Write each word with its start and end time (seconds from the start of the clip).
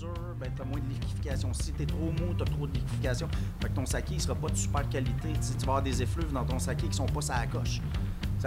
dur, 0.00 0.08
ben, 0.40 0.50
tu 0.54 0.62
as 0.62 0.64
moins 0.64 0.80
de 0.80 0.88
liquification. 0.88 1.52
Si 1.52 1.72
tu 1.72 1.82
es 1.82 1.86
trop 1.86 2.06
mou, 2.06 2.34
tu 2.36 2.42
as 2.42 2.46
trop 2.46 2.66
de 2.66 2.72
liquification. 2.72 3.28
Fait 3.60 3.68
que 3.68 3.74
ton 3.74 3.86
saké, 3.86 4.14
il 4.14 4.20
sera 4.20 4.34
pas 4.34 4.48
de 4.48 4.56
super 4.56 4.88
qualité. 4.88 5.28
Tu, 5.34 5.42
sais, 5.42 5.52
tu 5.54 5.66
vas 5.66 5.72
avoir 5.72 5.82
des 5.82 6.02
effluves 6.02 6.32
dans 6.32 6.44
ton 6.44 6.58
saké 6.58 6.88
qui 6.88 6.96
sont 6.96 7.06
pas 7.06 7.20
à 7.32 7.40
la 7.40 7.46
coche. 7.46 7.80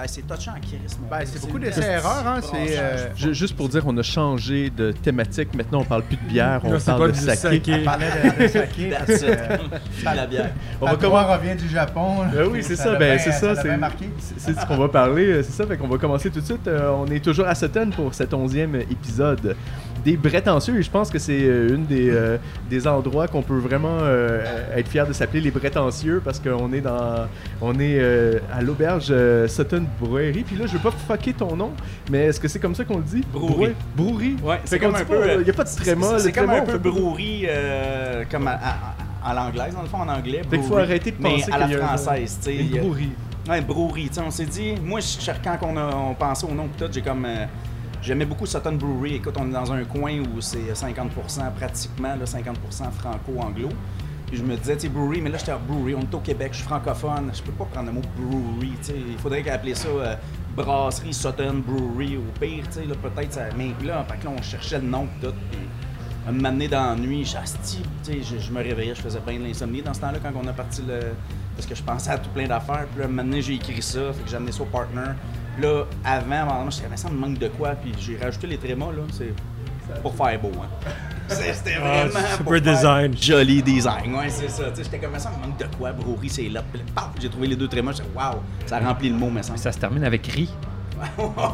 C'est 0.08 0.26
touchant 0.26 0.54
mon 1.02 1.08
Ben, 1.08 1.20
c'est 1.24 1.40
beaucoup 1.40 1.60
d'essais-erreurs, 1.60 2.26
hein, 2.26 2.40
euh, 2.56 3.10
Juste 3.16 3.56
pour 3.56 3.70
dire, 3.70 3.84
on 3.86 3.96
a 3.98 4.02
changé 4.02 4.72
de 4.72 4.92
thématique. 4.92 5.54
Maintenant, 5.54 5.82
on 5.82 5.84
parle 5.84 6.02
plus 6.02 6.18
de 6.18 6.24
bière, 6.28 6.62
on 6.64 6.80
c'est 6.80 6.86
parle 6.86 7.02
pas 7.02 7.08
de 7.10 7.12
du 7.12 7.20
saké. 7.20 7.38
saké. 7.38 7.74
On 7.82 7.86
parlait 7.86 8.08
de, 8.10 8.44
de 8.44 8.48
saké. 8.48 8.92
Puis 9.06 10.02
de 10.02 10.16
la 10.16 10.26
bière. 10.26 10.50
On 10.82 10.86
va 10.88 10.96
commencer. 10.96 11.34
revient 11.34 11.56
du 11.56 11.70
Japon. 11.70 12.26
Ben 12.34 12.48
oui, 12.52 12.64
c'est 12.64 12.76
ça, 12.76 12.96
ben 12.96 13.20
c'est 13.20 13.32
ça, 13.34 13.54
c'est 13.56 14.60
ce 14.60 14.66
qu'on 14.66 14.78
va 14.78 14.90
parler, 14.90 15.26
euh, 15.26 15.44
c'est 15.44 15.52
ça, 15.52 15.68
fait 15.68 15.78
qu'on 15.78 15.88
va 15.88 15.98
commencer 16.00 16.32
tout 16.32 16.40
de 16.42 16.46
suite. 16.46 16.68
Euh, 16.68 16.90
on 16.90 17.06
est 17.08 17.24
toujours 17.24 17.46
à 17.46 17.54
Sutton 17.54 17.92
pour 17.96 18.16
cet 18.16 18.34
onzième 18.34 18.76
épisode 18.76 19.56
des 20.04 20.18
Brettancieux 20.18 20.78
et 20.78 20.84
je 20.84 20.90
pense 20.92 21.10
que 21.10 21.18
c'est 21.20 21.44
euh, 21.44 21.76
une 21.76 21.86
des, 21.86 22.10
euh, 22.10 22.38
des 22.70 22.88
endroits 22.88 23.28
qu'on 23.28 23.42
peut 23.42 23.58
vraiment 23.58 24.00
euh, 24.02 24.44
être 24.76 24.88
fier 24.90 25.08
de 25.08 25.14
s'appeler 25.14 25.42
les 25.42 25.52
Brettancieux 25.52 26.22
parce 26.24 26.40
qu'on 26.40 26.72
est 26.74 26.82
dans 26.82 27.28
on 27.62 27.74
est 27.80 28.00
euh, 28.00 28.40
à 28.54 28.62
l'auberge 28.62 29.14
Sutton 29.48 29.86
Brewery 30.02 30.44
puis 30.44 30.56
là 30.58 30.66
je 30.68 30.74
veux 30.74 30.80
pas 30.80 30.92
fucker 30.92 31.34
ton 31.34 31.56
nom 31.56 31.72
mais 32.12 32.26
est-ce 32.26 32.40
que 32.40 32.48
c'est 32.48 32.60
comme 32.60 32.76
ça 32.76 32.84
qu'on 32.84 32.98
le 32.98 33.04
dit? 33.04 33.24
Brewery. 33.32 33.74
Brewery. 33.96 34.36
Ouais, 34.44 34.60
c'est 34.66 34.80
comme 34.80 34.96
un 34.96 35.06
peu. 35.06 35.42
Il 35.42 35.48
y 35.48 35.50
a 35.50 35.54
pas 35.54 35.64
de 35.64 35.70
tréma. 35.76 36.20
C'est 36.20 36.32
comme 36.32 36.50
un 36.50 36.62
peu 36.62 36.78
brewery, 36.78 37.48
comme 38.30 38.48
à, 38.48 38.54
à- 38.54 38.96
à 39.26 39.34
l'anglaise, 39.34 39.74
dans 39.74 39.82
le 39.84 39.88
fond, 39.88 40.00
en 40.00 40.10
anglais. 40.10 40.42
Fait 40.50 40.58
qu'il 40.58 40.68
faut 40.68 40.78
arrêter 40.78 41.12
de 41.12 41.16
mais 41.20 41.38
penser 41.38 41.52
à 41.52 41.58
la 41.60 41.68
y 41.68 41.76
a 41.76 41.78
française, 41.88 42.38
tu 42.44 42.52
sais. 42.52 42.64
Brewery. 42.80 43.12
Ouais, 43.50 43.62
brewery. 43.62 44.10
On 44.26 44.30
s'est 44.32 44.46
dit, 44.46 44.76
moi, 44.84 45.00
je- 45.00 45.32
quand 45.44 45.58
on, 45.62 45.78
a, 45.78 45.96
on 45.96 46.14
pensait 46.14 46.46
au 46.46 46.54
nom 46.54 46.68
tout, 46.78 46.86
j'ai 46.92 47.02
comme. 47.02 47.26
J'aimais 48.04 48.26
beaucoup 48.26 48.46
Sutton 48.46 48.74
Brewery. 48.74 49.16
Écoute, 49.16 49.36
on 49.40 49.48
est 49.48 49.54
dans 49.54 49.72
un 49.72 49.86
coin 49.86 50.20
où 50.20 50.42
c'est 50.42 50.74
50% 50.74 51.54
pratiquement, 51.56 52.16
là, 52.16 52.26
50% 52.26 52.92
franco-anglo. 52.92 53.70
Puis 54.28 54.36
je 54.36 54.44
me 54.44 54.58
disais, 54.58 54.76
tu 54.76 54.82
sais, 54.82 54.90
brewery, 54.90 55.22
mais 55.22 55.30
là, 55.30 55.38
j'étais 55.38 55.54
à 55.54 55.58
brewery, 55.58 55.96
on 55.96 56.02
est 56.02 56.14
au 56.14 56.20
Québec, 56.20 56.50
je 56.52 56.58
suis 56.58 56.66
francophone, 56.66 57.32
je 57.34 57.42
peux 57.42 57.54
pas 57.54 57.64
prendre 57.64 57.88
le 57.88 57.94
mot 57.94 58.02
brewery, 58.18 58.74
tu 58.82 58.88
sais. 58.88 58.96
Il 58.98 59.18
faudrait 59.18 59.48
appeler 59.50 59.74
ça 59.74 59.88
euh, 59.88 60.16
brasserie 60.54 61.14
Sutton 61.14 61.64
Brewery 61.66 62.18
au 62.18 62.40
pire, 62.42 62.66
tu 62.66 62.74
sais, 62.74 62.82
peut-être 62.82 63.32
ça. 63.32 63.44
Mais 63.58 63.72
là, 63.86 64.04
fait 64.04 64.22
là, 64.22 64.32
on 64.38 64.42
cherchait 64.42 64.80
le 64.80 64.88
nom 64.88 65.08
tout. 65.22 65.34
Puis 65.50 66.68
dans 66.68 66.90
la 66.90 66.96
nuit, 66.96 67.24
j'asti, 67.24 67.84
tu 68.04 68.22
sais, 68.22 68.38
je, 68.38 68.52
me 68.52 68.62
réveillais, 68.62 68.96
je 68.96 69.02
faisais 69.02 69.22
bien 69.26 69.40
de 69.40 69.46
l'insomnie 69.46 69.82
dans 69.82 69.94
ce 69.94 70.02
temps-là 70.02 70.20
quand 70.22 70.34
on 70.36 70.48
a 70.48 70.54
parti 70.54 70.82
le. 70.86 71.00
Parce 71.56 71.68
que 71.68 71.76
je 71.76 71.84
pensais 71.84 72.12
à 72.12 72.18
tout 72.18 72.32
plein 72.32 72.48
d'affaires. 72.48 72.86
Puis 72.92 73.02
là, 73.02 73.08
maintenant, 73.08 73.40
j'ai 73.40 73.54
écrit 73.54 73.82
ça, 73.82 74.12
fait 74.12 74.24
que 74.24 74.30
j'ai 74.30 74.36
amené 74.36 74.52
ça 74.52 74.64
au 74.64 74.66
partner. 74.66 75.12
Puis 75.56 75.64
là, 75.64 75.84
avant, 76.04 76.50
à 76.50 76.54
un 76.62 76.66
mais 76.90 76.98
ça 76.98 77.10
me 77.10 77.18
manque 77.18 77.38
de 77.38 77.48
quoi, 77.50 77.72
puis 77.72 77.94
j'ai 78.00 78.18
rajouté 78.18 78.48
les 78.48 78.58
trémas, 78.58 78.88
là, 78.88 79.04
c'est 79.12 79.34
pour 80.02 80.16
faire 80.16 80.40
beau, 80.40 80.52
hein. 80.62 80.68
C'est- 81.28 81.54
C'était 81.54 81.76
Ah, 81.78 82.06
vraiment. 82.08 82.12
super 82.32 82.38
pour 82.44 82.52
faire 82.54 82.62
design. 82.62 83.16
Joli 83.20 83.64
design, 83.64 84.14
ouais, 84.16 84.30
c'est 84.30 84.50
ça. 84.50 84.70
Tu 84.72 84.78
sais, 84.78 84.84
J'étais 84.84 85.00
comme 85.00 85.18
ça, 85.18 85.32
me 85.32 85.48
manque 85.48 85.58
de 85.58 85.66
quoi, 85.78 85.92
brewery, 85.94 86.30
c'est 86.30 86.50
là. 86.50 86.62
Puis 86.70 86.80
là, 86.82 86.86
paf, 86.94 87.10
j'ai 87.20 87.30
trouvé 87.30 87.48
les 87.48 87.56
deux 87.56 87.68
trémas, 87.68 87.94
j'ai 87.94 88.04
dit, 88.04 88.10
waouh, 88.16 88.40
ça 88.66 88.80
remplit 88.80 89.10
le 89.10 89.16
mot, 89.16 89.30
mais 89.30 89.42
ça. 89.44 89.56
Ça 89.56 89.72
se 89.72 89.80
termine 89.80 90.04
avec 90.04 90.26
riz. 90.28 90.50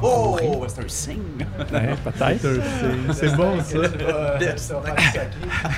Oh, 0.03 0.37
c'est 0.67 0.83
un 0.83 0.87
signe. 0.87 1.17
Ouais, 1.73 1.89
peut-être. 2.03 2.47
C'est- 3.13 3.35
bon 3.35 3.59
ça. 3.61 3.77
Euh. 3.77 4.37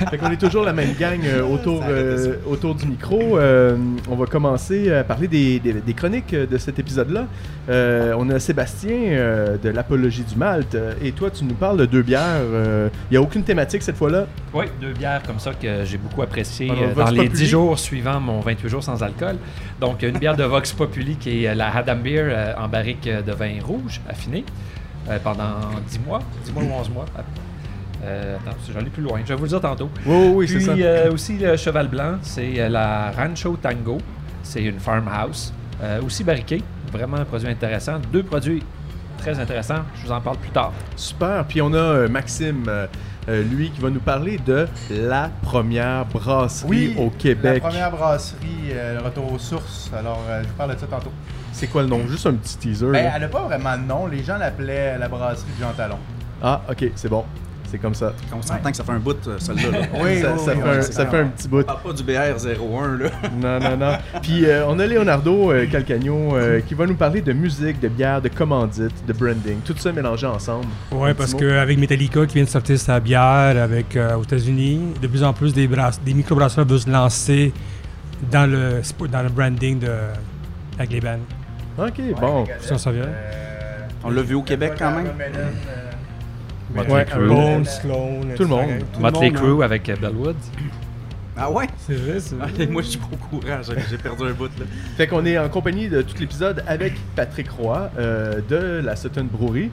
Fait 0.09 0.17
qu'on 0.17 0.31
est 0.31 0.37
toujours 0.37 0.63
la 0.63 0.73
même 0.73 0.93
gang 0.99 1.19
euh, 1.25 1.43
autour, 1.43 1.83
euh, 1.87 2.35
autour 2.47 2.75
du 2.75 2.85
micro. 2.85 3.37
Euh, 3.37 3.77
on 4.09 4.15
va 4.15 4.25
commencer 4.25 4.91
à 4.93 5.03
parler 5.03 5.27
des, 5.27 5.59
des- 5.59 5.73
des 5.73 5.93
chroniques 5.93 6.33
de 6.35 6.57
cet 6.57 6.79
épisode-là. 6.79 7.25
Euh, 7.69 8.13
on 8.17 8.29
a 8.29 8.39
Sébastien 8.39 8.91
euh, 8.91 9.57
de 9.57 9.69
l'Apologie 9.69 10.23
du 10.23 10.35
Malte. 10.35 10.77
Et 11.03 11.11
toi, 11.11 11.29
tu 11.29 11.43
nous 11.45 11.53
parles 11.55 11.77
de 11.77 11.85
deux 11.85 12.01
bières. 12.01 12.21
Euh, 12.41 12.89
Il 13.09 13.13
n'y 13.13 13.17
a 13.17 13.21
aucune 13.21 13.43
thématique 13.43 13.81
cette 13.83 13.97
fois-là? 13.97 14.25
Oui, 14.53 14.65
deux 14.79 14.93
bières 14.93 15.21
comme 15.25 15.39
ça 15.39 15.51
que 15.53 15.83
j'ai 15.85 15.97
beaucoup 15.97 16.21
Alors, 16.21 16.83
euh, 16.83 16.93
Vox 16.93 17.05
dans 17.09 17.11
les 17.11 17.17
Populi. 17.27 17.37
10 17.43 17.47
jours 17.47 17.79
suivant 17.79 18.19
mon 18.19 18.39
28 18.41 18.69
jours 18.69 18.83
sans 18.83 19.01
alcool. 19.03 19.35
Donc, 19.79 20.03
une 20.03 20.17
bière 20.17 20.35
de 20.35 20.43
Vox 20.43 20.71
Populi 20.73 21.15
qui 21.15 21.45
est 21.45 21.55
la 21.55 21.75
Hadam 21.75 22.01
Beer 22.01 22.23
euh, 22.25 22.53
en 22.57 22.67
barrique 22.67 23.07
de 23.07 23.31
vin 23.31 23.59
rouge 23.63 24.01
affiné 24.09 24.43
euh, 25.09 25.17
pendant 25.23 25.59
10 25.87 25.99
mois, 25.99 26.19
10 26.45 26.51
mois 26.53 26.63
ou 26.63 26.71
11 26.79 26.89
mois. 26.89 27.05
Euh, 28.03 28.37
attends, 28.37 28.57
j'en 28.73 28.79
ai 28.79 28.89
plus 28.89 29.03
loin, 29.03 29.19
je 29.23 29.29
vais 29.29 29.35
vous 29.35 29.43
le 29.43 29.49
dire 29.49 29.61
tantôt. 29.61 29.89
Oui, 30.05 30.31
oui, 30.35 30.47
c'est 30.47 30.59
ça. 30.59 30.71
euh, 30.71 31.11
aussi 31.11 31.37
le 31.37 31.55
cheval 31.55 31.87
blanc, 31.87 32.15
c'est 32.23 32.59
euh, 32.59 32.69
la 32.69 33.11
Rancho 33.11 33.57
Tango. 33.61 33.99
C'est 34.43 34.63
une 34.63 34.79
farmhouse. 34.79 35.53
Aussi 36.05 36.23
barriquée. 36.23 36.61
Vraiment 36.91 37.17
un 37.17 37.25
produit 37.25 37.47
intéressant. 37.47 37.93
Deux 38.11 38.21
produits 38.23 38.61
très 39.17 39.39
intéressants. 39.39 39.83
Je 39.95 40.05
vous 40.05 40.11
en 40.11 40.21
parle 40.21 40.37
plus 40.37 40.49
tard. 40.51 40.71
Super. 40.95 41.43
Puis 41.45 41.59
on 41.61 41.73
a 41.73 42.07
Maxime, 42.07 42.65
euh, 43.29 43.43
lui, 43.43 43.69
qui 43.69 43.81
va 43.81 43.89
nous 43.89 43.99
parler 43.99 44.37
de 44.45 44.67
la 44.89 45.29
première 45.43 46.05
brasserie 46.05 46.69
Oui, 46.69 46.95
au 46.97 47.09
Québec. 47.09 47.61
La 47.63 47.69
première 47.69 47.91
brasserie, 47.91 48.71
euh, 48.71 48.99
le 48.99 49.05
retour 49.05 49.31
aux 49.31 49.39
sources. 49.39 49.91
Alors, 49.97 50.21
euh, 50.29 50.41
je 50.43 50.47
vous 50.47 50.55
parle 50.55 50.73
de 50.73 50.79
ça 50.79 50.87
tantôt. 50.87 51.11
C'est 51.51 51.67
quoi 51.67 51.83
le 51.83 51.87
nom? 51.87 52.07
Juste 52.07 52.25
un 52.25 52.33
petit 52.33 52.57
teaser. 52.57 52.87
Ben, 52.87 53.03
là. 53.03 53.11
elle 53.15 53.21
n'a 53.21 53.27
pas 53.27 53.43
vraiment 53.43 53.77
de 53.77 53.83
nom. 53.83 54.07
Les 54.07 54.23
gens 54.23 54.37
l'appelaient 54.37 54.97
la 54.97 55.07
brasserie 55.07 55.51
de 55.57 55.63
Jean 55.63 55.73
Talon. 55.73 55.99
Ah, 56.41 56.61
ok, 56.69 56.85
c'est 56.95 57.09
bon. 57.09 57.23
C'est 57.71 57.77
comme 57.77 57.95
ça. 57.95 58.13
On 58.35 58.41
s'entend 58.41 58.69
que 58.69 58.75
ça 58.75 58.83
fait 58.83 58.91
un 58.91 58.99
bout, 58.99 59.15
euh, 59.27 59.37
celle-là. 59.39 59.79
là. 59.79 59.87
Oui, 60.03 60.19
ça, 60.21 60.33
oui, 60.33 60.39
ça 60.45 60.51
oui, 60.53 60.61
fait, 60.61 60.69
oui, 60.69 60.77
un, 60.77 60.81
ça 60.81 61.05
fait 61.05 61.17
un 61.19 61.27
petit 61.27 61.47
bout. 61.47 61.59
On 61.59 61.63
parle 61.63 61.81
pas 61.81 61.93
du 61.93 62.03
BR01, 62.03 62.97
là. 62.97 63.09
Non, 63.41 63.59
non, 63.59 63.77
non. 63.77 63.97
Puis 64.21 64.45
euh, 64.45 64.65
on 64.67 64.77
a 64.77 64.85
Leonardo 64.85 65.51
euh, 65.51 65.65
Calcagno 65.71 66.35
euh, 66.35 66.59
qui 66.59 66.73
va 66.73 66.85
nous 66.85 66.95
parler 66.95 67.21
de 67.21 67.31
musique, 67.31 67.79
de 67.79 67.87
bière, 67.87 68.21
de 68.21 68.27
commandite, 68.27 69.05
de 69.07 69.13
branding. 69.13 69.59
Tout 69.65 69.73
ça 69.77 69.91
mélangé 69.93 70.27
ensemble. 70.27 70.65
Ouais, 70.91 71.11
Un 71.11 71.13
parce 71.13 71.33
qu'avec 71.33 71.77
Metallica 71.77 72.25
qui 72.25 72.35
vient 72.35 72.43
de 72.43 72.49
sortir 72.49 72.77
sa 72.77 72.99
bière 72.99 73.55
avec, 73.63 73.95
euh, 73.95 74.15
aux 74.17 74.23
États-Unis, 74.23 74.93
de 75.01 75.07
plus 75.07 75.23
en 75.23 75.31
plus 75.31 75.53
des, 75.53 75.67
des 76.05 76.13
microbrasseurs 76.13 76.65
veulent 76.65 76.79
se 76.79 76.89
lancer 76.89 77.53
dans 78.29 78.49
le, 78.51 78.81
dans 79.09 79.23
le 79.23 79.29
branding 79.29 79.79
de, 79.79 79.91
avec 80.77 80.91
les 80.91 80.99
bands. 80.99 81.19
Ok, 81.77 82.01
bon. 82.19 82.45
Ça, 82.59 82.77
ça 82.77 82.91
vient. 82.91 83.03
Euh, 83.03 83.79
On 84.03 84.09
l'a 84.09 84.21
vu 84.21 84.35
au 84.35 84.43
Québec 84.43 84.73
quand 84.77 84.91
même. 84.91 85.07
Motley 86.75 86.93
Ouais, 86.93 87.05
Crue. 87.05 87.27
Bone, 87.27 87.65
Sloan, 87.65 88.19
Tout 88.35 88.43
le 88.43 88.49
monde. 88.49 88.69
Motley 88.99 89.31
Crue 89.31 89.63
avec 89.63 89.89
euh, 89.89 89.95
Bellwood. 89.95 90.35
Ah 91.37 91.49
ouais? 91.49 91.65
C'est 91.77 91.93
vrai, 91.95 92.19
c'est 92.19 92.35
vrai. 92.35 92.49
Ah, 92.59 92.63
Moi, 92.69 92.81
je 92.81 92.87
suis 92.89 92.99
pas 92.99 93.07
au 93.11 93.15
courant, 93.15 93.57
j'ai 93.63 93.73
j'ai 93.89 93.97
perdu 93.97 94.23
un 94.23 94.31
bout, 94.33 94.49
là. 94.59 94.65
Fait 94.97 95.07
qu'on 95.07 95.25
est 95.25 95.37
en 95.37 95.49
compagnie 95.49 95.87
de 95.87 96.01
tout 96.01 96.15
l'épisode 96.19 96.63
avec 96.67 96.93
Patrick 97.15 97.49
Roy 97.51 97.89
euh, 97.97 98.41
de 98.47 98.81
la 98.85 98.95
Sutton 98.95 99.27
Brewery. 99.31 99.71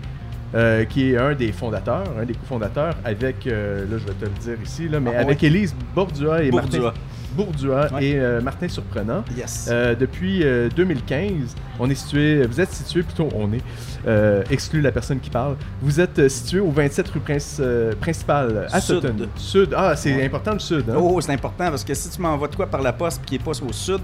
euh, 0.55 0.87
qui 0.87 1.13
est 1.13 1.19
un 1.19 1.35
des 1.35 1.53
fondateurs, 1.53 2.05
un 2.19 2.25
des 2.25 2.33
cofondateurs, 2.33 2.95
avec, 3.05 3.47
euh, 3.47 3.83
là 3.91 3.99
je 3.99 4.07
vais 4.07 4.15
te 4.15 4.25
le 4.25 4.31
dire 4.41 4.57
ici, 4.65 4.89
là, 4.89 4.99
mais 4.99 5.11
Ah, 5.15 5.21
avec 5.21 5.43
ouais. 5.43 5.49
Élise 5.49 5.75
Bourdua 5.95 6.43
et 6.43 6.51
Bourdua. 6.51 6.81
Martin 6.85 7.01
Bourdua 7.33 7.93
Ouais. 7.93 8.05
et 8.05 8.19
euh, 8.19 8.41
Martin 8.41 8.69
Surprenant. 8.69 9.25
Yes. 9.37 9.69
Euh, 9.71 9.95
depuis 9.95 10.43
euh, 10.45 10.69
2015, 10.75 11.55
on 11.79 11.89
est 11.91 11.95
situé, 11.95 12.47
vous 12.47 12.61
êtes 12.61 12.73
situé 12.73 13.03
plutôt, 13.03 13.29
on 13.35 13.53
est, 13.53 13.61
euh, 14.07 14.43
exclut 14.51 14.81
la 14.81 14.91
personne 14.93 15.21
qui 15.21 15.31
parle, 15.31 15.57
vous 15.83 16.01
êtes 16.01 16.19
euh, 16.19 16.29
situé 16.29 16.59
au 16.61 16.71
27 16.71 17.09
rue 17.09 17.21
Prince, 17.21 17.59
euh, 17.61 17.93
principale 18.01 18.67
à 18.73 18.81
Sud. 18.81 18.97
Sutton. 19.03 19.29
Sud. 19.37 19.75
Ah, 19.77 19.95
c'est 19.97 20.15
Ouais. 20.15 20.25
important 20.27 20.53
le 20.55 20.59
sud. 20.59 20.85
Hein? 20.91 20.95
Oh, 20.99 21.21
c'est 21.21 21.33
important 21.33 21.69
parce 21.71 21.85
que 21.85 21.95
si 21.95 22.11
tu 22.11 22.21
m'envoies 22.21 22.49
de 22.49 22.57
quoi 22.57 22.67
par 22.67 22.83
la 22.83 22.93
poste 22.93 23.23
qui 23.25 23.37
est 23.37 23.43
pas 23.43 23.51
au 23.51 23.73
sud, 23.73 24.01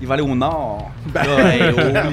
il 0.00 0.06
va 0.06 0.14
aller 0.14 0.22
au 0.22 0.34
nord. 0.34 0.90
Ben- 1.12 1.22
Là, 1.24 1.54
hey, 1.54 1.62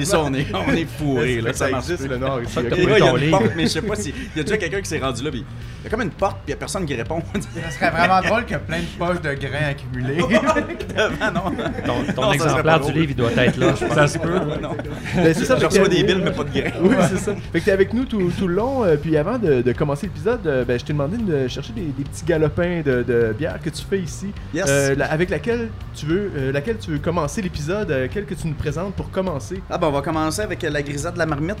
oh, 0.00 0.04
ça, 0.04 0.20
on 0.22 0.32
est, 0.34 0.46
on 0.54 0.72
est 0.72 0.84
fourré. 0.86 1.40
Là, 1.40 1.52
ça, 1.52 1.68
marche 1.70 1.84
existe 1.84 2.00
plus. 2.02 2.08
le 2.10 2.16
nord 2.18 2.40
ici? 2.42 2.58
Il 2.76 2.88
y 2.88 2.92
a 2.92 2.98
une 3.16 3.30
porte, 3.30 3.44
mais 3.56 3.64
je 3.64 3.68
sais 3.68 3.82
pas 3.82 3.96
si. 3.96 4.14
Il 4.34 4.38
y 4.38 4.40
a 4.40 4.44
déjà 4.44 4.56
quelqu'un 4.56 4.80
qui 4.80 4.88
s'est 4.88 4.98
rendu 4.98 5.22
là, 5.24 5.30
puis 5.30 5.44
il 5.80 5.84
y 5.84 5.86
a 5.86 5.90
comme 5.90 6.02
une 6.02 6.10
porte, 6.10 6.36
puis 6.36 6.44
il 6.48 6.50
y 6.50 6.54
a 6.54 6.56
personne 6.56 6.86
qui 6.86 6.94
répond. 6.94 7.20
Ça 7.34 7.70
serait 7.70 7.90
vraiment 7.90 8.20
drôle 8.22 8.44
qu'il 8.44 8.52
y 8.52 8.56
a 8.56 8.58
plein 8.60 8.78
de 8.78 8.84
poches 8.98 9.20
de 9.20 9.34
grains 9.34 9.68
accumulés. 9.70 10.18
Devant, 10.44 11.32
non. 11.32 11.56
Ton, 11.84 12.12
ton 12.14 12.22
Non, 12.22 12.32
exemplaire 12.32 12.80
du 12.80 12.92
livre, 12.92 13.06
il 13.10 13.16
doit 13.16 13.30
être 13.36 13.56
là, 13.56 13.74
je 13.78 13.84
pense. 13.86 13.94
Ça 13.94 14.06
se 14.08 14.18
peut. 14.18 14.30
Ben, 15.16 15.32
c'est 15.34 15.44
ça, 15.44 15.56
Je 15.58 15.66
reçois 15.66 15.88
des 15.88 16.02
billes, 16.02 16.20
mais 16.24 16.30
pas 16.32 16.44
de 16.44 16.50
grains. 16.50 16.70
Oui, 16.82 16.96
c'est 17.08 17.18
ça. 17.18 17.34
Fait 17.52 17.60
que 17.60 17.64
t'es 17.64 17.70
avec 17.72 17.92
nous 17.94 18.04
tout, 18.04 18.30
tout 18.38 18.48
le 18.48 18.54
long. 18.54 18.84
euh, 18.84 18.96
puis 18.96 19.16
avant 19.16 19.38
de, 19.38 19.62
de 19.62 19.72
commencer 19.72 20.06
l'épisode, 20.06 20.46
euh, 20.46 20.64
ben, 20.64 20.78
je 20.78 20.84
t'ai 20.84 20.92
demandé 20.92 21.16
de 21.18 21.46
chercher 21.48 21.72
des, 21.72 21.82
des 21.82 22.04
petits 22.04 22.24
galopins 22.24 22.82
de, 22.84 23.02
de 23.02 23.34
bière 23.36 23.58
que 23.62 23.70
tu 23.70 23.82
fais 23.88 23.98
ici. 24.00 24.28
Yes. 24.52 24.64
Euh, 24.68 24.94
la- 24.96 25.10
avec 25.12 25.30
laquelle 25.30 25.68
tu 25.94 26.06
veux, 26.06 26.30
euh, 26.36 26.52
laquelle 26.52 26.78
tu 26.78 26.90
veux 26.90 26.98
commencer 26.98 27.42
l'épisode, 27.42 27.90
euh, 27.90 28.08
quelle 28.12 28.24
que 28.26 28.34
tu 28.34 28.46
nous 28.48 28.54
présentes 28.54 28.94
pour 28.94 29.10
commencer, 29.10 29.62
Ah, 29.70 29.78
ben, 29.78 29.86
on 29.88 29.92
va 29.92 30.02
commencer 30.02 30.42
avec 30.42 30.62
la 30.62 30.82
grisette 30.82 31.14
de 31.14 31.18
la 31.18 31.26
marmite. 31.26 31.56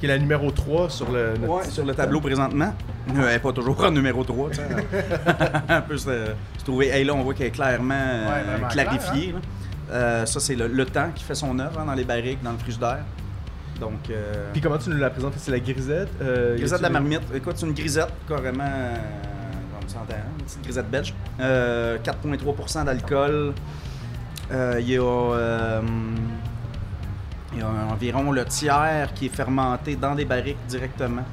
qui 0.00 0.06
est 0.06 0.08
la 0.08 0.18
numéro 0.18 0.50
3 0.50 0.88
sur 0.88 1.10
le. 1.12 1.34
notre 1.38 1.52
Ouais, 1.52 1.62
petit- 1.62 1.72
sur 1.72 1.84
le 1.84 1.94
tableau 1.94 2.20
présentement. 2.22 2.72
Euh, 3.10 3.12
Elle 3.26 3.32
n'est 3.34 3.38
pas 3.38 3.52
toujours 3.52 3.84
en 3.84 3.90
numéro 3.90 4.24
3, 4.24 4.48
tu 4.50 4.56
sais. 4.56 4.62
un 5.68 5.80
peu 5.82 5.96
trouver. 6.64 6.88
Hey, 6.88 7.04
là, 7.04 7.14
on 7.14 7.22
voit 7.22 7.34
qu'elle 7.34 7.46
est 7.48 7.50
clairement 7.50 7.94
euh, 7.94 8.58
clarifiée. 8.70 9.32
là. 9.32 9.38
Euh, 9.92 10.26
ça, 10.26 10.38
c'est 10.40 10.54
le, 10.54 10.68
le 10.68 10.86
temps 10.86 11.10
qui 11.14 11.24
fait 11.24 11.34
son 11.34 11.58
œuvre 11.58 11.80
hein, 11.80 11.84
dans 11.84 11.94
les 11.94 12.04
barriques, 12.04 12.42
dans 12.42 12.52
le 12.52 12.58
frigidaire. 12.58 13.00
Donc, 13.80 14.08
euh, 14.10 14.50
Puis 14.52 14.60
comment 14.60 14.78
tu 14.78 14.90
nous 14.90 14.98
la 14.98 15.10
présentes? 15.10 15.32
C'est 15.38 15.50
la 15.50 15.58
grisette. 15.58 16.08
euh, 16.22 16.56
grisette 16.56 16.78
de 16.78 16.82
la 16.84 16.90
marmite. 16.90 17.22
Écoute, 17.34 17.54
c'est 17.56 17.66
une 17.66 17.72
grisette, 17.72 18.12
carrément. 18.28 18.62
on 19.82 19.88
s'entend, 19.88 20.12
hein, 20.12 20.30
une 20.38 20.44
petite 20.44 20.62
grisette 20.62 20.90
belge. 20.90 21.14
Euh, 21.40 21.96
4,3% 21.98 22.84
d'alcool. 22.84 23.54
Il 24.52 24.56
y 24.88 24.96
a. 24.98 25.80
il 27.52 27.58
y 27.58 27.62
a 27.62 27.66
environ 27.90 28.30
le 28.32 28.44
tiers 28.44 29.12
qui 29.14 29.26
est 29.26 29.34
fermenté 29.34 29.96
dans 29.96 30.14
des 30.14 30.24
barriques 30.24 30.58
directement. 30.68 31.24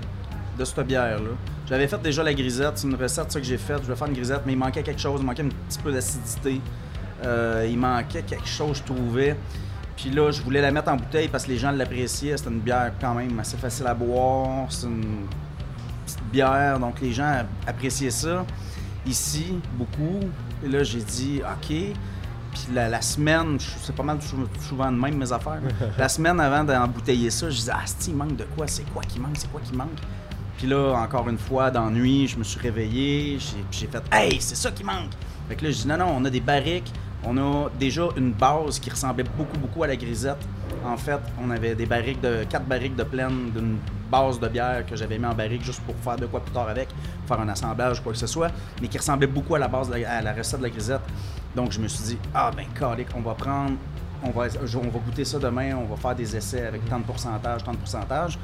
de 0.57 0.65
cette 0.65 0.79
bière-là. 0.88 1.29
J'avais 1.68 1.88
fait 1.88 2.02
déjà 2.02 2.24
la 2.24 2.34
grisette, 2.34 2.78
c'est 2.78 2.88
une 2.88 2.96
recette 2.96 3.31
ça, 3.31 3.40
que 3.40 3.46
j'ai 3.46 3.58
faite. 3.58 3.80
Je 3.80 3.84
voulais 3.84 3.96
faire 3.98 4.08
une 4.08 4.14
grisette, 4.14 4.42
mais 4.46 4.54
il 4.54 4.58
manquait 4.58 4.84
quelque 4.84 5.02
chose, 5.02 5.19
il 5.22 5.25
manquait 5.25 5.44
un 5.44 5.50
petit 5.50 5.80
peu 5.80 5.92
d'acidité. 5.92 6.62
Euh, 7.25 7.68
il 7.69 7.78
manquait 7.78 8.22
quelque 8.22 8.48
chose, 8.48 8.78
je 8.78 8.84
trouvais. 8.84 9.36
Puis 9.98 10.12
là, 10.12 10.31
je 10.31 10.42
voulais 10.44 10.62
la 10.62 10.72
mettre 10.72 10.90
en 10.92 10.96
bouteille 10.96 11.28
parce 11.28 11.44
que 11.46 11.50
les 11.52 11.58
gens 11.58 11.72
l'appréciaient. 11.72 12.38
C'était 12.38 12.52
une 12.52 12.60
bière 12.60 12.92
quand 13.02 13.16
même 13.16 13.38
assez 13.40 13.58
facile 13.58 13.88
à 13.88 13.94
boire. 13.94 14.68
C'est 14.69 14.86
une 14.88 15.25
petite 16.06 16.24
bière, 16.31 16.80
donc 16.80 17.02
les 17.02 17.12
gens 17.12 17.44
appréciaient 17.66 18.12
ça. 18.12 18.46
Ici, 19.06 19.60
beaucoup. 19.74 20.20
Et 20.63 20.70
là, 20.70 20.84
j'ai 20.84 21.00
dit, 21.02 21.42
OK. 21.44 21.68
Puis 21.68 22.68
la, 22.74 22.88
la 22.90 23.02
semaine, 23.02 23.58
c'est 23.60 23.96
pas 23.96 24.04
mal 24.04 24.22
sou- 24.22 24.48
souvent 24.68 24.92
de 24.92 24.98
même 24.98 25.18
mes 25.18 25.31
affaires. 25.31 25.60
la 25.98 26.08
semaine 26.10 26.40
avant 26.40 26.63
d'embouteiller 26.63 27.30
ça, 27.30 27.50
je 27.50 27.56
disais, 27.56 27.72
ah, 27.75 27.81
si, 27.86 28.12
il 28.12 28.16
manque 28.16 28.36
de 28.38 28.46
quoi? 28.56 28.68
C'est 28.68 28.86
quoi 28.94 29.02
qui 29.04 29.20
manque? 29.20 29.36
C'est 29.38 29.52
quoi 29.52 29.62
qui 29.63 29.75
manque? 29.75 29.90
Puis 30.57 30.65
là, 30.68 30.94
encore 30.94 31.30
une 31.30 31.38
fois, 31.38 31.69
d'ennui, 31.69 32.27
je 32.27 32.38
me 32.38 32.44
suis 32.44 32.59
réveillé, 32.59 33.38
j'ai 33.71 33.88
fait 33.88 34.04
Hey, 34.12 34.42
c'est 34.42 34.56
ça 34.56 34.71
qui 34.71 34.83
manque! 34.83 35.12
Fait 35.48 35.56
que 35.56 35.63
là, 35.63 35.71
je 35.71 35.77
dis 35.77 35.88
non, 35.88 35.98
non, 35.98 36.13
on 36.18 36.25
a 36.25 36.30
des 36.30 36.39
barriques, 36.39 36.92
on 37.24 37.38
a 37.38 37.69
déjà 37.80 38.09
une 38.18 38.31
base 38.31 38.80
qui 38.80 38.89
ressemblait 38.89 39.24
beaucoup, 39.38 39.57
beaucoup 39.57 39.83
à 39.83 39.88
la 39.88 39.95
grisette. 39.95 40.39
En 40.83 40.98
fait, 40.98 41.19
on 41.42 41.50
avait 41.51 41.75
des 41.75 41.86
barriques 41.86 42.21
de. 42.21 42.44
quatre 42.50 42.65
barriques 42.65 42.95
de 42.95 43.04
pleine 43.04 43.51
d'une 43.51 43.77
base 44.12 44.39
de 44.39 44.48
bière 44.48 44.86
que 44.86 44.95
j'avais 44.95 45.19
mis 45.19 45.25
en 45.25 45.33
barrique 45.36 45.63
juste 45.63 45.81
pour 45.81 45.95
faire 45.98 46.15
de 46.15 46.25
quoi 46.25 46.39
plus 46.39 46.54
tard 46.54 46.69
avec, 46.69 46.89
faire 47.27 47.39
un 47.39 47.50
assemblage, 47.50 48.01
quoi 48.01 48.13
que 48.13 48.18
ce 48.18 48.27
soit, 48.27 48.51
mais 48.81 48.88
qui 48.88 48.98
ressemblait 48.98 49.27
beaucoup 49.27 49.56
à 49.56 49.60
la 49.60 49.68
base 49.68 49.89
la, 49.89 50.10
à 50.10 50.21
la 50.21 50.33
recette 50.33 50.60
de 50.60 50.63
la 50.63 50.69
grisette. 50.69 51.01
Donc 51.56 51.71
je 51.71 51.80
me 51.80 51.88
suis 51.88 52.03
dit, 52.03 52.18
ah 52.33 52.51
ben 52.56 52.65
calique, 52.77 53.10
on 53.15 53.21
va 53.21 53.33
prendre, 53.36 53.74
on 54.24 54.31
va, 54.31 54.45
on 54.45 54.89
va 54.89 55.00
goûter 55.00 55.25
ça 55.25 55.39
demain, 55.39 55.75
on 55.75 55.86
va 55.86 55.98
faire 55.98 56.15
des 56.15 56.36
essais 56.36 56.65
avec 56.65 56.88
tant 56.89 57.00
de 57.00 57.03
pourcentage, 57.03 57.63
tant 57.63 57.74
de 57.74 57.77
pourcentage. 57.77 58.39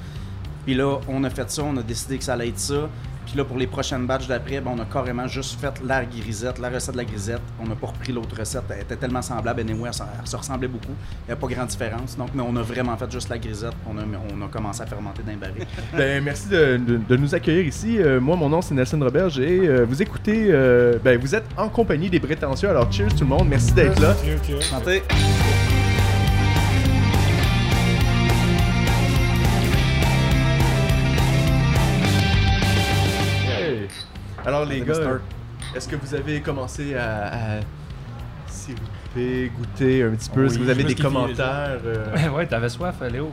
Puis 0.65 0.75
là, 0.75 0.97
on 1.07 1.23
a 1.23 1.29
fait 1.29 1.49
ça, 1.49 1.63
on 1.63 1.75
a 1.77 1.81
décidé 1.83 2.17
que 2.17 2.23
ça 2.23 2.33
allait 2.33 2.49
être 2.49 2.59
ça. 2.59 2.89
Puis 3.25 3.37
là, 3.37 3.45
pour 3.45 3.57
les 3.57 3.67
prochaines 3.67 4.05
batchs 4.05 4.27
d'après, 4.27 4.59
ben, 4.59 4.71
on 4.77 4.79
a 4.81 4.85
carrément 4.85 5.27
juste 5.27 5.57
fait 5.59 5.73
la 5.85 6.03
grisette, 6.03 6.59
la 6.59 6.69
recette 6.69 6.91
de 6.91 6.97
la 6.97 7.05
grisette. 7.05 7.39
On 7.61 7.65
n'a 7.65 7.73
pas 7.75 7.87
repris 7.87 8.11
l'autre 8.11 8.37
recette. 8.37 8.63
Elle 8.69 8.81
était 8.81 8.97
tellement 8.97 9.21
semblable. 9.21 9.61
Anyway, 9.61 9.87
elle, 9.87 9.93
se- 9.93 10.03
elle 10.21 10.27
se 10.27 10.35
ressemblait 10.35 10.67
beaucoup. 10.67 10.91
Il 11.25 11.27
n'y 11.27 11.31
a 11.33 11.35
pas 11.37 11.47
grande 11.47 11.67
différence. 11.67 12.17
Donc, 12.17 12.29
mais 12.35 12.43
on 12.45 12.53
a 12.57 12.61
vraiment 12.61 12.97
fait 12.97 13.09
juste 13.09 13.29
la 13.29 13.37
grisette. 13.37 13.71
On 13.89 13.97
a, 13.97 14.01
on 14.35 14.41
a 14.45 14.47
commencé 14.49 14.81
à 14.81 14.85
fermenter 14.85 15.21
les 15.25 15.35
barriques. 15.35 15.67
Ben, 15.97 16.21
merci 16.21 16.49
de, 16.49 16.75
de- 16.77 16.97
de 16.97 17.15
nous 17.15 17.33
accueillir 17.33 17.65
ici. 17.65 17.97
Euh, 17.99 18.19
moi, 18.19 18.35
mon 18.35 18.49
nom, 18.49 18.61
c'est 18.61 18.73
Nelson 18.75 18.99
Roberge 18.99 19.39
et 19.39 19.67
euh, 19.69 19.85
vous 19.87 20.01
écoutez, 20.01 20.47
euh, 20.49 20.97
ben, 21.01 21.17
vous 21.17 21.33
êtes 21.33 21.45
en 21.55 21.69
compagnie 21.69 22.09
des 22.09 22.19
prétentieux. 22.19 22.69
Alors, 22.69 22.91
cheers 22.91 23.07
tout 23.15 23.23
le 23.23 23.27
monde. 23.29 23.47
Merci 23.47 23.71
d'être 23.71 24.01
là. 24.01 24.15
Santé! 24.63 25.01
Alors, 34.63 34.73
les 34.73 34.81
gars, 34.81 35.19
est-ce 35.75 35.87
que 35.87 35.95
vous 35.95 36.13
avez 36.15 36.41
commencé 36.41 36.95
à, 36.95 37.27
à 37.27 37.59
siroper, 38.47 39.51
goûter 39.57 40.03
un 40.03 40.11
petit 40.11 40.29
peu? 40.29 40.41
Oui, 40.41 40.47
Est-ce 40.47 40.57
que 40.57 40.63
vous 40.63 40.69
avez 40.69 40.83
des 40.83 40.95
commentaires? 40.95 41.79
euh, 41.85 42.29
ouais, 42.35 42.45
t'avais 42.47 42.69
soif, 42.69 42.95
Léo. 43.11 43.31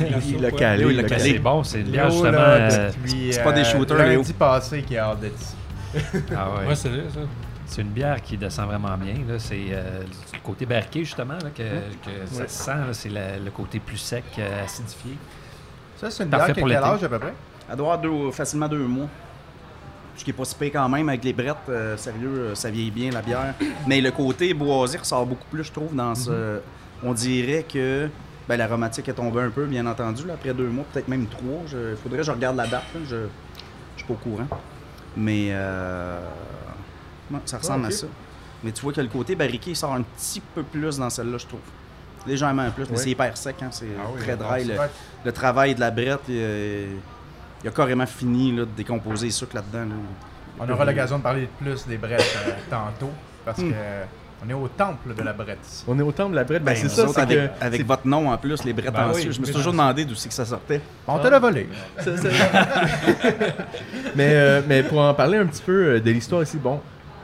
il 0.00 0.40
l'a 0.40 0.50
calé, 0.50 0.84
il 0.88 0.96
l'a 0.96 1.02
calé. 1.04 1.32
C'est 1.32 1.38
bon, 1.38 1.62
c'est 1.62 1.80
une 1.80 1.88
bière 1.90 2.08
Léo, 2.08 2.12
justement. 2.22 2.38
euh, 2.38 2.90
c'est 3.30 3.42
pas 3.44 3.52
des 3.52 3.60
euh, 3.60 3.64
shooters, 3.64 3.96
lundi 3.98 4.10
Léo. 4.10 4.24
passé 4.38 4.82
qui 4.82 4.96
a 4.96 5.06
hâte 5.10 5.20
d'être 5.20 5.40
ici. 5.40 5.54
ah 6.36 6.48
ouais. 6.60 6.66
Ouais, 6.68 6.74
c'est 6.74 6.88
vrai, 6.88 7.04
ça. 7.12 7.20
C'est 7.66 7.82
une 7.82 7.88
bière 7.88 8.20
qui 8.20 8.36
descend 8.36 8.66
vraiment 8.66 8.96
bien. 8.98 9.14
C'est 9.38 9.66
euh, 9.70 10.02
le 10.32 10.38
côté 10.42 10.66
barqué, 10.66 11.04
justement, 11.04 11.34
là, 11.34 11.50
que, 11.54 11.62
que 11.62 12.26
ça 12.26 12.48
se 12.48 12.64
sent. 12.64 12.72
C'est 12.92 13.08
le 13.08 13.50
côté 13.50 13.78
plus 13.78 13.96
sec, 13.96 14.24
euh, 14.38 14.64
acidifié. 14.64 15.16
Ça, 15.96 16.10
c'est 16.10 16.24
une 16.24 16.30
Parfait 16.30 16.52
bière 16.52 16.66
qui 16.66 16.72
a 16.74 16.80
quel 16.80 16.84
âge 16.84 17.04
à 17.04 17.08
peu 17.08 17.18
près? 17.18 17.34
Elle 17.70 17.76
doit 17.76 17.94
avoir 17.94 17.98
deux- 18.00 18.30
facilement 18.32 18.68
deux 18.68 18.86
mois. 18.86 19.06
Qui 20.24 20.30
est 20.30 20.34
pas 20.34 20.44
si 20.44 20.54
quand 20.70 20.88
même 20.88 21.08
avec 21.08 21.24
les 21.24 21.32
brettes. 21.32 21.56
euh, 21.68 21.96
sérieux, 21.96 22.28
euh, 22.38 22.54
ça 22.54 22.70
vieillit 22.70 22.90
bien 22.90 23.10
la 23.10 23.22
bière. 23.22 23.54
Mais 23.86 24.00
le 24.00 24.10
côté 24.10 24.54
boisé 24.54 24.98
ressort 24.98 25.26
beaucoup 25.26 25.46
plus, 25.50 25.64
je 25.64 25.72
trouve, 25.72 25.94
dans 25.94 26.14
ce. 26.14 26.60
On 27.02 27.12
dirait 27.12 27.64
que. 27.64 28.08
Ben, 28.48 28.56
l'aromatique 28.56 29.08
est 29.08 29.12
tombée 29.12 29.40
un 29.40 29.50
peu, 29.50 29.66
bien 29.66 29.86
entendu, 29.86 30.26
là, 30.26 30.34
après 30.34 30.52
deux 30.52 30.66
mois, 30.68 30.84
peut-être 30.92 31.06
même 31.08 31.26
trois. 31.26 31.62
Il 31.70 31.96
faudrait 32.02 32.18
que 32.18 32.24
je 32.24 32.32
regarde 32.32 32.56
la 32.56 32.66
date. 32.66 32.82
là, 32.94 33.00
Je 33.08 33.16
je 33.96 33.98
suis 33.98 34.06
pas 34.06 34.14
au 34.14 34.16
courant. 34.16 34.46
Mais. 35.16 35.48
Euh... 35.52 36.18
ça 37.44 37.58
ressemble 37.58 37.84
Ah, 37.84 37.88
à 37.88 37.90
ça. 37.90 38.06
Mais 38.64 38.72
tu 38.72 38.82
vois 38.82 38.92
que 38.92 39.00
le 39.00 39.08
côté 39.08 39.34
barriqué 39.34 39.70
il 39.70 39.76
sort 39.76 39.92
un 39.94 40.02
petit 40.02 40.40
peu 40.54 40.62
plus 40.62 40.98
dans 40.98 41.10
celle-là, 41.10 41.38
je 41.38 41.46
trouve. 41.46 41.60
Légèrement 42.26 42.70
plus, 42.70 42.84
mais 42.88 42.96
c'est 42.96 43.10
hyper 43.10 43.36
sec, 43.36 43.56
hein, 43.62 43.68
c'est 43.72 43.86
Ah 43.98 44.06
oui, 44.14 44.20
très 44.22 44.36
dry. 44.36 44.64
le- 45.24 45.32
travail 45.32 45.74
de 45.74 45.80
la 45.80 45.90
brette, 45.90 46.20
il, 46.28 46.86
il 47.64 47.68
a 47.68 47.70
carrément 47.70 48.06
fini 48.06 48.52
là, 48.52 48.62
de 48.64 48.70
décomposer 48.76 49.26
les 49.26 49.32
sucres 49.32 49.56
là-dedans. 49.56 49.88
là. 49.90 49.94
On 50.60 50.68
aura 50.70 50.84
l'occasion 50.84 51.18
de 51.18 51.22
parler 51.22 51.48
plus 51.60 51.86
des 51.86 51.96
brettes 51.96 52.20
euh, 52.46 52.50
tantôt, 52.70 53.10
parce 53.44 53.58
Hmm. 53.58 53.70
que 53.70 53.74
euh, 53.74 54.04
on 54.44 54.50
est 54.50 54.54
au 54.54 54.66
temple 54.66 55.14
de 55.14 55.22
la 55.22 55.32
brette. 55.32 55.84
On 55.86 55.96
est 55.98 56.02
au 56.02 56.10
temple 56.10 56.32
de 56.32 56.36
la 56.36 56.44
brette. 56.44 56.64
Ben, 56.64 56.74
Ben, 56.74 56.76
c'est 56.76 56.88
ça, 56.88 57.06
avec, 57.22 57.38
que... 57.38 57.64
avec 57.64 57.86
votre 57.86 58.06
nom 58.08 58.28
en 58.30 58.36
plus, 58.36 58.64
les 58.64 58.72
brettes 58.72 58.92
Ben 58.92 59.12
oui, 59.14 59.22
je 59.30 59.38
me 59.40 59.44
suis 59.44 59.54
toujours 59.54 59.70
demandé 59.72 60.04
d'où 60.04 60.16
c'est 60.16 60.28
que 60.28 60.34
ça 60.34 60.44
sortait. 60.44 60.80
On 61.06 61.18
te 61.20 61.28
l'a 61.28 61.38
volé. 61.38 61.68
Mais, 64.16 64.32
euh, 64.34 64.60
mais 64.66 64.82
pour 64.82 64.98
en 65.00 65.14
parler 65.14 65.38
un 65.38 65.46
petit 65.46 65.62
peu 65.62 65.94
euh, 65.94 66.00
de 66.00 66.10
l'histoire 66.10 66.42
ici, 66.42 66.58
bon, 66.58 66.80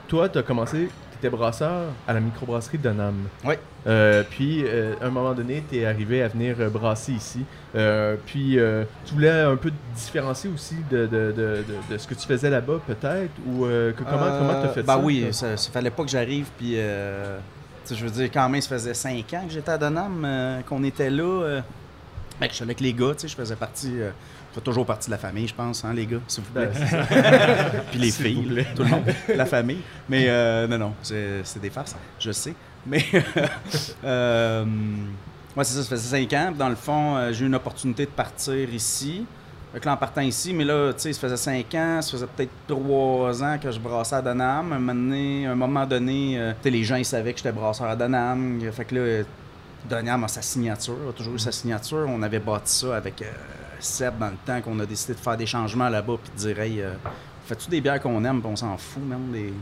toi, 0.07 0.27
tu 0.29 0.37
as 0.39 0.43
commencé, 0.43 0.87
tu 1.19 1.27
étais 1.27 1.35
brasseur 1.35 1.85
à 2.07 2.13
la 2.13 2.19
microbrasserie 2.19 2.77
de 2.77 2.89
Nam. 2.89 3.15
Oui. 3.45 3.55
Euh, 3.87 4.23
puis, 4.29 4.63
euh, 4.65 4.93
à 5.01 5.05
un 5.05 5.09
moment 5.09 5.33
donné, 5.33 5.63
tu 5.69 5.77
es 5.79 5.85
arrivé 5.85 6.21
à 6.23 6.27
venir 6.27 6.55
euh, 6.59 6.69
brasser 6.69 7.13
ici. 7.13 7.45
Puis, 8.25 8.57
tu 9.05 9.13
voulais 9.13 9.29
un 9.29 9.55
peu 9.55 9.69
te 9.71 9.75
différencier 9.95 10.49
aussi 10.53 10.75
de, 10.89 11.05
de, 11.05 11.31
de, 11.35 11.63
de- 11.89 11.97
ce 11.97 12.07
que 12.07 12.13
tu 12.13 12.25
faisais 12.27 12.49
là-bas, 12.49 12.79
peut-être? 12.85 13.31
Ou 13.47 13.63
que- 13.65 13.93
comment 13.97 14.37
comment 14.37 14.61
tu 14.61 14.67
as 14.67 14.69
fait 14.69 14.83
ben 14.83 14.93
ça 14.95 14.99
oui, 14.99 15.21
toi? 15.23 15.33
ça, 15.33 15.57
ça 15.57 15.71
fallait 15.71 15.91
pas 15.91 16.03
que 16.03 16.09
j'arrive, 16.09 16.47
puis 16.57 16.75
je 17.95 18.03
veux 18.05 18.11
dire, 18.11 18.29
quand 18.31 18.47
même, 18.49 18.61
ça 18.61 18.69
faisait 18.69 18.93
cinq 18.93 19.33
ans 19.33 19.43
que 19.47 19.51
j'étais 19.53 19.71
à 19.71 19.77
Donham, 19.77 20.23
euh, 20.25 20.61
qu'on 20.67 20.83
était 20.83 21.09
là. 21.09 21.23
euh, 21.23 21.61
ben, 22.39 22.47
je 22.49 22.55
suis 22.55 22.63
avec 22.63 22.79
les 22.79 22.93
gars, 22.93 23.13
tu 23.13 23.21
sais, 23.21 23.27
je 23.27 23.35
faisais 23.35 23.55
partie, 23.55 23.99
euh, 23.99 24.11
je 24.49 24.55
fais 24.55 24.61
toujours 24.61 24.85
partie 24.85 25.07
de 25.07 25.11
la 25.11 25.17
famille, 25.17 25.47
je 25.47 25.53
pense, 25.53 25.83
hein, 25.83 25.93
les 25.93 26.05
gars, 26.05 26.19
s'il 26.27 26.43
vous 26.43 26.51
plaît. 26.51 26.69
Ben, 26.73 27.81
puis 27.91 27.99
les 27.99 28.11
filles, 28.11 28.65
tout 28.75 28.83
le 28.83 28.89
monde, 28.89 29.03
la 29.35 29.45
famille. 29.45 29.81
Mais 30.07 30.25
euh, 30.27 30.67
non, 30.67 30.77
non, 30.77 30.93
c'est 31.03 31.59
des 31.61 31.69
farces, 31.69 31.95
je 32.17 32.31
sais. 32.31 32.53
Mais 32.87 33.03
euh, 34.05 34.65
ouais, 35.55 35.63
c'est 35.63 35.75
ça, 35.75 35.83
ça 35.83 35.89
faisait 35.89 36.17
cinq 36.17 36.33
ans. 36.33 36.53
Dans 36.57 36.69
le 36.69 36.75
fond, 36.75 37.17
euh, 37.17 37.33
j'ai 37.33 37.43
eu 37.43 37.47
une 37.47 37.55
opportunité 37.55 38.05
de 38.05 38.11
partir 38.11 38.73
ici. 38.73 39.25
Là, 39.71 39.93
en 39.93 39.97
partant 39.97 40.21
ici, 40.21 40.51
mais 40.51 40.63
là, 40.63 40.93
tu 40.93 41.01
sais, 41.01 41.13
ça 41.13 41.19
faisait 41.19 41.37
cinq 41.37 41.75
ans, 41.75 42.01
ça 42.01 42.11
faisait 42.11 42.25
peut-être 42.25 42.51
trois 42.67 43.43
ans 43.43 43.59
que 43.61 43.69
je 43.69 43.79
brassais 43.79 44.15
à 44.15 44.21
Donham. 44.21 44.73
Un 44.73 44.79
moment 44.79 44.95
donné, 44.95 45.45
un 45.45 45.55
moment 45.55 45.85
donné 45.85 46.53
les 46.63 46.83
gens, 46.83 46.95
ils 46.95 47.05
savaient 47.05 47.33
que 47.33 47.37
j'étais 47.37 47.51
brasseur 47.51 47.87
à 47.87 47.95
Donham. 47.95 48.59
Fait 48.71 48.85
que 48.85 48.95
là, 48.95 49.23
Donham 49.87 50.23
a 50.23 50.27
sa 50.27 50.41
signature, 50.41 50.95
a 51.09 51.13
toujours 51.13 51.35
eu 51.35 51.39
sa 51.39 51.51
signature. 51.51 52.05
On 52.09 52.21
avait 52.21 52.39
bâti 52.39 52.73
ça 52.75 52.95
avec 52.97 53.21
euh, 53.21 53.31
Seb 53.79 54.17
dans 54.17 54.27
le 54.29 54.37
temps 54.45 54.61
qu'on 54.61 54.79
a 54.79 54.85
décidé 54.85 55.13
de 55.13 55.19
faire 55.19 55.37
des 55.37 55.45
changements 55.45 55.89
là-bas 55.89 56.15
puis 56.21 56.31
de 56.33 56.37
dire, 56.39 56.59
hey, 56.59 56.81
euh, 56.81 56.93
fais-tu 57.45 57.69
des 57.69 57.81
bières 57.81 57.99
qu'on 58.01 58.23
aime, 58.25 58.41
puis 58.41 58.49
on 58.51 58.55
s'en 58.55 58.77
fout 58.77 59.03
même, 59.03 59.31
des, 59.31 59.53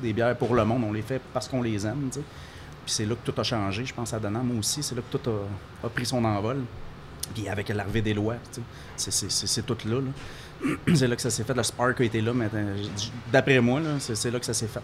des 0.00 0.12
bières 0.12 0.36
pour 0.36 0.54
le 0.54 0.64
monde, 0.64 0.82
on 0.88 0.92
les 0.92 1.02
fait 1.02 1.20
parce 1.32 1.48
qu'on 1.48 1.62
les 1.62 1.86
aime, 1.86 2.08
tu 2.10 2.18
sais. 2.20 2.24
Puis 2.84 2.94
c'est 2.94 3.04
là 3.06 3.14
que 3.16 3.30
tout 3.30 3.40
a 3.40 3.44
changé, 3.44 3.84
je 3.84 3.92
pense, 3.92 4.14
à 4.14 4.18
Donham 4.20 4.58
aussi. 4.58 4.80
C'est 4.82 4.94
là 4.94 5.02
que 5.10 5.16
tout 5.18 5.28
a, 5.30 5.86
a 5.86 5.88
pris 5.90 6.06
son 6.06 6.24
envol. 6.24 6.58
Puis 7.34 7.48
avec 7.48 7.68
l'arrivée 7.70 8.02
des 8.02 8.14
lois, 8.14 8.36
c'est- 8.96 9.62
tout 9.66 9.76
là. 9.86 10.00
là. 10.00 10.70
c'est 10.94 11.08
là 11.08 11.16
que 11.16 11.22
ça 11.22 11.28
s'est 11.30 11.42
fait. 11.42 11.52
Le 11.54 11.62
spark 11.64 12.00
a 12.00 12.04
été 12.04 12.20
là, 12.20 12.32
mais 12.32 12.48
euh, 12.54 12.76
d'après 13.32 13.60
moi, 13.60 13.80
c'est 13.98 14.30
là 14.30 14.38
que 14.38 14.46
ça 14.46 14.54
s'est 14.54 14.68
fait. 14.68 14.80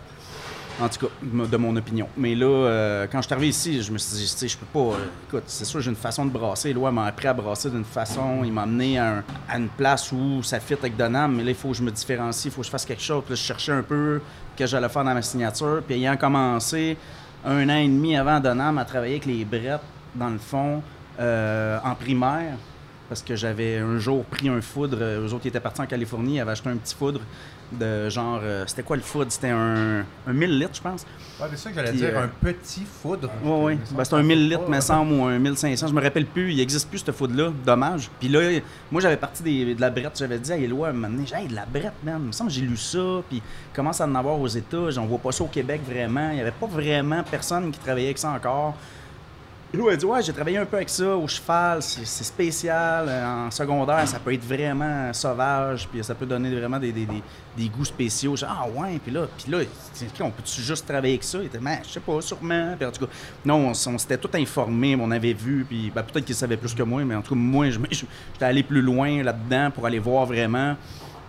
En 0.81 0.89
tout 0.89 1.07
cas, 1.07 1.13
de 1.23 1.57
mon 1.59 1.77
opinion. 1.77 2.09
Mais 2.17 2.35
là, 2.35 2.47
euh, 2.47 3.07
quand 3.11 3.21
je 3.21 3.27
suis 3.27 3.33
arrivé 3.35 3.49
ici, 3.51 3.83
je 3.83 3.93
me 3.93 3.99
suis 3.99 4.17
dit, 4.17 4.49
je 4.49 4.57
peux 4.57 4.67
pas. 4.67 4.97
euh, 4.97 5.07
écoute, 5.29 5.45
c'est 5.47 5.65
sûr, 5.65 5.81
j'ai 5.81 5.91
une 5.91 5.97
façon 5.97 6.25
de 6.25 6.31
brasser. 6.31 6.73
Lois 6.73 6.91
m'a 6.91 7.05
appris 7.07 7.29
à 7.29 7.35
brasser 7.35 7.71
d'une 7.71 7.85
façon. 7.85 8.43
Il 8.43 8.53
m'a 8.53 8.63
amené 8.63 8.99
à, 8.99 9.19
un- 9.19 9.25
à 9.49 9.59
une 9.59 9.69
place 9.69 10.11
où 10.13 10.43
ça 10.43 10.59
fit 10.61 10.75
avec 10.75 10.97
Donham. 10.97 11.37
Mais 11.37 11.45
là, 11.45 11.51
il 11.51 11.57
faut 11.57 11.69
que 11.69 11.75
je 11.77 11.83
me 11.83 11.91
différencie, 11.91 12.47
il 12.47 12.51
faut 12.51 12.63
que 12.63 12.67
je 12.67 12.71
fasse 12.71 12.87
quelque 12.87 13.03
chose. 13.03 13.23
Puis 13.25 13.35
là, 13.35 13.37
je 13.37 13.43
cherchais 13.43 13.73
un 13.73 13.83
peu 13.83 14.21
que 14.57 14.67
j'allais 14.67 14.89
faire 14.89 15.05
dans 15.05 15.15
ma 15.15 15.23
signature. 15.23 15.83
Puis 15.87 15.97
ayant 15.97 16.17
commencé 16.17 16.97
un 17.45 17.69
an 17.69 17.77
et 17.77 17.87
demi 17.87 18.17
avant 18.17 18.41
Donham 18.41 18.79
à 18.79 18.85
travailler 18.85 19.15
avec 19.17 19.27
les 19.27 19.45
brettes, 19.45 19.81
dans 20.15 20.31
le 20.31 20.39
fond, 20.39 20.83
euh, 21.21 21.79
en 21.85 21.95
primaire, 21.95 22.57
parce 23.09 23.23
que 23.23 23.37
j'avais 23.37 23.79
un 23.79 23.99
jour 23.99 24.25
pris 24.25 24.49
un 24.49 24.61
foudre. 24.63 24.97
Eux 25.01 25.27
autres, 25.33 25.43
ils 25.45 25.49
étaient 25.49 25.61
partis 25.61 25.83
en 25.83 25.87
Californie, 25.87 26.37
ils 26.37 26.41
avaient 26.41 26.53
acheté 26.53 26.71
un 26.71 26.77
petit 26.77 26.95
foudre 26.95 27.21
de 27.79 28.09
genre. 28.09 28.41
euh, 28.43 28.65
c'était 28.67 28.83
quoi 28.83 28.97
le 28.97 29.03
foudre 29.03 29.31
C'était 29.33 29.49
un, 29.51 30.01
un 30.27 30.33
1000 30.33 30.59
litres, 30.59 30.75
je 30.75 30.81
pense. 30.83 31.07
Ouais, 31.41 31.47
c'est 31.51 31.57
ça 31.59 31.71
que 31.71 31.77
j'allais 31.77 31.93
dire, 31.93 32.11
euh, 32.15 32.25
un 32.25 32.29
petit 32.29 32.85
foudre. 32.85 33.29
Oui, 33.43 33.75
oui. 33.75 33.79
Ben, 33.97 34.05
c'est 34.05 34.15
un 34.15 34.23
1000 34.23 34.49
litres, 34.49 34.69
me 34.69 34.81
semble, 34.81 35.13
ou 35.13 35.25
un 35.25 35.39
1500. 35.39 35.89
Je 35.89 35.93
me 35.95 36.01
rappelle 36.03 36.27
plus. 36.27 36.51
Il 36.53 36.57
n'existe 36.59 36.89
plus, 36.89 36.99
ce 36.99 37.11
foudre-là. 37.11 37.51
Dommage. 37.65 38.11
Puis 38.21 38.29
là, 38.29 38.41
moi, 38.91 39.01
j'avais 39.01 39.17
parti 39.17 39.43
des- 39.43 39.75
de 39.75 39.81
la 39.81 39.91
brette. 39.91 40.17
J'avais 40.19 40.39
dit 40.39 40.53
à 40.53 40.57
Éloi, 40.57 40.89
un 40.89 40.93
moment 40.93 41.09
donné, 41.09 41.25
Hey, 41.35 41.49
de 41.49 41.55
la 41.55 41.67
brette, 41.67 41.93
man. 42.05 42.19
Il 42.21 42.27
me 42.29 42.33
semble 42.33 42.51
que 42.51 42.57
j'ai 42.57 42.63
lu 42.63 42.77
ça. 42.77 43.23
Puis 43.29 43.43
commence 43.75 44.01
à 44.01 44.07
en 44.07 44.15
avoir 44.15 44.39
aux 44.39 44.49
États. 44.49 44.91
J'en 44.91 45.07
vois 45.07 45.19
pas 45.19 45.33
ça 45.33 45.45
au 45.45 45.49
Québec 45.49 45.81
vraiment. 45.87 46.29
Il 46.31 46.35
n'y 46.37 46.41
avait 46.43 46.51
pas 46.53 46.67
vraiment 46.67 47.23
personne 47.29 47.71
qui 47.73 47.79
travaillait 47.79 48.09
avec 48.09 48.19
ça 48.19 48.31
encore. 48.31 48.75
Lou 49.75 49.89
a 49.89 49.97
dit 49.97 50.05
Ouais, 50.05 50.23
j'ai 50.23 50.35
travaillé 50.35 50.59
un 50.59 50.67
peu 50.67 50.77
avec 50.77 50.91
ça 50.91 51.17
au 51.17 51.27
cheval, 51.27 51.83
c'est 51.83 52.05
spécial. 52.05 53.07
euh, 53.09 53.47
En 53.47 53.51
secondaire, 53.51 54.07
ça 54.07 54.19
peut 54.19 54.35
être 54.35 54.45
vraiment 54.45 55.11
sauvage, 55.15 55.89
puis 55.91 56.05
ça 56.05 56.15
peut 56.15 56.27
donner 56.27 56.55
vraiment 56.55 56.79
des, 56.79 56.93
des, 56.93 57.07
des- 57.07 57.23
des 57.57 57.69
goûts 57.71 57.85
spéciaux. 57.87 58.35
Dit, 58.35 58.45
ah 58.47 58.67
ouais, 58.75 58.99
puis 59.03 59.11
là, 59.13 59.27
puis 59.43 59.51
là, 59.51 59.59
on 60.21 60.31
peut-tu 60.31 60.61
juste 60.61 60.87
travailler 60.87 61.15
avec 61.15 61.25
ça? 61.25 61.39
Il 61.39 61.47
était, 61.47 61.59
Ben, 61.59 61.79
je 61.87 61.89
sais 61.89 62.01
pas, 62.01 62.21
sûrement. 62.21 62.75
Puis 62.79 62.87
en 62.87 62.93
tout 62.93 63.07
cas, 63.07 63.13
non, 63.47 63.69
on, 63.69 63.75
s'était 63.99 64.19
tout 64.19 64.31
informé, 64.35 64.95
on 65.01 65.11
avait 65.11 65.33
vu, 65.33 65.65
puis 65.67 65.91
ben, 65.95 66.03
peut-être 66.03 66.27
qu'il 66.27 66.35
savait 66.35 66.59
plus 66.59 66.75
que 66.75 66.83
moi, 66.83 67.03
mais 67.05 67.15
en 67.15 67.23
tout 67.23 67.35
cas, 67.35 67.41
moi, 67.41 67.67
j'étais 67.71 68.45
allé 68.45 68.63
plus 68.63 68.83
loin 68.83 69.23
là-dedans 69.23 69.71
pour 69.71 69.87
aller 69.87 69.99
voir 69.99 70.27
vraiment. 70.27 70.77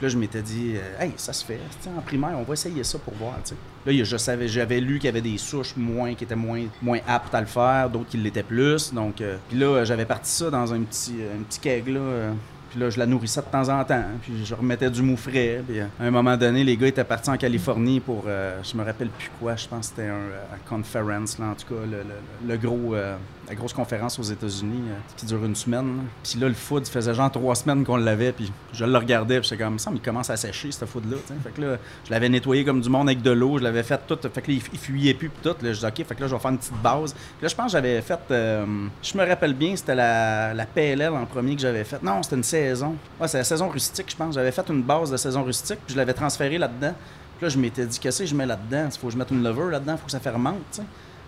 Là, 0.03 0.09
je 0.09 0.17
m'étais 0.17 0.41
dit, 0.41 0.73
euh, 0.75 1.01
hey, 1.03 1.13
ça 1.17 1.31
se 1.31 1.45
fait. 1.45 1.59
Tu 1.81 1.83
sais, 1.85 1.89
en 1.97 2.01
primaire, 2.01 2.31
on 2.37 2.43
va 2.43 2.53
essayer 2.53 2.83
ça 2.83 2.99
pour 2.99 3.13
voir. 3.13 3.35
tu 3.43 3.51
sais. 3.51 3.91
Là, 3.91 4.03
je 4.03 4.17
savais, 4.17 4.47
j'avais 4.49 4.81
lu 4.81 4.95
qu'il 4.99 5.05
y 5.05 5.07
avait 5.07 5.21
des 5.21 5.37
souches 5.37 5.75
moins, 5.77 6.13
qui 6.13 6.25
étaient 6.25 6.35
moins, 6.35 6.63
moins 6.81 6.99
aptes 7.07 7.33
à 7.33 7.39
le 7.39 7.47
faire, 7.47 7.89
d'autres 7.89 8.09
qui 8.09 8.17
l'étaient 8.17 8.43
plus. 8.43 8.93
Donc, 8.93 9.21
euh, 9.21 9.37
puis 9.49 9.57
là, 9.57 9.85
j'avais 9.85 10.05
parti 10.05 10.29
ça 10.29 10.49
dans 10.49 10.73
un 10.73 10.81
petit, 10.81 11.15
un 11.39 11.41
petit 11.43 11.59
keg, 11.59 11.87
là. 11.87 11.99
euh, 11.99 12.31
puis 12.69 12.79
là, 12.81 12.89
je 12.89 12.97
la 12.97 13.05
nourrissais 13.05 13.39
de 13.41 13.45
temps 13.45 13.69
en 13.69 13.83
temps. 13.85 14.03
Puis 14.23 14.45
je 14.45 14.55
remettais 14.55 14.89
du 14.89 15.01
mou 15.03 15.15
frais. 15.15 15.61
Puis 15.67 15.79
euh, 15.79 15.85
à 15.99 16.05
un 16.05 16.11
moment 16.11 16.35
donné, 16.35 16.63
les 16.63 16.75
gars 16.75 16.87
étaient 16.87 17.03
partis 17.03 17.29
en 17.29 17.37
Californie 17.37 17.99
pour, 17.99 18.23
euh, 18.27 18.59
je 18.63 18.75
me 18.75 18.83
rappelle 18.83 19.09
plus 19.09 19.29
quoi, 19.39 19.55
je 19.55 19.67
pense 19.67 19.89
que 19.89 19.95
c'était 19.95 20.09
un 20.09 20.15
euh, 20.15 20.43
conference, 20.67 21.37
là, 21.39 21.45
en 21.51 21.53
tout 21.53 21.73
cas, 21.73 21.81
le, 21.89 21.97
le- 21.99 22.51
le 22.51 22.57
gros, 22.57 22.95
euh, 22.95 23.15
la 23.47 23.55
grosse 23.55 23.73
conférence 23.73 24.17
aux 24.19 24.23
États-Unis 24.23 24.83
euh, 24.89 24.95
qui 25.17 25.25
dure 25.25 25.43
une 25.43 25.55
semaine. 25.55 26.03
Puis 26.23 26.39
là, 26.39 26.47
le 26.47 26.53
food, 26.53 26.87
faisait 26.87 27.13
genre 27.13 27.31
trois 27.31 27.55
semaines 27.55 27.83
qu'on 27.83 27.97
l'avait. 27.97 28.31
Puis 28.31 28.51
je 28.71 28.85
le 28.85 28.97
regardais, 28.97 29.39
puis 29.39 29.49
j'étais 29.49 29.63
comme 29.63 29.79
ça, 29.79 29.91
il 29.93 30.01
commence 30.01 30.29
à 30.29 30.37
sécher, 30.37 30.71
ce 30.71 30.85
food-là. 30.85 31.17
Fait 31.43 31.49
que 31.51 31.61
là, 31.61 31.77
je 32.05 32.11
l'avais 32.11 32.29
nettoyé 32.29 32.63
comme 32.63 32.81
du 32.81 32.89
monde 32.89 33.09
avec 33.09 33.21
de 33.21 33.31
l'eau, 33.31 33.57
je 33.57 33.63
l'avais 33.63 33.83
fait 33.83 33.99
tout. 34.07 34.17
Fait 34.21 34.41
que 34.41 34.51
là, 34.51 34.57
il, 34.71 34.79
fuyait 34.79 35.13
plus, 35.13 35.29
puis 35.29 35.39
tout. 35.43 35.55
Là, 35.61 35.73
je 35.73 35.79
dis, 35.79 35.85
OK, 35.85 36.05
fait 36.05 36.15
que 36.15 36.21
là, 36.21 36.27
je 36.27 36.35
vais 36.35 36.39
faire 36.39 36.51
une 36.51 36.57
petite 36.57 36.81
base. 36.81 37.13
Puis 37.13 37.43
là, 37.43 37.47
je 37.47 37.55
pense 37.55 37.65
que 37.67 37.71
j'avais 37.73 38.01
fait, 38.01 38.19
euh, 38.31 38.65
je 39.01 39.17
me 39.17 39.27
rappelle 39.27 39.53
bien, 39.53 39.75
c'était 39.75 39.95
la, 39.95 40.53
la 40.53 40.65
PLL 40.65 41.13
en 41.13 41.25
premier 41.25 41.55
que 41.55 41.61
j'avais 41.61 41.83
fait. 41.83 42.01
Non, 42.01 42.23
c'était 42.23 42.37
une 42.37 42.43
saison. 42.43 42.95
Ouais, 43.19 43.27
c'est 43.27 43.39
la 43.39 43.43
saison 43.43 43.69
rustique, 43.69 44.09
je 44.09 44.15
pense. 44.15 44.35
J'avais 44.35 44.51
fait 44.51 44.67
une 44.69 44.81
base 44.81 45.11
de 45.11 45.17
saison 45.17 45.43
rustique, 45.43 45.79
puis 45.85 45.93
je 45.93 45.97
l'avais 45.97 46.13
transféré 46.13 46.57
là-dedans. 46.57 46.93
Puis 47.37 47.45
là, 47.45 47.49
je 47.49 47.57
m'étais 47.57 47.85
dit, 47.85 47.99
qu'est-ce 47.99 48.19
que 48.19 48.25
je 48.25 48.35
mets 48.35 48.45
là-dedans? 48.45 48.89
Il 48.93 48.99
faut 48.99 49.07
que 49.07 49.13
je 49.13 49.17
mette 49.17 49.31
une 49.31 49.43
lever 49.43 49.71
là-dedans, 49.71 49.93
il 49.93 49.97
faut 49.97 50.05
que 50.05 50.11
ça 50.11 50.19
fermente. 50.19 50.81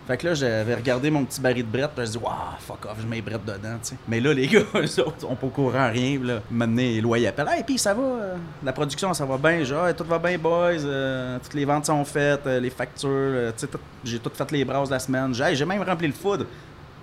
Fait 0.07 0.17
que 0.17 0.27
là, 0.27 0.33
j'avais 0.35 0.75
regardé 0.75 1.09
mon 1.09 1.25
petit 1.25 1.41
baril 1.41 1.65
de 1.65 1.77
brette, 1.77 1.91
puis 1.95 2.05
je 2.05 2.11
dis, 2.11 2.17
waouh, 2.19 2.33
fuck 2.59 2.85
off, 2.85 2.97
je 3.01 3.07
mets 3.07 3.15
les 3.15 3.21
brettes 3.23 3.43
dedans, 3.43 3.73
tu 3.81 3.89
sais. 3.89 3.95
Mais 4.07 4.19
là, 4.19 4.33
les 4.33 4.45
gars, 4.49 4.59
eux 4.75 4.99
autres, 5.01 5.25
on 5.27 5.35
pas 5.35 5.47
au 5.47 5.49
courant 5.49 5.89
rien, 5.91 6.19
là. 6.23 6.41
Éloi, 6.77 7.17
il 7.17 7.25
appelle, 7.27 7.47
hey, 7.49 7.63
puis 7.63 7.79
ça 7.79 7.93
va, 7.95 8.03
euh, 8.03 8.35
la 8.63 8.71
production, 8.71 9.13
ça 9.15 9.25
va 9.25 9.37
bien, 9.37 9.63
genre, 9.63 9.87
tout 9.95 10.03
va 10.03 10.19
bien, 10.19 10.37
boys, 10.37 10.73
euh, 10.85 11.39
toutes 11.41 11.55
les 11.55 11.65
ventes 11.65 11.87
sont 11.87 12.05
faites, 12.05 12.45
euh, 12.45 12.59
les 12.59 12.69
factures, 12.69 13.51
tu 13.53 13.61
sais, 13.61 13.67
tout- 13.67 13.79
j'ai 14.03 14.19
tout 14.19 14.31
fait 14.33 14.51
les 14.51 14.63
brasses 14.63 14.89
de 14.89 14.93
la 14.93 14.99
semaine. 14.99 15.33
J'ai 15.33 15.65
même 15.65 15.81
rempli 15.81 16.05
le 16.07 16.13
food. 16.13 16.45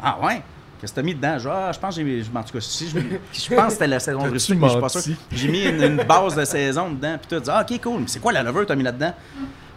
Ah 0.01 0.19
ouais? 0.23 0.41
Qu'est-ce 0.81 0.93
que 0.93 0.97
t'as 0.97 1.03
mis 1.03 1.15
dedans? 1.15 1.39
Genre, 1.39 1.55
ah, 1.57 1.71
je 1.73 1.79
pense 1.79 1.97
que 1.97 2.05
j'ai. 2.05 2.23
En 2.35 2.43
tout 2.43 2.53
cas, 2.53 2.61
si 2.61 2.89
je, 2.89 2.99
je 2.99 3.55
pense 3.57 3.67
que 3.67 3.73
c'était 3.73 3.87
la 3.89 4.01
saison 4.01 4.25
de 4.27 4.31
rustique, 4.31 4.59
mais 4.61 4.67
je 4.69 4.73
suis 4.73 4.81
pas 4.81 4.89
sûr. 4.89 5.15
J'ai 5.31 5.49
mis 5.49 5.65
une, 5.65 5.83
une 5.83 5.97
base 6.05 6.35
de 6.37 6.45
saison 6.45 6.91
dedans, 6.91 7.17
puis 7.19 7.37
tu 7.37 7.41
dis, 7.43 7.51
ah, 7.53 7.65
ok, 7.69 7.81
cool, 7.81 8.01
mais 8.01 8.07
c'est 8.09 8.21
quoi 8.21 8.33
la 8.33 8.43
lever 8.45 8.61
que 8.61 8.65
t'as 8.67 8.75
mis 8.77 8.83
là-dedans? 8.85 9.13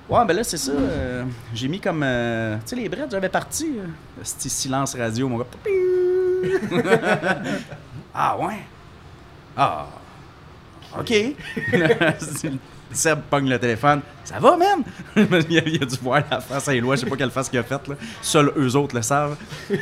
Ouais, 0.08 0.24
ben 0.26 0.36
là, 0.36 0.44
c'est 0.44 0.58
ça. 0.58 0.72
euh, 0.72 1.24
j'ai 1.54 1.68
mis 1.68 1.80
comme. 1.80 2.04
euh, 2.04 2.58
tu 2.58 2.62
sais, 2.68 2.76
les 2.76 2.88
brettes, 2.90 3.10
j'avais 3.12 3.30
parti. 3.30 3.78
euh, 3.80 3.86
C'était 4.22 4.50
silence 4.50 4.96
radio, 4.96 5.28
mon 5.28 5.40
gars. 5.40 5.46
ah, 8.14 8.38
ouais? 8.38 8.60
Ah. 9.58 9.88
OK. 11.00 11.12
Seb 12.92 13.20
pogne 13.30 13.50
le 13.50 13.58
téléphone. 13.60 14.02
Ça 14.24 14.40
va, 14.40 14.56
man? 14.56 14.84
il, 15.50 15.58
a, 15.58 15.62
a 15.62 15.86
dû 15.86 15.96
voir 16.02 16.22
la 16.30 16.40
face 16.40 16.68
à 16.70 16.76
Éloi. 16.76 16.96
Je 16.96 17.02
sais 17.02 17.08
pas 17.08 17.16
quelle 17.18 17.32
face 17.32 17.50
qu'il 17.50 17.60
a 17.60 17.64
faite. 17.64 17.82
Seuls 18.22 18.54
eux 18.56 18.76
autres 18.76 18.96
le 18.96 19.02
savent. 19.02 19.36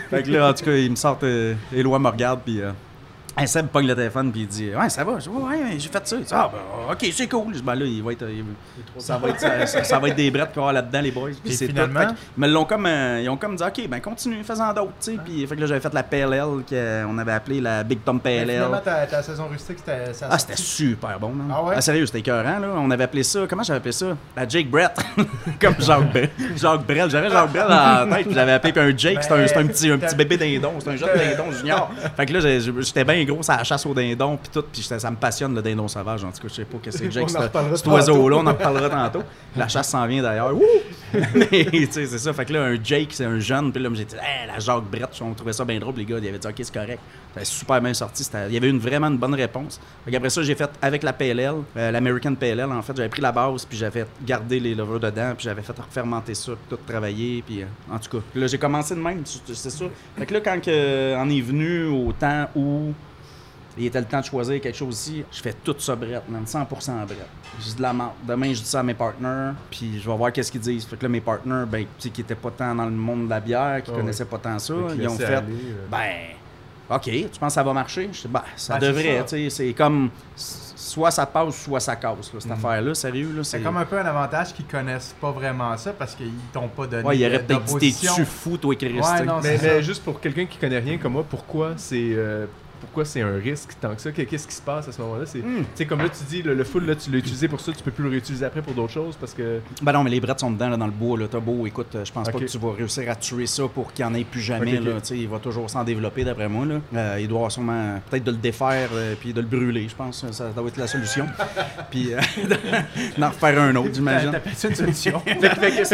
Fait 0.09 0.23
que 0.23 0.31
là, 0.31 0.49
en 0.49 0.53
tout 0.53 0.65
cas, 0.65 0.71
il 0.75 0.89
me 0.89 0.95
sort. 0.95 1.19
Euh, 1.23 1.53
Éloi 1.73 1.99
me 1.99 2.07
regarde, 2.09 2.39
puis. 2.45 2.61
Hey, 3.35 3.47
Seb 3.47 3.65
pogne 3.69 3.87
le 3.87 3.95
téléphone 3.95 4.31
puis 4.31 4.41
il 4.41 4.47
dit 4.47 4.69
Ouais, 4.79 4.89
ça 4.89 5.03
va. 5.03 5.13
Je 5.17 5.23
dis, 5.23 5.29
ouais, 5.29 5.43
ouais, 5.43 5.79
j'ai 5.79 5.89
fait 5.89 6.07
ça. 6.07 6.15
Il 6.17 6.23
dit, 6.23 6.31
ah, 6.33 6.51
ben, 6.53 6.93
ok, 6.93 7.07
c'est 7.11 7.27
cool. 7.27 7.47
Je 7.53 7.57
dis, 7.59 7.63
ben 7.63 7.73
là, 7.73 7.83
il 7.85 8.03
va 8.03 8.11
être, 8.11 8.25
il- 8.29 8.43
ça, 8.99 9.17
va 9.17 9.29
être, 9.29 9.39
ça, 9.39 9.65
ça- 9.65 9.83
ça 9.83 9.97
va 9.97 10.09
être 10.09 10.15
des 10.15 10.29
brettes 10.29 10.51
qu'il 10.51 10.57
va 10.61 10.69
avoir 10.69 10.73
là-dedans, 10.73 11.01
les 11.01 11.09
boys. 11.09 11.31
Puis 11.43 11.53
c'est 11.55 11.65
finalement? 11.65 12.13
Mais 12.37 12.47
ils 12.47 12.53
l'ont 12.53 12.65
comme, 12.65 12.85
euh, 12.85 13.21
ils 13.23 13.29
ont 13.29 13.37
comme 13.37 13.55
dit 13.55 13.63
Ok, 13.63 13.87
ben 13.89 13.99
continue, 14.01 14.43
fais-en 14.43 14.71
d'autres. 14.73 14.91
tu 15.01 15.13
sais. 15.13 15.17
Puis 15.25 15.47
fait 15.47 15.55
que 15.55 15.61
là, 15.61 15.65
j'avais 15.65 15.79
fait 15.79 15.93
la 15.95 16.03
PLL 16.03 16.45
qu'on 16.69 17.17
avait 17.17 17.31
appelée 17.31 17.59
la 17.59 17.83
Big 17.83 18.03
Tom 18.05 18.19
Mais 18.23 18.43
PLL. 18.45 18.55
Finalement, 18.57 18.81
ta, 18.85 19.07
ta 19.07 19.23
saison 19.23 19.47
rustique, 19.47 19.77
c'était. 19.79 20.13
ça 20.13 20.27
Ah, 20.29 20.37
c'était 20.37 20.55
super 20.55 21.19
bon. 21.19 21.33
Ah 21.51 21.63
ouais? 21.63 21.81
sérieux, 21.81 22.05
c'était 22.05 22.19
écœurant, 22.19 22.59
là. 22.59 22.67
On 22.77 22.91
avait 22.91 23.05
appelé 23.05 23.23
ça, 23.23 23.39
comment 23.49 23.63
j'avais 23.63 23.77
appelé 23.77 23.93
ça? 23.93 24.15
La 24.37 24.47
Jake 24.47 24.69
Brett. 24.69 24.91
Comme 25.59 25.73
Jacques 25.79 26.11
Brel. 26.11 26.29
Jacques 26.55 26.85
Brel. 26.85 27.09
J'avais 27.09 27.31
Jacques 27.31 27.51
Brel 27.51 27.63
dans 27.67 28.05
la 28.09 28.15
tête, 28.17 28.25
puis 28.27 28.35
j'avais 28.35 28.51
appelé 28.51 28.73
puis 28.73 28.81
un 28.83 28.95
Jake, 28.95 29.23
c'était 29.23 29.33
un, 29.57 29.59
un 29.61 29.65
petit, 29.67 29.89
un 29.89 29.97
petit 29.97 30.15
bébé 30.15 30.37
dindon. 30.37 30.73
C'était 30.77 30.91
un 30.91 30.95
jeune 30.97 31.09
dindon 31.17 31.51
junior. 31.51 31.89
Fait 32.15 32.27
que 32.27 32.33
là, 32.33 32.39
j'étais 32.79 33.03
bien 33.03 33.22
gros, 33.25 33.43
ça 33.43 33.57
la 33.57 33.63
chasse 33.63 33.85
au 33.85 33.93
dindon, 33.93 34.37
puis 34.37 34.49
tout, 34.51 34.63
puis 34.71 34.81
ça 34.81 35.11
me 35.11 35.15
passionne, 35.15 35.55
le 35.55 35.61
dindon 35.61 35.87
sauvage. 35.87 36.23
En 36.23 36.31
tout 36.31 36.41
cas, 36.41 36.47
je 36.47 36.53
sais 36.53 36.65
pas 36.65 36.77
que 36.77 36.91
c'est 36.91 37.11
Jake, 37.11 37.29
cet 37.29 37.87
oiseau-là, 37.87 38.37
on 38.37 38.47
en 38.47 38.51
reparlera 38.51 38.89
tantôt. 38.89 39.25
La 39.55 39.67
chasse 39.67 39.89
s'en 39.89 40.05
vient 40.07 40.21
d'ailleurs. 40.21 40.53
Mais, 41.13 41.65
tu 41.65 41.91
sais, 41.91 42.05
c'est 42.05 42.17
ça. 42.17 42.33
Fait 42.33 42.45
que 42.45 42.53
là, 42.53 42.63
un 42.63 42.83
Jake, 42.83 43.09
c'est 43.11 43.25
un 43.25 43.39
jeune, 43.39 43.71
puis 43.71 43.81
là, 43.81 43.89
j'ai 43.93 44.05
dit, 44.05 44.15
hey, 44.15 44.47
la 44.47 44.59
Jacques 44.59 44.83
Brett, 44.89 45.09
on 45.21 45.33
trouvait 45.33 45.53
ça 45.53 45.65
bien 45.65 45.79
drôle, 45.79 45.95
les 45.95 46.05
gars, 46.05 46.17
ils 46.21 46.27
avaient 46.27 46.39
dit, 46.39 46.47
ok, 46.47 46.55
c'est 46.57 46.73
correct. 46.73 46.99
C'était 47.33 47.45
super 47.45 47.81
bien 47.81 47.93
sorti. 47.93 48.27
Il 48.47 48.53
y 48.53 48.57
avait 48.57 48.69
une, 48.69 48.79
vraiment 48.79 49.07
une 49.07 49.17
bonne 49.17 49.33
réponse. 49.33 49.79
Fait 50.05 50.15
après 50.15 50.29
ça, 50.29 50.43
j'ai 50.43 50.55
fait 50.55 50.69
avec 50.81 51.03
la 51.03 51.13
PLL, 51.13 51.55
euh, 51.77 51.91
l'American 51.91 52.35
PLL, 52.35 52.71
en 52.71 52.81
fait, 52.81 52.95
j'avais 52.95 53.09
pris 53.09 53.21
la 53.21 53.31
base, 53.31 53.65
puis 53.65 53.77
j'avais 53.77 54.05
gardé 54.25 54.59
les 54.59 54.75
levures 54.75 54.99
dedans, 54.99 55.33
puis 55.35 55.45
j'avais 55.45 55.61
fait 55.61 55.73
fermenter 55.89 56.33
ça, 56.35 56.51
puis 56.51 56.77
tout 56.77 56.83
travailler, 56.85 57.43
puis 57.45 57.61
euh, 57.61 57.65
en 57.91 57.97
tout 57.99 58.17
cas. 58.17 58.23
Là, 58.35 58.47
j'ai 58.47 58.57
commencé 58.57 58.95
de 58.95 58.99
même, 58.99 59.23
c'est 59.25 59.53
c'est 59.53 59.69
ça. 59.69 59.85
Fait 60.17 60.25
que 60.25 60.33
là, 60.33 60.41
quand 60.41 60.59
que, 60.61 61.15
on 61.17 61.29
est 61.29 61.41
venu 61.41 61.85
au 61.85 62.11
temps 62.13 62.49
où 62.55 62.93
il 63.77 63.85
était 63.85 63.99
le 63.99 64.05
temps 64.05 64.19
de 64.19 64.25
choisir 64.25 64.61
quelque 64.61 64.75
chose 64.77 64.95
ici, 64.99 65.23
je 65.31 65.41
fais 65.41 65.53
tout 65.63 65.75
ça 65.79 65.95
brette, 65.95 66.27
man, 66.29 66.43
100% 66.45 66.65
brette. 67.05 67.17
Je 67.59 67.65
dis 67.65 67.75
de 67.75 67.81
la 67.81 67.93
merde. 67.93 68.11
Demain, 68.27 68.53
je 68.53 68.59
dis 68.61 68.65
ça 68.67 68.81
à 68.81 68.83
mes 68.83 68.93
partners, 68.93 69.51
puis 69.71 69.99
je 69.99 70.09
vais 70.09 70.15
voir 70.17 70.31
qu'est-ce 70.31 70.51
qu'ils 70.51 70.61
disent. 70.61 70.85
Fait 70.85 70.95
que 70.97 71.03
là, 71.03 71.09
mes 71.09 71.21
partners, 71.21 71.65
ben, 71.67 71.81
tu 71.83 71.87
sais, 71.99 72.09
qui 72.09 72.21
étaient 72.21 72.35
pas 72.35 72.51
tant 72.51 72.73
dans 72.75 72.85
le 72.85 72.91
monde 72.91 73.25
de 73.25 73.29
la 73.29 73.39
bière, 73.39 73.81
qui 73.83 73.91
Ah 73.93 73.97
connaissaient 73.97 74.25
pas 74.25 74.37
tant 74.37 74.59
ça, 74.59 74.73
ils 74.97 75.07
ont 75.07 75.17
fait, 75.17 75.25
aller, 75.25 75.53
euh. 75.53 75.85
ben, 75.89 76.09
OK, 76.89 77.03
tu 77.03 77.23
penses 77.39 77.39
que 77.39 77.49
ça 77.53 77.63
va 77.63 77.73
marcher? 77.73 78.09
Je 78.11 78.21
dis, 78.21 78.27
ben, 78.27 78.41
ça 78.55 78.77
Ben, 78.77 78.87
devrait, 78.87 79.17
ça. 79.19 79.23
tu 79.23 79.29
sais, 79.29 79.49
c'est 79.49 79.73
comme, 79.73 80.09
soit 80.35 81.11
ça 81.11 81.25
passe, 81.25 81.55
soit 81.63 81.79
ça 81.79 81.95
casse, 81.95 82.31
là, 82.33 82.39
cette 82.39 82.45
Mhm. 82.45 82.51
affaire-là, 82.51 82.93
sérieux, 82.93 83.31
là, 83.35 83.43
C'est 83.43 83.61
comme 83.61 83.77
un 83.77 83.85
peu 83.85 83.97
un 83.99 84.05
avantage 84.05 84.53
qu'ils 84.53 84.65
connaissent 84.65 85.15
pas 85.19 85.31
vraiment 85.31 85.75
ça 85.77 85.93
parce 85.93 86.13
qu'ils 86.13 86.31
t'ont 86.51 86.67
pas 86.67 86.85
donné 86.85 87.03
Ouais, 87.07 87.17
il 87.17 87.25
aurait 87.25 87.39
de- 87.39 87.43
peut-être 87.43 87.77
dit, 87.79 87.93
t'es-tu 87.93 88.25
fou, 88.25 88.57
toi, 88.57 88.75
Chris, 88.75 88.99
Ouais, 88.99 89.23
non, 89.25 89.39
Mais, 89.41 89.57
mais 89.61 89.81
juste 89.81 90.03
pour 90.03 90.19
quelqu'un 90.19 90.45
qui 90.45 90.57
connaît 90.57 90.79
rien 90.79 90.97
comme 90.97 91.13
moi, 91.13 91.25
pourquoi 91.27 91.73
c'est 91.77 92.11
euh, 92.13 92.45
pourquoi 92.83 93.05
c'est 93.05 93.21
un 93.21 93.35
risque 93.37 93.71
tant 93.79 93.95
que 93.95 94.01
ça? 94.01 94.11
Que- 94.11 94.21
Qu'est-ce 94.23 94.47
qui 94.47 94.55
se 94.55 94.61
passe 94.61 94.87
à 94.87 94.91
ce 94.91 95.01
moment-là? 95.01 95.25
C'est 95.25 95.39
Hmm. 95.39 95.87
comme 95.87 95.99
là 95.99 96.09
tu 96.09 96.23
dis 96.29 96.41
le, 96.41 96.53
le 96.53 96.63
full 96.63 96.85
là 96.85 96.95
tu 96.95 97.09
l'as 97.11 97.17
utilisé 97.19 97.47
pour 97.47 97.59
ça, 97.59 97.71
tu 97.71 97.83
peux 97.83 97.91
plus 97.91 98.03
le 98.03 98.09
réutiliser 98.09 98.45
après 98.45 98.61
pour 98.61 98.73
d'autres 98.73 98.91
choses 98.93 99.15
parce 99.19 99.33
que 99.33 99.59
Ben 99.81 99.91
non, 99.93 100.03
mais 100.03 100.09
les 100.09 100.19
brettes 100.19 100.39
sont 100.39 100.51
dedans, 100.51 100.69
là, 100.69 100.77
dans 100.77 100.85
le 100.85 100.91
bois. 100.91 101.17
Là. 101.17 101.25
T'as 101.29 101.39
beau, 101.39 101.65
écoute, 101.65 101.97
je 102.03 102.11
pense 102.11 102.29
pas 102.29 102.39
que 102.39 102.45
tu 102.45 102.57
vas 102.57 102.73
réussir 102.73 103.09
à 103.09 103.15
tuer 103.15 103.45
ça 103.47 103.63
pour 103.73 103.93
qu'il 103.93 104.05
n'y 104.05 104.11
en 104.11 104.15
ait 104.15 104.23
plus 104.23 104.41
jamais. 104.41 104.79
Là. 104.79 104.91
Il 105.11 105.27
va 105.27 105.39
toujours 105.39 105.69
s'en 105.69 105.83
développer, 105.83 106.23
d'après 106.23 106.47
moi. 106.49 106.65
Là. 106.65 106.75
Euh, 106.95 107.17
il 107.21 107.27
doit 107.27 107.49
sûrement 107.49 107.99
peut-être 108.09 108.23
de 108.23 108.31
le 108.31 108.37
défaire 108.37 108.89
euh, 108.93 109.15
puis 109.19 109.33
de 109.33 109.41
le 109.41 109.47
brûler, 109.47 109.87
je 109.89 109.95
pense. 109.95 110.25
Ça 110.31 110.49
doit 110.49 110.67
être 110.67 110.77
la 110.77 110.87
solution. 110.87 111.25
puis 111.91 112.13
euh, 112.13 112.19
d'en 113.17 113.29
refaire 113.29 113.61
un 113.61 113.75
autre, 113.75 113.89
T'as 113.89 113.93
j'imagine. 113.95 114.31
t'as 114.31 114.39
fait 114.39 114.67
une 114.69 114.75
solution. 114.75 115.21
Que 115.25 115.31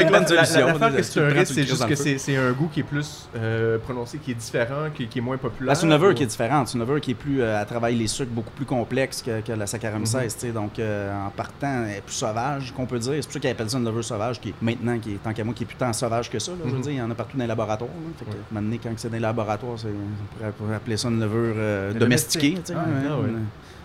une 0.02 0.12
la- 0.12 0.20
bonne 0.20 0.36
la- 0.36 0.46
solution. 0.46 0.78
la- 0.80 0.92
que 0.92 1.02
c'est 1.04 1.20
un 1.22 1.28
risque, 1.28 1.54
c'est 1.54 1.64
juste 1.68 1.88
que 1.88 1.96
c'est 1.96 2.18
c'est 2.18 2.36
un 2.36 2.52
goût 2.52 2.70
qui 2.72 2.82
est 2.82 2.84
plus 2.84 3.28
euh, 3.36 3.78
prononcé, 3.80 4.18
qui 4.18 4.32
est 4.32 4.36
différent, 4.36 4.90
qui, 4.94 5.08
qui 5.08 5.20
est 5.20 5.22
moins 5.22 5.38
populaire. 5.38 5.70
Là, 5.70 5.76
c'est 5.76 5.86
une 5.86 5.94
ou- 5.94 6.14
qui 6.14 6.24
est 6.24 6.28
différente. 6.28 6.68
Levure 6.80 7.02
qui 7.02 7.12
est 7.12 7.16
plus 7.16 7.42
euh, 7.42 7.62
à 7.62 7.66
travailler 7.66 7.98
les 7.98 8.08
sucres 8.08 8.32
beaucoup 8.32 8.52
plus 8.52 8.66
complexe 8.66 9.22
que, 9.22 9.42
que 9.42 9.52
la 9.52 9.68
Saccharomyces. 9.68 10.12
tu 10.12 10.30
sais. 10.40 10.52
Donc, 10.52 10.80
euh, 10.80 11.14
en 11.28 11.30
partant, 11.30 11.84
elle 11.86 11.98
est 11.98 12.02
plus 12.02 12.14
sauvage, 12.16 12.74
qu'on 12.74 12.86
peut 12.86 13.00
dire. 13.00 13.14
C'est 13.16 13.24
pour 13.24 13.34
ça 13.34 13.40
qu'ils 13.40 13.50
appellent 13.50 13.70
ça 13.70 13.78
une 13.78 13.86
levure 13.86 14.04
sauvage, 14.04 14.40
qui 14.40 14.50
est 14.50 14.54
maintenant, 14.62 14.98
qui 15.00 15.14
est, 15.14 15.18
tant 15.24 15.34
qu'à 15.34 15.44
moi, 15.44 15.54
qui 15.54 15.64
est 15.64 15.68
plus 15.68 15.76
tant 15.78 15.92
sauvage 15.94 16.30
que 16.30 16.40
ça. 16.40 16.52
là. 16.52 16.58
Je 16.66 16.70
veux 16.70 16.76
Mhm. 16.78 16.82
dire, 16.82 16.92
il 16.92 16.98
y 16.98 17.02
en 17.02 17.12
a 17.12 17.16
partout 17.16 17.38
dans 17.38 17.44
les 17.44 17.48
laboratoires. 17.48 17.90
là. 17.90 18.10
Fait 18.18 18.26
que, 18.26 18.32
Ouais. 18.32 18.38
maintenant, 18.52 18.78
quand 18.82 18.90
c'est 18.98 19.10
dans 19.10 19.14
les 19.16 19.20
laboratoires, 19.20 19.76
on 19.86 20.54
pourrait- 20.58 20.76
appeler 20.76 20.98
ça 20.98 21.10
une 21.10 21.20
levure 21.20 21.54
euh, 21.58 21.92
Mais 21.94 22.00
domestiquée. 22.00 22.52
domestique. 22.52 22.76
Ah, 22.78 22.88
Ouais, 22.90 23.08
ah 23.10 23.20
ouais. 23.20 23.30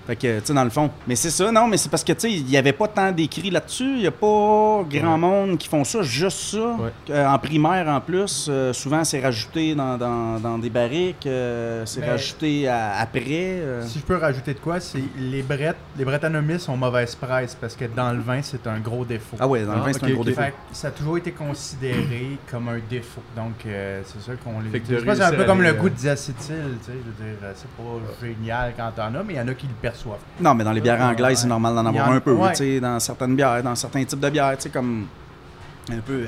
Fait 0.06 0.16
que, 0.16 0.38
tu 0.40 0.46
sais, 0.46 0.52
dans 0.54 0.64
le 0.64 0.70
fond. 0.70 0.90
Mais 1.06 1.16
c'est 1.16 1.30
ça, 1.30 1.50
non, 1.50 1.66
mais 1.66 1.76
c'est 1.78 1.88
parce 1.88 2.04
que, 2.04 2.12
tu 2.12 2.20
sais, 2.20 2.32
il 2.32 2.44
n'y 2.44 2.56
avait 2.58 2.73
pas 2.75 2.88
tant 2.88 3.11
d'écrits 3.11 3.50
là-dessus. 3.50 3.84
Il 3.96 4.00
n'y 4.00 4.06
a 4.06 4.11
pas 4.11 4.82
grand 4.90 5.12
Ouais. 5.14 5.18
monde 5.18 5.56
qui 5.58 5.66
font 5.68 5.82
ça, 5.84 6.02
juste 6.02 6.38
ça. 6.54 6.58
Ouais. 6.58 6.90
Euh, 7.11 7.26
en 7.26 7.38
primaire, 7.38 7.88
en 7.88 8.00
plus, 8.00 8.46
euh, 8.50 8.73
souvent, 8.75 9.02
c'est 9.04 9.20
rajouté 9.20 9.75
dans, 9.75 9.96
dans- 9.96 10.38
dans 10.40 10.58
des 10.58 10.68
barriques. 10.70 11.26
euh, 11.26 11.84
c'est 11.87 12.00
Mais- 12.00 12.11
rajouté 12.11 12.68
à- 12.68 12.96
après. 12.99 13.23
euh. 13.30 13.82
Si 13.87 13.99
je 14.00 14.04
peux 14.04 14.16
rajouter 14.16 14.52
de 14.54 14.58
quoi, 14.58 14.78
c'est 14.80 15.02
les 15.18 15.42
brettes, 15.42 15.76
les 15.96 16.04
brettanomyces 16.04 16.68
ont 16.68 16.76
mauvaise 16.76 17.14
presse 17.14 17.56
parce 17.58 17.75
que 17.75 17.84
dans 17.87 18.12
le 18.12 18.20
vin, 18.20 18.40
c'est 18.42 18.66
un 18.66 18.78
gros 18.80 19.04
défaut. 19.04 19.37
Ah 19.40 19.46
ouais, 19.49 19.62
dans 19.64 19.73
le 19.75 19.78
Ah, 19.80 19.84
vin, 19.87 19.92
c'est 19.92 20.02
ok, 20.04 20.11
un 20.11 20.14
gros 20.14 20.25
défaut. 20.25 20.40
Fait 20.42 20.54
ça 20.73 20.88
a 20.88 20.90
toujours 20.90 21.16
été 21.18 21.32
considéré 21.32 22.38
comme 22.50 22.68
un 22.68 22.78
défaut. 22.90 23.23
Donc, 23.37 23.54
euh, 23.66 24.02
c'est 24.04 24.23
ça 24.23 24.32
qu'on 24.37 24.61
les 24.61 24.70
Je 24.73 24.96
pense 25.04 25.04
que 25.04 25.14
c'est 25.14 25.23
un 25.23 25.32
peu 25.32 25.44
comme 25.44 25.62
le 25.62 25.73
goût 25.73 25.88
de 25.88 25.94
diacétyl. 25.94 26.34
tu 26.80 26.87
sais, 26.87 26.92
Je 26.92 27.25
veux 27.25 27.30
dire, 27.30 27.38
c'est 27.54 27.68
pas 27.70 28.26
génial 28.26 28.75
quand 28.76 28.90
t'en 28.94 29.14
as, 29.18 29.23
mais 29.23 29.34
il 29.34 29.37
y 29.37 29.40
en 29.40 29.49
a 29.49 29.54
qui 29.54 29.66
le 29.66 29.73
Non, 30.41 30.55
mais 30.55 30.65
dans 30.65 30.73
les 30.73 30.81
bières 30.81 31.01
anglaises, 31.01 31.41
c'est 31.41 31.47
normal 31.47 31.75
d'en 31.75 31.87
avoir 31.87 32.11
un 32.11 32.21
peu. 32.21 32.33
ouais. 32.33 32.55
sais, 32.55 32.81
Dans 32.81 32.99
certaines 33.01 33.35
bières, 33.37 33.63
dans 33.63 33.75
certains 33.75 34.05
types 34.05 34.21
de 34.21 34.31
bières, 34.31 34.57
tu 34.57 34.63
sais, 34.65 34.71
comme 34.71 35.07
un 35.91 35.99
peu. 35.99 36.13
euh, 36.13 36.27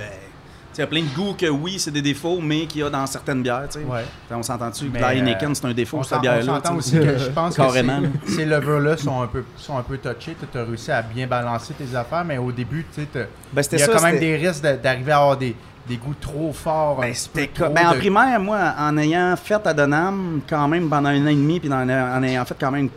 tu 0.74 0.80
Il 0.80 0.80
y 0.80 0.84
a 0.84 0.86
plein 0.88 1.00
de 1.02 1.08
goûts 1.16 1.32
que 1.32 1.46
oui, 1.46 1.78
c'est 1.78 1.90
des 1.90 2.02
défauts, 2.02 2.38
mais 2.42 2.66
qu'il 2.66 2.82
y 2.82 2.84
a 2.84 2.90
dans 2.90 3.06
certaines 3.06 3.42
bières. 3.42 3.62
tu 3.70 3.78
sais. 3.80 3.84
Ouais. 3.86 4.04
On 4.30 4.42
s'entend-tu 4.42 4.90
que 4.90 4.98
la 4.98 5.08
euh, 5.08 5.12
Heineken, 5.12 5.54
c'est 5.54 5.64
un 5.66 5.72
défaut, 5.72 6.02
cette 6.02 6.10
s'en- 6.10 6.18
on 6.18 6.20
bière-là. 6.20 6.42
s'entend 6.44 6.76
aussi 6.76 6.98
que 6.98 7.16
je 7.16 7.30
pense 7.30 7.56
que 7.56 7.62
ces- 7.72 8.32
ces 8.34 8.44
levures-là 8.46 8.96
sont 8.98 9.22
un 9.22 9.26
peu 9.26 9.42
sont 9.56 9.78
un 9.78 9.82
peu 9.82 9.96
touchés. 9.96 10.36
Tu 10.52 10.58
as 10.58 10.64
réussi 10.64 10.90
à 10.92 11.00
bien 11.00 11.26
balancer 11.26 11.72
tes 11.72 11.96
affaires, 11.96 12.24
mais 12.26 12.36
au 12.36 12.52
début, 12.52 12.84
tu 12.94 13.00
sais, 13.02 13.08
Ben, 13.54 13.62
il 13.72 13.78
y 13.78 13.82
a 13.82 13.86
ça, 13.86 13.92
quand 13.92 14.02
même 14.02 14.18
des 14.18 14.36
risques 14.36 14.62
d'arriver 14.62 15.12
à 15.12 15.16
avoir 15.16 15.38
des, 15.38 15.56
des 15.88 15.96
goûts 15.96 16.14
trop 16.20 16.52
forts. 16.52 17.00
Ben, 17.00 17.14
trop 17.54 17.70
ben, 17.70 17.86
en 17.86 17.92
de- 17.92 17.96
primaire, 17.98 18.38
moi, 18.38 18.74
en 18.78 18.98
ayant 18.98 19.34
fait 19.42 19.66
à 19.66 19.72
Donham, 19.72 20.42
quand 20.46 20.68
même 20.68 20.90
pendant 20.90 21.08
un 21.08 21.24
an 21.24 21.28
et 21.28 21.34
demi, 21.36 21.58
puis 21.58 21.72
en 21.72 21.88
ayant 22.22 22.44
fait 22.44 22.56
quand 22.60 22.70
même 22.72 22.90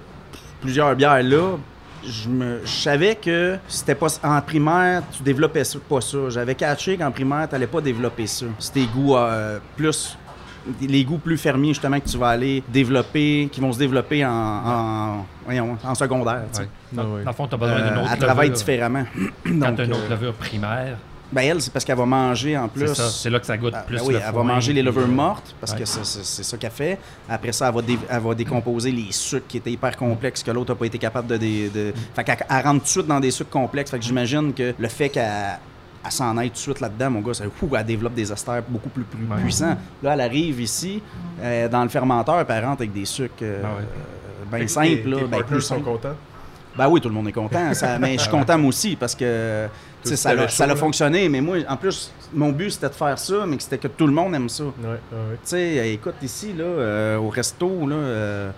plusieurs 0.62 0.96
bières 0.96 1.22
là, 1.24 1.58
je, 2.06 2.30
me, 2.30 2.62
je 2.64 2.70
savais 2.72 3.16
que 3.16 3.58
c'était 3.68 3.96
pas 3.96 4.08
en 4.24 4.42
primaire, 4.42 5.04
tu 5.12 5.22
développais 5.24 5.64
ça- 5.66 5.80
pas 5.80 6.00
ça. 6.02 6.18
J'avais 6.30 6.56
catché 6.56 6.96
qu'en 6.98 7.12
primaire, 7.12 7.48
tu 7.50 7.56
n'allais 7.56 7.68
pas 7.68 7.82
développer 7.82 8.26
ça. 8.28 8.46
C'était 8.58 8.86
goûts 8.86 9.18
euh, 9.18 9.60
plus 9.76 10.18
les 10.82 11.04
goûts 11.04 11.18
plus 11.18 11.38
fermiers 11.38 11.70
justement 11.70 12.00
que 12.00 12.08
tu 12.08 12.18
vas 12.18 12.30
aller 12.30 12.62
développer, 12.68 13.50
qui 13.52 13.60
vont 13.62 13.72
se 13.72 13.80
développer 13.80 14.24
en, 14.26 14.30
en, 14.32 15.26
voyons, 15.46 15.78
en 15.84 15.96
secondaire. 15.96 16.44
tu 16.52 16.58
sais. 16.58 16.62
Ouais. 16.64 16.68
Dans, 16.92 17.04
ouais. 17.16 17.24
dans 17.24 17.32
le 17.32 17.36
fond, 17.36 17.48
tu 17.48 17.56
as 17.56 17.58
besoin 17.58 17.76
d'une 17.78 17.86
Euh, 17.98 18.02
autre 18.02 18.10
elle 18.14 18.20
travaille 18.20 18.50
différemment. 18.52 19.04
Quand 19.46 19.74
tu 19.76 19.82
as 19.82 19.86
une 19.86 19.94
autre 19.94 20.02
euh, 20.06 20.10
levure 20.16 20.34
primaire, 20.34 20.98
ben 21.32 21.42
elle, 21.42 21.62
c'est 21.62 21.72
parce 21.72 21.86
qu'elle 21.86 21.98
va 21.98 22.06
manger 22.06 22.58
en 22.58 22.68
plus. 22.68 22.88
c'est 22.88 22.96
ça. 22.96 23.10
C'est 23.10 23.30
là 23.30 23.40
que 23.40 23.46
ça 23.46 23.58
goûte 23.58 23.74
Ah, 23.76 23.82
plus 23.86 23.98
ben 23.98 24.04
oui, 24.08 24.14
le 24.14 24.20
elle 24.28 24.34
va 24.34 24.44
manger 24.44 24.74
les 24.74 24.82
levures 24.82 25.08
mortes 25.08 25.56
parce 25.60 25.74
ouais. 25.74 25.80
que 25.80 25.86
c'est- 25.86 26.04
c'est 26.04 26.24
c'est 26.26 26.44
ça 26.44 26.58
qu'elle 26.58 26.72
fait. 26.72 26.98
Après 27.30 27.52
ça, 27.52 27.68
elle 27.70 27.76
va, 27.76 27.82
dé- 27.82 28.00
elle 28.10 28.20
va 28.22 28.34
décomposer 28.36 28.92
les 28.92 29.12
sucres 29.12 29.48
qui 29.48 29.58
étaient 29.58 29.72
hyper 29.72 29.96
complexes 29.98 30.42
que 30.44 30.52
l'autre 30.52 30.72
n'a 30.74 30.76
pas 30.80 30.86
été 30.86 30.98
capable 30.98 31.28
de. 31.28 31.38
dé- 31.38 31.70
de... 31.70 31.94
Fait 32.16 32.24
qu'elle 32.24 32.38
elle 32.50 32.64
rentre 32.64 32.80
tout 32.80 32.84
de 32.86 32.88
suite 32.88 33.08
dans 33.08 33.20
des 33.20 33.32
sucres 33.32 33.50
complexes. 33.52 33.92
Fait 33.92 34.00
que 34.00 34.06
j'imagine 34.06 34.54
que 34.54 34.74
le 34.78 34.88
fait 34.88 35.10
qu'elle 35.10 35.60
elle 36.04 36.12
s'en 36.12 36.38
aille 36.38 36.50
tout 36.50 36.56
de 36.56 36.60
suite 36.60 36.80
là-dedans, 36.80 37.10
mon 37.12 37.20
gars, 37.20 37.34
ça, 37.34 37.44
fou, 37.54 37.70
elle 37.78 37.86
développe 37.86 38.14
des 38.14 38.32
esters 38.32 38.64
beaucoup 38.70 38.88
plus, 38.88 39.04
plus 39.04 39.20
Ouais. 39.30 39.42
puissants. 39.42 39.76
Là, 40.02 40.14
elle 40.14 40.22
arrive 40.22 40.62
ici, 40.62 41.04
euh, 41.42 41.68
dans 41.68 41.84
le 41.84 41.90
fermenteur, 41.90 42.46
puis 42.46 42.56
elle 42.58 42.64
rentre 42.64 42.82
avec 42.84 42.94
des 42.94 43.04
sucres 43.04 43.34
euh, 43.42 43.62
Ah 43.66 43.68
ouais. 43.76 43.82
euh, 43.84 44.50
bien 44.58 44.60
Tes- 44.62 44.68
simples, 44.70 45.10
là, 45.10 45.18
ben 45.18 45.30
partners 45.30 45.44
plus 45.58 45.62
sont 45.62 45.82
contents? 45.82 46.16
Ben 46.78 46.88
oui, 46.88 47.02
tout 47.02 47.10
le 47.10 47.16
monde 47.16 47.28
est 47.28 47.32
content. 47.34 47.74
ça- 47.74 48.00
mais 48.00 48.14
je 48.16 48.22
suis 48.22 48.30
content 48.30 48.58
moi 48.58 48.70
aussi 48.70 48.96
parce 48.96 49.16
que 49.16 49.68
ça, 50.04 50.30
t'avais 50.30 50.44
a- 50.44 50.48
ça 50.48 50.64
a 50.64 50.68
chaud, 50.68 50.74
là. 50.74 50.80
fonctionné. 50.80 51.28
Mais 51.30 51.42
moi, 51.42 51.58
en 51.68 51.76
plus, 51.78 52.12
mon 52.34 52.50
but 52.52 52.70
c'était 52.72 52.90
de 52.90 52.94
faire 52.94 53.18
ça, 53.20 53.46
mais 53.48 53.58
c'était 53.60 53.78
que 53.80 53.88
tout 53.88 54.08
le 54.08 54.14
monde 54.14 54.34
aime 54.36 54.48
ça. 54.50 54.64
Ouais. 54.66 55.00
Tu 55.12 55.38
sais, 55.44 55.94
écoute, 55.94 56.16
ici, 56.22 56.54
là, 56.58 56.64
euh, 56.64 57.18
au 57.18 57.30
resto, 57.30 57.88
là, 57.88 57.96
euh, 57.96 58.52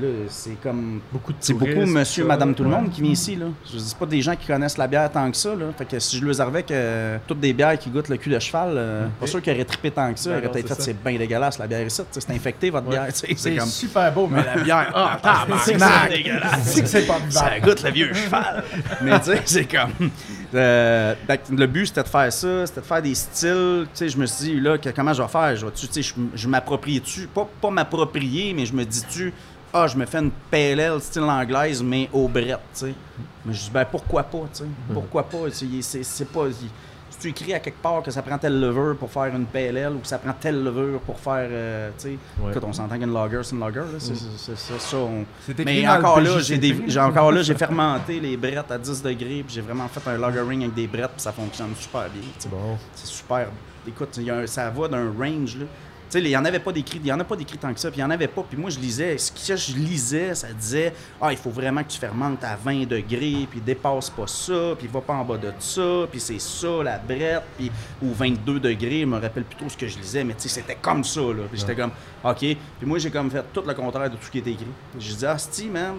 là 0.00 0.08
c'est 0.28 0.60
comme. 0.62 1.00
Beaucoup 1.12 1.32
de 1.32 1.38
C'est 1.40 1.54
beaucoup 1.54 1.86
monsieur, 1.86 2.24
madame, 2.24 2.54
tout 2.54 2.64
le 2.64 2.70
monde 2.70 2.90
qui 2.90 3.02
vient 3.02 3.12
ici, 3.12 3.36
là. 3.36 3.46
Je 3.70 3.78
dis 3.78 3.94
pas 3.98 4.06
des 4.06 4.22
gens 4.22 4.34
qui 4.36 4.46
connaissent 4.46 4.78
la 4.78 4.86
bière 4.86 5.10
tant 5.10 5.30
que 5.30 5.36
ça, 5.36 5.54
là. 5.54 5.66
Fait 5.76 5.84
que 5.84 5.98
si 5.98 6.18
je 6.18 6.24
leur 6.24 6.34
servais 6.34 6.62
que 6.62 7.18
toutes 7.26 7.40
des 7.40 7.52
bières 7.52 7.78
qui 7.78 7.90
goûtent 7.90 8.08
le 8.08 8.16
cul 8.16 8.30
de 8.30 8.38
cheval, 8.38 8.74
euh, 8.76 9.06
pas 9.20 9.26
sûr 9.26 9.40
qu'ils 9.40 9.52
auraient 9.52 9.64
trippé 9.64 9.90
tant 9.90 10.12
que 10.12 10.18
ça. 10.18 10.30
Ben 10.30 10.36
Ils 10.36 10.38
auraient 10.38 10.46
non, 10.46 10.52
peut-être 10.52 10.76
fait, 10.76 10.82
c'est 10.82 11.02
bien 11.02 11.18
dégueulasse, 11.18 11.58
la 11.58 11.66
bière 11.66 11.86
ici. 11.86 12.02
C'est 12.10 12.30
infecté, 12.30 12.70
votre 12.70 12.88
bière. 12.88 13.06
C'est 13.12 13.56
comme. 13.56 13.68
super 13.68 14.12
beau, 14.12 14.28
mais 14.30 14.44
la 14.44 14.62
bière. 14.62 14.92
Ah, 14.94 15.46
c'est 15.64 15.76
dégueulasse. 16.08 16.62
C'est 16.64 16.82
que 16.82 16.88
c'est 16.88 17.06
pas 17.06 17.18
Ça 17.28 17.58
goûte 17.60 17.82
le 17.82 17.90
vieux 17.90 18.12
cheval. 18.12 18.64
Mais 19.02 19.18
tu 19.20 19.26
sais, 19.26 19.42
c'est 19.44 19.64
comme. 19.64 20.10
Euh, 20.54 21.14
que 21.28 21.54
le 21.54 21.66
but, 21.66 21.86
c'était 21.86 22.02
de 22.02 22.08
faire 22.08 22.32
ça, 22.32 22.66
c'était 22.66 22.80
de 22.80 22.86
faire 22.86 23.02
des 23.02 23.14
styles. 23.14 23.86
Je 23.98 24.16
me 24.16 24.26
suis 24.26 24.44
dit, 24.44 24.60
là, 24.60 24.76
comment 24.94 25.12
je 25.12 25.22
vais 25.22 25.28
faire? 25.28 25.56
Je, 25.56 25.66
je, 26.00 26.12
je 26.34 26.48
m'approprie-tu 26.48 27.26
Pas, 27.26 27.48
pas 27.60 27.70
m'approprier, 27.70 28.52
mais 28.54 28.66
je 28.66 28.74
me 28.74 28.84
dis-tu, 28.84 29.32
ah, 29.72 29.88
je 29.88 29.96
me 29.96 30.06
fais 30.06 30.18
une 30.18 30.30
PLL 30.50 31.00
style 31.00 31.22
anglaise, 31.24 31.82
mais 31.82 32.08
au 32.12 32.28
brette, 32.28 32.60
tu 32.72 32.86
sais. 32.86 32.94
Mais 33.44 33.52
je 33.52 33.70
ben 33.70 33.84
pourquoi 33.84 34.22
pas, 34.22 34.44
tu 34.52 34.60
sais? 34.60 34.64
Pourquoi 34.92 35.24
pas? 35.24 35.38
C'est 35.50 36.28
pas. 36.32 36.46
Tu 37.24 37.30
écris 37.30 37.54
à 37.54 37.60
quelque 37.60 37.80
part 37.80 38.02
que 38.02 38.10
ça 38.10 38.20
prend 38.22 38.36
telle 38.36 38.60
levure 38.60 38.96
pour 38.98 39.10
faire 39.10 39.34
une 39.34 39.46
PLL 39.46 39.92
ou 39.94 39.98
que 40.00 40.06
ça 40.06 40.18
prend 40.18 40.32
telle 40.38 40.62
levure 40.62 41.00
pour 41.00 41.18
faire. 41.18 41.48
euh, 41.50 41.90
tu 41.96 42.02
sais. 42.02 42.08
Ouais. 42.42 42.50
Écoute, 42.50 42.64
on 42.66 42.72
s'entend 42.72 42.98
qu'une 42.98 43.12
lager, 43.14 43.40
c'est 43.42 43.54
une 43.54 43.60
lager. 43.60 43.80
C'est 43.98 44.78
ça. 44.78 44.96
on- 44.96 45.24
écrit 45.48 45.64
mais 45.64 45.88
encore 45.88 46.20
là, 46.20 46.38
j'ai 46.40 46.58
des- 46.58 46.98
encore 46.98 47.32
là, 47.32 47.42
j'ai 47.42 47.54
fermenté 47.54 48.20
les 48.20 48.36
brettes 48.36 48.70
à 48.70 48.78
10 48.78 49.02
degrés, 49.02 49.42
puis 49.46 49.54
j'ai 49.54 49.60
vraiment 49.62 49.88
fait 49.88 50.08
un 50.10 50.18
lagering 50.18 50.62
avec 50.64 50.74
des 50.74 50.86
brettes, 50.86 51.12
puis 51.12 51.22
ça 51.22 51.32
fonctionne 51.32 51.74
super 51.76 52.08
bien. 52.10 52.22
Bon. 52.50 52.76
C'est 52.94 53.06
super. 53.06 53.46
Écoute, 53.86 54.16
y 54.18 54.30
a 54.30 54.36
un- 54.38 54.46
ça 54.46 54.68
va 54.70 54.88
d'un 54.88 55.10
range 55.18 55.56
là. 55.58 55.66
Tu 56.14 56.20
sais, 56.20 56.26
il 56.26 56.28
n'y 56.28 56.36
en 56.36 56.44
avait 56.44 56.60
pas 56.60 56.70
d'écrit, 56.70 57.00
il 57.02 57.08
y 57.08 57.12
en 57.12 57.18
a 57.18 57.24
pas 57.24 57.34
d'écrit 57.34 57.58
tant 57.58 57.74
que 57.74 57.80
ça, 57.80 57.90
puis 57.90 57.98
il 57.98 58.02
y 58.02 58.04
en 58.04 58.10
avait 58.10 58.28
pas. 58.28 58.44
Puis 58.48 58.56
moi, 58.56 58.70
je 58.70 58.78
lisais, 58.78 59.18
ce 59.18 59.32
que 59.32 59.56
je 59.56 59.76
lisais, 59.76 60.32
ça 60.36 60.46
disait, 60.52 60.92
ah, 61.20 61.32
il 61.32 61.36
faut 61.36 61.50
vraiment 61.50 61.82
que 61.82 61.88
tu 61.88 61.98
fermentes 61.98 62.44
à 62.44 62.54
20 62.54 62.86
degrés, 62.86 63.48
puis 63.50 63.60
dépasse 63.60 64.10
pas 64.10 64.28
ça, 64.28 64.76
puis 64.78 64.86
va 64.86 65.00
pas 65.00 65.14
en 65.14 65.24
bas 65.24 65.38
de 65.38 65.52
ça, 65.58 66.06
puis 66.08 66.20
c'est 66.20 66.38
ça 66.38 66.84
la 66.84 66.98
brette, 66.98 67.42
puis 67.58 67.68
ou 68.00 68.14
22 68.14 68.60
degrés, 68.60 69.00
je 69.00 69.06
me 69.06 69.18
rappelle 69.18 69.42
plutôt 69.42 69.68
ce 69.68 69.76
que 69.76 69.88
je 69.88 69.98
lisais, 69.98 70.22
mais 70.22 70.34
tu 70.34 70.42
sais, 70.42 70.60
c'était 70.60 70.78
comme 70.80 71.02
ça 71.02 71.20
là. 71.20 71.48
Puis 71.50 71.58
j'étais 71.58 71.74
comme, 71.74 71.90
ok. 72.22 72.38
Puis 72.38 72.58
moi, 72.84 73.00
j'ai 73.00 73.10
comme 73.10 73.28
fait 73.28 73.44
tout 73.52 73.64
le 73.66 73.74
contraire 73.74 74.08
de 74.08 74.14
tout 74.14 74.24
ce 74.24 74.30
qui 74.30 74.38
était 74.38 74.52
écrit. 74.52 74.66
J'ai 74.96 75.14
dit, 75.16 75.26
ah, 75.26 75.36
Steve, 75.36 75.72
man. 75.72 75.96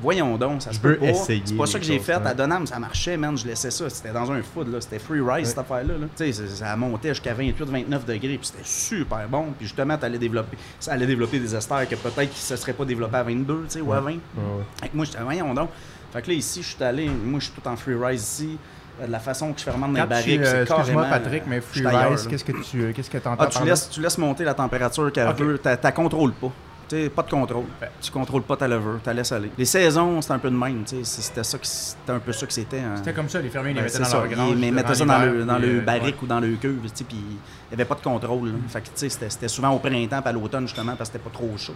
Voyons 0.00 0.36
donc, 0.36 0.60
ça 0.62 0.70
se 0.70 0.76
Je 0.76 0.80
peut 0.80 0.88
veux 0.90 0.96
pas. 0.98 1.06
essayer 1.06 1.42
C'est 1.44 1.54
pas 1.56 1.66
ça 1.66 1.78
que 1.78 1.84
j'ai 1.84 1.98
fait. 1.98 2.16
ouais. 2.16 2.26
À 2.26 2.34
Donham, 2.34 2.66
ça 2.66 2.78
marchait, 2.78 3.16
man. 3.16 3.36
Je 3.36 3.46
laissais 3.46 3.70
ça. 3.70 3.88
C'était 3.88 4.12
dans 4.12 4.30
un 4.30 4.42
food, 4.42 4.68
là. 4.70 4.80
C'était 4.80 4.98
free 4.98 5.20
rice, 5.20 5.48
cette 5.48 5.58
affaire-là. 5.58 5.94
là. 5.94 6.06
Tu 6.16 6.32
sais, 6.32 6.32
ça- 6.32 6.54
ça 6.66 6.76
montait 6.76 7.08
jusqu'à 7.10 7.32
28-29 7.32 8.04
degrés, 8.04 8.36
puis 8.36 8.40
c'était 8.46 8.62
super 8.64 9.26
bon. 9.28 9.46
Puis 9.56 9.66
justement, 9.66 9.96
t'allais 9.96 10.18
développer, 10.18 10.58
ça 10.78 10.92
allait 10.92 11.06
développer 11.06 11.38
des 11.38 11.54
esters 11.54 11.88
que 11.88 11.94
peut-être 11.94 12.30
qu'ils 12.30 12.42
se 12.42 12.56
seraient 12.56 12.74
pas 12.74 12.84
développés 12.84 13.16
à 13.16 13.22
22, 13.22 13.64
tu 13.64 13.70
sais, 13.70 13.80
ou 13.80 13.92
à 13.92 14.00
20. 14.00 14.10
Ouais, 14.10 14.14
ouais. 14.14 14.64
Fait 14.82 14.88
que 14.88 14.96
moi, 14.96 15.04
j'étais, 15.06 15.18
voyons 15.22 15.54
donc. 15.54 15.70
Fait 16.12 16.20
que 16.22 16.28
là, 16.28 16.34
ici, 16.34 16.62
je 16.62 16.68
suis 16.74 16.84
allé, 16.84 17.08
moi, 17.08 17.40
je 17.40 17.46
suis 17.46 17.54
tout 17.54 17.66
en 17.66 17.76
free 17.76 17.94
rice 17.94 18.22
ici. 18.22 18.58
Euh, 19.00 19.06
De 19.06 19.12
la 19.12 19.18
façon 19.18 19.52
que 19.52 19.58
je 19.58 19.64
fermente 19.64 19.94
tu, 19.94 20.06
barriques, 20.06 20.40
euh. 20.40 20.62
Excuse-moi, 20.64 21.04
Patrick, 21.04 21.42
mais 21.46 21.58
euh, 21.58 21.60
Free 21.60 21.86
Rice, 21.86 22.26
qu'est-ce 22.26 22.44
que 22.44 22.52
tu 22.62 22.82
euh, 22.82 22.92
qu'est-ce 22.94 23.10
que 23.10 23.18
entends 23.18 23.36
Ah, 23.38 23.46
tu 23.46 23.62
laisses, 23.64 23.90
tu 23.90 24.00
laisses 24.00 24.16
monter 24.16 24.42
la 24.44 24.54
température 24.54 25.12
qu'elle 25.12 25.28
Ok. 25.28 25.38
veut. 25.38 25.58
T'as, 25.58 25.76
t'as 25.76 25.92
contrôles 25.92 26.32
pas. 26.32 26.50
Tu 26.88 26.94
sais, 26.96 27.08
pas 27.10 27.22
de 27.22 27.30
contrôle. 27.30 27.64
Tu 28.00 28.12
contrôles 28.12 28.42
pas 28.42 28.56
ta 28.56 28.68
levure, 28.68 29.00
tu 29.02 29.08
la 29.08 29.14
laisses 29.14 29.32
aller. 29.32 29.50
Les 29.58 29.64
saisons, 29.64 30.22
c'est 30.22 30.32
un 30.32 30.38
peu 30.38 30.48
de 30.50 30.54
même. 30.56 30.84
tu 30.84 30.96
sais, 30.98 31.04
c'est- 31.04 31.22
C'était, 31.22 31.42
ça 31.42 31.58
que, 31.58 31.66
c'était 31.66 32.12
un 32.12 32.20
peu 32.20 32.32
ça 32.32 32.46
que 32.46 32.52
c'était. 32.52 32.78
hein. 32.78 32.94
C'était 32.98 33.12
comme 33.12 33.28
ça, 33.28 33.40
les 33.40 33.48
fermiers, 33.50 33.70
ils 33.72 33.74
les 33.74 33.80
Ouais, 33.80 33.86
mettaient 33.86 33.98
dans 33.98 34.04
ça. 34.04 34.18
leur 34.18 34.28
grange. 34.28 34.54
Ils 34.56 34.72
mettaient 34.72 34.94
ça 34.94 35.04
dans 35.04 35.18
le, 35.18 35.44
dans 35.44 35.56
puis, 35.56 35.66
le 35.66 35.78
euh, 35.78 35.80
barrique 35.80 36.04
ouais. 36.04 36.22
ou 36.22 36.26
dans 36.26 36.38
le 36.38 36.48
cuve, 36.54 36.78
tu 36.82 36.88
sais, 36.94 37.02
puis 37.04 37.16
il 37.18 37.26
n'y 37.70 37.74
avait 37.74 37.84
pas 37.84 37.96
de 37.96 38.02
contrôle. 38.02 38.48
là. 38.50 38.54
Fait 38.68 38.80
que, 38.82 38.86
tu 38.86 38.92
sais, 38.94 39.08
c'était, 39.08 39.30
c'était 39.30 39.48
souvent 39.48 39.70
au 39.70 39.80
printemps 39.80 40.20
puis 40.20 40.28
à 40.28 40.32
l'automne, 40.32 40.68
justement, 40.68 40.94
parce 40.94 41.10
que 41.10 41.16
c'était 41.18 41.28
pas 41.28 41.34
trop 41.36 41.50
chaud. 41.58 41.74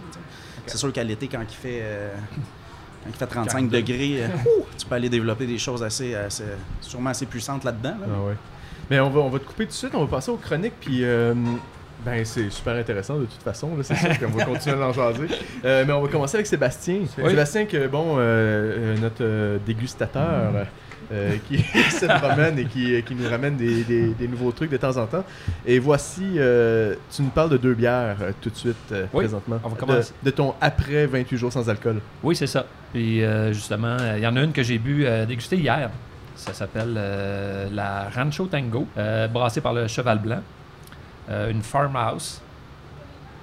C'est 0.65 0.77
sûr 0.77 0.93
qu'à 0.93 1.03
l'été, 1.03 1.27
quand 1.27 1.41
il 1.41 1.55
fait, 1.55 1.79
euh, 1.83 2.13
quand 3.03 3.09
il 3.09 3.15
fait 3.17 3.27
35 3.27 3.69
degrés, 3.69 4.23
euh, 4.23 4.27
tu 4.77 4.85
peux 4.85 4.95
aller 4.95 5.09
développer 5.09 5.45
des 5.45 5.57
choses 5.57 5.83
assez, 5.83 6.15
assez- 6.15 6.43
sûrement 6.79 7.09
assez 7.09 7.25
puissantes 7.25 7.65
là-dedans. 7.65 7.97
là. 7.99 8.07
Ah 8.15 8.27
ouais. 8.27 8.37
Mais 8.89 8.99
on 9.01 9.09
va, 9.09 9.19
on 9.19 9.29
va 9.29 9.39
te 9.39 9.45
couper 9.45 9.65
tout 9.65 9.71
de 9.71 9.75
suite, 9.75 9.91
on 9.93 10.05
va 10.05 10.07
passer 10.07 10.31
aux 10.31 10.37
chroniques, 10.37 10.73
puis 10.79 11.03
euh, 11.03 11.33
ben 12.05 12.25
c'est 12.25 12.49
super 12.49 12.75
intéressant 12.75 13.15
de 13.17 13.25
toute 13.25 13.43
façon, 13.43 13.69
c'est 13.83 13.95
sûr 13.95 14.19
qu'on 14.19 14.27
va 14.37 14.45
continuer 14.45 14.81
à 14.81 14.87
en 14.87 14.93
jaser. 14.93 15.27
Euh, 15.65 15.83
mais 15.85 15.93
on 15.93 16.01
va 16.01 16.07
commencer 16.07 16.35
avec 16.37 16.47
Sébastien. 16.47 16.99
Oui. 17.17 17.29
Sébastien, 17.29 17.65
que 17.65 17.87
bon, 17.87 18.15
euh, 18.17 18.19
euh, 18.19 18.97
notre 18.97 19.59
dégustateur. 19.65 20.53
euh, 21.13 21.35
qui 21.49 21.57
se 21.91 22.05
promène 22.05 22.57
et 22.57 22.63
qui, 22.65 23.03
qui 23.03 23.15
nous 23.15 23.27
ramène 23.29 23.57
des, 23.57 23.83
des- 23.83 24.13
des 24.13 24.27
nouveaux 24.29 24.53
trucs 24.53 24.71
de 24.71 24.77
temps 24.77 24.95
en 24.95 25.05
temps. 25.05 25.25
Et 25.65 25.77
voici, 25.77 26.23
euh, 26.37 26.95
tu 27.13 27.21
nous 27.21 27.29
parles 27.29 27.49
de 27.49 27.57
deux 27.57 27.73
bières 27.73 28.15
euh, 28.21 28.31
tout 28.39 28.49
de 28.49 28.55
suite, 28.55 28.77
Oui, 28.91 29.25
présentement. 29.25 29.59
on 29.61 29.67
va 29.69 29.75
de, 29.75 29.79
commencer. 29.79 30.13
de 30.23 30.29
ton 30.29 30.53
après 30.61 31.07
28 31.07 31.37
jours 31.37 31.51
sans 31.51 31.69
alcool. 31.69 31.99
Oui, 32.23 32.33
c'est 32.35 32.47
ça. 32.47 32.65
Puis 32.93 33.21
justement, 33.51 33.97
il 34.15 34.23
y 34.23 34.27
en 34.27 34.35
a 34.37 34.41
une 34.41 34.53
que 34.53 34.63
j'ai 34.63 34.77
bu 34.77 35.05
déguster 35.27 35.57
hier. 35.57 35.89
Ça 36.37 36.53
s'appelle 36.53 36.93
la 37.73 38.07
Rancho 38.15 38.45
Tango, 38.45 38.87
brassée 39.33 39.59
par 39.61 39.73
le 39.73 39.87
Cheval 39.87 40.19
Blanc. 40.19 40.39
Euh, 41.29 41.51
une 41.51 41.61
farmhouse. 41.61 42.41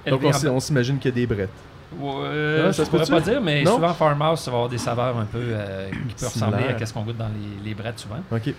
Donc 0.07 0.21
on, 0.23 0.59
s'imagine 0.59 0.97
qu'il 0.97 1.11
y 1.11 1.13
a 1.13 1.15
des 1.15 1.27
brettes. 1.27 1.49
Ouais, 1.97 2.63
Ah, 2.67 2.73
ça 2.73 2.83
je 2.83 2.89
pourrais 2.89 3.05
pas 3.05 3.21
dire, 3.21 3.41
mais 3.41 3.63
Non? 3.63 3.75
souvent 3.75 3.93
farmhouse, 3.93 4.39
ça 4.39 4.51
va 4.51 4.57
avoir 4.57 4.69
des 4.69 4.77
saveurs 4.77 5.17
un 5.17 5.25
peu 5.25 5.39
euh, 5.41 5.89
qui 5.89 6.15
peuvent 6.15 6.33
ressembler 6.33 6.63
à 6.65 6.85
ce 6.85 6.93
qu'on 6.93 7.03
goûte 7.03 7.17
dans 7.17 7.27
les, 7.29 7.69
les 7.69 7.73
brettes 7.73 7.99
souvent. 7.99 8.19
Ok. 8.31 8.53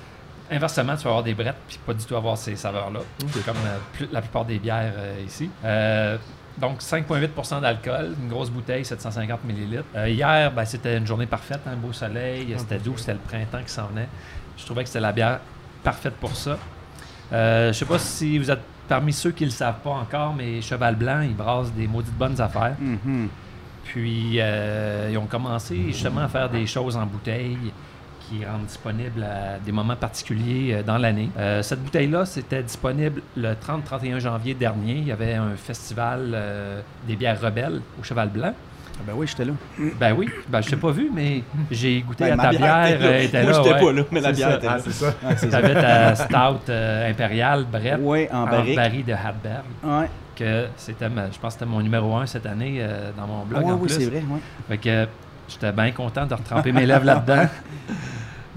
Inversement, 0.50 0.96
tu 0.96 1.04
vas 1.04 1.11
avoir 1.11 1.22
des 1.22 1.35
brettes 1.35 1.56
puis 1.68 1.78
pas 1.87 1.94
du 1.94 2.04
tout 2.04 2.16
avoir 2.16 2.37
ces 2.37 2.56
saveurs-là. 2.56 3.00
C'est 3.28 3.44
comme 3.44 3.56
euh, 3.56 4.06
la 4.11 4.20
plupart 4.20 4.44
des 4.44 4.59
bières 4.59 4.92
euh, 4.96 5.24
ici. 5.24 5.48
Donc 6.59 6.80
5,8 6.80 7.61
d'alcool, 7.61 8.16
une 8.20 8.28
grosse 8.28 8.50
bouteille, 8.50 8.85
750 8.85 9.40
ml. 9.44 9.85
Hier, 10.09 10.52
ben, 10.52 10.64
c'était 10.64 10.98
une 10.98 11.06
journée 11.06 11.26
parfaite, 11.26 11.61
un 11.66 11.76
beau 11.76 11.92
soleil, 11.92 12.54
c'était 12.59 12.78
doux, 12.78 12.98
c'était 12.98 13.12
le 13.14 13.18
printemps 13.20 13.62
qui 13.64 13.72
s'en 13.72 13.87
venait. 13.87 14.09
Je 14.59 14.64
trouvais 14.66 14.83
que 14.83 14.88
c'était 14.88 15.00
la 15.00 15.12
bière 15.12 15.40
parfaite 15.83 16.14
pour 16.14 16.35
ça. 16.37 16.59
Euh, 17.33 17.72
je 17.72 17.78
sais 17.78 17.85
pas 17.85 17.98
si 17.98 18.38
vous 18.38 18.50
êtes 18.50 18.62
parmi 18.90 19.12
ceux 19.12 19.31
qui 19.31 19.44
le 19.44 19.53
savent 19.53 19.79
pas 19.85 19.90
encore, 19.90 20.35
mais 20.35 20.61
Cheval 20.61 20.96
Blanc, 20.96 21.20
ils 21.20 21.37
brassent 21.37 21.72
des 21.72 21.87
maudites 21.87 22.18
bonnes 22.18 22.40
affaires. 22.40 22.74
Mhm. 22.81 23.29
Puis, 23.85 24.40
euh, 24.40 25.09
ils 25.12 25.16
ont 25.16 25.26
commencé 25.26 25.76
justement 25.87 26.22
à 26.22 26.29
faire 26.29 26.50
des 26.50 26.66
choses 26.66 26.96
en 26.96 27.07
bouteille 27.07 27.57
qui 28.29 28.44
rendent 28.44 28.66
disponibles 28.66 29.22
à 29.22 29.59
des 29.64 29.70
moments 29.70 29.94
particuliers 29.94 30.74
euh, 30.74 30.83
dans 30.83 30.98
l'année. 30.98 31.31
Euh, 31.38 31.62
cette 31.62 31.83
bouteille-là, 31.85 32.26
c'était 32.26 32.64
disponible 32.64 33.22
le 33.37 33.55
30-31 33.55 34.18
janvier 34.18 34.55
dernier. 34.55 34.94
Il 34.94 35.07
y 35.07 35.12
avait 35.12 35.35
un 35.35 35.55
festival 35.57 36.33
euh, 36.35 36.81
des 37.07 37.14
bières 37.14 37.40
rebelles 37.40 37.81
au 37.98 38.03
Cheval 38.03 38.29
Blanc. 38.29 38.55
Ah 39.00 39.04
ben 39.06 39.12
oui, 39.16 39.26
j'étais 39.26 39.44
là. 39.46 39.52
Ben 39.98 40.14
oui, 40.16 40.28
ben 40.48 40.60
je 40.60 40.68
t'ai 40.70 40.76
pas 40.76 40.90
vu, 40.90 41.10
mais 41.12 41.42
j'ai 41.70 42.02
goûté 42.02 42.24
Ben, 42.24 42.38
à 42.38 42.42
ta 42.42 42.50
bière 42.50 42.60
bière. 42.60 42.86
était 42.86 42.98
là. 42.98 43.08
euh, 43.08 43.22
était 43.22 43.42
Moi, 43.44 43.52
j'étais 43.54 43.72
ouais. 43.74 43.80
pas 43.80 43.92
là, 43.92 44.02
mais 44.12 44.20
la 44.20 44.32
bière 44.32 44.54
était 44.56 44.66
Ah, 44.68 44.76
là. 44.76 44.80
c'est 44.84 44.92
ça. 44.92 45.14
Ah, 45.24 45.36
c'est 45.36 45.50
ça. 45.50 45.60
T'avais 45.60 45.74
ta 45.74 46.14
stout 46.14 46.68
euh, 46.70 47.10
impériale, 47.10 47.64
Brett, 47.70 47.98
Oui, 48.00 48.26
en 48.30 48.44
barrique. 48.46 48.76
baril 48.76 49.04
de 49.04 49.12
Hadberg, 49.12 49.64
Ouais. 49.82 50.10
que 50.36 50.66
c'était, 50.76 51.08
ma- 51.08 51.30
je 51.30 51.38
pense 51.38 51.54
que 51.54 51.60
c'était 51.60 51.70
mon 51.70 51.80
numéro 51.80 52.14
un 52.16 52.26
cette 52.26 52.46
année 52.46 52.76
euh, 52.80 53.10
dans 53.16 53.26
mon 53.26 53.40
Ah, 53.42 53.44
blog 53.48 53.64
ouais, 53.64 53.72
en 53.72 53.76
oui, 53.78 53.88
c'est 53.88 54.04
vrai. 54.06 54.18
Ouais. 54.28 54.40
Fait 54.68 54.78
que 54.78 55.08
j'étais 55.48 55.72
bien 55.72 55.90
content 55.92 56.26
de 56.26 56.34
retremper 56.34 56.72
mes 56.72 56.84
lèvres 56.84 57.04
là-dedans. 57.06 57.48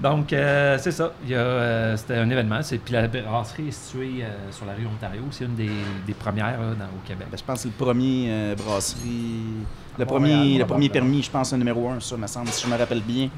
Donc, 0.00 0.32
euh, 0.34 0.76
c'est 0.78 0.90
ça. 0.90 1.12
Il 1.24 1.30
y 1.30 1.34
a, 1.34 1.38
euh, 1.38 1.96
c'était 1.96 2.16
un 2.18 2.28
événement. 2.28 2.58
C'est, 2.62 2.76
puis 2.78 2.92
la 2.92 3.06
brasserie 3.08 3.68
est 3.68 3.70
située 3.70 4.22
euh, 4.22 4.50
sur 4.50 4.66
la 4.66 4.74
rue 4.74 4.86
Ontario. 4.86 5.22
C'est 5.30 5.44
une 5.44 5.54
des, 5.54 5.70
des 6.06 6.12
premières 6.12 6.60
là, 6.60 6.74
dans- 6.78 6.84
au 6.84 7.00
Québec. 7.06 7.28
Ben, 7.30 7.38
je 7.38 7.44
pense 7.44 7.62
que 7.62 7.62
c'est 7.62 7.78
le 7.78 7.84
premier 7.84 8.26
euh, 8.28 8.54
brasserie. 8.54 9.64
Le 9.98 10.04
premier, 10.06 10.34
Montréal, 10.34 10.58
le 10.58 10.64
premier 10.66 10.88
permis, 10.88 11.22
je 11.22 11.30
pense, 11.30 11.52
le 11.52 11.58
numéro 11.58 11.88
un, 11.88 12.00
ça 12.00 12.16
me 12.16 12.26
semble, 12.26 12.48
si 12.48 12.66
je 12.66 12.72
me 12.72 12.76
rappelle 12.76 13.00
bien. 13.00 13.28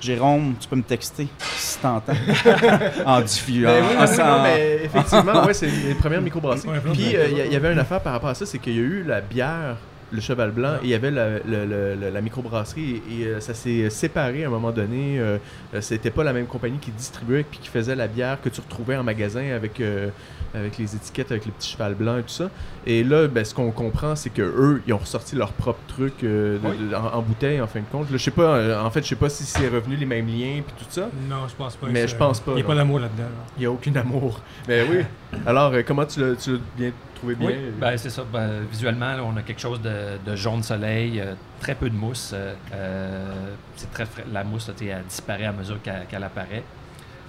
Jérôme, 0.00 0.54
tu 0.58 0.66
peux 0.68 0.76
me 0.76 0.82
texter 0.82 1.28
si 1.56 1.78
t'entends. 1.78 2.12
en 3.06 3.20
diffus. 3.20 3.62
Ben 3.62 3.84
en- 3.84 3.86
oui, 3.88 3.96
en- 3.96 4.02
oui, 4.02 4.06
oui, 4.10 4.16
non, 4.18 4.24
en- 4.24 4.42
mais 4.42 4.80
effectivement, 4.84 5.44
ouais, 5.44 5.54
c'est 5.54 5.66
les 5.66 5.94
premières 5.94 6.22
microbrasseries. 6.22 6.68
Puis 6.92 7.02
ouais. 7.08 7.16
euh, 7.16 7.28
il 7.30 7.38
y, 7.38 7.40
il 7.46 7.52
y 7.52 7.56
avait 7.56 7.72
une 7.72 7.78
affaire 7.78 8.00
par 8.00 8.12
rapport 8.14 8.30
à 8.30 8.34
ça, 8.34 8.44
c'est 8.46 8.58
qu'il 8.58 8.74
y 8.74 8.78
a 8.78 8.82
eu 8.82 9.04
la 9.06 9.20
bière, 9.20 9.76
le 10.12 10.20
cheval 10.20 10.50
blanc, 10.50 10.74
et 10.82 10.84
il 10.84 10.90
y 10.90 10.94
avait 10.94 11.10
la, 11.10 11.38
le- 11.38 12.10
la 12.12 12.20
microbrasserie, 12.20 13.02
et, 13.10 13.22
et, 13.22 13.26
euh, 13.26 13.40
ça 13.40 13.54
s'est 13.54 13.88
séparé 13.90 14.44
à 14.44 14.48
un 14.48 14.50
moment 14.50 14.72
donné. 14.72 15.18
Euh, 15.20 15.38
euh, 15.74 15.80
C'était 15.80 16.10
pas 16.10 16.24
la 16.24 16.32
même 16.32 16.46
compagnie 16.46 16.78
qui 16.78 16.90
distribuait 16.90 17.44
puis 17.48 17.58
qui 17.60 17.68
faisait 17.68 17.94
la 17.94 18.08
bière 18.08 18.38
que 18.42 18.48
tu 18.48 18.60
retrouvais 18.60 18.96
en 18.96 19.02
magasin 19.04 19.52
avec, 19.54 19.80
euh, 19.80 20.08
avec 20.54 20.78
les 20.78 20.96
étiquettes, 20.96 21.30
avec 21.30 21.46
les 21.46 21.52
petits 21.52 21.70
cheval 21.72 21.94
blancs 21.94 22.18
et 22.18 22.22
tout 22.22 22.28
ça. 22.34 22.50
Et 22.86 23.04
là, 23.04 23.28
ben, 23.28 23.44
ce 23.44 23.54
qu'on 23.54 23.70
comprend, 23.70 24.16
c'est 24.16 24.30
que 24.30 24.42
eux, 24.42 24.82
ils 24.86 24.92
ont 24.92 24.98
ressorti 24.98 25.36
leur 25.36 25.52
propre 25.52 25.78
truc 25.86 26.14
euh, 26.24 26.58
de- 26.58 26.88
de- 26.90 26.94
en, 26.94 27.14
en 27.18 27.22
bouteille, 27.22 27.60
en 27.60 27.66
fin 27.68 27.80
de 27.80 27.84
compte. 27.92 28.08
Je 28.10 28.16
sais 28.16 28.30
pas, 28.32 28.82
en 28.84 28.90
fait, 28.90 29.02
je 29.04 29.08
sais 29.08 29.16
pas 29.16 29.28
si 29.28 29.44
c'est 29.44 29.68
revenu 29.68 29.94
les 29.96 30.06
mêmes 30.06 30.26
liens 30.26 30.62
puis 30.66 30.74
tout 30.78 30.90
ça. 30.90 31.08
Non, 31.28 31.46
je 31.48 31.54
pense 31.54 31.76
pas. 31.76 31.86
Mais 31.90 32.08
je 32.08 32.16
pense 32.16 32.40
pas, 32.40 32.52
Il 32.52 32.54
n'y 32.56 32.60
a 32.60 32.64
non. 32.64 32.68
pas 32.70 32.74
d'amour 32.74 32.98
là-dedans. 32.98 33.22
là. 33.22 33.44
Il 33.56 33.60
n'y 33.60 33.66
a 33.66 33.70
aucun 33.70 33.94
amour. 33.94 34.40
Mais 34.66 34.82
oui. 34.90 35.04
Alors, 35.46 35.72
comment 35.86 36.04
tu 36.04 36.20
l'as 36.20 36.34
bien 36.76 36.90
trouvé 37.20 37.34
bien? 37.34 37.48
Oui, 37.48 37.56
ben, 37.78 37.96
c'est 37.96 38.10
ça. 38.10 38.22
Ben, 38.30 38.62
visuellement, 38.70 39.14
là, 39.14 39.22
on 39.24 39.36
a 39.36 39.42
quelque 39.42 39.60
chose 39.60 39.80
de, 39.80 40.18
de 40.24 40.36
jaune 40.36 40.62
soleil, 40.62 41.20
euh, 41.20 41.34
très 41.60 41.74
peu 41.74 41.88
de 41.90 41.94
mousse. 41.96 42.32
euh, 42.34 42.54
euh, 42.74 43.32
c'est 43.76 43.90
très 43.92 44.06
frais. 44.06 44.24
La 44.32 44.42
mousse, 44.44 44.68
là, 44.68 44.74
elle 44.80 45.04
disparaît 45.08 45.46
à 45.46 45.52
mesure 45.52 45.78
qu'elle 45.82 46.24
apparaît. 46.24 46.62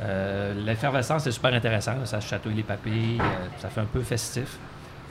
Euh, 0.02 0.54
L'effervescence 0.66 1.28
est 1.28 1.32
super 1.32 1.54
intéressant. 1.54 1.92
là, 1.94 2.06
ça 2.06 2.20
chatouille 2.20 2.56
les 2.56 2.64
papilles. 2.64 3.20
euh, 3.20 3.48
ça 3.60 3.70
fait 3.70 3.82
un 3.82 3.86
peu 3.86 4.02
festif. 4.02 4.58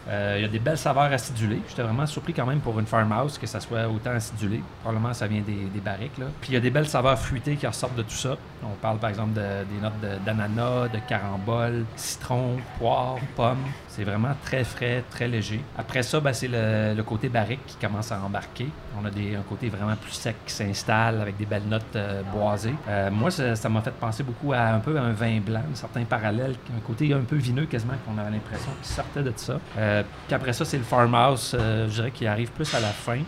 Euh, 0.08 0.36
Il 0.38 0.42
y 0.42 0.44
a 0.46 0.48
des 0.48 0.58
belles 0.58 0.78
saveurs 0.78 1.12
acidulées. 1.12 1.60
J'étais 1.68 1.82
vraiment 1.82 2.06
surpris 2.06 2.32
quand 2.32 2.46
même 2.46 2.60
pour 2.60 2.80
une 2.80 2.86
farmhouse 2.86 3.36
que 3.38 3.46
ça 3.46 3.60
soit 3.60 3.86
autant 3.86 4.10
acidulé. 4.12 4.62
Probablement 4.82 5.12
ça 5.12 5.26
vient 5.26 5.42
des, 5.42 5.66
des 5.72 5.80
barriques. 5.80 6.16
Là. 6.18 6.24
Puis 6.40 6.50
il 6.50 6.54
y 6.54 6.56
a 6.56 6.60
des 6.60 6.70
belles 6.70 6.88
saveurs 6.88 7.18
fruitées 7.18 7.54
qui 7.56 7.66
ressortent 7.66 7.94
de 7.96 8.02
tout 8.02 8.10
ça. 8.10 8.36
On 8.64 8.74
parle 8.80 8.98
par 8.98 9.10
exemple 9.10 9.34
de- 9.34 9.64
des 9.72 9.80
notes 9.80 10.00
de- 10.02 10.24
d'ananas, 10.24 10.88
de, 10.88 10.98
carambole, 11.06 11.84
citron, 11.96 12.56
poire, 12.78 13.16
pomme. 13.36 13.58
Vraiment 14.04 14.34
très 14.44 14.64
frais, 14.64 15.04
très 15.10 15.28
léger. 15.28 15.60
Après 15.76 16.02
ça, 16.02 16.20
ben, 16.20 16.32
c'est 16.32 16.48
le, 16.48 17.02
côté 17.02 17.28
barrique 17.28 17.64
qui 17.66 17.76
commence 17.76 18.12
à 18.12 18.20
embarquer. 18.20 18.68
On 19.00 19.04
a 19.04 19.08
un 19.08 19.42
côté 19.48 19.68
vraiment 19.68 19.96
plus 19.96 20.12
sec 20.12 20.36
qui 20.46 20.52
s'installe 20.52 21.20
avec 21.20 21.36
des 21.36 21.46
belles 21.46 21.66
notes 21.68 21.96
euh, 21.96 22.22
boisées. 22.32 22.74
Euh, 22.88 23.10
moi, 23.10 23.30
ça 23.30 23.68
m'a 23.68 23.80
fait 23.80 23.92
penser 23.92 24.22
beaucoup 24.22 24.52
à 24.52 24.60
un 24.68 24.78
peu 24.78 24.98
un 24.98 25.12
vin 25.12 25.40
blanc, 25.40 25.62
un 25.70 25.74
certain 25.74 26.04
parallèle, 26.04 26.54
un 26.76 26.80
côté 26.86 27.12
un 27.12 27.20
peu 27.20 27.36
vineux 27.36 27.66
quasiment 27.66 27.94
qu'on 28.06 28.18
avait 28.18 28.30
l'impression 28.30 28.70
qu'il 28.82 28.94
sortait 28.94 29.22
de 29.22 29.32
ça. 29.36 29.58
Euh, 29.76 30.02
puis 30.26 30.34
après 30.34 30.52
ça, 30.52 30.64
c'est 30.64 30.78
le 30.78 30.84
farmhouse, 30.84 31.56
je 31.58 31.90
dirais, 31.90 32.10
qui 32.10 32.26
arrive 32.26 32.50
plus 32.52 32.72
à 32.74 32.80
la 32.80 32.88
fin, 32.88 33.20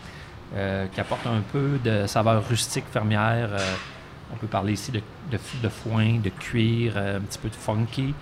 qui 0.93 1.01
apporte 1.01 1.27
un 1.27 1.41
peu 1.53 1.79
de 1.83 2.07
saveur 2.07 2.47
rustique 2.47 2.85
fermière. 2.93 3.51
on 4.33 4.37
peut 4.37 4.47
parler 4.47 4.75
ici 4.75 4.93
de, 4.93 5.01
de, 5.31 5.69
foin, 5.69 6.19
de 6.23 6.29
cuir, 6.29 6.97
un 6.97 7.21
petit 7.21 7.39
peu 7.39 7.49
de 7.49 7.55
funky, 7.55 8.15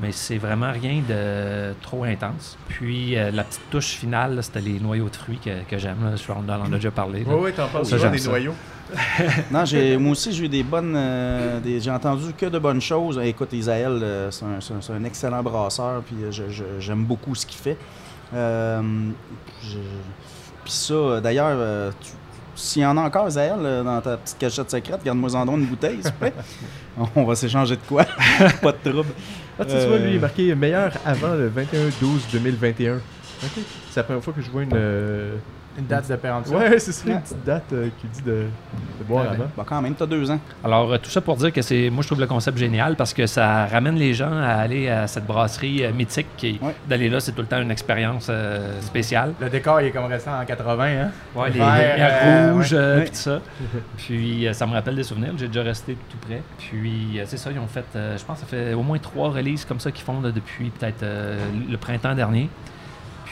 mais 0.00 0.10
c'est 0.12 0.38
vraiment 0.38 0.72
rien 0.72 1.02
de 1.08 1.72
trop 1.82 2.04
intense. 2.04 2.56
Puis 2.68 3.16
euh, 3.16 3.30
la 3.30 3.44
petite 3.44 3.70
touche 3.70 3.90
finale, 3.94 4.38
c'était 4.42 4.60
les 4.60 4.80
noyaux 4.80 5.08
de 5.08 5.16
fruits 5.16 5.38
que, 5.38 5.62
que 5.68 5.78
j'aime. 5.78 6.14
Je 6.16 6.32
on 6.32 6.48
en 6.48 6.64
a 6.64 6.68
déjà 6.76 6.90
parlé. 6.90 7.20
là. 7.20 7.26
Oui, 7.28 7.40
oui, 7.44 7.52
t'en 7.52 7.68
parles 7.68 7.84
Ça, 7.84 7.90
souvent 7.92 8.02
j'aime 8.02 8.12
des 8.12 8.18
ça. 8.18 8.30
noyaux. 8.30 8.54
Non, 9.50 9.64
j'ai, 9.64 9.96
moi 9.96 10.12
aussi, 10.12 10.30
j'ai 10.32 10.44
eu 10.44 10.48
des 10.48 10.62
bonnes. 10.62 10.94
euh, 10.94 11.58
des- 11.60 11.80
j'ai 11.80 11.90
entendu 11.90 12.32
que 12.36 12.46
de 12.46 12.58
bonnes 12.58 12.82
choses. 12.82 13.18
Écoute, 13.24 13.52
Isaël, 13.52 13.98
euh, 14.02 14.30
c'est 14.30 14.44
un, 14.44 14.60
c'est 14.60 14.92
excellent 15.06 15.42
brasseur, 15.42 16.02
puis 16.02 16.16
euh, 16.22 16.30
je- 16.30 16.50
je- 16.50 16.80
j'aime 16.80 17.04
beaucoup 17.04 17.34
ce 17.34 17.46
qu'il 17.46 17.58
fait. 17.60 17.78
Euh, 18.34 18.82
je- 19.62 19.78
puis 20.64 20.72
ça, 20.72 21.20
d'ailleurs, 21.22 21.56
euh, 21.58 21.90
tu- 22.00 22.10
s'il 22.54 22.82
y 22.82 22.86
en 22.86 22.96
a 22.96 23.02
encore, 23.02 23.28
Isaël, 23.28 23.54
euh, 23.58 23.82
dans 23.82 24.00
ta 24.00 24.16
petite 24.16 24.38
cachette 24.38 24.70
secrète, 24.70 25.00
garde-moi 25.04 25.34
en 25.34 25.44
don 25.46 25.56
une 25.56 25.66
bouteille, 25.66 26.00
s'il 26.02 26.12
te 26.12 26.18
plaît. 26.18 26.32
On 27.16 27.24
va 27.24 27.34
s'échanger 27.34 27.76
de 27.76 27.82
quoi? 27.88 28.04
Pas 28.62 28.72
de 28.72 28.90
trouble. 28.90 29.10
Ah, 29.58 29.64
tu 29.64 29.70
sais, 29.72 29.80
tu 29.82 29.86
vois, 29.88 29.98
lui, 29.98 30.10
il 30.10 30.14
est 30.14 30.18
Euh, 30.18 30.20
marqué 30.20 30.54
meilleur 30.54 30.92
avant 31.04 31.34
le 31.34 31.50
21-12-2021. 31.50 32.96
Ok. 33.42 33.62
C'est 33.90 34.00
la 34.00 34.04
première 34.04 34.22
fois 34.24 34.32
que 34.32 34.40
je 34.42 34.50
vois 34.50 34.62
une. 34.62 34.70
euh, 34.74 35.36
Une 35.76 35.86
date 35.86 36.08
de 36.08 36.16
péremption. 36.16 36.56
Ouais, 36.56 36.78
c'est 36.78 36.92
ça, 36.92 37.06
Ouais. 37.06 37.12
une 37.14 37.20
petite 37.20 37.44
date 37.44 37.64
euh, 37.72 37.88
qui 38.00 38.06
dit 38.06 38.22
de, 38.22 38.46
de 39.00 39.04
boire 39.08 39.24
Ouais, 39.24 39.30
avant. 39.30 39.44
Bon, 39.56 39.64
quand 39.64 39.82
même, 39.82 39.94
t'as 39.94 40.06
deux 40.06 40.30
ans. 40.30 40.38
Alors, 40.62 40.92
euh, 40.92 40.98
tout 40.98 41.10
ça 41.10 41.20
pour 41.20 41.36
dire 41.36 41.52
que 41.52 41.62
c'est, 41.62 41.90
moi, 41.90 42.02
je 42.02 42.06
trouve 42.08 42.20
le 42.20 42.26
concept 42.26 42.56
génial 42.58 42.94
parce 42.96 43.12
que 43.12 43.26
ça 43.26 43.66
ramène 43.66 43.96
les 43.96 44.14
gens 44.14 44.32
à 44.32 44.50
aller 44.54 44.88
à 44.88 45.06
cette 45.08 45.26
brasserie 45.26 45.84
euh, 45.84 45.92
mythique. 45.92 46.28
Qui, 46.36 46.58
Ouais. 46.62 46.74
D'aller 46.88 47.08
là, 47.08 47.18
c'est 47.20 47.32
tout 47.32 47.42
le 47.42 47.48
temps 47.48 47.60
une 47.60 47.70
expérience 47.72 48.28
euh, 48.30 48.80
spéciale. 48.82 49.32
Le 49.40 49.48
décor, 49.50 49.80
il 49.80 49.88
est 49.88 49.90
comme 49.90 50.04
restant 50.06 50.38
en 50.40 50.44
80, 50.44 50.84
hein? 50.84 51.10
Ouais, 51.34 51.50
les 51.50 51.58
Vert, 51.58 51.74
lumières 51.74 52.20
euh, 52.22 52.52
rouges, 52.54 52.72
ouais. 52.72 52.78
euh, 52.78 52.96
Ouais. 52.98 53.02
puis 53.02 53.10
tout 53.10 53.16
ça. 53.16 53.40
Puis, 53.96 54.46
euh, 54.46 54.52
ça 54.52 54.66
me 54.66 54.72
rappelle 54.72 54.94
des 54.96 55.02
souvenirs. 55.02 55.32
J'ai 55.36 55.48
déjà 55.48 55.62
resté 55.62 55.96
tout 56.08 56.16
près. 56.18 56.40
Puis, 56.58 57.18
euh, 57.18 57.24
c'est 57.26 57.36
ça, 57.36 57.50
ils 57.50 57.58
ont 57.58 57.66
fait, 57.66 57.84
euh, 57.96 58.16
je 58.16 58.24
pense 58.24 58.40
que 58.40 58.46
ça 58.46 58.46
fait 58.46 58.74
au 58.74 58.82
moins 58.82 58.98
trois 58.98 59.30
releases 59.30 59.64
comme 59.64 59.80
ça 59.80 59.90
qu'ils 59.90 60.04
font 60.04 60.20
là, 60.20 60.30
depuis 60.30 60.70
peut-être 60.70 61.02
euh, 61.02 61.38
le 61.68 61.76
printemps 61.76 62.14
dernier. 62.14 62.48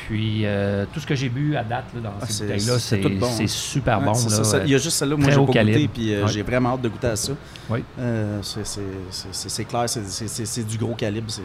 Puis, 0.08 0.42
euh, 0.44 0.84
tout 0.92 1.00
ce 1.00 1.06
que 1.06 1.14
j'ai 1.14 1.28
bu 1.28 1.56
à 1.56 1.62
date 1.62 1.84
là, 1.94 2.00
dans 2.02 2.14
Ah, 2.20 2.26
ces 2.26 2.32
c'est- 2.32 2.44
bouteilles-là, 2.44 2.72
c'est 2.78 2.96
c'est, 2.96 3.00
tout 3.00 3.08
bon, 3.18 3.28
c'est 3.30 3.44
hein. 3.44 3.46
super 3.46 3.98
Ouais, 4.00 4.04
bon. 4.06 4.14
c'est 4.14 4.30
là. 4.30 4.36
ça, 4.36 4.44
ça. 4.44 4.58
Il 4.64 4.70
y 4.70 4.74
a 4.74 4.78
juste 4.78 4.96
celle-là, 4.96 5.16
moi, 5.16 5.30
j'ai 5.30 5.36
pas 5.36 5.42
goûté, 5.62 5.88
puis 5.92 6.14
euh, 6.14 6.22
Ouais. 6.24 6.28
j'ai 6.32 6.42
vraiment 6.42 6.74
hâte 6.74 6.82
de 6.82 6.88
goûter 6.88 7.06
à 7.08 7.16
ça. 7.16 7.32
Oui. 7.70 7.84
Euh, 7.98 8.38
c'est- 8.42 8.64
c'est- 8.66 8.80
c'est 9.10 9.28
c'est- 9.32 9.48
c'est 9.48 9.64
clair, 9.64 9.84
c'est- 9.88 10.04
c'est 10.06 10.28
c'est- 10.28 10.44
c'est 10.46 10.64
du 10.66 10.76
gros 10.76 10.94
calibre. 10.94 11.30
c'est 11.30 11.42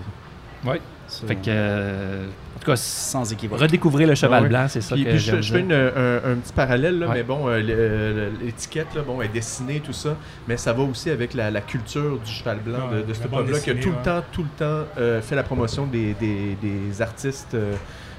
Oui. 0.66 0.78
c'est 1.08 1.28
Fait 1.28 1.36
que, 1.36 1.42
euh, 1.50 2.26
en 2.56 2.60
tout 2.60 2.66
cas, 2.66 2.76
sans 2.76 3.32
équivoque. 3.32 3.60
redécouvrez 3.60 4.08
le 4.08 4.16
cheval 4.16 4.44
ouais. 4.44 4.50
blanc, 4.50 4.66
c'est 4.68 4.82
ça 4.82 4.96
Puis, 4.96 5.06
que 5.06 5.10
puis 5.12 5.20
je, 5.20 5.32
j'aime 5.34 5.42
je 5.44 5.54
fais 5.54 5.60
une- 5.60 5.72
un, 5.72 6.32
un 6.32 6.36
petit 6.36 6.52
parallèle, 6.54 6.98
là, 7.00 7.08
Ouais. 7.10 7.14
mais 7.18 7.24
bon, 7.24 7.48
euh, 7.48 8.30
l'étiquette 8.44 8.94
là, 8.96 9.04
bon, 9.04 9.22
est 9.22 9.28
dessinée, 9.28 9.80
tout 9.86 9.94
ça, 9.94 10.18
mais 10.48 10.58
ça 10.58 10.74
va 10.74 10.82
aussi 10.84 11.10
avec 11.12 11.34
la, 11.36 11.52
la 11.52 11.62
culture 11.62 12.18
du 12.18 12.32
cheval 12.32 12.60
blanc 12.66 12.90
Ouais, 12.92 13.02
de, 13.04 13.08
de 13.08 13.14
ce 13.14 13.20
pub-là 13.22 13.60
qui 13.60 13.70
a 13.70 13.76
tout 13.76 13.92
le 13.92 14.04
temps, 14.04 14.24
tout 14.32 14.44
le 14.44 14.50
temps 14.58 14.88
euh, 14.98 15.22
fait 15.22 15.36
la 15.36 15.44
promotion 15.44 15.86
des, 15.86 16.16
des- 16.16 16.58
des 16.62 17.02
artistes 17.02 17.56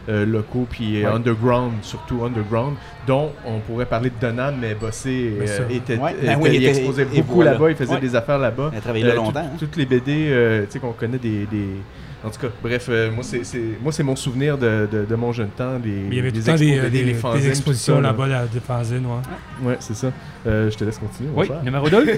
euh, 0.09 0.25
locaux, 0.27 0.67
puis 0.69 1.03
euh, 1.03 1.09
Ouais. 1.09 1.15
underground, 1.17 1.73
surtout 1.83 2.25
underground, 2.25 2.75
dont 3.07 3.33
on 3.47 3.59
pourrait 3.61 3.87
parler 3.87 4.11
de 4.11 4.15
Donham, 4.21 4.55
mais 4.61 4.75
Bossé 4.75 5.35
euh, 5.41 5.69
était, 5.71 5.97
Ouais, 5.97 6.13
était- 6.13 6.27
ben 6.27 6.39
oui, 6.41 6.51
il 6.53 6.57
était- 6.63 6.69
exposait 6.79 7.03
et 7.13 7.21
beaucoup 7.23 7.37
voilà. 7.37 7.53
là-bas, 7.53 7.71
il 7.71 7.77
faisait 7.77 7.95
Ouais. 7.95 8.01
des 8.01 8.15
affaires 8.17 8.39
là-bas. 8.39 8.71
Elle 8.73 8.79
a 8.79 8.81
travaillé 8.81 9.05
là 9.05 9.13
Euh, 9.13 9.17
longtemps. 9.17 9.33
tout- 9.33 9.39
hein. 9.39 9.57
Toutes 9.59 9.77
les 9.77 9.87
BD, 9.87 10.29
euh, 10.31 10.65
tu 10.65 10.73
sais, 10.73 10.79
qu'on 10.79 10.93
connaît 10.93 11.19
des, 11.19 11.47
des- 11.47 11.77
En 12.25 12.31
tout 12.31 12.41
cas, 12.41 12.49
bref, 12.61 12.87
euh, 12.89 13.13
moi, 13.13 13.23
c'est, 13.23 13.45
c'est- 13.45 13.79
moi, 13.81 13.93
c'est 13.93 14.03
mon 14.03 14.17
souvenir 14.17 14.59
de, 14.59 14.89
de- 14.91 15.05
de 15.05 15.15
mon 15.15 15.31
jeune 15.33 15.51
temps. 15.51 15.75
Les, 15.85 15.91
Mais 15.91 16.07
il 16.09 16.15
y 16.17 16.19
avait 16.19 16.31
tout 16.33 16.39
les 16.39 16.41
le 16.41 16.47
temps 16.47 16.55
des, 16.57 16.91
des- 16.91 17.05
des 17.05 17.15
fanzines, 17.15 17.43
tout 17.43 17.49
expositions 17.49 18.01
là-bas, 18.01 18.27
là, 18.27 18.45
des 18.53 18.59
fanzines, 18.59 19.07
ouais. 19.07 19.69
Ouais, 19.69 19.77
c'est 19.79 19.95
ça. 19.95 20.09
Euh, 20.45 20.69
je 20.69 20.77
te 20.77 20.83
laisse 20.85 20.99
continuer. 20.99 21.31
Oui, 21.33 21.47
cher. 21.47 21.63
numéro 21.63 21.89
2. 21.89 22.03
Vous 22.05 22.09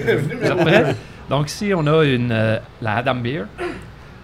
êtes 0.47 0.55
prêts? 0.57 0.95
Donc 1.29 1.49
ici, 1.49 1.71
on 1.75 1.85
a 1.85 2.03
une, 2.03 2.31
euh, 2.31 2.57
la 2.81 2.95
Adam 2.95 3.13
Beer. 3.13 3.43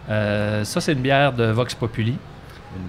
Euh, 0.10 0.64
ça, 0.64 0.82
c'est 0.82 0.94
une 0.94 1.02
bière 1.02 1.34
de 1.34 1.46
Vox 1.52 1.76
Populi. 1.76 2.18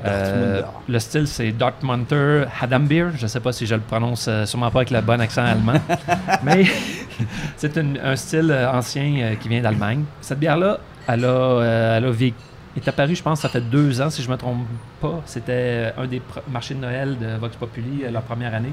Euh, 0.05 0.61
Dortmunder. 0.61 0.67
le 0.89 0.99
style, 0.99 1.27
c'est 1.27 1.53
Dortmunter 1.53 2.45
Hadam 2.61 2.87
Beer. 2.87 3.11
Je 3.17 3.23
ne 3.23 3.29
sais 3.29 3.41
pas 3.41 3.53
si 3.53 3.67
je 3.67 3.75
le 3.75 3.81
prononce 3.81 4.27
euh, 4.29 4.45
sûrement 4.45 4.71
pas 4.71 4.81
avec 4.81 4.91
le 4.91 5.01
bon 5.01 5.21
accent 5.21 5.45
allemand. 5.45 5.81
mais 6.43 6.65
c'est 7.57 7.77
un 7.79 8.17
style 8.17 8.51
euh, 8.51 8.71
ancien 8.71 9.15
euh, 9.21 9.35
qui 9.37 9.49
vient 9.49 9.61
d'Allemagne. 9.63 10.05
Cette 10.21 10.39
bière-là, 10.39 10.79
elle 11.07 11.25
a, 11.25 11.97
elle 11.97 12.05
a 12.05 12.11
vécu- 12.13 12.35
est 12.77 12.87
apparue, 12.87 13.17
je 13.17 13.23
pense, 13.23 13.41
ça 13.41 13.49
fait 13.49 13.61
deux 13.61 14.01
ans, 14.01 14.11
si 14.11 14.23
je 14.23 14.29
ne 14.29 14.33
me 14.33 14.39
trompe 14.39 14.67
pas. 15.01 15.21
C'était 15.27 15.93
un 15.97 16.07
des 16.07 16.23
marchés 16.51 16.75
de 16.75 16.81
Noël 16.81 17.17
de 17.19 17.37
Vox 17.41 17.57
Populi, 17.57 18.05
leur 18.11 18.23
première 18.23 18.55
année. 18.55 18.73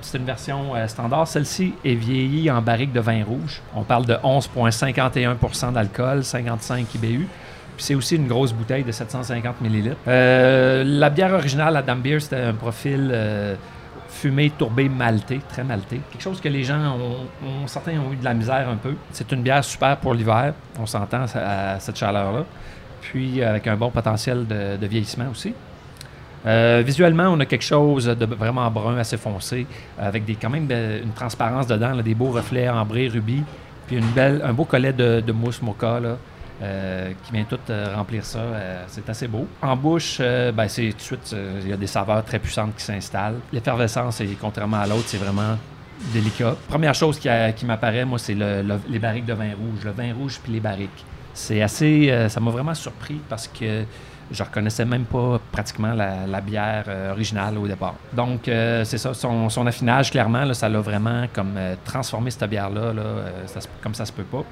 C'est 0.00 0.16
une 0.18 0.24
version 0.24 0.72
standard. 0.86 1.28
Celle-ci 1.28 1.74
est 1.84 1.94
vieillie 1.94 2.50
en 2.50 2.62
barrique 2.62 2.92
de 2.92 3.00
vin 3.00 3.22
rouge. 3.22 3.60
On 3.76 3.82
parle 3.82 4.06
de 4.06 4.14
11,51% 4.14 5.72
d'alcool, 5.74 6.24
55 6.24 6.94
IBU. 6.94 7.28
C'est 7.82 7.96
aussi 7.96 8.14
une 8.14 8.28
grosse 8.28 8.52
bouteille 8.52 8.84
de 8.84 8.92
750 8.92 9.56
ml. 9.60 9.96
Euh, 10.06 10.84
la 10.86 11.10
bière 11.10 11.32
originale, 11.32 11.74
la 11.74 11.82
Dame 11.82 12.00
Beer, 12.00 12.20
c'était 12.20 12.36
un 12.36 12.54
profil 12.54 13.10
euh, 13.12 13.56
fumé, 14.08 14.52
tourbé, 14.56 14.88
malté, 14.88 15.40
très 15.48 15.64
malté. 15.64 16.00
Quelque 16.12 16.22
chose 16.22 16.40
que 16.40 16.48
les 16.48 16.62
gens 16.62 16.96
ont, 16.96 17.66
certains 17.66 17.98
ont 17.98 18.12
eu 18.12 18.16
de 18.16 18.22
la 18.22 18.34
misère 18.34 18.68
un 18.68 18.76
peu. 18.76 18.94
C'est 19.10 19.32
une 19.32 19.42
bière 19.42 19.64
super 19.64 19.96
pour 19.96 20.14
l'hiver. 20.14 20.54
On 20.78 20.86
s'entend 20.86 21.24
à 21.34 21.80
cette 21.80 21.98
chaleur-là. 21.98 22.44
Puis 23.00 23.42
avec 23.42 23.66
un 23.66 23.74
bon 23.74 23.90
potentiel 23.90 24.46
de, 24.46 24.86
vieillissement 24.86 25.28
aussi. 25.32 25.52
Euh, 26.46 26.84
visuellement, 26.86 27.30
on 27.30 27.40
a 27.40 27.46
quelque 27.46 27.64
chose 27.64 28.06
de 28.06 28.26
vraiment 28.26 28.70
brun, 28.70 28.96
assez 28.96 29.16
foncé, 29.16 29.66
avec 29.98 30.24
des, 30.24 30.36
quand 30.36 30.50
même 30.50 30.70
une 30.70 31.12
transparence 31.16 31.66
dedans, 31.66 31.96
des 31.96 32.14
beaux 32.14 32.30
reflets 32.30 32.68
ambrés, 32.68 33.08
rubis, 33.08 33.42
puis 33.88 33.96
une 33.96 34.10
belle, 34.10 34.40
un 34.44 34.52
beau 34.52 34.64
collet 34.64 34.92
de, 34.92 35.20
de 35.20 35.32
mousse 35.32 35.60
mocha 35.62 35.98
là, 35.98 36.16
euh, 36.60 37.12
qui 37.24 37.32
vient 37.32 37.44
tout 37.44 37.58
euh, 37.70 37.94
remplir 37.96 38.24
ça. 38.24 38.38
Euh, 38.38 38.84
c'est 38.86 39.08
assez 39.08 39.26
beau. 39.26 39.46
En 39.62 39.74
bouche, 39.76 40.18
ben, 40.18 40.68
c'est 40.68 40.90
tout 40.90 40.96
de 40.96 41.02
suite, 41.02 41.36
il 41.62 41.68
y 41.68 41.72
a 41.72 41.76
des 41.76 41.86
saveurs 41.86 42.24
très 42.24 42.38
puissantes 42.38 42.76
qui 42.76 42.84
s'installent. 42.84 43.40
L'effervescence, 43.52 44.22
contrairement 44.40 44.78
à 44.78 44.86
l'autre, 44.86 45.04
c'est 45.06 45.18
vraiment 45.18 45.56
délicat. 46.12 46.54
Première 46.68 46.94
chose 46.94 47.18
qui, 47.18 47.28
m'apparaît, 47.66 48.04
moi, 48.04 48.18
c'est 48.18 48.34
le- 48.34 48.62
le- 48.62 48.80
les 48.88 48.98
barriques 48.98 49.24
de 49.24 49.32
vin 49.34 49.50
rouge. 49.54 49.84
Le 49.84 49.90
vin 49.90 50.12
rouge 50.14 50.38
puis 50.42 50.52
les 50.52 50.60
barriques. 50.60 51.04
C'est 51.34 51.62
assez... 51.62 52.14
ça 52.28 52.40
m'a 52.40 52.50
vraiment 52.50 52.74
surpris 52.74 53.20
parce 53.28 53.48
que 53.48 53.84
je 54.30 54.42
reconnaissais 54.42 54.84
même 54.84 55.04
pas 55.04 55.40
pratiquement 55.50 55.94
la, 55.94 56.40
bière 56.42 56.84
originale 57.10 57.56
au 57.58 57.66
départ. 57.66 57.94
Donc, 58.12 58.42
c'est 58.44 58.98
ça. 58.98 59.14
Son, 59.14 59.66
affinage, 59.66 60.10
clairement, 60.10 60.52
ça 60.52 60.68
l'a 60.68 60.80
vraiment 60.80 61.26
comme 61.32 61.54
transformé 61.84 62.30
cette 62.30 62.48
bière-là, 62.50 62.92
là, 62.92 63.02
ça 63.46 63.60
comme 63.82 63.94
ça 63.94 64.04
se 64.04 64.12
peut 64.12 64.24
pas. 64.24 64.44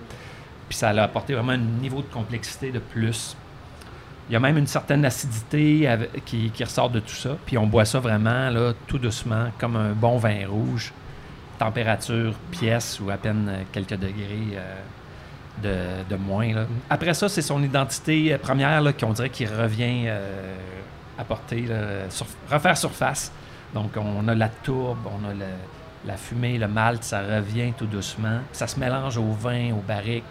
Puis 0.70 0.78
ça 0.78 0.92
l'a 0.92 1.02
apporté 1.02 1.34
vraiment 1.34 1.50
un 1.50 1.56
niveau 1.56 2.00
de 2.00 2.06
complexité 2.06 2.70
de 2.70 2.78
plus. 2.78 3.36
Il 4.28 4.34
y 4.34 4.36
a 4.36 4.38
même 4.38 4.56
une 4.56 4.68
certaine 4.68 5.04
acidité 5.04 5.88
qui, 6.24 6.52
ressort 6.60 6.90
de 6.90 7.00
tout 7.00 7.16
ça. 7.16 7.36
Puis 7.44 7.58
on 7.58 7.66
boit 7.66 7.84
ça 7.84 7.98
vraiment 7.98 8.48
là, 8.50 8.72
tout 8.86 8.98
doucement, 8.98 9.48
comme 9.58 9.74
un 9.74 9.90
bon 9.90 10.16
vin 10.16 10.46
rouge. 10.46 10.92
Température 11.58 12.34
pièce 12.52 13.00
ou 13.00 13.10
à 13.10 13.16
peine 13.16 13.48
euh, 13.48 13.62
quelques 13.72 13.96
degrés 13.98 14.56
euh, 15.64 16.02
de, 16.08 16.16
moins. 16.16 16.64
Après 16.88 17.14
ça, 17.14 17.28
c'est 17.28 17.42
son 17.42 17.64
identité 17.64 18.32
euh, 18.32 18.38
première 18.38 18.80
qu'on 18.96 19.12
dirait 19.12 19.28
qui 19.28 19.46
revient 19.46 20.08
apporter, 21.18 21.66
refaire 22.48 22.78
surface. 22.78 23.32
Donc 23.74 23.96
on 23.96 24.28
a 24.28 24.36
la 24.36 24.48
tourbe, 24.48 25.04
on 25.06 25.28
a 25.28 25.32
la 26.06 26.16
fumée, 26.16 26.58
le 26.58 26.68
malt, 26.68 27.02
ça 27.02 27.22
revient 27.22 27.72
tout 27.76 27.86
doucement. 27.86 28.38
Ça 28.52 28.68
se 28.68 28.78
mélange 28.78 29.18
au 29.18 29.32
vin, 29.32 29.72
aux 29.72 29.82
barriques. 29.86 30.22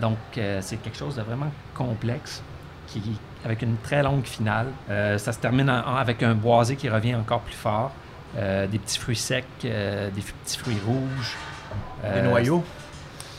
Donc 0.00 0.18
euh, 0.38 0.58
c'est 0.62 0.76
quelque 0.76 0.98
chose 0.98 1.16
de 1.16 1.22
vraiment 1.22 1.50
complexe 1.74 2.42
qui, 2.86 3.02
avec 3.44 3.62
une 3.62 3.76
très 3.78 4.02
longue 4.02 4.24
finale. 4.24 4.66
Euh, 4.90 5.18
ça 5.18 5.32
se 5.32 5.38
termine 5.38 5.68
en- 5.70 5.86
en- 5.86 5.96
avec 5.96 6.22
un 6.22 6.34
boisé 6.34 6.76
qui 6.76 6.88
revient 6.88 7.14
encore 7.14 7.40
plus 7.40 7.54
fort. 7.54 7.92
Euh, 8.36 8.66
des 8.66 8.78
petits 8.78 8.98
fruits 8.98 9.16
secs, 9.16 9.44
euh, 9.64 10.10
des 10.10 10.20
petits 10.20 10.58
fruits 10.58 10.78
rouges. 10.86 11.36
Des 12.14 12.22
noyaux? 12.22 12.64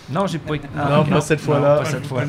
Non, 0.09 0.25
j'ai 0.25 0.39
pas. 0.39 0.53
Non, 0.55 1.03
pas 1.05 1.21
cette 1.21 1.41
fois-là. 1.41 1.77
Pas 1.77 1.85
cette 1.85 2.07
fois. 2.07 2.23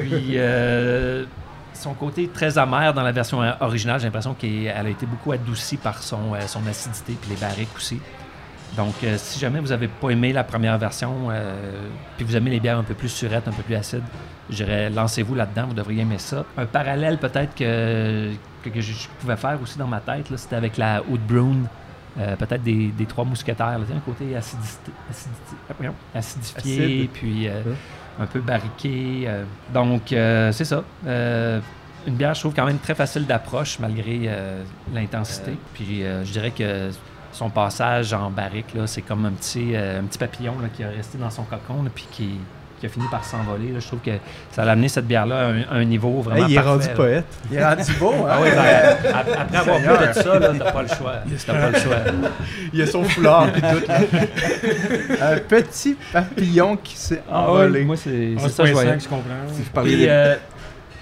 Puis 0.00 0.32
euh, 0.36 1.24
son 1.72 1.94
côté 1.94 2.28
très 2.28 2.58
amer 2.58 2.92
dans 2.92 3.02
la 3.02 3.12
version 3.12 3.38
originale, 3.60 4.00
j'ai 4.00 4.06
l'impression 4.06 4.34
qu'elle 4.34 4.68
a 4.86 4.88
été 4.88 5.06
beaucoup 5.06 5.32
adoucie 5.32 5.76
par 5.76 6.02
son, 6.02 6.34
euh, 6.34 6.40
son 6.46 6.66
acidité 6.66 7.16
puis 7.20 7.30
les 7.30 7.36
barriques 7.36 7.74
aussi. 7.76 8.00
Donc, 8.76 8.94
euh, 9.04 9.16
si 9.18 9.38
jamais 9.38 9.60
vous 9.60 9.68
n'avez 9.68 9.88
pas 9.88 10.10
aimé 10.10 10.32
la 10.32 10.44
première 10.44 10.76
version, 10.78 11.28
euh, 11.30 11.54
puis 12.16 12.24
vous 12.24 12.36
aimez 12.36 12.50
les 12.50 12.60
bières 12.60 12.78
un 12.78 12.82
peu 12.82 12.94
plus 12.94 13.08
surettes, 13.08 13.48
un 13.48 13.52
peu 13.52 13.62
plus 13.62 13.74
acides, 13.74 14.02
je 14.50 14.56
dirais 14.56 14.90
lancez-vous 14.90 15.34
là-dedans, 15.34 15.66
vous 15.68 15.74
devriez 15.74 16.02
aimer 16.02 16.18
ça. 16.18 16.44
Un 16.58 16.66
parallèle 16.66 17.18
peut-être 17.18 17.54
que, 17.54 18.32
que, 18.62 18.68
que 18.70 18.80
je, 18.80 18.92
pouvais 19.20 19.36
faire 19.36 19.58
aussi 19.62 19.78
dans 19.78 19.86
ma 19.86 20.00
tête, 20.00 20.26
c'était 20.36 20.56
avec 20.56 20.76
la 20.76 21.02
Oud 21.08 21.20
Brown, 21.26 21.66
euh, 22.18 22.36
peut-être 22.36 22.62
des, 22.62 22.88
des 22.88 23.06
trois 23.06 23.24
mousquetaires, 23.24 23.78
là, 23.78 23.84
un 23.94 24.00
côté 24.00 24.36
acidité, 24.36 24.92
acidité- 25.10 25.56
voyons, 25.78 25.94
acidifié, 26.14 26.84
Acide. 26.84 27.10
puis 27.12 27.48
Ouais. 27.48 27.62
un 28.20 28.26
peu 28.26 28.40
barriqué. 28.40 29.28
donc, 29.72 30.02
c'est 30.08 30.64
ça. 30.64 30.82
Une 32.06 32.14
bière, 32.14 32.34
je 32.34 32.40
trouve, 32.40 32.54
quand 32.54 32.66
même 32.66 32.78
très 32.78 32.94
facile 32.94 33.26
d'approche 33.26 33.78
malgré 33.80 34.20
euh, 34.26 34.62
l'intensité. 34.94 35.52
Puis 35.74 36.04
euh, 36.04 36.24
je 36.24 36.30
dirais 36.30 36.52
que 36.52 36.90
son 37.32 37.50
passage 37.50 38.12
en 38.12 38.30
barrique, 38.30 38.74
là, 38.74 38.86
c'est 38.86 39.02
comme 39.02 39.24
un 39.26 39.32
petit, 39.32 39.72
euh, 39.74 40.00
un 40.00 40.04
petit 40.04 40.18
papillon 40.18 40.54
là, 40.62 40.68
qui 40.74 40.82
a 40.84 40.88
resté 40.88 41.18
dans 41.18 41.30
son 41.30 41.42
cocon, 41.42 41.84
puis 41.94 42.06
qui, 42.10 42.30
qui 42.80 42.86
a 42.86 42.88
fini 42.90 43.06
par 43.10 43.24
s'envoler. 43.24 43.72
là. 43.72 43.80
Je 43.80 43.86
trouve 43.86 44.00
que 44.00 44.10
ça 44.52 44.62
a 44.62 44.70
amené 44.70 44.88
cette 44.88 45.06
bière-là 45.06 45.38
à 45.38 45.44
un, 45.48 45.60
à 45.62 45.74
un 45.76 45.84
niveau 45.84 46.20
vraiment 46.20 46.46
Hey, 46.46 46.52
il 46.52 46.52
est 46.52 46.56
parfait, 46.56 46.70
rendu 46.70 46.86
là. 46.88 46.94
poète. 46.94 47.24
Il 47.50 47.56
est 47.56 47.64
rendu 47.66 47.92
beau, 47.98 48.12
hein? 48.12 48.28
Ah 48.30 48.38
oui, 48.42 48.48
ben, 48.54 49.14
ap- 49.14 49.28
après 49.40 49.56
avoir 49.56 49.78
bu 49.80 50.06
de 50.08 50.12
ça, 50.12 50.38
là, 50.38 50.48
t'as 50.58 50.72
pas 50.72 50.82
le 50.82 50.88
choix. 50.88 51.14
T'as 51.46 51.52
pas 51.54 51.70
le 51.70 51.78
choix. 51.78 51.96
Il 52.74 52.82
a 52.82 52.86
son 52.86 53.02
foulard 53.04 53.48
et 53.48 53.60
tout. 53.60 53.86
là. 53.88 53.98
Un 55.32 55.38
petit 55.38 55.96
papillon 56.12 56.76
qui 56.76 56.96
s'est 56.96 57.22
Ah 57.30 57.48
envolé. 57.50 57.84
moi, 57.84 57.96
c'est 57.96 58.34
c'est 58.38 58.48
ça 58.50 58.62
que 58.64 58.68
je 58.68 58.72
11.5, 58.74 58.74
voyais. 58.74 59.00
je 59.00 59.08
comprends. 59.08 59.82
Puis, 59.84 60.08
euh, 60.08 60.34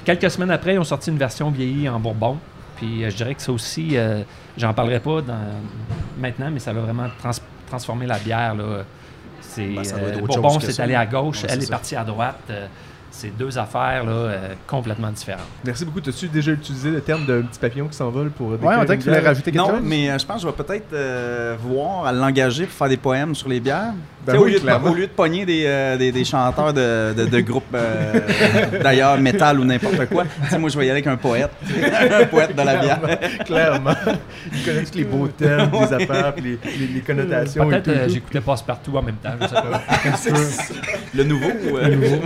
quelques 0.04 0.30
semaines 0.30 0.50
après, 0.50 0.74
ils 0.74 0.78
ont 0.78 0.84
sorti 0.84 1.10
une 1.10 1.18
version 1.18 1.50
vieillie 1.50 1.88
en 1.88 1.98
Bourbon. 1.98 2.38
Puis 2.76 3.04
euh, 3.04 3.10
je 3.10 3.16
dirais 3.16 3.34
que 3.34 3.42
ça 3.42 3.52
aussi, 3.52 3.90
euh, 3.96 4.22
j'en 4.56 4.72
parlerai 4.74 5.00
pas 5.00 5.20
dans- 5.22 5.38
maintenant, 6.18 6.50
mais 6.52 6.58
ça 6.60 6.72
va 6.72 6.80
vraiment 6.80 7.06
trans- 7.18 7.30
transformer 7.68 8.06
la 8.06 8.18
bière. 8.18 8.54
Là. 8.54 8.84
C'est, 9.40 9.66
Ben, 9.68 9.84
ça 9.84 9.98
doit 9.98 10.08
être 10.08 10.18
euh, 10.18 10.26
Bourbon, 10.26 10.58
ça. 10.60 10.82
allé 10.82 10.94
à 10.94 11.06
gauche, 11.06 11.42
Ouais, 11.42 11.48
elle 11.50 11.56
c'est 11.58 11.64
est 11.64 11.66
ça. 11.66 11.70
partie 11.72 11.96
à 11.96 12.04
droite. 12.04 12.40
Euh, 12.50 12.66
c'est 13.10 13.36
deux 13.36 13.56
affaires 13.58 14.04
là, 14.04 14.10
euh, 14.12 14.54
complètement 14.66 15.10
différentes. 15.10 15.42
Merci 15.64 15.84
beaucoup. 15.84 16.00
T'as-tu 16.00 16.26
déjà 16.28 16.50
utilisé 16.50 16.90
le 16.90 17.00
terme 17.00 17.24
d'un 17.24 17.42
petit 17.42 17.60
papillon 17.60 17.86
qui 17.86 17.94
s'envole 17.96 18.30
pour 18.30 18.48
Ouais, 18.48 18.56
décrire 18.56 18.78
on 18.80 18.84
dirait 18.84 18.98
que 18.98 19.02
tu 19.04 19.08
voulais 19.08 19.20
rajouter 19.20 19.52
quelque 19.52 19.62
Non, 19.62 19.68
chose. 19.76 19.80
mais 19.84 20.10
euh, 20.10 20.18
je 20.18 20.26
pense 20.26 20.36
que 20.36 20.42
je 20.42 20.46
vais 20.48 20.64
peut-être 20.64 20.92
euh, 20.92 21.56
voir 21.60 22.06
à 22.06 22.12
l'engager 22.12 22.66
pour 22.66 22.74
faire 22.76 22.88
des 22.88 22.96
poèmes 22.96 23.34
sur 23.36 23.48
les 23.48 23.60
bières. 23.60 23.92
Ben 24.26 24.34
oui, 24.34 24.38
au, 24.38 24.44
lieu 24.46 24.60
de, 24.60 24.88
au 24.88 24.94
lieu 24.94 25.06
de 25.06 25.12
pogner 25.12 25.44
des, 25.44 25.64
euh, 25.66 25.96
des, 25.96 26.10
des 26.12 26.24
chanteurs 26.24 26.72
de, 26.72 27.12
de, 27.14 27.26
de 27.26 27.40
groupes, 27.40 27.64
euh, 27.74 28.20
d'ailleurs, 28.82 29.18
métal 29.18 29.60
ou 29.60 29.64
n'importe 29.64 30.06
quoi, 30.06 30.24
moi 30.58 30.68
je 30.70 30.78
vais 30.78 30.86
y 30.86 30.90
aller 30.90 31.02
avec 31.02 31.06
un 31.06 31.16
poète. 31.16 31.50
un 32.20 32.26
poète 32.26 32.56
de 32.56 32.62
la 32.62 32.76
bière. 32.76 33.00
Clairement. 33.44 33.94
Il 34.52 34.64
connaît 34.64 34.84
tous 34.84 34.98
les 34.98 35.04
beaux 35.04 35.28
termes, 35.38 35.70
les 35.72 35.92
affaires, 35.92 36.34
les, 36.36 36.58
les, 36.78 36.86
les 36.94 37.00
connotations. 37.00 37.64
et 37.64 37.68
Peut-être 37.70 37.88
euh, 37.88 38.08
j'écoutais 38.08 38.40
Passe-Partout 38.40 38.96
en 38.96 39.02
même 39.02 39.16
temps, 39.16 39.34
je 39.40 39.46
sais 39.46 39.54
pas. 39.54 39.82
Le 41.14 41.24
nouveau. 41.24 41.48
ou, 41.70 41.76
euh, 41.76 42.16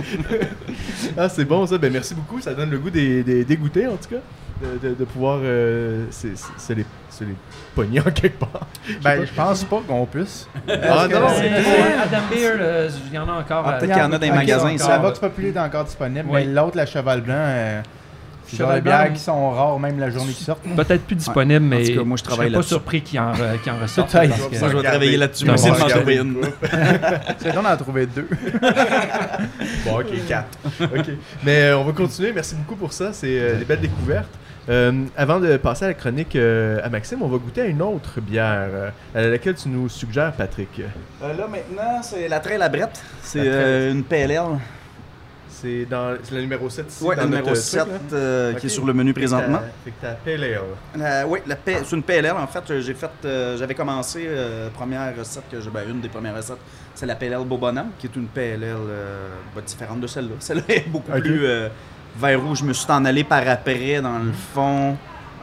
Ah, 1.17 1.29
c'est 1.29 1.45
bon 1.45 1.65
ça. 1.67 1.77
Ben, 1.77 1.91
merci 1.91 2.13
beaucoup. 2.15 2.39
Ça 2.41 2.53
donne 2.53 2.69
le 2.71 2.77
goût 2.79 2.89
des, 2.89 3.23
des, 3.23 3.43
des 3.43 3.57
goûters, 3.57 3.91
en 3.91 3.97
tout 3.97 4.09
cas. 4.09 4.21
De, 4.61 4.89
de, 4.89 4.93
de 4.93 5.05
pouvoir 5.05 5.39
euh, 5.41 6.05
c'est- 6.11 6.35
c'est- 6.35 6.59
se 6.59 6.73
les, 6.73 6.85
se 7.09 7.23
les 7.23 7.33
pogner 7.73 8.01
en 8.01 8.11
quelque 8.11 8.37
part. 8.39 8.67
Ben, 9.01 9.25
je 9.25 9.31
pense 9.33 9.63
pas 9.63 9.79
qu'on 9.87 10.05
puisse. 10.05 10.49
Ah 10.67 11.07
que 11.09 11.13
non, 11.15 11.29
c'est- 11.29 11.49
Euh, 11.49 12.03
Adam 12.03 12.17
Beer, 12.29 12.51
euh, 12.59 12.89
il 13.07 13.13
y 13.13 13.17
en 13.17 13.29
a 13.29 13.33
encore. 13.39 13.63
Ah, 13.65 13.75
euh, 13.75 13.79
peut-être 13.79 13.93
qu'il 13.93 14.01
y 14.01 14.05
en 14.05 14.11
a 14.11 14.17
dans 14.17 14.25
les 14.25 14.31
magasins. 14.31 14.75
La 14.89 14.97
Vox 14.97 15.19
Populi 15.19 15.47
est 15.49 15.57
encore 15.59 15.85
disponible, 15.85 16.27
mais 16.29 16.43
l'autre, 16.45 16.75
la 16.75 16.85
Cheval 16.85 17.21
Blanc, 17.21 17.35
euh, 17.37 17.81
c'est 18.57 18.73
des 18.75 18.81
bières 18.81 19.13
qui 19.13 19.19
sont 19.19 19.51
rares, 19.51 19.79
même 19.79 19.99
la 19.99 20.09
journée 20.09 20.31
qui 20.33 20.43
sortent. 20.43 20.63
Peut-être 20.63 21.03
plus 21.05 21.15
disponible, 21.15 21.65
mais 21.65 21.83
En 21.83 21.87
tout 21.93 21.99
cas, 21.99 22.03
moi, 22.05 22.17
je 22.17 22.23
travaille 22.23 22.47
serais 22.49 22.57
pas 22.61 22.67
surpris 22.67 23.01
qu'il 23.01 23.19
en, 23.19 23.31
re- 23.33 23.59
qu'il 23.61 23.71
en 23.71 23.77
ressorte. 23.79 24.11
Peut-être. 24.11 24.29
parce 24.29 24.47
que- 24.47 24.55
Ça, 24.55 24.69
je 24.69 24.77
vais 24.77 24.83
travailler 24.83 25.17
là-dessus. 25.17 25.45
Moi 25.45 25.53
aussi, 25.55 25.69
trouver. 25.89 26.21
C'est 27.39 27.57
on 27.57 27.59
en 27.61 27.65
a 27.65 27.77
trouvé 27.77 28.05
deux. 28.05 28.27
Bon, 29.85 29.99
ok, 29.99 30.07
4. 30.27 30.45
ok. 30.81 31.05
Mais 31.43 31.61
euh, 31.69 31.77
on 31.77 31.83
va 31.83 31.91
continuer. 31.93 32.31
Merci 32.33 32.55
beaucoup 32.55 32.75
pour 32.75 32.93
ça. 32.93 33.13
C'est 33.13 33.39
euh, 33.39 33.55
des 33.57 33.65
belles 33.65 33.79
découvertes. 33.81 34.27
Euh, 34.69 35.05
avant 35.17 35.39
de 35.39 35.57
passer 35.57 35.85
à 35.85 35.87
la 35.89 35.93
chronique 35.95 36.35
euh, 36.35 36.79
à 36.83 36.89
Maxime, 36.89 37.21
on 37.23 37.27
va 37.27 37.37
goûter 37.37 37.61
à 37.61 37.65
une 37.65 37.81
autre 37.81 38.21
bière 38.21 38.67
euh, 38.71 38.89
à 39.15 39.21
laquelle 39.21 39.55
tu 39.55 39.67
nous 39.69 39.89
suggères, 39.89 40.31
Patrick. 40.33 40.69
Euh, 41.23 41.33
là, 41.33 41.47
maintenant, 41.47 42.01
c'est 42.03 42.27
la 42.27 42.39
trail 42.39 42.61
à 42.61 42.69
brette. 42.69 43.01
C'est 43.23 43.39
euh, 43.43 43.91
une 43.91 44.03
PLL. 44.03 44.41
C'est 45.61 45.85
dans 45.85 46.15
le 46.31 46.41
numéro 46.41 46.69
7 46.69 46.85
ici. 46.89 47.03
Oui, 47.03 47.15
le 47.15 47.21
notre 47.23 47.29
numéro 47.29 47.47
truc, 47.47 47.57
7 47.57 47.79
là. 47.87 47.93
euh, 48.13 48.53
qui 48.53 48.65
est 48.67 48.69
sur 48.69 48.85
le 48.85 48.93
menu 48.93 49.13
présentement. 49.13 49.59
Fait 49.83 49.91
que 49.91 50.01
ta. 50.01 50.17
Euh, 50.99 51.23
oui, 51.27 51.39
la 51.45 51.55
P- 51.55 51.77
c'est 51.83 51.95
une 51.95 52.03
PLL. 52.03 52.31
En 52.31 52.47
fait, 52.47 52.79
j'ai 52.79 52.93
fait, 52.93 53.09
euh, 53.25 53.57
j'avais 53.57 53.73
commencé 53.75 54.25
euh, 54.27 54.69
première 54.69 55.15
recette 55.17 55.43
que 55.51 55.59
j'ai, 55.59 55.69
ben, 55.69 55.83
une 55.89 55.99
des 56.01 56.07
premières 56.09 56.35
recettes, 56.35 56.59
c'est 56.95 57.05
la 57.05 57.15
PLL 57.15 57.43
Bobonam, 57.45 57.87
qui 57.99 58.07
est 58.07 58.15
une 58.15 58.27
PLL 58.27 58.75
bah, 59.55 59.61
différente 59.65 59.99
de 59.99 60.07
celle-là. 60.07 60.35
Celle-là 60.39 60.63
est 60.69 60.87
beaucoup 60.89 61.11
plus 61.11 61.45
vert 62.17 62.41
rouge. 62.41 62.59
Je 62.59 62.65
me 62.65 62.73
suis 62.73 62.89
en 62.91 63.03
allé 63.05 63.23
par 63.23 63.47
après 63.47 64.01
dans 64.01 64.19
le 64.19 64.31
fond, 64.31 64.95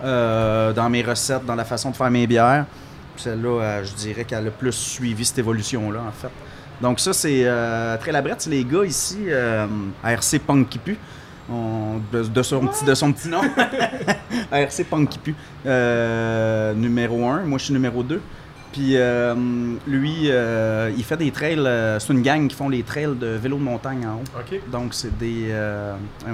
dans 0.02 0.88
mes 0.90 1.02
recettes, 1.02 1.44
dans 1.44 1.55
la 1.55 1.64
façon 1.64 1.90
de 1.90 1.96
faire 1.96 2.11
mes 2.11 2.26
bières. 2.26 2.64
Puis 3.14 3.24
Celle-là, 3.24 3.83
je 3.83 3.92
dirais 3.94 4.24
qu'elle 4.24 4.46
a 4.46 4.50
plus 4.50 4.72
suivi 4.72 5.24
cette 5.24 5.38
évolution-là, 5.38 6.00
en 6.00 6.12
fait. 6.12 6.29
Donc 6.81 7.01
ça, 7.01 7.12
c'est 7.12 7.43
euh, 7.45 7.97
très 7.99 8.12
labrette. 8.12 8.41
C'est 8.43 8.51
les 8.51 8.65
gars 8.65 8.85
ici, 8.85 9.19
euh, 9.29 9.67
ARC 10.05 10.39
Punky 10.47 10.79
Pu. 10.79 10.97
On- 11.51 12.01
de, 12.12 12.23
de 12.25 12.43
son 12.43 12.67
petit, 12.67 12.85
de 12.85 12.95
son 12.95 13.12
petit 13.12 13.29
nom. 13.29 13.41
ARC 14.53 14.85
Punky 14.91 15.19
Pu. 15.19 15.35
Euh, 15.65 16.75
numéro 16.75 17.27
1. 17.29 17.45
Moi, 17.45 17.59
je 17.59 17.65
suis 17.65 17.73
numéro 17.75 18.03
2. 18.03 18.21
Puis 18.73 18.91
euh, 18.97 19.35
lui, 19.87 20.25
euh, 20.31 20.91
il 20.97 21.03
fait 21.05 21.17
des 21.17 21.31
trails. 21.31 21.62
c'est 21.99 22.12
une 22.12 22.21
gang 22.21 22.47
qui 22.47 22.55
font 22.55 22.69
les 22.69 22.83
trails 22.83 23.15
de 23.19 23.29
vélo 23.29 23.57
de 23.57 23.62
montagne 23.62 24.07
en 24.07 24.17
haut. 24.17 24.25
Donc, 24.71 24.93
c'est 24.93 25.17
des. 25.17 25.55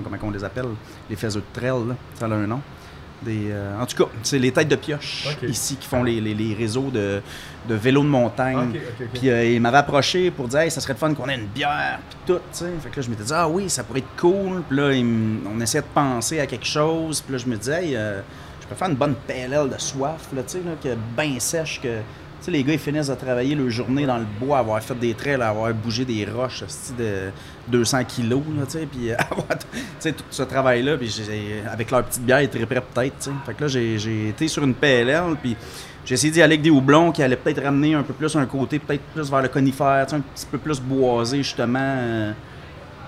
comment 0.03 0.17
on 0.23 0.31
les 0.31 0.43
appelle 0.43 0.67
Les 1.09 1.15
faiseux 1.17 1.41
de 1.41 1.61
trail, 1.61 1.87
là. 1.89 1.95
ça 2.19 2.25
a 2.27 2.29
un 2.31 2.47
nom. 2.47 2.61
Des, 3.25 3.51
euh, 3.51 3.81
en 3.81 3.87
tout 3.87 3.97
cas, 4.05 4.11
c'est 4.23 4.39
les 4.39 4.51
têtes 4.51 4.69
de 4.69 4.75
pioche 4.77 5.29
ici 5.49 5.77
qui 5.77 5.87
font 5.87 6.03
les, 6.03 6.21
les- 6.21 6.35
les 6.35 6.55
réseaux 6.55 6.91
de, 6.91 7.23
de 7.69 7.75
vélo 7.75 8.03
de 8.03 8.09
montagne. 8.09 8.57
Ok, 8.71 8.77
ok, 8.77 9.07
ok. 9.13 9.19
Puis 9.21 9.31
euh, 9.31 9.45
il 9.45 9.61
m'avait 9.61 9.77
approché 9.79 10.31
pour 10.33 10.49
dire, 10.49 10.61
hey, 10.61 10.71
ça 10.71 10.81
serait 10.81 10.95
le 10.95 10.99
fun 10.99 11.15
qu'on 11.15 11.29
ait 11.29 11.37
une 11.37 11.47
bière, 11.47 12.01
puis 12.11 12.19
tout, 12.27 12.41
tu 12.41 12.41
sais. 12.53 12.73
Fait 12.83 12.91
que 12.91 12.97
là, 12.97 13.03
je 13.03 13.11
m'étais 13.11 13.23
dit, 13.25 13.33
ah 13.35 13.49
oui, 13.49 13.71
ça 13.71 13.85
pourrait 13.85 14.01
être 14.01 14.17
cool. 14.21 14.63
Puis 14.69 14.77
là, 14.77 14.93
il 14.93 15.07
on 15.47 15.61
essayait 15.61 15.83
de 15.83 15.87
penser 15.95 16.41
à 16.41 16.47
quelque 16.47 16.67
chose. 16.67 17.21
Puis 17.21 17.33
là, 17.33 17.39
je 17.39 17.47
me 17.47 17.57
disais, 17.57 17.85
hey, 17.87 17.97
euh, 17.97 18.21
je 18.61 18.67
peux 18.67 18.75
faire 18.75 18.89
une 18.89 18.97
bonne 18.97 19.15
PLL 19.27 19.69
de 19.71 19.79
soif, 19.79 20.29
là, 20.35 20.43
tu 20.43 20.53
sais, 20.53 20.59
là, 20.59 20.73
qui 20.81 20.89
est 20.89 20.99
bien 21.17 21.39
sèche, 21.39 21.81
que... 21.81 21.99
Sais, 22.43 22.51
les 22.51 22.65
gars, 22.65 22.73
ils 22.73 22.79
finissent 22.79 23.07
de 23.07 23.15
travailler 23.15 23.55
leur 23.55 23.71
journée 23.71 24.05
dans 24.05 24.19
le 24.19 24.25
bois, 24.41 24.59
avoir 24.59 24.83
fait 24.83 24.95
des 24.99 25.15
trails, 25.15 25.41
avoir 25.41 25.73
bougé 25.73 26.05
des 26.05 26.25
roches 26.27 26.65
de 26.99 27.31
200 27.69 28.05
kilos, 28.05 28.43
là, 28.59 28.65
tu 28.67 28.73
sais, 28.73 28.87
puis 28.91 29.13
euh, 29.13 29.17
avoir 29.31 29.47
tout 29.59 30.13
ce 30.31 30.43
travail-là, 30.43 30.97
puis 30.97 31.15
avec 31.73 31.91
leur 31.93 32.03
petite 32.05 32.23
bière, 32.25 32.43
ils 32.43 32.49
triperaient 32.49 32.81
peut-être, 32.93 33.17
tu 33.21 33.25
sais. 33.27 33.31
Fait 33.47 33.55
que 33.55 33.61
là, 33.63 33.69
j'ai 33.69 34.29
été 34.31 34.49
sur 34.49 34.65
une 34.65 34.75
PLL, 34.75 35.37
puis 35.41 35.57
j'ai 36.05 36.15
essayé 36.15 36.33
d'y 36.33 36.43
aller 36.43 36.55
avec 36.55 36.63
des 36.63 36.71
houblons 36.71 37.13
qui 37.13 37.23
allaient 37.23 37.37
peut-être 37.37 37.63
ramener 37.63 37.95
un 37.95 38.03
peu 38.03 38.13
plus 38.13 38.35
un 38.35 38.47
côté, 38.47 38.81
peut-être 38.81 39.03
plus 39.15 39.31
vers 39.31 39.43
le 39.43 39.49
conifère, 39.49 40.05
tu 40.07 40.11
sais, 40.11 40.17
un 40.17 40.21
petit 40.21 40.47
peu 40.51 40.59
plus 40.59 40.81
boisé, 40.81 41.39
justement, 41.45 41.79
euh, 41.81 42.33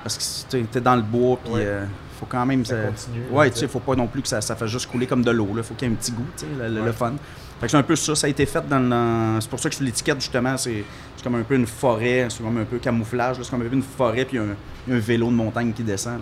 parce 0.04 0.46
que 0.48 0.56
tu 0.58 0.78
es 0.78 0.80
dans 0.80 0.94
le 0.94 1.02
bois, 1.02 1.38
puis 1.42 1.54
Ouais. 1.54 1.62
euh, 1.64 1.84
faut 2.20 2.26
quand 2.26 2.46
même... 2.46 2.64
Ça 2.64 2.76
ça- 2.76 2.86
continue, 2.88 3.24
Ouais, 3.32 3.50
tu 3.50 3.58
sais. 3.58 3.66
faut 3.66 3.80
pas 3.80 3.96
non 3.96 4.06
plus 4.06 4.22
que 4.22 4.28
ça, 4.28 4.40
ça 4.40 4.54
fasse 4.54 4.70
juste 4.70 4.86
couler 4.88 5.08
comme 5.08 5.24
de 5.24 5.30
l'eau, 5.32 5.48
là. 5.56 5.64
Faut 5.64 5.74
qu'il 5.74 5.88
y 5.88 5.90
ait 5.90 5.94
un 5.94 5.96
petit 5.96 6.12
goût, 6.12 6.24
tu 6.36 6.44
sais, 6.44 6.68
le, 6.68 6.92
fun. 6.92 7.14
Fait 7.60 7.66
que 7.66 7.70
c'est 7.70 7.76
un 7.76 7.82
peu 7.82 7.96
ça, 7.96 8.14
ça 8.14 8.26
a 8.26 8.30
été 8.30 8.44
fait 8.46 8.66
dans 8.68 8.78
le... 8.78 9.40
C'est 9.40 9.48
pour 9.48 9.58
ça 9.60 9.68
que 9.68 9.74
sur 9.74 9.84
l'étiquette, 9.84 10.20
justement, 10.20 10.56
c'est 10.56 10.84
c'est 11.16 11.22
comme 11.22 11.36
un 11.36 11.42
peu 11.44 11.54
une 11.54 11.66
forêt, 11.66 12.26
c'est 12.28 12.42
comme 12.42 12.58
un 12.58 12.64
peu 12.64 12.78
camouflage, 12.78 13.38
là. 13.38 13.44
c'est 13.44 13.50
comme 13.50 13.62
un 13.62 13.68
peu 13.68 13.74
une 13.76 13.82
forêt, 13.82 14.24
puis 14.26 14.36
un, 14.38 14.48
un 14.90 14.98
vélo 14.98 15.28
de 15.28 15.32
montagne 15.36 15.72
qui 15.72 15.82
descend. 15.82 16.18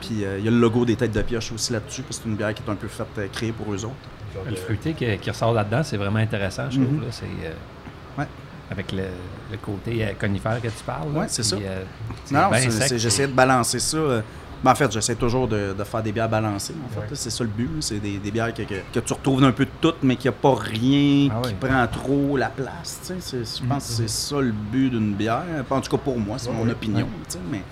Puis 0.00 0.24
euh, 0.24 0.38
il 0.38 0.44
y 0.44 0.48
a 0.48 0.50
le 0.50 0.58
logo 0.58 0.84
des 0.84 0.94
têtes 0.96 1.12
de 1.12 1.22
pioche 1.22 1.50
aussi 1.52 1.72
là-dessus, 1.72 2.02
parce 2.02 2.18
que 2.18 2.22
c'est 2.24 2.28
une 2.30 2.36
bière 2.36 2.54
qui 2.54 2.62
est 2.64 2.70
un 2.70 2.76
peu 2.76 2.86
faite, 2.88 3.06
euh, 3.18 3.26
créée 3.32 3.52
pour 3.52 3.72
eux 3.74 3.84
autres. 3.84 3.94
Le 4.48 4.54
fruité 4.54 4.92
qui, 4.92 5.18
qui 5.18 5.30
ressort 5.30 5.52
là-dedans, 5.52 5.82
c'est 5.82 5.96
vraiment 5.96 6.20
intéressant, 6.20 6.70
je 6.70 6.80
trouve. 6.80 6.92
Mhm. 6.94 7.00
là. 7.00 7.06
C'est, 7.10 7.24
euh, 7.24 7.52
Ouais. 8.18 8.26
Avec 8.70 8.92
le, 8.92 9.02
le 9.50 9.56
côté 9.56 10.04
euh, 10.04 10.12
conifère 10.20 10.60
que 10.62 10.68
tu 10.68 10.84
parles. 10.86 11.12
là. 11.12 11.20
Ouais, 11.20 11.26
c'est 11.28 11.42
Puis, 11.42 11.50
ça. 11.50 11.56
euh, 11.56 11.82
c'est 12.24 12.34
Non, 12.34 12.50
j'essaie 12.98 13.26
de 13.26 13.32
balancer 13.32 13.80
ça. 13.80 13.98
Ben, 14.62 14.72
en 14.72 14.74
fait, 14.74 14.90
j'essaie 14.92 15.14
toujours 15.14 15.48
de, 15.48 15.72
de 15.76 15.84
faire 15.84 16.02
des 16.02 16.12
bières 16.12 16.28
balancées. 16.28 16.74
En 16.84 16.88
fait, 16.92 17.00
Ouais. 17.00 17.06
c'est 17.14 17.30
ça 17.30 17.44
le 17.44 17.50
but. 17.50 17.70
C'est 17.80 17.98
des, 17.98 18.18
des 18.18 18.30
bières 18.30 18.52
que, 18.52 18.62
que- 18.62 18.74
que 18.92 19.00
tu 19.00 19.12
retrouves 19.12 19.42
un 19.44 19.52
peu 19.52 19.64
de 19.64 19.70
tout, 19.80 19.94
mais 20.02 20.16
qu'il 20.16 20.30
n'y 20.30 20.36
a 20.36 20.40
pas 20.40 20.54
rien 20.54 21.28
Ah 21.32 21.40
qui 21.46 21.54
prend 21.54 21.86
trop 21.86 22.36
la 22.36 22.48
place. 22.50 23.00
tu 23.00 23.14
sais. 23.14 23.16
C'est- 23.20 23.62
Je 23.62 23.66
pense 23.66 23.86
que 23.86 23.92
c'est 23.94 24.08
ça 24.10 24.40
le 24.40 24.52
but 24.52 24.90
d'une 24.90 25.14
bière. 25.14 25.42
En 25.70 25.80
tout 25.80 25.90
cas 25.90 25.96
pour 26.02 26.18
moi, 26.18 26.36
c'est 26.38 26.50
Ouais, 26.50 26.56
mon 26.56 26.64
ouais. 26.64 26.72
opinion. 26.72 27.08
tu 27.28 27.32
sais, 27.32 27.38
Mais, 27.50 27.62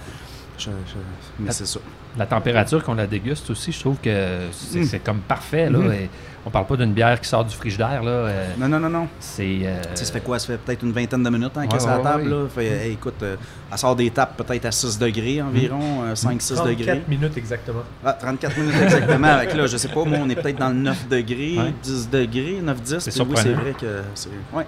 je- 0.59 0.65
je- 0.71 1.43
mais 1.45 1.51
c'est 1.53 1.67
ça. 1.67 1.81
La 2.19 2.27
température 2.27 2.83
qu'on 2.83 2.95
la 2.95 3.07
déguste 3.07 3.49
aussi, 3.51 3.71
je 3.71 3.79
trouve 3.81 3.97
que 4.03 4.39
c'est, 4.51 4.81
Mm. 4.81 4.85
c'est 4.85 4.99
comme 4.99 5.19
parfait. 5.21 5.71
Là, 5.71 5.79
Mhm. 5.79 5.93
et 5.93 6.11
on 6.45 6.51
parle 6.51 6.67
pas 6.67 6.77
d'une 6.77 6.93
bière 6.93 7.21
qui 7.21 7.29
sort 7.29 7.45
du 7.45 7.55
frigidaire. 7.55 8.03
Là, 8.03 8.11
euh, 8.11 8.47
Non, 8.59 8.69
non, 8.69 8.81
non, 8.81 8.91
non. 8.91 9.09
c'est, 9.21 9.61
euh, 9.63 9.81
Tu 9.83 9.89
sais, 9.99 10.05
ça 10.07 10.13
fait 10.15 10.21
quoi? 10.21 10.39
Ça 10.41 10.49
fait 10.49 10.57
peut-être 10.59 10.83
une 10.83 10.91
vingtaine 10.93 11.23
de 11.23 11.31
minutes 11.31 11.53
hein, 11.57 11.67
qu'elle 11.69 11.79
Ouais, 11.81 11.87
est 11.87 11.89
à 11.89 11.91
la 11.93 11.97
ouais, 11.99 12.03
table. 12.03 12.23
ouais. 12.25 12.29
Là. 12.43 12.49
Fait, 12.53 12.67
hey, 12.87 12.93
écoute, 12.95 13.23
euh, 13.23 13.37
elle 13.71 13.79
sort 13.79 13.95
des 13.95 14.11
tapes 14.11 14.37
peut-être 14.37 14.65
à 14.65 14.73
6 14.73 14.99
degrés 14.99 15.41
environ, 15.41 16.03
euh, 16.03 16.15
5-6 16.17 16.57
degrés. 16.65 16.85
34 16.87 17.09
minutes 17.09 17.37
exactement. 17.37 17.83
Ah, 18.05 18.13
34 18.15 18.59
minutes 18.59 18.75
exactement. 18.83 19.29
Avec 19.29 19.55
là, 19.55 19.67
je 19.69 19.77
sais 19.77 19.89
pas, 19.89 20.05
moi, 20.05 20.19
on 20.21 20.29
est 20.29 20.35
peut-être 20.35 20.59
dans 20.59 20.71
le 20.71 20.75
9 20.75 21.09
degrés, 21.09 21.57
Ouais. 21.59 21.75
10 21.83 22.11
degrés, 22.11 22.59
9-10. 22.63 22.99
C'est 23.11 23.21
oui, 23.23 23.35
c'est 23.37 23.53
vrai 23.53 23.75
que 23.81 24.03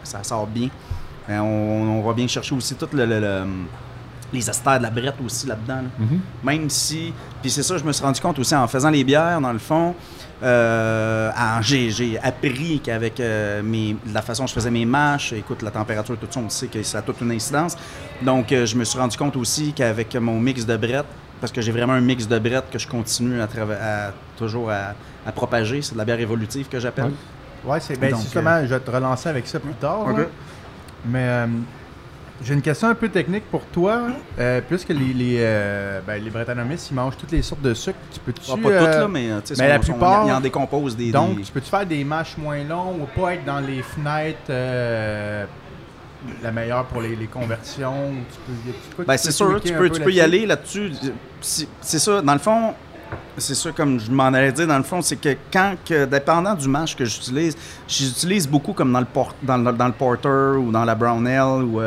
ça 0.05 0.23
sort 0.23 0.47
bien. 0.47 0.69
Euh, 1.29 1.39
on, 1.41 1.99
on 1.99 2.03
va 2.03 2.13
bien 2.13 2.27
chercher 2.29 2.55
aussi 2.55 2.75
tout 2.77 2.89
le, 2.93 3.05
le- 3.07 3.21
le- 3.21 3.45
les 4.33 4.49
esters 4.49 4.79
de 4.79 4.83
la 4.83 4.91
brette 4.91 5.17
aussi 5.25 5.47
là-dedans. 5.47 5.83
là. 5.83 5.89
mhm. 5.99 6.21
Même 6.45 6.71
si. 6.71 7.13
Puis 7.43 7.51
c'est 7.51 7.63
ça, 7.63 7.79
je 7.79 7.85
me 7.85 7.93
suis 7.93 8.05
rendu 8.05 8.21
compte 8.21 8.39
aussi 8.39 8.55
en 8.55 8.67
faisant 8.69 8.91
les 8.91 9.05
bières, 9.05 9.41
dans 9.41 9.53
le 9.53 9.59
fond. 9.59 9.95
euh, 10.43 11.31
j'ai, 11.61 12.19
appris 12.23 12.81
qu'avec 12.81 13.21
euh, 13.21 13.63
mes, 13.63 13.97
la 14.13 14.23
façon 14.23 14.45
dont 14.45 14.47
je 14.47 14.55
faisais 14.55 14.71
mes 14.71 14.85
mâches, 14.87 15.33
écoute, 15.33 15.63
la 15.63 15.71
température, 15.71 16.17
tout 16.17 16.27
ça, 16.31 16.41
on 16.41 16.49
sait 16.49 16.69
que 16.69 16.83
ça 16.83 16.99
a 16.99 17.03
toute 17.03 17.21
une 17.21 17.33
incidence. 17.33 17.77
Donc, 18.23 18.53
euh, 18.53 18.67
je 18.67 18.77
me 18.77 18.85
suis 18.85 18.99
rendu 18.99 19.17
compte 19.17 19.37
aussi 19.37 19.73
qu'avec 19.73 20.15
mon 20.17 20.39
mix 20.41 20.65
de 20.65 20.77
brette, 20.77 21.07
parce 21.41 21.53
que 21.53 21.61
j'ai 21.61 21.73
vraiment 21.73 21.95
un 21.95 22.01
mix 22.01 22.27
de 22.27 22.39
brette 22.39 22.71
que 22.71 22.79
je 22.79 22.87
continue 22.89 23.41
à, 23.41 23.49
toujours 24.37 24.71
à, 24.71 24.95
à 25.27 25.33
propager, 25.33 25.83
c'est 25.83 25.93
de 25.95 25.99
la 25.99 26.05
bière 26.05 26.21
évolutive 26.21 26.69
que 26.69 26.79
j'appelle. 26.79 27.13
Ouais, 27.65 27.81
c'est 27.81 27.99
ben, 27.99 28.11
Donc, 28.11 28.23
justement, 28.23 28.61
je 28.63 28.69
vais 28.69 28.81
te 28.81 28.91
relancer 28.91 29.29
avec 29.29 29.47
ça 29.47 29.61
plus 29.61 29.75
tard. 29.75 30.07
Ok. 30.09 30.19
là. 30.19 30.25
Mais 31.07 31.27
euh, 31.29 31.47
j'ai 32.43 32.55
une 32.55 32.63
question 32.63 32.89
un 32.89 32.95
peu 32.95 33.09
technique 33.09 33.45
pour 33.51 33.65
toi. 33.67 34.03
Euh, 34.39 34.61
puisque 34.67 34.89
les, 34.89 35.13
les, 35.13 35.37
euh, 35.41 36.01
ben, 36.07 36.23
les 36.23 36.31
ils 36.31 36.95
mangent 36.95 37.17
toutes 37.17 37.33
les 37.33 37.43
sortes 37.43 37.63
de 37.63 37.75
sucre, 37.75 37.99
tu 38.13 38.21
peux-tu... 38.21 38.41
Ah, 38.49 38.55
pas 38.55 38.63
toutes, 38.63 38.73
euh, 38.73 39.01
là, 39.01 39.09
mais 39.09 39.31
euh, 39.31 39.41
la 39.59 39.79
plupart- 39.79 40.27
ils 40.27 40.33
en 40.33 40.41
décomposent 40.41 40.97
des. 40.97 41.11
Donc, 41.13 41.37
des- 41.37 41.43
tu 41.43 41.53
peux-tu 41.53 41.69
faire 41.71 41.87
des 41.87 42.03
mâches 42.05 42.37
moins 42.39 42.63
longs 42.65 42.97
ou 43.01 43.21
pas 43.21 43.35
être 43.35 43.45
dans 43.45 43.61
les 43.61 43.83
fenêtres 43.83 44.39
euh, 44.51 45.45
la 46.43 46.53
meilleure 46.53 46.85
pour 46.87 47.03
les, 47.03 47.15
les 47.17 47.27
conversions? 47.27 48.13
Y 48.49 49.05
Ben, 49.07 49.17
c'est 49.17 49.33
sûr, 49.33 49.61
tu 49.61 49.73
peux, 49.73 49.89
peu 49.89 49.91
tu 49.91 50.01
peux 50.01 50.11
y 50.13 50.17
là-dessus? 50.17 50.37
aller 50.37 50.47
là-dessus. 50.47 50.93
C'est 51.41 51.99
ça, 51.99 52.23
dans 52.23 52.33
le 52.35 52.39
fond, 52.39 52.75
c'est 53.37 53.55
ça 53.55 53.71
comme 53.73 53.99
je 53.99 54.11
m'en 54.11 54.27
allais 54.27 54.53
dire, 54.53 54.67
dans 54.67 54.77
le 54.79 54.83
fond, 54.85 55.03
c'est 55.03 55.17
que 55.17 55.37
quand, 55.53 55.75
que, 55.85 56.05
dépendant 56.05 56.55
du 56.55 56.69
match 56.69 56.95
que 56.95 57.05
j'utilise, 57.05 57.57
j'utilise 57.89 58.49
beaucoup 58.49 58.73
comme 58.73 58.93
dans 58.93 59.01
le, 59.01 59.07
por- 59.07 59.35
dans, 59.43 59.57
le, 59.57 59.73
dans 59.73 59.87
le 59.87 59.93
porter 59.93 60.57
ou 60.59 60.71
dans 60.71 60.85
la 60.85 60.95
brown 60.95 61.27
ale. 61.27 61.65
Ou, 61.65 61.81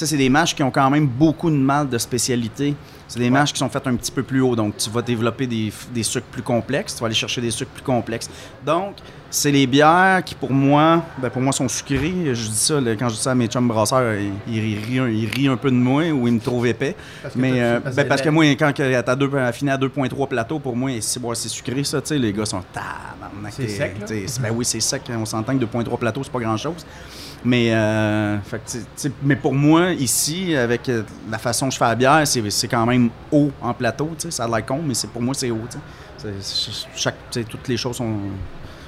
sais, 0.00 0.06
c'est 0.06 0.16
des 0.16 0.28
matchs 0.28 0.54
qui 0.54 0.62
ont 0.62 0.70
quand 0.70 0.88
même 0.90 1.06
beaucoup 1.06 1.50
de 1.50 1.56
mal 1.56 1.88
de 1.88 1.98
spécialité. 1.98 2.74
C'est 3.08 3.20
des 3.20 3.30
matchs 3.30 3.52
qui 3.54 3.58
sont 3.58 3.70
faits 3.70 3.86
un 3.86 3.96
petit 3.96 4.12
peu 4.12 4.22
plus 4.22 4.42
haut. 4.42 4.54
Donc, 4.54 4.76
tu 4.76 4.90
vas 4.90 5.00
développer 5.00 5.46
des, 5.46 5.72
sucres 6.02 6.26
plus 6.26 6.42
complexes. 6.42 6.94
Tu 6.94 7.00
vas 7.00 7.06
aller 7.06 7.14
chercher 7.14 7.40
des 7.40 7.50
sucres 7.50 7.70
plus 7.70 7.82
complexes. 7.82 8.28
Donc, 8.66 8.96
c'est 9.30 9.50
les 9.50 9.66
bières 9.66 10.22
qui, 10.24 10.34
pour 10.34 10.50
moi, 10.52 11.02
ben 11.20 11.30
pour 11.30 11.40
moi, 11.40 11.52
sont 11.52 11.68
sucrées. 11.68 12.12
Je 12.34 12.48
dis 12.48 12.54
ça, 12.56 12.80
là, 12.80 12.94
quand 12.96 13.08
je 13.08 13.14
dis 13.14 13.20
ça 13.20 13.30
à 13.30 13.34
mes 13.34 13.46
chums 13.46 13.66
brasseurs, 13.66 14.14
ils, 14.14 14.32
ils 14.54 14.78
rient, 14.78 14.98
un- 14.98 15.08
ils 15.08 15.26
rient 15.26 15.48
un 15.48 15.56
peu 15.56 15.70
de 15.70 15.76
moi 15.76 16.10
ou 16.10 16.28
ils 16.28 16.34
me 16.34 16.40
trouvent 16.40 16.66
épais. 16.66 16.94
Parce 17.22 17.34
que 17.34 17.38
Mais 17.38 17.60
euh, 17.62 17.80
parce 17.80 17.96
ben, 17.96 18.02
que 18.04 18.08
parce 18.08 18.20
la- 18.20 18.24
que 18.26 18.30
moi, 18.30 18.44
quand 18.44 18.72
t'as 18.74 19.16
deux, 19.16 19.30
finit 19.52 19.70
à 19.70 19.78
2.3 19.78 20.28
plateaux, 20.28 20.58
pour 20.58 20.76
moi, 20.76 20.90
c'est 21.00 21.20
bon, 21.20 21.34
sucré, 21.34 21.84
ça, 21.84 22.00
les 22.10 22.32
gars 22.32 22.44
sont 22.46 22.62
tabarnak. 22.72 23.52
C'est 23.52 23.68
sec, 23.68 23.96
là? 24.00 24.06
Ben 24.42 24.52
oui, 24.54 24.64
c'est 24.64 24.80
sec. 24.80 25.02
On 25.10 25.24
s'entend 25.24 25.56
que 25.56 25.64
2.3 25.64 25.98
plateaux, 25.98 26.22
c'est 26.22 26.32
pas 26.32 26.40
grand-chose. 26.40 26.84
Mais, 27.44 27.72
euh, 27.72 28.38
fait 28.40 28.60
mais 29.22 29.36
pour 29.36 29.54
moi, 29.54 29.92
ici, 29.92 30.56
avec 30.56 30.88
euh, 30.88 31.02
la 31.30 31.38
façon 31.38 31.68
que 31.68 31.72
je 31.74 31.78
fais 31.78 31.84
la 31.84 31.94
bière, 31.94 32.26
c'est 32.26 32.42
c'est 32.50 32.66
quand 32.68 32.84
même 32.84 33.10
haut 33.30 33.50
en 33.62 33.72
plateau. 33.74 34.10
Ça 34.28 34.44
a 34.44 34.48
l'air 34.48 34.66
con, 34.66 34.80
mais 34.84 34.94
c'est 34.94 35.08
pour 35.10 35.22
moi, 35.22 35.34
c'est 35.34 35.50
haut. 35.50 35.60
tu 35.70 35.76
sais. 35.76 36.28
C'est- 36.40 36.70
c'est- 36.72 36.86
Chaque, 36.96 37.16
toutes 37.48 37.68
les 37.68 37.76
choses 37.76 37.96
sont. 37.96 38.12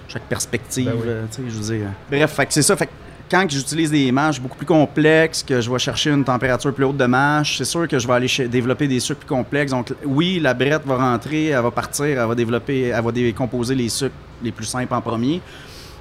Chaque 0.08 0.24
perspective, 0.24 0.86
Ben 0.86 0.94
oui. 0.96 1.02
euh, 1.06 1.24
je 1.48 1.56
veux 1.60 1.76
dire. 1.78 1.86
Bref, 2.10 2.32
fait 2.32 2.46
que 2.46 2.52
c'est 2.52 2.62
ça. 2.62 2.74
Fait 2.74 2.86
que 2.86 2.90
quand 3.30 3.46
j'utilise 3.48 3.92
des 3.92 4.10
mâches 4.10 4.40
beaucoup 4.40 4.56
plus 4.56 4.66
complexes, 4.66 5.44
que 5.44 5.60
je 5.60 5.70
vais 5.70 5.78
chercher 5.78 6.10
une 6.10 6.24
température 6.24 6.74
plus 6.74 6.84
haute 6.84 6.96
de 6.96 7.06
mâche, 7.06 7.58
c'est 7.58 7.64
sûr 7.64 7.86
que 7.86 7.96
je 8.00 8.08
vais 8.08 8.14
aller 8.14 8.48
développer 8.48 8.88
des 8.88 8.98
sucres 8.98 9.20
plus 9.20 9.28
complexes. 9.28 9.70
Donc, 9.70 9.92
oui, 10.04 10.40
la 10.40 10.52
brette 10.52 10.84
va 10.84 10.96
rentrer, 10.96 11.46
elle 11.50 11.62
va 11.62 11.70
partir, 11.70 12.06
elle 12.20 12.26
va 12.26 12.34
développer, 12.34 12.88
elle 12.88 13.00
va 13.04 13.12
décomposer 13.12 13.76
les 13.76 13.88
sucres 13.88 14.16
les 14.42 14.50
plus 14.50 14.64
simples 14.64 14.92
en 14.92 15.00
premier. 15.00 15.40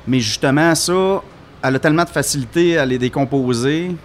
Mais 0.07 0.19
justement, 0.19 0.73
ça, 0.73 1.21
elle 1.63 1.75
a 1.75 1.79
tellement 1.79 2.03
de 2.03 2.09
facilité 2.09 2.77
à 2.77 2.85
les 2.85 2.97
décomposer. 2.97 3.95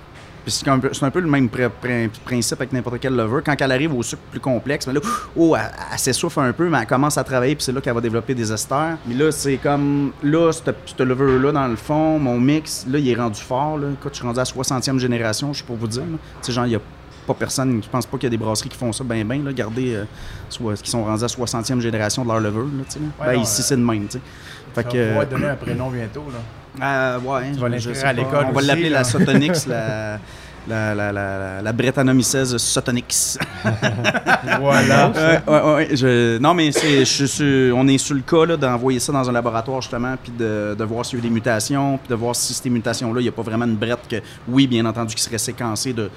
Puis 0.44 0.52
c'est 0.52 0.68
un, 0.68 0.78
peu- 0.78 0.90
c'est 0.92 1.02
un 1.06 1.10
peu 1.10 1.20
le 1.20 1.26
même 1.26 1.46
pr- 1.46 1.70
pr- 1.82 2.10
principe 2.22 2.60
avec 2.60 2.70
n'importe 2.74 2.98
quel 3.00 3.16
lever. 3.16 3.40
Quand 3.46 3.56
elle 3.58 3.72
arrive 3.72 3.94
au 3.94 4.02
sucre 4.02 4.20
plus 4.30 4.40
complexe, 4.40 4.86
mais 4.86 4.92
là, 4.92 5.00
oh, 5.34 5.56
elle, 5.56 5.70
elle 5.90 5.98
s'essouffle 5.98 6.40
un 6.40 6.52
peu, 6.52 6.68
mais 6.68 6.80
elle 6.82 6.86
commence 6.86 7.16
à 7.16 7.24
travailler, 7.24 7.54
puis 7.54 7.64
c'est 7.64 7.72
là 7.72 7.80
qu'elle 7.80 7.94
va 7.94 8.02
développer 8.02 8.34
des 8.34 8.52
esters. 8.52 8.98
Mais 9.06 9.14
là, 9.14 9.32
c'est 9.32 9.56
comme, 9.56 10.12
là, 10.22 10.50
ce 10.52 11.02
lever-là, 11.02 11.50
dans 11.50 11.66
le 11.66 11.76
fond, 11.76 12.18
mon 12.18 12.38
mix, 12.38 12.84
là, 12.90 12.98
il 12.98 13.08
est 13.08 13.14
rendu 13.14 13.40
fort. 13.40 13.78
Là. 13.78 13.86
Écoute, 13.98 14.12
je 14.12 14.18
suis 14.18 14.26
rendu 14.26 14.38
à 14.38 14.42
60e 14.42 14.98
génération, 14.98 15.50
je 15.54 15.58
suis 15.58 15.64
pour 15.66 15.76
vous 15.76 15.88
dire. 15.88 16.02
là. 16.02 16.18
Tu 16.42 16.46
sais, 16.48 16.52
genre, 16.52 16.66
il 16.66 16.70
n'y 16.70 16.76
a 16.76 16.80
pas 17.26 17.32
personne, 17.32 17.80
je 17.82 17.88
pense 17.88 18.04
pas 18.04 18.18
qu'il 18.18 18.24
y 18.24 18.32
a 18.34 18.36
des 18.36 18.36
brasseries 18.36 18.68
qui 18.68 18.76
font 18.76 18.92
ça 18.92 19.02
bien, 19.02 19.24
bien. 19.24 19.40
Regardez, 19.46 19.94
euh, 19.94 20.04
soit, 20.50 20.74
qui 20.82 20.90
sont 20.90 21.04
rendus 21.04 21.24
à 21.24 21.26
60e 21.26 21.80
génération 21.80 22.22
de 22.22 22.28
leur 22.28 22.40
lever. 22.40 22.58
Là, 22.58 22.84
tu 22.86 22.90
sais, 22.92 22.98
là. 22.98 23.06
Ouais, 23.18 23.26
ben, 23.32 23.36
non, 23.38 23.42
ici, 23.44 23.62
euh, 23.62 23.64
c'est 23.66 23.76
de 23.78 23.82
même. 23.82 24.04
tu 24.08 24.18
sais. 24.18 24.20
Fait 24.74 24.82
Ça 24.82 24.88
que, 24.90 25.14
va 25.14 25.20
euh, 25.20 25.24
donner 25.24 25.46
un 25.46 25.56
prénom 25.56 25.88
bientôt. 25.90 26.24
Là. 26.30 26.38
Euh, 26.82 27.18
ouais, 27.20 27.52
Tu 27.52 27.58
vas 27.60 27.66
je- 27.68 27.72
l'inscrire 27.72 27.94
je 27.94 27.98
sais 28.00 28.04
à 28.04 28.06
pas. 28.08 28.12
l'école 28.14 28.46
On 28.48 28.52
va 28.52 28.62
l'appeler 28.62 28.90
la 28.90 29.04
Sotonix, 29.04 29.66
la, 29.68 30.18
la, 30.66 30.94
la, 30.94 31.12
la, 31.12 31.62
la 31.62 31.72
Brettanomyces 31.72 32.56
Sotonix. 32.56 33.38
voilà. 34.60 35.10
ouais, 35.10 35.40
ouais, 35.52 35.74
ouais, 35.74 35.88
je- 35.96 36.38
non, 36.38 36.54
mais 36.54 36.72
c'est, 36.72 37.04
je 37.04 37.72
on 37.72 37.86
est 37.88 37.98
sur 37.98 38.14
le 38.14 38.22
cas 38.22 38.46
là, 38.46 38.56
d'envoyer 38.56 38.98
ça 39.00 39.12
dans 39.12 39.28
un 39.28 39.32
laboratoire, 39.32 39.80
justement, 39.82 40.14
puis 40.22 40.32
de, 40.32 40.74
de 40.78 40.84
voir 40.84 41.04
s'il 41.04 41.18
y 41.18 41.22
a 41.22 41.24
eu 41.24 41.28
des 41.28 41.34
mutations, 41.34 41.98
puis 41.98 42.08
de 42.08 42.14
voir 42.14 42.34
si 42.34 42.54
ces 42.54 42.70
mutations-là, 42.70 43.20
il 43.20 43.24
n'y 43.24 43.28
a 43.28 43.32
pas 43.32 43.42
vraiment 43.42 43.64
une 43.66 43.76
brette 43.76 44.06
que, 44.08 44.16
oui, 44.48 44.66
bien 44.66 44.84
entendu, 44.86 45.14
qui 45.14 45.22
serait 45.22 45.38
séquencée 45.38 45.92
de 45.92 46.10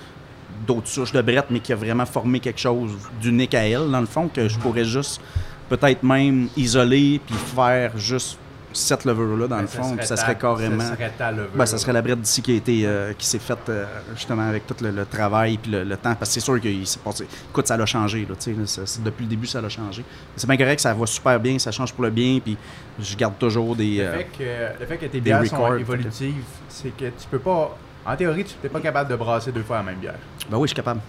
d'autres 0.66 0.88
souches 0.88 1.12
de 1.14 1.22
brette, 1.22 1.46
mais 1.50 1.60
qui 1.60 1.72
a 1.72 1.76
vraiment 1.76 2.06
formé 2.06 2.40
quelque 2.40 2.60
chose 2.60 2.92
d'unique 3.22 3.54
à 3.54 3.66
elle, 3.68 3.90
dans 3.92 4.02
le 4.02 4.06
fond, 4.08 4.28
que 4.28 4.48
je 4.50 4.58
pourrais 4.60 4.86
juste, 4.86 5.22
peut-être 5.70 6.04
même, 6.04 6.48
isoler, 6.58 7.22
puis 7.26 7.36
faire 7.56 7.98
juste 7.98 8.38
cette 8.78 9.06
levure-là, 9.06 9.48
dans 9.48 9.60
le 9.62 9.68
fond, 9.68 9.96
puis 9.98 10.06
ça 10.06 10.16
serait 10.18 10.38
carrément... 10.38 10.80
Ça 10.84 10.94
serait 10.96 11.12
ta 11.18 11.32
levure. 11.32 11.50
Ben, 11.56 11.66
ça 11.66 11.78
serait 11.78 11.94
la 11.94 12.02
brette 12.02 12.22
d'ici 12.22 12.42
qui 12.42 12.52
a 12.52 12.56
été 12.56 12.82
euh, 12.86 13.14
qui 13.18 13.26
s'est 13.26 13.40
faite 13.40 13.68
euh, 13.70 13.86
justement 14.16 14.48
avec 14.48 14.66
tout 14.68 14.76
le, 14.82 14.92
le 14.92 15.06
travail 15.06 15.58
puis 15.58 15.72
le, 15.72 15.84
le 15.84 15.98
temps 15.98 16.16
parce 16.16 16.30
que 16.30 16.34
c'est 16.36 16.40
sûr 16.40 16.60
qu'il 16.62 16.86
s'est 16.88 17.00
passé 17.00 17.28
écoute 17.50 17.68
ça 17.68 17.76
l'a 17.78 17.86
changé 17.86 18.22
là, 18.30 18.36
tu 18.40 18.54
sais, 18.54 18.60
là, 18.60 18.66
ça- 18.66 19.00
depuis 19.04 19.24
le 19.24 19.30
début 19.30 19.48
ça 19.48 19.60
l'a 19.62 19.70
changé 19.70 20.04
c'est 20.36 20.48
bien 20.48 20.58
correct 20.58 20.80
ça 20.80 20.94
va 20.94 21.06
super 21.06 21.40
bien 21.40 21.58
ça 21.60 21.72
change 21.72 21.94
pour 21.94 22.04
le 22.04 22.10
bien 22.12 22.40
puis 22.44 22.58
je 23.00 23.16
garde 23.16 23.38
toujours 23.38 23.76
des 23.76 23.98
Le 23.98 24.04
euh, 24.04 24.18
fait, 24.18 24.28
que, 24.38 24.80
le 24.82 24.86
fait 24.86 24.98
que 24.98 25.06
tes 25.08 25.20
bières 25.22 25.46
sont 25.46 25.56
records, 25.58 25.78
évolutives, 25.78 26.44
c'est 26.70 26.96
que 26.96 27.06
tu 27.06 27.28
peux 27.30 27.40
pas. 27.40 27.78
En 28.06 28.16
théorie, 28.16 28.46
tu 28.46 28.54
n'es 28.64 28.70
pas 28.70 28.80
capable 28.80 29.10
de 29.10 29.16
brasser 29.16 29.52
deux 29.52 29.64
fois 29.64 29.78
la 29.78 29.84
même 29.84 29.98
bière. 30.00 30.16
ben 30.50 30.58
oui 30.58 30.64
je 30.64 30.70
suis 30.70 30.76
capable 30.76 31.02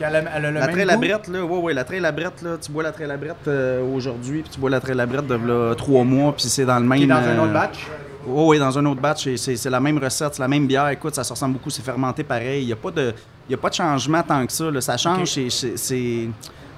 qu'elle 0.00 0.16
a, 0.16 0.36
elle 0.36 0.44
a 0.46 0.50
le 0.50 0.58
La 0.58 0.66
même 0.66 0.74
trail 0.76 0.90
à 0.90 0.96
brette, 0.96 1.28
là, 1.28 1.44
ouais, 1.44 1.58
ouais, 1.58 1.74
la 1.74 1.84
trail 1.84 2.04
à 2.04 2.12
brette, 2.12 2.42
là, 2.42 2.56
tu 2.60 2.72
bois 2.72 2.82
la 2.82 2.92
trail 2.92 3.10
à 3.10 3.16
brette 3.16 3.46
euh, 3.48 3.82
aujourd'hui, 3.94 4.42
puis 4.42 4.50
tu 4.50 4.58
bois 4.60 4.70
la 4.70 4.80
trail 4.80 5.00
à 5.00 5.06
brette 5.06 5.26
de 5.26 5.34
là, 5.34 5.74
trois 5.74 6.04
mois, 6.04 6.32
puis 6.32 6.44
c'est 6.48 6.64
dans 6.64 6.78
le 6.78 6.84
même. 6.86 6.98
Qui 6.98 7.04
est 7.04 7.08
dans 7.08 7.14
un 7.16 7.38
euh, 7.38 7.42
autre 7.44 7.52
batch? 7.52 7.86
Oui, 8.26 8.44
oui, 8.48 8.58
dans 8.58 8.78
un 8.78 8.84
autre 8.86 9.00
batch, 9.00 9.28
c'est 9.36 9.64
la 9.70 9.80
même 9.80 9.98
recette, 9.98 10.34
c'est 10.34 10.42
la 10.42 10.48
même 10.48 10.66
bière. 10.66 10.88
Écoute, 10.88 11.14
ça 11.14 11.24
se 11.24 11.32
ressemble 11.32 11.54
beaucoup, 11.54 11.70
c'est 11.70 11.82
fermenté 11.84 12.22
pareil. 12.22 12.62
Il 12.62 12.66
n'y 12.66 12.72
a, 12.72 12.76
pas 12.76 12.90
de- 12.90 13.14
y 13.48 13.54
a 13.54 13.56
pas 13.56 13.70
de 13.70 13.74
changement 13.74 14.22
tant 14.22 14.44
que 14.46 14.52
ça. 14.52 14.70
là. 14.70 14.80
Ça 14.80 14.96
change, 14.96 15.20
Ok. 15.38 15.48
c'est- 15.50 16.28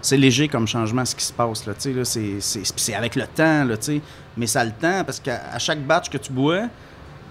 c'est- 0.00 0.16
léger 0.16 0.48
comme 0.48 0.66
changement 0.68 1.04
ce 1.04 1.14
qui 1.14 1.24
se 1.24 1.32
passe. 1.32 1.66
Là, 1.66 1.72
là, 1.72 2.04
c'est- 2.04 2.40
c'est 2.40 2.60
puis 2.60 2.72
c'est 2.76 2.94
avec 2.94 3.16
le 3.16 3.24
temps, 3.26 3.64
là, 3.64 3.76
tu 3.76 3.84
sais. 3.96 4.00
mais 4.36 4.46
ça 4.46 4.60
a 4.60 4.64
le 4.64 4.70
temps 4.72 5.02
parce 5.04 5.20
qu'à 5.20 5.58
chaque 5.58 5.80
batch 5.80 6.08
que 6.10 6.18
tu 6.18 6.32
bois, 6.32 6.62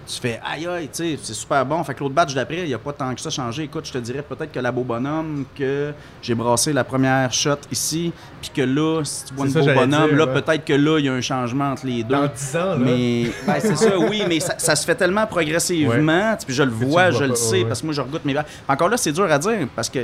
tu 0.06 0.20
fais 0.20 0.40
aïe 0.44 0.66
aïe, 0.66 0.88
tu 0.92 1.02
sais, 1.16 1.18
c'est 1.22 1.34
super 1.34 1.64
bon. 1.64 1.82
Fait 1.84 1.94
que 1.94 2.00
l'autre 2.00 2.14
batch 2.14 2.34
d'après, 2.34 2.60
il 2.60 2.66
n'y 2.66 2.74
a 2.74 2.78
pas 2.78 2.92
tant 2.92 3.14
que 3.14 3.20
ça 3.20 3.30
changé. 3.30 3.64
Écoute, 3.64 3.86
je 3.86 3.92
te 3.92 3.98
dirais 3.98 4.22
peut-être 4.22 4.52
que 4.52 4.60
la 4.60 4.72
Beau 4.72 4.82
Bonhomme, 4.82 5.44
que 5.56 5.92
j'ai 6.20 6.34
brassé 6.34 6.72
la 6.72 6.84
première 6.84 7.32
shot 7.32 7.58
ici, 7.70 8.12
puis 8.40 8.50
que 8.54 8.62
là, 8.62 9.02
si 9.04 9.26
tu 9.26 9.34
bois 9.34 9.46
une 9.46 9.52
Beau 9.52 9.64
Bonhomme, 9.64 10.08
dire, 10.08 10.16
là, 10.16 10.26
ouais. 10.26 10.42
peut-être 10.42 10.64
que 10.64 10.72
là, 10.72 10.98
il 10.98 11.06
y 11.06 11.08
a 11.08 11.12
un 11.12 11.20
changement 11.20 11.72
entre 11.72 11.86
les 11.86 12.02
deux. 12.02 12.14
Dans 12.14 12.26
10 12.26 12.56
ans, 12.56 12.64
là. 12.64 12.76
Mais 12.76 13.24
ben, 13.46 13.54
c'est 13.60 13.76
ça, 13.76 13.98
oui, 13.98 14.22
mais 14.28 14.40
ça, 14.40 14.54
ça 14.58 14.76
se 14.76 14.84
fait 14.84 14.94
tellement 14.94 15.26
progressivement. 15.26 16.36
Puis 16.44 16.54
je 16.54 16.62
le 16.62 16.70
vois, 16.70 17.10
je 17.10 17.24
le 17.24 17.34
sais, 17.34 17.62
ouais. 17.62 17.64
parce 17.64 17.80
que 17.80 17.86
moi, 17.86 17.94
je 17.94 18.00
regoute 18.00 18.24
mes 18.24 18.32
bières. 18.32 18.46
Encore 18.68 18.88
là, 18.88 18.96
c'est 18.96 19.12
dur 19.12 19.30
à 19.30 19.38
dire 19.38 19.68
parce 19.74 19.88
que 19.88 20.00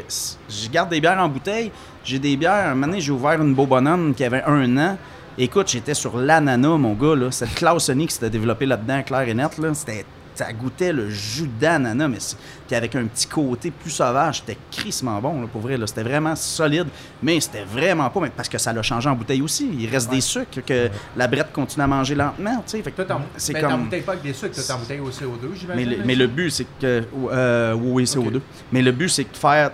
je 0.49 0.69
garde 0.69 0.91
des 0.91 1.01
bières 1.01 1.19
en 1.19 1.29
bouteille. 1.29 1.71
J'ai 2.05 2.19
des 2.19 2.37
bières. 2.37 2.69
Un 2.69 2.75
moment 2.75 2.87
donné, 2.87 3.01
j'ai 3.01 3.13
ouvert 3.13 3.41
une 3.43 3.55
Beau 3.55 3.67
Bonhomme 3.67 4.15
qui 4.15 4.25
avait 4.25 4.43
un 4.45 4.77
an. 4.79 4.97
Écoute, 5.41 5.69
j'étais 5.69 5.95
sur 5.95 6.19
l'ananas, 6.19 6.79
mon 6.79 6.95
gars. 6.95 7.15
Là. 7.15 7.31
Cette 7.31 7.55
classe 7.55 7.85
Sonic 7.85 8.09
qui 8.09 8.15
s'était 8.15 8.29
développée 8.31 8.67
là-dedans, 8.67 9.05
clair 9.05 9.21
et 9.29 9.35
net. 9.35 9.57
Là. 9.59 9.73
C'était, 9.73 10.05
ça 10.35 10.53
goûtait 10.53 10.93
le 10.93 11.09
jus 11.11 11.47
d'ananas, 11.61 12.09
mais 12.09 12.19
puis 12.67 12.75
avec 12.75 12.97
un 12.97 13.05
petit 13.05 13.29
côté 13.29 13.71
plus 13.71 13.93
sauvage. 13.93 14.41
C'était 14.41 14.59
crissement 14.69 15.21
bon, 15.21 15.41
là, 15.41 15.47
pour 15.47 15.61
vrai. 15.61 15.77
Là. 15.77 15.87
C'était 15.87 16.03
vraiment 16.03 16.35
solide, 16.35 16.89
mais 17.23 17.39
c'était 17.39 17.63
vraiment 17.63 18.11
pas. 18.11 18.19
mais 18.19 18.31
parce 18.31 18.49
que 18.49 18.59
ça 18.59 18.73
l'a 18.73 18.83
changé 18.83 19.09
en 19.09 19.15
bouteille 19.15 19.41
aussi. 19.41 19.71
Il 19.79 19.89
reste 19.89 20.11
des 20.11 20.21
sucres 20.21 20.65
que 20.67 20.89
la 21.17 21.29
brette 21.29 21.53
continue 21.53 21.85
à 21.85 21.87
manger 21.87 22.17
lentement. 22.17 22.57
tu 22.57 22.63
sais. 22.73 22.83
Fait 22.83 22.91
que 22.91 23.03
c'est 23.37 23.53
mais 23.53 23.61
comme. 23.61 23.71
t'embouteilles 23.71 24.03
pas 24.03 24.13
avec 24.13 24.25
des 24.25 24.33
sucres, 24.33 24.67
t'embouteilles 24.67 24.99
au 24.99 25.11
CO2, 25.11 25.51
Mais 25.53 25.57
j'imagine. 25.57 26.03
mais 26.05 26.15
ça? 26.15 26.19
le 26.19 26.27
but, 26.27 26.51
c'est 26.51 26.67
que. 26.81 27.05
euh, 27.31 27.75
oui, 27.75 27.91
oui, 27.93 28.05
CO2. 28.05 28.41
Mais 28.73 28.83
le 28.83 28.91
but, 28.91 29.09
c'est 29.09 29.31
de 29.31 29.37
faire. 29.37 29.71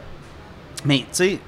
Mais, 0.84 0.98
tu 0.98 1.04
sais, 1.12 1.38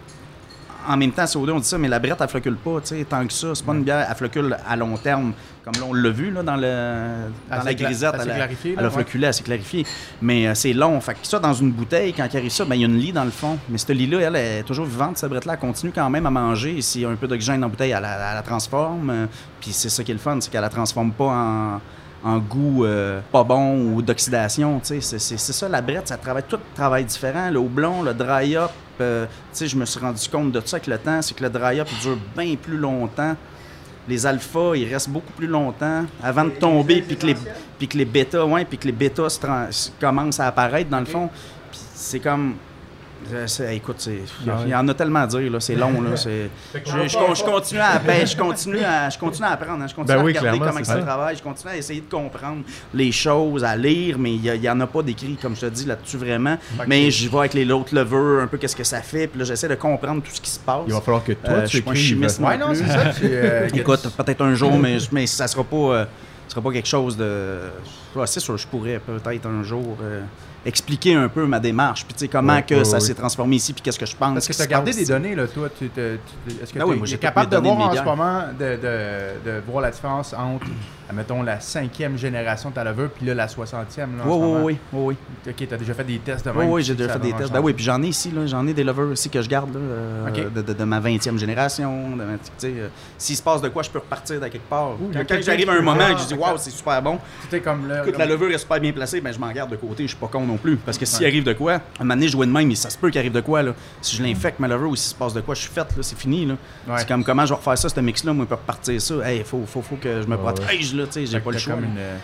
en 0.88 0.96
même 0.96 1.12
temps, 1.12 1.24
CO2, 1.24 1.50
on 1.52 1.58
dit 1.60 1.66
ça, 1.66 1.78
mais 1.78 1.88
la 1.88 1.98
brette, 1.98 2.18
elle 2.20 2.28
flocule 2.28 2.56
pas, 2.56 2.80
tu 2.80 2.88
sais, 2.96 3.04
tant 3.04 3.26
que 3.26 3.32
ça. 3.32 3.48
C'est 3.54 3.64
pas 3.64 3.72
une 3.74 3.82
bière, 3.82 4.06
elle 4.08 4.16
flocule 4.16 4.56
à 4.68 4.76
long 4.76 4.96
terme, 4.96 5.32
comme 5.64 5.74
là, 5.74 5.80
on 5.88 5.92
l'a 5.94 6.10
vu, 6.10 6.30
là, 6.30 6.42
dans, 6.42 6.56
le, 6.56 7.30
dans 7.50 7.62
la 7.64 7.74
grisette. 7.74 8.12
elle 8.14 8.20
s'est 8.20 8.26
Elle, 8.26 8.32
a- 8.32 8.36
clarifiée, 8.36 8.70
là, 8.72 8.76
elle 8.80 8.84
a 8.84 8.88
ouais. 8.88 8.94
floculé, 8.94 9.26
elle 9.26 9.34
s'est 9.34 9.42
clarifiée. 9.42 9.86
Mais 10.22 10.46
euh, 10.46 10.54
c'est 10.54 10.72
long. 10.72 11.00
Fait 11.00 11.14
que 11.14 11.18
ça, 11.26 11.38
dans 11.38 11.52
une 11.54 11.72
bouteille, 11.72 12.12
quand 12.12 12.26
il 12.32 12.36
arrive 12.36 12.50
ça, 12.50 12.64
ben, 12.64 12.74
il 12.76 12.82
y 12.82 12.84
a 12.84 12.88
une 12.88 12.98
lie 12.98 13.12
dans 13.12 13.24
le 13.24 13.30
fond. 13.30 13.58
Mais 13.68 13.78
cette 13.78 13.90
lie-là, 13.90 14.20
elle, 14.20 14.36
est 14.36 14.62
toujours 14.62 14.86
vivante, 14.86 15.18
cette 15.18 15.30
brette-là. 15.30 15.54
Elle 15.54 15.58
continue 15.58 15.92
quand 15.94 16.08
même 16.08 16.26
à 16.26 16.30
manger. 16.30 16.78
Et 16.78 16.82
S'il 16.82 17.00
y 17.00 17.04
a 17.04 17.08
un 17.08 17.16
peu 17.16 17.26
d'oxygène 17.26 17.60
dans 17.60 17.66
la 17.66 17.70
bouteille, 17.70 17.90
elle, 17.90 18.02
la- 18.02 18.30
elle 18.30 18.34
la 18.36 18.42
transforme. 18.42 19.10
Euh, 19.10 19.26
Puis 19.60 19.72
c'est 19.72 19.88
ça 19.88 20.04
qui 20.04 20.10
est 20.12 20.14
le 20.14 20.20
fun, 20.20 20.38
c'est 20.40 20.50
qu'elle 20.50 20.60
la 20.60 20.68
transforme 20.68 21.12
pas 21.12 21.24
en 21.24 21.80
en 22.24 22.38
goût 22.38 22.84
euh, 22.84 23.20
pas 23.30 23.44
bon 23.44 23.92
ou 23.94 24.02
d'oxydation. 24.02 24.80
C'est 24.82 25.00
ça, 25.20 25.68
la 25.68 25.80
brette, 25.80 26.08
ça 26.08 26.16
travaille, 26.16 26.42
tout 26.48 26.58
travaille 26.74 27.04
différent. 27.04 27.50
Le 27.50 27.58
houblon, 27.60 28.02
le 28.02 28.14
dry-up, 28.14 28.70
euh, 29.00 29.26
je 29.58 29.76
me 29.76 29.84
suis 29.84 30.00
rendu 30.00 30.28
compte 30.28 30.52
de 30.52 30.60
ça 30.64 30.76
avec 30.76 30.86
le 30.86 30.98
temps, 30.98 31.22
c'est 31.22 31.34
que 31.34 31.42
le 31.42 31.50
dry-up, 31.50 31.88
dure 32.02 32.18
bien 32.36 32.56
plus 32.56 32.76
longtemps. 32.76 33.36
Les 34.08 34.24
alphas, 34.24 34.76
ils 34.76 34.92
restent 34.92 35.08
beaucoup 35.08 35.32
plus 35.32 35.48
longtemps 35.48 36.04
avant 36.22 36.44
de 36.44 36.50
tomber, 36.50 37.02
puis 37.02 37.16
que 37.16 37.26
les, 37.26 37.36
puis 37.78 37.88
que 37.88 37.98
les 37.98 38.04
bêtas, 38.04 38.44
ouais, 38.44 38.64
puis 38.64 38.78
que 38.78 38.86
les 38.86 38.92
bêtas 38.92 39.38
commencent 40.00 40.40
à 40.40 40.46
apparaître 40.46 40.88
dans 40.88 41.00
le 41.00 41.06
fond. 41.06 41.28
Puis 41.70 41.80
c'est 41.94 42.20
comme... 42.20 42.54
écoute, 43.72 43.96
c'est- 43.98 44.20
il 44.64 44.68
y, 44.70 44.74
en 44.74 44.86
a 44.88 44.94
tellement 44.94 45.20
à 45.20 45.26
dire, 45.26 45.50
là, 45.50 45.60
c'est 45.60 45.74
long. 45.74 46.00
Là, 46.00 46.10
je, 46.16 46.46
je 46.74 47.16
con- 47.16 47.34
je 47.34 47.44
continue 47.44 47.80
à, 47.80 47.98
ben, 47.98 48.26
je 48.26 48.36
continue 48.36 48.82
à, 48.82 49.10
je 49.10 49.18
continue 49.18 49.46
à 49.46 49.50
apprendre, 49.52 49.82
hein, 49.82 49.86
je 49.88 49.94
continue 49.94 50.14
Ben 50.16 50.20
à 50.20 50.24
oui, 50.24 50.36
regarder 50.36 50.58
comment 50.58 50.84
ça 50.84 50.84
ça. 50.84 50.98
travaille, 51.02 51.36
je 51.36 51.42
continue 51.42 51.72
à 51.72 51.76
essayer 51.76 52.00
de 52.00 52.10
comprendre 52.10 52.62
les 52.94 53.12
choses, 53.12 53.64
à 53.64 53.76
lire, 53.76 54.18
mais 54.18 54.34
il 54.34 54.60
n'y 54.60 54.68
en 54.68 54.80
a 54.80 54.86
pas 54.86 55.02
d'écrit, 55.02 55.36
comme 55.40 55.54
je 55.56 55.62
te 55.62 55.66
dis, 55.66 55.84
là-dessus 55.86 56.16
vraiment. 56.18 56.56
Mais 56.86 57.10
j'y 57.10 57.28
vais 57.28 57.38
avec 57.38 57.54
les 57.54 57.70
autres 57.70 57.94
levers, 57.94 58.42
un 58.42 58.46
peu 58.46 58.58
qu'est-ce 58.58 58.76
que 58.76 58.84
ça 58.84 59.00
fait, 59.00 59.26
puis 59.26 59.38
là, 59.38 59.44
j'essaie 59.44 59.68
de 59.68 59.74
comprendre 59.74 60.22
tout 60.22 60.30
ce 60.32 60.40
qui 60.40 60.50
se 60.50 60.60
passe. 60.60 60.82
Il 60.86 60.92
va 60.92 61.00
falloir 61.00 61.24
que 61.24 61.32
toi, 61.32 61.50
Euh, 61.54 61.60
tu 61.62 61.66
je 61.66 61.66
suis 61.68 61.80
pas 61.82 61.90
un 61.90 61.94
écrives. 61.94 62.06
chimiste 62.08 62.40
Ouais, 62.40 62.56
non, 62.58 62.68
plus. 62.68 62.76
c'est 62.76 62.86
ça. 62.88 63.10
tu, 63.18 63.24
euh, 63.24 63.68
Écoute, 63.74 64.08
peut-être 64.16 64.42
un 64.42 64.54
jour, 64.54 64.76
mais, 64.78 64.98
mais 65.12 65.26
ça 65.26 65.46
sera 65.48 65.64
pas, 65.64 65.76
euh, 65.76 66.04
sera 66.48 66.60
pas 66.60 66.70
quelque 66.72 66.88
chose 66.88 67.16
de. 67.16 67.58
Ouais, 68.14 68.26
c'est 68.26 68.40
sûr, 68.40 68.56
je 68.56 68.66
pourrais 68.66 68.98
peut-être 68.98 69.46
un 69.46 69.62
jour 69.62 69.96
euh, 70.02 70.22
expliquer 70.66 71.14
un 71.14 71.28
peu 71.28 71.46
ma 71.46 71.60
démarche, 71.60 72.04
puis 72.04 72.14
tu 72.14 72.20
sais 72.20 72.28
comment 72.28 72.54
Ouais, 72.56 72.62
que 72.62 72.74
ouais, 72.74 72.84
ça 72.84 73.00
s'est 73.00 73.14
transformé 73.14 73.56
ici, 73.56 73.72
puis 73.72 73.82
qu'est-ce 73.82 73.98
que 73.98 74.04
je 74.06 74.16
pense. 74.16 74.34
Parce 74.34 74.48
que 74.48 74.52
tu 74.52 74.62
as 74.62 74.66
gardé 74.66 74.92
des 74.92 75.06
données, 75.06 75.34
là, 75.34 75.46
toi. 75.46 75.68
Tu, 75.78 75.86
Est-ce 75.86 76.72
que 76.72 76.78
Ben 76.78 76.84
tu 76.84 76.90
oui, 76.90 76.96
moi, 76.98 77.06
j'ai 77.06 77.14
es 77.14 77.18
capable 77.18 77.50
de 77.50 77.56
voir 77.56 77.78
en 77.78 77.94
ce 77.94 78.02
moment, 78.02 78.42
de, 78.58 78.64
de, 78.76 79.50
de 79.50 79.62
voir 79.66 79.82
la 79.82 79.90
différence 79.90 80.34
entre, 80.34 80.66
mettons, 81.12 81.42
la 81.42 81.60
cinquième 81.60 82.16
génération 82.18 82.70
de 82.70 82.74
ta 82.74 82.84
levure, 82.84 83.10
puis 83.10 83.26
là, 83.26 83.34
la 83.34 83.48
soixantième, 83.48 84.16
là, 84.18 84.24
Oui, 84.26 84.36
oui, 84.38 84.60
oui, 84.64 84.78
oui, 84.92 85.16
oui. 85.46 85.50
Ok, 85.52 85.68
tu 85.68 85.74
as 85.74 85.76
déjà 85.78 85.94
fait 85.94 86.04
des 86.04 86.18
tests 86.18 86.44
de 86.46 86.50
Oui, 86.50 86.58
même. 86.58 86.70
oui, 86.70 86.82
tu 86.82 86.88
j'ai 86.88 86.94
déjà 86.94 87.12
fait 87.12 87.18
des 87.20 87.32
tests. 87.32 87.52
Ben 87.52 87.60
oui, 87.60 87.72
puis 87.72 87.84
j'en 87.84 88.02
ai 88.02 88.08
ici, 88.08 88.30
là, 88.30 88.46
j'en 88.46 88.66
ai 88.66 88.74
des 88.74 88.84
lovers 88.84 89.08
aussi 89.08 89.30
que 89.30 89.40
je 89.42 89.48
garde 89.48 89.72
là, 89.74 89.80
euh, 89.80 90.50
de, 90.54 90.62
de- 90.62 90.72
de 90.72 90.84
ma 90.84 91.00
20e 91.00 91.38
génération. 91.38 92.10
de 92.10 92.22
ma- 92.24 92.34
tu 92.38 92.50
sais, 92.58 92.72
euh, 92.76 92.88
S'il 93.18 93.36
se 93.36 93.42
passe 93.42 93.60
de 93.62 93.68
quoi, 93.68 93.82
je 93.82 93.90
peux 93.90 93.98
repartir 93.98 94.40
de 94.40 94.48
quelque 94.48 94.68
part. 94.68 94.92
Ouh, 94.92 95.10
quand 95.12 95.18
quand 95.20 95.24
quelqu'un 95.26 95.42
j'arrive 95.42 95.70
à 95.70 95.72
un 95.74 95.80
moment 95.80 96.08
et 96.08 96.14
que 96.14 96.20
je 96.20 96.26
dis 96.26 96.34
que- 96.34 96.40
c'est 96.58 96.70
super 96.70 97.00
bon. 97.02 97.18
Tout 97.48 97.54
est 97.56 97.60
comme 97.60 97.88
là. 97.88 98.00
Écoute, 98.02 98.12
comme- 98.12 98.18
la 98.20 98.26
levure 98.26 98.50
est 98.50 98.58
super 98.58 98.80
bien 98.80 98.92
placée, 98.92 99.20
ben 99.20 99.32
je 99.32 99.38
m'en 99.38 99.50
garde 99.52 99.70
de 99.70 99.76
côté, 99.76 100.02
je 100.04 100.08
suis 100.08 100.16
pas 100.16 100.28
con 100.28 100.44
non 100.46 100.56
plus. 100.56 100.76
Parce 100.76 100.98
que 100.98 101.04
s'il 101.06 101.20
Ouais. 101.22 101.26
arrive 101.28 101.44
de 101.44 101.52
quoi, 101.52 101.74
un 101.74 101.80
moment 102.00 102.14
donné, 102.14 102.26
je 102.26 102.32
jouais 102.32 102.46
de 102.46 102.52
même, 102.52 102.68
mais 102.68 102.74
ça 102.74 102.90
se 102.90 102.98
peut 102.98 103.10
qu'il 103.10 103.18
arrive 103.18 103.32
de 103.32 103.40
quoi, 103.40 103.62
là. 103.62 103.72
Si 104.02 104.16
je 104.16 104.22
l'infecte 104.22 104.58
ma 104.60 104.68
levure 104.68 104.90
ou 104.90 104.96
s'il 104.96 105.10
se 105.10 105.14
passe 105.14 105.32
de 105.34 105.40
quoi, 105.40 105.54
je 105.54 105.60
suis 105.62 105.70
faite, 105.70 105.88
là, 105.96 106.02
c'est 106.02 106.18
fini. 106.18 106.46
Ouais. 106.46 106.54
C'est 106.98 107.08
comme 107.08 107.24
comment 107.24 107.44
je 107.44 107.50
vais 107.50 107.56
refaire 107.56 107.78
ça, 107.78 107.88
ce 107.88 108.00
mix-là, 108.00 108.32
moi, 108.32 108.46
pour 108.46 108.58
repartir 108.58 109.00
ça? 109.00 109.14
Hey, 109.24 109.42
faut, 109.44 109.62
faut, 109.66 109.82
faut 109.82 109.96
que 109.96 110.22
je 110.22 110.26
me 110.26 110.36
protège, 110.36 110.94
là, 110.96 111.04
tu 111.06 111.12
sais, 111.12 111.26
j'ai 111.26 111.40
pas 111.40 111.50
le 111.52 111.58
choix. 111.58 111.74
comme 111.74 111.84
une, 111.84 111.98
euh, 111.98 112.16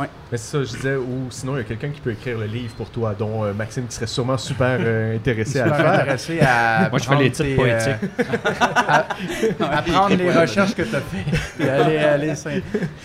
ouais. 0.00 0.06
Mais 0.30 0.38
c'est 0.38 0.50
ça, 0.58 0.64
je 0.64 0.76
disais, 0.76 0.96
ou 0.96 1.26
sinon, 1.30 1.54
il 1.54 1.58
y 1.58 1.60
a 1.60 1.64
quelqu'un 1.64 1.88
qui 1.88 2.00
peut 2.00 2.12
écrire 2.12 2.38
le 2.38 2.46
livre 2.46 2.74
pour 2.74 2.90
toi, 2.90 3.14
dont 3.18 3.44
euh, 3.44 3.52
Maxime 3.52 3.86
qui 3.86 3.94
serait 3.94 4.06
sûrement 4.06 4.36
super 4.38 4.78
euh, 4.80 5.16
intéressé 5.16 5.60
à 5.60 5.72
faire. 5.72 5.92
intéressé 6.00 6.40
à. 6.40 6.88
Moi, 6.90 6.98
je 6.98 7.04
fais 7.08 7.16
les 7.16 7.30
titres 7.30 7.56
poétiques. 7.56 8.10
euh, 8.20 8.24
à, 9.60 9.78
à 9.78 9.82
prendre 9.82 10.16
les 10.16 10.30
recherches 10.32 10.74
que 10.74 10.82
tu 10.82 10.94
as 10.96 11.00
fait. 11.00 11.64
Et 11.64 11.68
aller, 11.68 11.98
aller, 11.98 12.34
c'est 12.34 12.62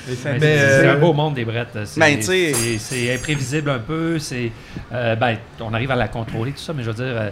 c'est 0.08 0.88
un 0.88 0.98
beau 0.98 1.14
monde 1.14 1.36
des 1.36 1.46
brettes. 1.46 1.78
C'est 1.86 2.00
Ben, 2.00 2.22
c'est- 2.22 2.78
c'est 2.80 3.14
imprévisible 3.16 3.70
un 3.70 3.80
peu. 3.80 4.20
C'est 4.20 4.52
euh, 4.94 5.16
ben, 5.16 5.38
on 5.60 5.74
arrive 5.74 5.92
à 5.92 5.96
la 5.96 6.08
contrôler 6.08 6.52
tout 6.52 6.60
ça, 6.60 6.74
mais 6.74 6.84
je 6.84 6.92
veux 6.92 6.96
dire, 6.96 7.06
euh, 7.16 7.30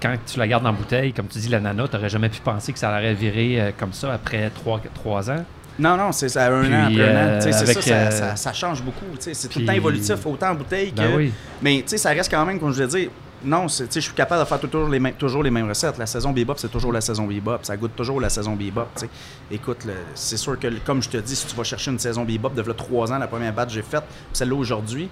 quand 0.00 0.14
tu 0.26 0.38
la 0.38 0.48
gardes 0.48 0.66
en 0.66 0.72
bouteille, 0.72 1.12
comme 1.12 1.26
tu 1.28 1.38
dis, 1.38 1.48
la 1.48 1.60
nana, 1.60 1.86
tu 1.88 1.96
n'aurais 1.96 2.08
jamais 2.08 2.28
pu 2.28 2.40
penser 2.40 2.72
que 2.72 2.78
ça 2.78 2.90
aurait 2.90 3.14
viré 3.14 3.60
euh, 3.60 3.70
comme 3.78 3.92
ça 3.92 4.12
après 4.12 4.50
trois, 4.50 4.80
trois 4.94 5.30
ans. 5.30 5.44
Non, 5.78 5.96
non, 5.96 6.12
c'est 6.12 6.28
ça, 6.28 6.46
un 6.46 6.62
Puis, 6.62 6.74
an 6.74 6.86
après 6.86 7.08
un 7.08 7.16
an. 7.16 7.28
euh, 7.30 7.40
c'est 7.40 7.52
ça, 7.52 7.66
ça, 7.66 7.94
euh, 7.94 8.10
ça, 8.10 8.36
ça 8.36 8.52
change 8.52 8.82
beaucoup. 8.82 9.06
C'est 9.18 9.48
tout 9.48 9.58
le 9.60 9.66
temps 9.66 9.72
évolutif, 9.72 10.26
autant 10.26 10.50
en 10.50 10.54
bouteille 10.54 10.92
que. 10.92 10.96
Ben 10.96 11.16
oui. 11.16 11.32
Mais 11.62 11.84
ça 11.86 12.10
reste 12.10 12.30
quand 12.30 12.44
même, 12.44 12.60
comme 12.60 12.72
je 12.72 12.82
l'ai 12.82 12.88
dit, 12.88 13.08
non, 13.44 13.66
je 13.68 14.00
suis 14.00 14.12
capable 14.12 14.42
de 14.42 14.46
faire 14.46 14.60
toujours 14.60 14.88
les, 14.88 15.00
mêmes, 15.00 15.14
toujours 15.14 15.42
les 15.42 15.50
mêmes 15.50 15.68
recettes. 15.68 15.98
La 15.98 16.06
saison 16.06 16.30
bebop, 16.30 16.54
c'est 16.58 16.70
toujours 16.70 16.92
la 16.92 17.00
saison 17.00 17.26
bebop. 17.26 17.58
Ça 17.62 17.76
goûte 17.76 17.96
toujours 17.96 18.20
la 18.20 18.28
saison 18.28 18.54
bebop. 18.54 18.86
Écoute, 19.50 19.78
c'est 20.14 20.36
sûr 20.36 20.58
que, 20.58 20.68
comme 20.84 21.02
je 21.02 21.08
te 21.08 21.16
dis, 21.16 21.34
si 21.34 21.46
tu 21.46 21.56
vas 21.56 21.64
chercher 21.64 21.90
une 21.90 21.98
saison 21.98 22.24
bebop 22.24 22.50
de 22.50 22.62
là, 22.62 22.74
trois 22.74 23.12
ans, 23.12 23.18
la 23.18 23.26
première 23.26 23.52
batch 23.52 23.68
que 23.68 23.74
j'ai 23.74 23.82
faite, 23.82 24.04
celle-là 24.32 24.54
aujourd'hui, 24.54 25.08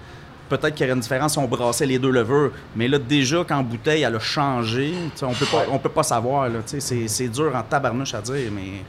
peut-être 0.48 0.74
qu'il 0.74 0.86
y 0.86 0.88
aurait 0.88 0.94
une 0.96 1.00
différence 1.00 1.32
si 1.32 1.38
on 1.38 1.46
brassait 1.48 1.86
les 1.86 1.98
deux 1.98 2.10
levures. 2.10 2.52
Mais 2.76 2.86
là, 2.88 2.98
déjà, 2.98 3.44
qu'en 3.44 3.62
bouteille, 3.62 4.02
elle 4.02 4.14
a 4.14 4.20
changé, 4.20 4.92
on 5.22 5.32
peut 5.32 5.46
pas, 5.46 5.64
on 5.70 5.78
peut 5.78 5.88
pas 5.88 6.02
savoir. 6.02 6.48
c'est 6.66 7.28
dur 7.28 7.52
en 7.54 7.62
tabarnouche 7.62 8.14
à 8.14 8.20
dire, 8.20 8.50
mais 8.52 8.84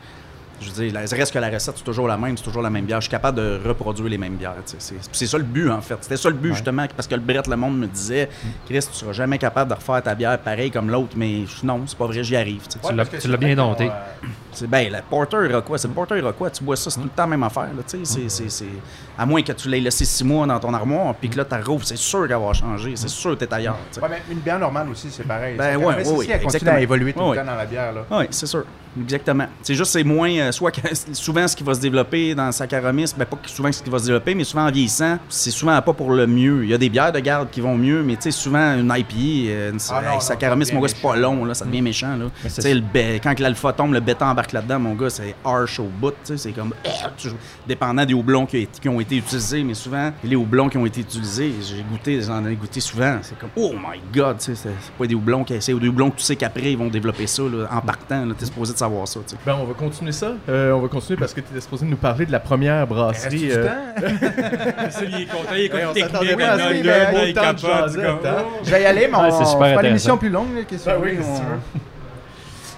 je 0.62 0.70
veux 0.70 0.72
dire, 0.90 1.02
il 1.04 1.16
reste 1.20 1.34
que 1.34 1.40
la 1.40 1.50
recette, 1.50 1.76
c'est 1.78 1.84
toujours 1.84 2.08
la 2.08 2.18
même, 2.18 2.38
c'est 2.38 2.44
toujours 2.44 2.62
la 2.62 2.70
même 2.70 2.86
bière. 2.86 3.00
Je 3.02 3.06
suis 3.06 3.12
capable 3.12 3.38
de 3.38 3.60
reproduire 3.68 4.08
les 4.10 4.18
mêmes 4.18 4.36
bières. 4.36 4.54
C'est 5.12 5.26
ça 5.28 5.38
le 5.38 5.44
but, 5.44 5.70
en 5.70 5.82
fait. 5.82 5.98
C'était 6.02 6.18
ça 6.18 6.30
le 6.30 6.36
but, 6.36 6.54
justement, 6.54 6.86
parce 6.96 7.08
que 7.08 7.16
le 7.16 7.22
Brett, 7.22 7.48
le 7.48 7.56
monde 7.56 7.78
me 7.80 7.88
disait 7.88 8.30
Chris, 8.66 8.80
tu 8.92 8.94
seras 8.98 9.12
jamais 9.14 9.38
capable 9.38 9.70
de 9.72 9.76
refaire 9.76 10.02
ta 10.04 10.16
bière 10.16 10.38
pareil 10.40 10.70
comme 10.72 10.90
l'autre, 10.90 11.14
mais 11.16 11.46
je- 11.46 11.66
non, 11.66 11.82
c'est 11.86 11.98
pas 11.98 12.06
vrai, 12.06 12.24
j'y 12.24 12.36
arrive. 12.36 12.62
tu 12.68 12.78
l'as- 12.96 13.06
tu 13.06 13.28
l'as 13.28 13.38
bien 13.38 13.56
dompté. 13.56 13.90
C'est 14.54 14.68
ben, 14.68 14.92
le 14.92 15.00
porter 15.10 15.46
iroquois, 15.50 15.78
c'est 15.78 15.88
le 15.88 15.94
porter 15.94 16.18
iroquois, 16.18 16.50
tu 16.50 16.64
bois 16.64 16.76
ça, 16.76 16.90
c'est 16.90 16.98
tout 17.00 17.06
le 17.06 17.10
temps 17.10 17.24
la 17.24 17.28
même 17.28 17.44
affaire. 17.44 17.64
Là, 17.76 17.84
tu 17.88 17.98
sais, 17.98 18.06
c'est- 18.06 18.30
c'est- 18.30 18.50
c'est- 18.50 18.66
À 19.18 19.26
moins 19.26 19.42
que 19.44 19.52
tu 19.54 19.70
l'aies 19.70 19.80
laissé 19.80 20.04
six 20.04 20.24
mois 20.24 20.46
dans 20.48 20.60
ton 20.60 20.74
armoire, 20.74 21.14
puis 21.16 21.30
que 21.30 21.38
là, 21.38 21.46
tu 21.46 21.56
rouvres, 21.64 21.86
c'est 21.86 21.96
sûr 21.98 22.28
qu'elle 22.28 22.38
va 22.38 22.54
changer, 22.54 22.94
c'est 22.96 23.08
sûr 23.08 23.32
que 23.38 23.46
t'es 23.46 23.54
ailleurs. 23.54 23.78
tu. 23.94 24.00
Ouais, 24.00 24.08
mais 24.10 24.22
une 24.32 24.40
bière 24.40 24.60
normale 24.60 24.90
aussi, 24.90 25.10
c'est 25.12 25.28
pareil. 25.28 25.56
Ben 25.58 25.78
C'est 25.78 25.86
ouais, 25.86 26.28
elle 26.30 26.42
continue 26.42 26.70
à 26.70 26.82
évoluer 26.82 27.14
tout 27.14 27.20
Ouais, 27.22 27.30
le 27.32 27.36
temps 27.38 27.46
dans 27.46 27.56
la 27.56 27.66
bière, 27.66 27.94
là. 27.94 28.02
Oui, 28.12 28.26
c'est 28.32 28.46
sûr. 28.48 28.66
Exactement. 29.00 29.46
C'est 29.62 29.76
juste, 29.76 29.92
c'est 29.92 30.04
moins. 30.04 30.30
euh, 30.32 30.52
soit 30.52 30.72
que, 30.72 30.82
souvent, 31.14 31.48
ce 31.48 31.56
qui 31.56 31.64
va 31.64 31.74
se 31.74 31.80
développer 31.80 32.36
dans 32.36 32.52
Saccharomyces, 32.52 33.16
ben 33.18 33.26
pas 33.26 33.38
souvent 33.46 33.72
ce 33.72 33.82
qui 33.82 33.90
va 33.90 34.00
se 34.00 34.06
développer, 34.06 34.36
mais 34.36 34.44
souvent 34.44 34.66
en 34.68 34.72
vieillissant, 34.72 35.18
c'est 35.30 35.52
souvent 35.52 35.82
pas 35.82 35.94
pour 35.94 36.12
le 36.12 36.28
mieux. 36.28 36.64
Il 36.64 36.70
y 36.70 36.74
a 36.74 36.78
des 36.78 36.90
bières 36.90 37.12
de 37.12 37.20
garde 37.20 37.50
qui 37.50 37.62
vont 37.62 37.78
mieux, 37.78 38.04
mais 38.04 38.16
tu 38.16 38.24
sais, 38.24 38.32
souvent 38.32 38.74
une 38.78 38.92
IPA, 38.96 39.16
euh, 39.52 39.72
une, 39.72 39.80
Ah 39.90 40.02
non, 40.04 40.12
hey, 40.16 40.22
Saccharomyces, 40.22 40.74
mon 40.74 40.82
gars, 40.82 40.88
c'est 40.90 41.02
pas 41.02 41.16
long, 41.16 41.46
là, 41.46 41.54
ça 41.54 41.66
devient 41.66 41.82
méchant. 41.82 42.16
Là. 42.18 42.26
Mais 42.44 42.50
Tu 42.50 42.62
c'est 42.62 42.74
le 42.74 42.82
bé- 42.82 43.20
quand 43.24 43.40
l'alpha 43.40 43.74
tombe, 43.74 43.94
le 43.94 44.00
bêta 44.02 44.26
embarque 44.28 44.52
là-dedans, 44.52 44.80
mon 44.80 44.94
gars, 44.96 45.10
c'est 45.10 45.36
harsh 45.46 45.80
au 45.80 45.86
bout, 46.00 46.14
tu 46.26 46.38
c'est 46.38 46.52
comme 46.52 46.74
tu- 47.18 47.30
dépendant 47.68 48.06
des 48.06 48.14
houblons 48.14 48.46
qui, 48.46 48.68
ont 48.90 49.00
été 49.00 49.16
utilisés, 49.18 49.64
mais 49.64 49.74
souvent 49.74 50.12
les 50.24 50.36
houblons 50.36 50.68
qui 50.70 50.78
ont 50.78 50.86
été 50.86 51.02
utilisés, 51.02 51.54
j'ai 51.62 51.84
goûté, 51.84 52.22
j'en 52.22 52.46
ai 52.46 52.56
goûté 52.56 52.80
souvent, 52.80 53.20
c'est 53.22 53.38
comme 53.40 53.50
oh 53.56 53.72
my 53.74 54.00
god, 54.14 54.38
tu 54.40 54.46
sais, 54.46 54.56
c'est 54.56 54.70
c'est 54.82 54.92
pas 54.98 55.08
des 55.08 55.16
houblons 55.16 55.44
qui 55.44 55.54
c'est 55.62 55.74
des 55.74 55.88
houblons 55.88 56.10
que 56.12 56.18
tu 56.18 56.24
sais 56.24 56.36
qu'après 56.36 56.72
ils 56.74 56.78
vont 56.78 56.88
développer 56.90 57.28
ça 57.28 57.44
là, 57.44 57.68
en 57.72 57.82
partant, 57.82 58.26
supposé 58.44 58.74
de 58.74 58.78
savoir 58.82 59.08
ça. 59.08 59.20
Ben, 59.46 59.56
on 59.60 59.66
va 59.66 59.74
continuer 59.74 60.12
ça. 60.12 60.32
Euh, 60.50 60.72
on 60.74 60.80
va 60.80 60.88
continuer 60.88 61.18
parce 61.18 61.34
que 61.34 61.42
tu 61.42 61.48
étais 61.52 61.62
supposé 61.62 61.86
nous 61.86 61.96
parler 61.98 62.26
de 62.26 62.32
la 62.32 62.40
première 62.40 62.86
brasserie. 62.88 63.50
euh, 63.52 63.68
Ça, 64.90 65.04
il 65.04 65.22
est 65.22 65.26
content, 65.26 65.54
il 65.54 65.60
est 65.62 65.74
Hey, 65.74 65.86
on 65.86 65.90
à 65.90 65.94
mais 65.94 67.30
il 67.30 67.34
capote, 67.34 67.64
attends. 67.64 68.46
oh. 68.46 68.60
Je 68.64 68.72
vais 68.72 68.82
y 68.82 68.86
aller, 68.86 69.08
mais 69.08 69.16
on, 69.18 69.22
Ouais, 69.22 69.30
on 69.32 69.46
fera 69.46 69.82
l'émission 69.82 70.18
plus 70.18 70.30
longue. 70.30 70.56
là, 70.56 70.62
qu'est-ce 70.68 70.86
que 70.86 70.90
Ben 70.90 70.98
tu 70.98 71.04
oui, 71.04 71.18
qu'est-ce 71.18 71.28
que 71.30 71.36
tu 71.38 71.42
on- 71.42 71.50
veux. 71.50 71.60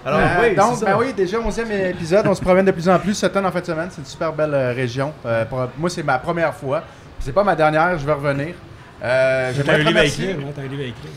Alors, 0.06 0.20
Euh, 0.20 0.24
oui, 0.49 0.56
donc, 0.56 0.84
ben 0.84 0.97
oui, 0.99 1.14
déjà 1.14 1.39
11e 1.39 1.72
épisode. 1.91 2.28
On 2.28 2.36
se 2.36 2.41
promène 2.41 2.66
de 2.66 2.72
plus 2.72 2.89
en 2.89 2.99
plus. 2.99 3.14
Sutton 3.14 3.45
en 3.45 3.51
fin 3.51 3.62
de 3.62 3.66
semaine, 3.66 3.88
c'est 3.89 4.01
une 4.01 4.06
super 4.08 4.34
belle 4.34 4.54
région. 4.76 5.14
Euh, 5.26 5.45
pour- 5.45 5.68
moi, 5.78 5.89
c'est 5.89 6.04
ma 6.04 6.18
première 6.20 6.54
fois. 6.54 6.84
C'est 7.20 7.32
pas 7.32 7.43
ma 7.45 7.56
dernière, 7.56 7.97
je 7.97 8.06
vais 8.06 8.12
revenir. 8.14 8.54
Euh, 9.04 9.51
T'as 9.51 9.54
J'aimerais 9.54 9.74
un 9.76 9.78
livre 9.84 9.99
à 9.99 10.06
écrire, 10.06 10.38
hein, 10.39 10.54
un 10.58 10.68
livre 10.68 10.84
à 10.84 10.86
écrire. 10.86 11.12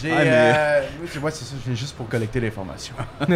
J'ai, 0.00 0.10
Ah, 0.12 0.16
mais- 0.18 0.30
euh, 0.32 0.80
oui, 1.02 1.08
tu 1.12 1.18
vois, 1.18 1.30
c'est 1.30 1.44
ça, 1.44 1.54
je 1.60 1.66
viens 1.66 1.74
juste 1.78 1.94
pour 1.96 2.08
collecter 2.08 2.40
l'information. 2.40 2.94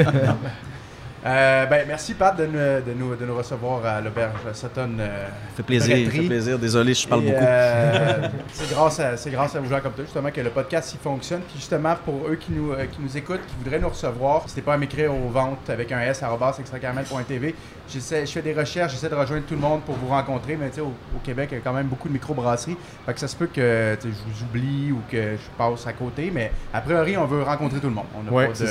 Euh, 1.27 1.67
ben, 1.67 1.85
merci 1.87 2.15
Pat 2.15 2.35
de 2.35 2.47
nous, 2.47 2.53
de 2.55 2.95
nous, 2.99 3.15
de 3.15 3.27
nous 3.27 3.37
recevoir 3.37 3.85
à 3.85 4.01
l'auberge 4.01 4.33
Sutton. 4.55 4.89
euh, 4.99 5.27
Ça 5.51 5.57
fait 5.57 5.63
plaisir, 5.63 6.11
fait 6.11 6.23
plaisir. 6.23 6.59
Désolé, 6.59 6.95
je 6.95 7.07
parle 7.07 7.25
Et, 7.25 7.31
beaucoup. 7.33 7.45
euh, 7.45 8.29
c'est 8.55 8.71
grâce 8.71 9.01
à 9.01 9.17
c'est 9.19 9.31
grâce 9.31 9.55
à 9.55 9.61
vous 9.61 9.69
gens 9.69 9.81
comme 9.81 9.93
toi 9.93 10.05
justement 10.05 10.31
que 10.31 10.41
le 10.41 10.49
podcast 10.49 10.95
il 10.95 10.99
fonctionne. 10.99 11.43
Puis 11.43 11.57
justement 11.57 11.95
pour 12.07 12.27
eux 12.27 12.37
qui 12.37 12.53
nous 12.53 12.73
euh, 12.73 12.87
qui 12.91 13.03
nous 13.03 13.15
écoutent, 13.19 13.45
qui 13.47 13.55
voudraient 13.63 13.79
nous 13.81 13.91
recevoir, 13.91 14.43
n'hésitez 14.43 14.63
pas 14.63 14.73
à 14.73 14.77
m'écrire 14.79 15.13
aux 15.15 15.29
ventes 15.29 15.69
avec 15.69 15.93
un 15.93 16.01
s 16.01 16.23
extracaramel.tv. 16.59 17.55
J'essaie, 17.93 18.25
je 18.25 18.31
fais 18.33 18.41
des 18.43 18.55
recherches, 18.55 18.93
j'essaie 18.93 19.09
de 19.09 19.15
rejoindre 19.17 19.45
tout 19.47 19.55
le 19.55 19.61
monde 19.61 19.83
pour 19.83 19.97
vous 19.97 20.09
rencontrer, 20.09 20.57
mais 20.57 20.69
tu 20.69 20.77
sais 20.77 20.81
au, 20.81 20.87
au 21.15 21.19
Québec 21.25 21.49
il 21.53 21.57
y 21.57 21.59
a 21.59 21.61
quand 21.61 21.73
même 21.73 21.89
beaucoup 21.89 22.07
de 22.09 22.13
microbrasseries, 22.15 22.77
fait 23.05 23.13
que 23.15 23.19
ça 23.21 23.27
se 23.27 23.35
peut 23.35 23.49
que 23.53 23.97
tu 24.01 24.09
sais, 24.09 24.15
je 24.15 24.33
vous 24.33 24.45
oublie 24.45 24.93
ou 24.93 25.01
que 25.11 25.17
je 25.35 25.59
passe 25.59 25.87
à 25.89 25.93
côté, 25.93 26.31
mais 26.33 26.53
a 26.73 26.81
priori 26.81 27.17
on 27.17 27.27
veut 27.27 27.43
rencontrer 27.43 27.81
tout 27.81 27.89
le 27.89 27.95
monde. 27.95 28.05
On 28.17 28.23
n'a 28.23 28.31
Ouais, 28.33 28.47
pas 28.47 28.55
ça. 28.55 28.67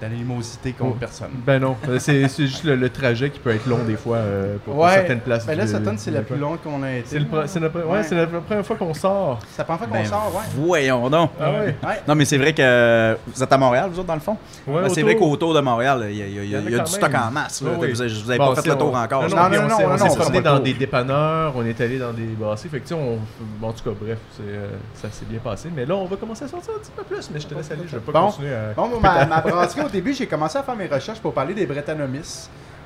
d'animosité 0.00 0.72
contre 0.72 0.94
Oh. 0.94 1.00
personne. 1.00 1.30
Ben 1.44 1.58
non, 1.58 1.76
Euh, 1.88 1.89
c'est 1.98 2.28
c'est 2.28 2.46
juste 2.46 2.64
le, 2.64 2.76
le 2.76 2.88
trajet 2.90 3.30
qui 3.30 3.38
peut 3.38 3.50
être 3.54 3.66
long 3.66 3.78
des 3.86 3.96
fois 3.96 4.16
euh, 4.18 4.56
pour, 4.64 4.88
certaines 4.88 5.20
places. 5.20 5.46
ben 5.46 5.56
là 5.56 5.66
Sutton 5.66 5.94
c'est 5.96 6.10
la 6.10 6.22
plus 6.22 6.36
longue 6.36 6.58
qu'on 6.62 6.82
a 6.82 6.92
été. 6.92 7.06
C'est 7.08 7.46
c'est 7.46 7.60
la, 7.60 7.68
pre- 7.68 7.84
ouais, 7.84 7.92
Ouais. 7.98 8.02
c'est 8.02 8.14
la 8.14 8.26
première 8.26 8.64
fois 8.66 8.76
qu'on 8.76 8.94
sort. 8.94 9.38
Ça 9.56 9.64
prend 9.64 9.76
fois 9.78 9.86
qu'on 9.86 9.94
Ben, 9.94 10.04
sort, 10.04 10.32
ouais. 10.34 10.42
Voyons 10.56 11.08
donc. 11.10 11.30
Ah 11.40 11.50
ouais. 11.50 11.58
Ouais. 11.84 12.00
Non, 12.06 12.14
mais 12.14 12.24
c'est 12.24 12.38
vrai 12.38 12.52
que 12.52 13.16
vous 13.34 13.42
êtes 13.42 13.52
à 13.52 13.58
Montréal, 13.58 13.90
vous 13.92 13.98
autres, 13.98 14.08
dans 14.08 14.14
le 14.14 14.20
fond? 14.20 14.36
Ouais, 14.66 14.82
Ben, 14.82 14.88
c'est 14.88 15.02
autour. 15.02 15.04
vrai 15.04 15.16
qu'autour 15.16 15.54
de 15.54 15.60
Montréal, 15.60 16.06
il 16.10 16.16
y 16.16 16.22
a, 16.22 16.26
il 16.26 16.34
y 16.34 16.38
a- 16.56 16.58
y 16.60 16.62
y 16.62 16.70
du 16.70 16.76
même. 16.76 16.86
stock 16.86 17.10
en 17.14 17.30
masse. 17.30 17.62
là. 17.62 17.70
Oui, 17.78 17.88
oui. 17.88 17.92
Vous 17.92 18.30
avez 18.30 18.38
Bon, 18.38 18.54
pas 18.54 18.62
fait 18.62 18.68
le 18.68 18.76
tour 18.76 18.92
on- 18.92 18.96
encore. 18.96 19.22
Non, 19.22 19.28
je 19.28 19.34
non, 19.34 19.48
Non, 19.48 19.94
on 20.04 20.08
s'est- 20.08 20.16
promené 20.16 20.40
dans 20.40 20.58
des 20.58 20.74
dépanneurs, 20.74 21.52
on 21.56 21.64
est 21.64 21.80
allé 21.80 21.98
dans 21.98 22.12
des 22.12 22.24
brasseries. 22.38 22.68
Fait 22.68 22.78
que, 22.80 22.88
tu 22.88 22.94
sais, 22.94 23.00
on, 23.00 23.18
bon, 23.58 23.68
en 23.68 23.72
tout 23.72 23.84
cas, 23.84 23.96
bref, 24.00 24.18
c'est, 24.36 24.42
euh, 24.42 24.68
ça 24.94 25.08
s'est 25.10 25.24
bien 25.28 25.38
passé. 25.40 25.68
Mais 25.74 25.84
là, 25.86 25.94
on 25.96 26.04
va 26.06 26.16
commencer 26.16 26.44
à 26.44 26.48
sortir 26.48 26.72
un 26.76 26.80
petit 26.80 26.90
peu 26.94 27.02
plus, 27.02 27.30
mais 27.32 27.40
je 27.40 27.46
te 27.46 27.54
laisse 27.54 27.70
aller, 27.70 27.82
je 27.86 27.96
vais 27.96 28.02
pas 28.02 28.12
continuer 28.20 28.52
à... 28.54 28.72
Bon, 28.76 28.88
ma 29.00 29.40
brasserie, 29.40 29.82
au 29.84 29.88
début, 29.88 30.12
j'ai 30.14 30.26
commencé 30.26 30.58
à 30.58 30.62
faire 30.62 30.76
mes 30.76 30.86
recherches 30.86 31.20
pour 31.20 31.32
parler 31.32 31.54
des 31.54 31.66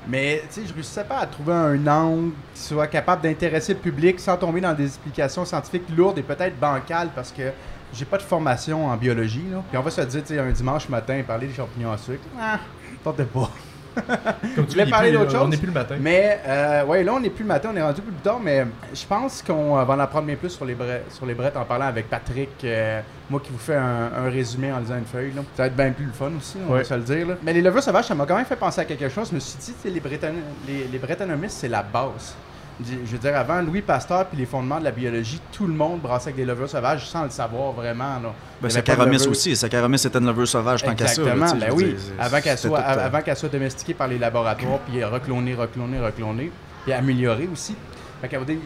Mais, 0.07 0.43
je 0.55 0.73
réussissais 0.75 1.05
pas 1.05 1.19
à 1.19 1.27
trouver 1.27 1.55
un 1.55 1.87
angle 1.87 2.33
qui 2.55 2.61
soit 2.61 2.87
capable 2.89 3.23
d'intéresser 3.23 3.73
le 3.73 3.81
public 3.81 4.21
sans 4.21 4.37
tomber 4.37 4.61
dans 4.61 4.75
des 4.75 4.85
explications 4.85 5.45
scientifiques 5.45 5.89
lourdes 5.97 6.19
et 6.19 6.23
peut-être 6.23 6.59
bancales 6.61 7.09
parce 7.15 7.33
que 7.33 7.51
j'ai 7.93 8.05
pas 8.05 8.19
de 8.19 8.23
formation 8.23 8.87
en 8.87 8.97
biologie. 8.97 9.45
Puis 9.71 9.79
on 9.79 9.83
va 9.83 9.91
se 9.91 10.01
dire, 10.03 10.43
un 10.43 10.51
dimanche 10.51 10.89
matin, 10.89 11.23
parler 11.27 11.47
des 11.47 11.55
champignons 11.55 11.93
à 11.93 11.97
sucre. 11.97 12.25
Ah, 12.39 12.59
pas. 13.03 13.15
Comme 14.57 14.67
Je 14.67 14.73
voulais 14.73 14.87
parler 14.87 15.13
d'autre 15.13 15.33
On 15.37 15.41
chose. 15.41 15.49
n'est 15.51 15.57
plus 15.57 15.67
le 15.69 15.73
matin. 15.73 15.97
Mais, 16.01 16.41
euh, 16.47 16.85
ouais, 16.85 17.03
là, 17.05 17.15
on 17.15 17.21
n'est 17.21 17.31
plus 17.31 17.45
le 17.45 17.49
matin, 17.49 17.71
on 17.73 17.77
est 17.77 17.83
rendu 17.83 18.01
plus 18.03 18.13
tard, 18.15 18.41
mais 18.43 18.67
je 18.93 19.05
pense 19.07 19.43
qu'on 19.43 19.75
va 19.85 19.95
en 19.95 19.99
apprendre 20.01 20.27
bien 20.27 20.37
plus 20.37 20.51
sur 20.51 20.65
les, 20.65 20.75
bre- 20.75 21.01
sur 21.11 21.27
les 21.27 21.35
brettes 21.35 21.57
en 21.57 21.65
parlant 21.65 21.87
avec 21.87 22.09
Patrick, 22.11 22.51
euh, 22.65 23.01
moi 23.31 23.41
qui 23.43 23.51
vous 23.53 23.59
fais 23.59 23.77
un, 23.77 24.11
un 24.17 24.31
résumé 24.31 24.73
en 24.73 24.79
lisant 24.81 24.97
une 24.99 25.05
feuille. 25.05 25.33
Là. 25.35 25.43
Ça 25.57 25.63
va 25.65 25.67
être 25.69 25.77
bien 25.77 25.93
plus 25.93 26.07
le 26.07 26.13
fun 26.13 26.31
aussi, 26.37 26.57
on 26.69 26.73
Ouais. 26.73 26.79
va 26.79 26.85
se 26.85 26.95
le 26.95 27.03
dire. 27.03 27.29
Là. 27.29 27.35
Mais 27.43 27.53
les 27.53 27.63
levures 27.63 27.83
sauvages, 27.83 28.07
ça 28.07 28.15
m'a 28.15 28.27
quand 28.27 28.37
même 28.37 28.45
fait 28.47 28.57
penser 28.57 28.81
à 28.81 28.85
quelque 28.85 29.09
chose. 29.09 29.29
Je 29.31 29.35
me 29.37 29.41
suis 29.41 29.59
dit, 29.59 29.75
tu 29.83 29.89
les, 29.91 30.01
Bretton- 30.01 30.35
les, 30.67 30.87
les 30.91 30.99
Brettanomyces, 30.99 31.53
c'est 31.61 31.69
la 31.69 31.83
base. 31.83 32.35
Je 32.81 33.13
veux 33.13 33.19
dire, 33.19 33.37
avant 33.37 33.63
Louis 33.63 33.83
Pasteur 33.83 34.27
puis 34.27 34.39
les 34.39 34.47
fondements 34.47 34.81
de 34.81 34.85
la 34.85 34.91
biologie, 34.91 35.41
tout 35.53 35.67
le 35.67 35.73
monde 35.73 36.01
brassait 36.01 36.31
avec 36.31 36.37
des 36.37 36.45
levures 36.45 36.69
sauvages 36.69 37.07
sans 37.09 37.25
le 37.25 37.31
savoir 37.31 37.73
vraiment. 37.73 38.19
Là. 38.21 38.35
Ben, 38.61 38.69
Saccharomyces 38.69 39.27
aussi. 39.27 39.55
Saccharomyces 39.55 40.03
c'était 40.03 40.19
une 40.19 40.27
levure 40.27 40.49
sauvage 40.49 40.83
tant 40.83 40.95
qu'à 40.95 41.07
ça. 41.07 41.23
Exactement, 41.23 41.53
ben 41.55 41.73
oui. 41.73 41.85
dire, 41.93 41.99
Avant 42.19 42.41
qu'elle 42.41 42.59
soit, 42.59 42.81
avant 42.81 43.21
qu'elle 43.21 43.37
soit 43.37 43.49
domestiquée 43.49 43.95
par 43.95 44.09
les 44.09 44.19
laboratoires, 44.19 44.81
puis 44.81 45.05
reclonée, 45.05 45.55
reclonée, 45.55 46.01
reclonée, 46.01 46.51
puis 46.85 46.93
améliorée 46.93 47.49
aussi. 47.53 47.77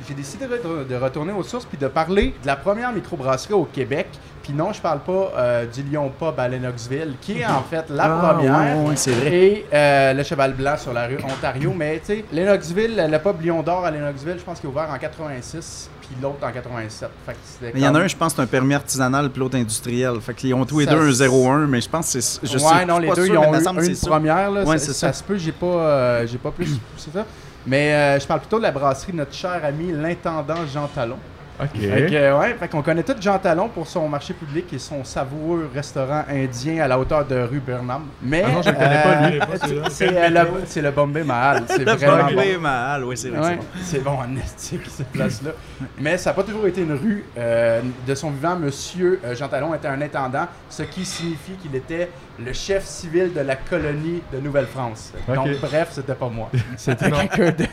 J'ai 0.06 0.14
décidé 0.14 0.46
de, 0.46 0.54
re- 0.54 0.86
de 0.86 0.94
retourner 0.94 1.32
aux 1.32 1.42
sources 1.42 1.64
puis 1.64 1.78
de 1.78 1.88
parler 1.88 2.34
de 2.42 2.46
la 2.46 2.56
première 2.56 2.92
microbrasserie 2.92 3.54
au 3.54 3.64
Québec. 3.64 4.06
Puis 4.42 4.52
non, 4.52 4.72
je 4.72 4.80
parle 4.80 5.00
pas 5.00 5.32
euh, 5.36 5.66
du 5.66 5.82
Lion 5.82 6.10
Pub 6.16 6.38
à 6.38 6.48
Lennoxville, 6.48 7.14
qui 7.20 7.40
est 7.40 7.44
en 7.44 7.62
fait 7.62 7.84
la 7.90 8.04
Ah, 8.04 8.34
première. 8.34 8.78
ouais, 8.84 8.96
c'est 8.96 9.10
vrai. 9.10 9.36
Et 9.36 9.66
euh, 9.74 10.14
le 10.14 10.22
Cheval 10.22 10.54
Blanc 10.54 10.76
sur 10.78 10.92
la 10.94 11.06
rue 11.06 11.18
Ontario. 11.24 11.74
Mais 11.76 11.98
tu 11.98 12.06
sais, 12.06 12.24
Lennoxville, 12.32 13.08
le 13.10 13.18
pub 13.18 13.42
Lion 13.44 13.62
d'Or 13.62 13.84
à 13.84 13.90
Lennoxville, 13.90 14.36
je 14.38 14.44
pense 14.44 14.58
qu'il 14.60 14.68
est 14.70 14.72
ouvert 14.72 14.88
en 14.90 14.96
86, 14.96 15.90
puis 16.00 16.10
l'autre 16.22 16.38
en 16.46 16.50
87. 16.52 17.10
Fait 17.26 17.32
que 17.32 17.38
c'était 17.44 17.72
Mais 17.74 17.80
il 17.80 17.84
y 17.84 17.88
en 17.88 17.94
a 17.94 18.00
un, 18.00 18.06
je 18.06 18.16
pense, 18.16 18.34
c'est 18.34 18.40
un 18.40 18.46
permis 18.46 18.74
artisanal, 18.74 19.28
puis 19.28 19.40
l'autre 19.40 19.56
industriel. 19.58 20.18
Fait 20.22 20.32
qu'ils 20.32 20.54
ont 20.54 20.64
tous 20.64 20.78
les 20.78 20.84
Ça 20.86 20.92
deux 20.92 21.08
un 21.08 21.10
s- 21.10 21.18
0-1, 21.20 21.66
mais 21.66 21.80
je 21.82 21.88
pense 21.90 22.12
que 22.12 22.20
c'est. 22.20 22.42
Ouais, 22.42 22.58
sais, 22.58 22.86
non, 22.86 22.98
les 22.98 23.08
deux, 23.10 23.26
sûr, 23.26 23.34
ils 23.34 23.38
ont 23.38 23.52
eu 23.52 23.86
une 23.86 23.96
première. 24.08 24.50
Là, 24.50 24.64
Ouais, 24.64 24.78
ça, 24.78 24.94
ça 24.94 25.08
ça. 25.08 25.12
se 25.12 25.22
peut, 25.24 25.36
j'ai 25.36 25.52
pas, 25.52 25.66
euh, 25.66 26.26
j'ai 26.26 26.38
pas 26.38 26.52
plus. 26.52 26.68
C'est 26.96 27.12
ça. 27.12 27.26
Mais 27.68 27.92
euh, 27.92 28.18
je 28.18 28.26
parle 28.26 28.40
plutôt 28.40 28.56
de 28.56 28.62
la 28.62 28.70
brasserie 28.70 29.12
de 29.12 29.18
notre 29.18 29.34
cher 29.34 29.60
ami, 29.62 29.92
l'intendant 29.92 30.66
Jean 30.72 30.88
Talon. 30.88 31.18
OK. 31.60 31.80
Fait 31.80 32.06
que, 32.08 32.14
euh, 32.14 32.38
ouais, 32.38 32.54
fait 32.54 32.68
qu'on 32.68 32.82
connaît 32.82 33.02
tout 33.02 33.14
Jean 33.20 33.38
Talon 33.38 33.68
pour 33.68 33.86
son 33.86 34.08
marché 34.08 34.32
public 34.34 34.72
et 34.72 34.78
son 34.78 35.02
savoureux 35.04 35.68
restaurant 35.74 36.22
indien 36.30 36.82
à 36.84 36.88
la 36.88 36.98
hauteur 36.98 37.24
de 37.24 37.36
rue 37.40 37.58
Burnham. 37.60 38.04
Mais 38.22 38.44
Ah 38.46 38.50
non, 38.52 38.62
je 38.62 38.68
le 38.70 38.74
connais 38.76 39.02
pas, 39.02 39.30
lui. 39.30 39.80
C'est 39.90 40.16
euh, 40.16 40.28
le, 40.28 40.48
c'est 40.66 40.82
le 40.82 40.90
Bombay 40.92 41.24
Mahal. 41.24 41.64
C'est 41.66 41.78
Le 41.84 41.92
vraiment 41.92 42.24
bon. 42.24 42.30
Bombay 42.34 42.56
Mahal, 42.58 43.04
oui, 43.04 43.16
c'est 43.16 43.30
vrai. 43.30 43.40
Ouais, 43.40 43.58
c'est 43.82 44.02
bon. 44.04 44.12
en 44.18 44.36
estique, 44.36 44.82
cette 44.88 45.08
place-là. 45.08 45.50
Mais 45.98 46.16
ça 46.18 46.30
n'a 46.30 46.34
pas 46.34 46.42
toujours 46.44 46.66
été 46.66 46.82
une 46.82 46.92
rue. 46.94 47.24
Euh, 47.36 47.80
de 48.06 48.14
son 48.14 48.30
vivant, 48.30 48.56
Monsieur 48.56 49.20
euh, 49.24 49.34
Jean 49.34 49.48
Talon 49.48 49.74
était 49.74 49.88
un 49.88 50.00
intendant, 50.00 50.46
ce 50.70 50.82
qui 50.84 51.04
signifie 51.04 51.52
qu'il 51.60 51.74
était 51.74 52.10
le 52.38 52.52
chef 52.52 52.84
civil 52.84 53.32
de 53.34 53.40
la 53.40 53.56
colonie 53.56 54.22
de 54.32 54.38
Nouvelle-France. 54.38 55.12
Ok. 55.28 55.34
Donc, 55.34 55.48
bref, 55.60 55.88
c'était 55.90 56.14
pas 56.14 56.28
moi. 56.28 56.48
C'était 56.76 57.10
quelqu'un 57.10 57.46
de, 57.50 57.64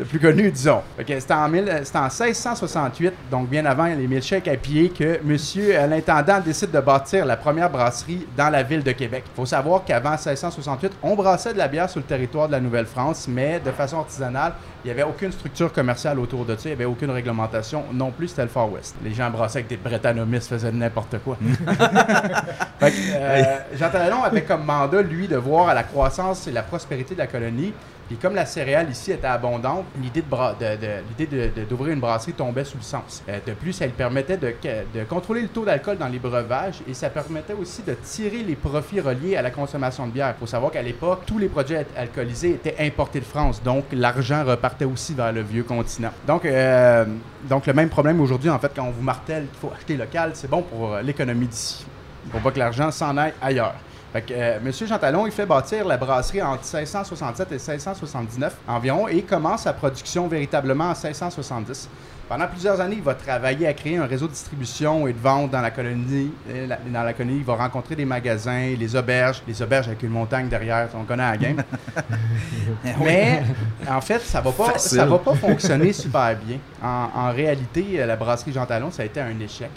de 0.00 0.04
plus 0.04 0.18
connu, 0.20 0.50
disons. 0.50 0.82
Ok, 1.00 1.06
c'était 1.18 1.32
en, 1.32 1.48
mille- 1.48 1.80
c'était 1.82 1.98
en 1.98 2.08
1668, 2.10 3.12
donc 3.30 3.48
bien 3.48 3.64
avant 3.64 3.86
les 3.86 4.06
milkshakes 4.06 4.48
à 4.48 4.56
pied, 4.56 4.90
que 4.90 5.20
Monsieur 5.24 5.76
euh, 5.76 5.86
l'intendant 5.86 6.40
décide 6.40 6.70
de 6.70 6.80
bâtir 6.80 7.24
la 7.24 7.36
première 7.36 7.70
brasserie 7.70 8.26
dans 8.36 8.50
la 8.50 8.62
ville 8.62 8.82
de 8.82 8.92
Québec. 8.92 9.24
Il 9.26 9.36
faut 9.36 9.46
savoir 9.46 9.84
qu'avant 9.84 10.10
1668, 10.10 10.92
on 11.02 11.14
brassait 11.14 11.52
de 11.52 11.58
la 11.58 11.68
bière 11.68 11.88
sur 11.88 12.00
le 12.00 12.06
territoire 12.06 12.46
de 12.46 12.52
la 12.52 12.60
Nouvelle-France, 12.60 13.26
mais 13.28 13.60
de 13.60 13.70
façon 13.70 13.98
artisanale. 13.98 14.54
Il 14.84 14.88
n'y 14.88 14.92
avait 14.92 15.04
aucune 15.04 15.32
structure 15.32 15.72
commerciale 15.72 16.18
autour 16.18 16.44
de 16.44 16.56
ça, 16.56 16.62
il 16.64 16.68
n'y 16.68 16.72
avait 16.72 16.84
aucune 16.84 17.10
réglementation. 17.10 17.84
Non 17.92 18.10
plus, 18.10 18.28
c'était 18.28 18.42
le 18.42 18.48
Far 18.48 18.70
West. 18.70 18.96
Les 19.02 19.14
gens 19.14 19.30
brassaient 19.30 19.58
avec 19.58 19.68
des 19.68 19.76
Brettanomyces, 19.76 20.48
faisaient 20.48 20.72
n'importe 20.72 21.18
quoi. 21.18 21.36
Fait 22.80 22.90
que, 22.90 22.96
euh, 23.14 23.58
Jean 23.74 23.90
Talon 23.90 24.22
avait 24.24 24.42
comme 24.42 24.64
mandat, 24.64 25.02
lui, 25.02 25.28
de 25.28 25.36
voir 25.36 25.68
à 25.68 25.74
la 25.74 25.84
croissance 25.84 26.48
et 26.48 26.50
la 26.50 26.62
prospérité 26.62 27.14
de 27.14 27.20
la 27.20 27.26
colonie. 27.28 27.72
Puis 28.12 28.18
comme 28.20 28.34
la 28.34 28.44
céréale 28.44 28.90
ici 28.90 29.10
était 29.10 29.26
abondante, 29.26 29.86
l'idée 29.98 30.20
bra- 30.20 30.52
de- 30.52 31.64
d'ouvrir 31.64 31.94
une 31.94 32.00
brasserie 32.00 32.34
tombait 32.34 32.62
sous 32.64 32.76
le 32.76 32.82
sens. 32.82 33.22
Euh, 33.26 33.38
de 33.46 33.54
plus, 33.54 33.80
lui 33.80 33.88
permettait 33.88 34.36
de, 34.36 34.52
contrôler 35.08 35.40
le 35.40 35.48
taux 35.48 35.64
d'alcool 35.64 35.96
dans 35.96 36.08
les 36.08 36.18
breuvages 36.18 36.82
et 36.86 36.92
ça 36.92 37.08
permettait 37.08 37.54
aussi 37.54 37.82
de 37.82 37.94
tirer 37.94 38.42
les 38.42 38.54
profits 38.54 39.00
reliés 39.00 39.36
à 39.36 39.40
la 39.40 39.50
consommation 39.50 40.06
de 40.06 40.12
bière. 40.12 40.34
Il 40.36 40.40
faut 40.40 40.46
savoir 40.46 40.70
qu'à 40.72 40.82
l'époque, 40.82 41.22
tous 41.24 41.38
les 41.38 41.48
produits 41.48 41.76
al- 41.76 41.86
alcoolisés 41.96 42.50
étaient 42.50 42.76
importés 42.80 43.20
de 43.20 43.24
France, 43.24 43.62
donc 43.62 43.84
l'argent 43.92 44.44
repartait 44.44 44.84
aussi 44.84 45.14
vers 45.14 45.32
le 45.32 45.40
vieux 45.40 45.62
continent. 45.62 46.10
Donc, 46.26 46.44
euh, 46.44 47.06
donc 47.48 47.66
le 47.66 47.72
même 47.72 47.88
problème 47.88 48.20
aujourd'hui, 48.20 48.50
en 48.50 48.58
fait, 48.58 48.72
quand 48.76 48.84
on 48.84 48.90
vous 48.90 49.02
martèle 49.02 49.46
qu'il 49.46 49.58
faut 49.58 49.72
acheter 49.74 49.96
local, 49.96 50.32
c'est 50.34 50.50
bon 50.50 50.60
pour 50.60 50.92
euh, 50.92 51.00
l'économie 51.00 51.46
d'ici. 51.46 51.86
Pour 52.30 52.40
pas 52.42 52.50
que 52.50 52.58
l'argent 52.58 52.90
s'en 52.90 53.16
aille 53.16 53.32
ailleurs. 53.40 53.74
Fait 54.12 54.22
que, 54.22 54.34
euh, 54.36 54.58
Monsieur 54.62 54.86
Jean 54.86 54.98
Talon, 54.98 55.26
il 55.26 55.32
fait 55.32 55.46
bâtir 55.46 55.86
la 55.86 55.96
brasserie 55.96 56.42
entre 56.42 56.64
1667 56.64 57.48
et 57.52 57.54
1679 57.54 58.54
environ 58.68 59.08
et 59.08 59.22
commence 59.22 59.62
sa 59.62 59.72
production 59.72 60.28
véritablement 60.28 60.84
en 60.84 60.88
1670. 60.94 61.88
Pendant 62.28 62.46
plusieurs 62.46 62.80
années, 62.80 62.96
il 62.96 63.02
va 63.02 63.14
travailler 63.14 63.66
à 63.66 63.74
créer 63.74 63.96
un 63.98 64.06
réseau 64.06 64.26
de 64.26 64.32
distribution 64.32 65.06
et 65.06 65.12
de 65.12 65.18
vente 65.18 65.50
dans 65.50 65.60
la 65.60 65.70
colonie. 65.70 66.30
Et 66.54 66.66
la- 66.66 66.78
Dans 66.86 67.02
la 67.02 67.12
colonie, 67.12 67.38
il 67.38 67.44
va 67.44 67.56
rencontrer 67.56 67.94
des 67.96 68.04
magasins, 68.06 68.74
les 68.78 68.96
auberges, 68.96 69.42
les 69.46 69.60
auberges 69.60 69.88
avec 69.88 70.02
une 70.02 70.10
montagne 70.10 70.48
derrière, 70.48 70.88
on 70.94 71.04
connaît 71.04 71.30
la 71.30 71.36
game. 71.36 71.62
Mais 73.02 73.42
en 73.90 74.00
fait, 74.00 74.20
ça 74.20 74.40
va 74.40 74.52
pas, 74.52 74.64
Facile. 74.72 74.98
ça 74.98 75.06
va 75.06 75.18
pas 75.18 75.34
fonctionner 75.34 75.92
super 75.92 76.34
bien. 76.36 76.58
En, 76.82 77.08
en 77.14 77.32
réalité, 77.32 77.84
euh, 77.98 78.06
la 78.06 78.16
brasserie 78.16 78.52
Jean 78.52 78.66
Talon, 78.66 78.90
ça 78.90 79.02
a 79.02 79.06
été 79.06 79.20
un 79.20 79.38
échec. 79.40 79.70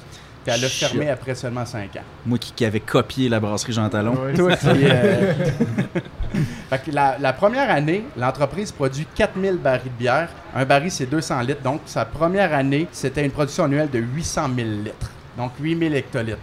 Puis 0.45 0.53
elle 0.55 0.63
a 0.63 0.67
Shit. 0.69 0.89
fermé 0.89 1.09
après 1.09 1.33
seulement 1.33 1.65
5 1.65 1.95
ans. 1.95 2.03
Moi 2.25 2.37
qui, 2.37 2.51
qui 2.51 2.63
avais 2.65 2.79
copié 2.79 3.27
la 3.29 3.39
brasserie 3.39 3.73
Jean 3.73 3.89
Talon. 3.89 4.13
Ouais, 4.13 4.33
Toi 4.35 4.55
qui, 4.55 4.67
euh, 4.83 5.33
fait 6.69 6.81
que 6.85 6.91
la, 6.91 7.17
la 7.19 7.33
première 7.33 7.69
année, 7.69 8.03
l'entreprise 8.15 8.71
produit 8.71 9.07
4000 9.15 9.55
barils 9.57 9.83
de 9.85 9.89
bière. 9.97 10.29
Un 10.55 10.65
baril, 10.65 10.91
c'est 10.91 11.07
200 11.07 11.41
litres. 11.41 11.61
Donc, 11.63 11.81
sa 11.85 12.05
première 12.05 12.53
année, 12.53 12.87
c'était 12.91 13.25
une 13.25 13.31
production 13.31 13.63
annuelle 13.65 13.89
de 13.89 13.99
800 13.99 14.49
000 14.55 14.67
litres. 14.83 15.09
Donc, 15.37 15.51
8000 15.59 15.95
hectolitres. 15.95 16.37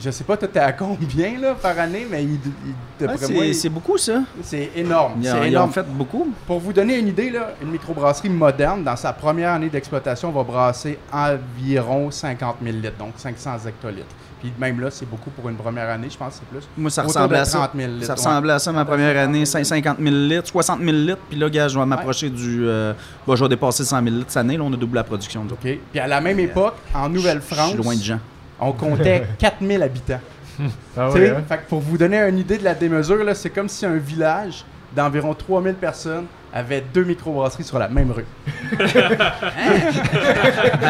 Je 0.00 0.10
sais 0.10 0.22
pas, 0.22 0.36
toi, 0.36 0.46
t'es 0.46 0.60
à 0.60 0.72
combien 0.72 1.40
là, 1.40 1.54
par 1.60 1.76
année, 1.78 2.06
mais 2.08 2.22
il, 2.22 2.30
il- 2.34 3.06
moi, 3.06 3.14
c'est 3.18 3.32
il- 3.48 3.54
c'est 3.54 3.68
beaucoup, 3.68 3.98
ça. 3.98 4.22
c'est 4.42 4.70
énorme. 4.76 5.14
Ils, 5.20 5.26
C'est 5.28 5.48
énorme. 5.48 5.72
fait 5.72 5.86
beaucoup. 5.88 6.32
Pour 6.46 6.60
vous 6.60 6.72
donner 6.72 6.98
une 6.98 7.08
idée, 7.08 7.30
là, 7.30 7.54
une 7.62 7.70
microbrasserie 7.70 8.28
moderne, 8.28 8.84
dans 8.84 8.94
sa 8.96 9.12
première 9.12 9.52
année 9.52 9.68
d'exploitation, 9.68 10.30
va 10.30 10.44
brasser 10.44 10.98
environ 11.12 12.10
50 12.10 12.56
000 12.62 12.76
litres, 12.76 12.96
donc 12.98 13.14
500 13.16 13.50
hectolitres. 13.66 14.06
Puis 14.40 14.52
même 14.56 14.80
là, 14.80 14.88
c'est 14.92 15.08
beaucoup 15.08 15.30
pour 15.30 15.48
une 15.48 15.56
première 15.56 15.90
année, 15.90 16.06
je 16.08 16.16
pense 16.16 16.34
que 16.34 16.40
c'est 16.40 16.58
plus. 16.58 16.68
Moi, 16.76 16.90
ça 16.92 17.02
Autour 17.02 17.14
ressemblait 17.16 17.38
à 17.38 17.44
ça. 17.44 17.58
30 17.58 17.70
000 17.74 17.90
litres, 17.94 18.06
Ça 18.06 18.12
ouais. 18.12 18.16
ressemblait 18.18 18.52
à 18.52 18.58
ça 18.60 18.70
ma 18.72 18.84
première 18.84 19.18
année, 19.20 19.42
5- 19.42 19.64
50 19.64 19.98
000 19.98 20.10
litres, 20.14 20.46
60 20.46 20.78
000 20.80 20.92
litres. 20.92 21.18
Puis 21.28 21.36
là, 21.38 21.50
gars, 21.50 21.66
je 21.66 21.76
vais 21.76 21.84
m'approcher 21.86 22.30
du. 22.30 22.60
euh, 22.68 22.92
bon, 23.26 23.34
je 23.34 23.42
vais 23.42 23.48
dépasser 23.48 23.84
100 23.84 24.00
000 24.04 24.14
litres 24.14 24.26
cette 24.28 24.36
année. 24.36 24.56
Là, 24.56 24.62
on 24.62 24.72
a 24.72 24.76
doublé 24.76 24.98
la 24.98 25.04
production. 25.04 25.44
OK. 25.50 25.58
Puis 25.90 25.98
à 25.98 26.06
la 26.06 26.20
même 26.20 26.38
époque, 26.38 26.74
en 26.94 27.06
Je 27.06 27.14
Nouvelle-France, 27.14 27.70
suis 27.70 27.78
loin 27.82 27.96
de 27.96 28.02
gens. 28.02 28.20
On 28.60 28.72
comptait 28.72 29.24
4000 29.38 29.82
habitants. 29.82 30.20
Ah 30.96 31.10
ouais, 31.10 31.30
hein? 31.30 31.44
fait 31.48 31.58
que 31.58 31.68
pour 31.68 31.78
vous 31.78 31.96
donner 31.96 32.18
une 32.18 32.38
idée 32.38 32.58
de 32.58 32.64
la 32.64 32.74
démesure, 32.74 33.24
c'est 33.36 33.50
comme 33.50 33.68
si 33.68 33.86
un 33.86 33.96
village 33.96 34.64
d'environ 34.96 35.32
3000 35.32 35.74
personnes 35.74 36.26
avait 36.52 36.82
deux 36.92 37.04
microbrasseries 37.04 37.64
sur 37.64 37.78
la 37.78 37.88
même 37.88 38.10
rue. 38.10 38.24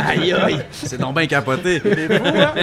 aïe, 0.08 0.32
aïe! 0.32 0.64
C'est 0.70 0.98
donc 0.98 1.14
bien 1.16 1.26
capoté. 1.26 1.80
C'est 1.82 2.18
fou, 2.18 2.24
hein? 2.26 2.54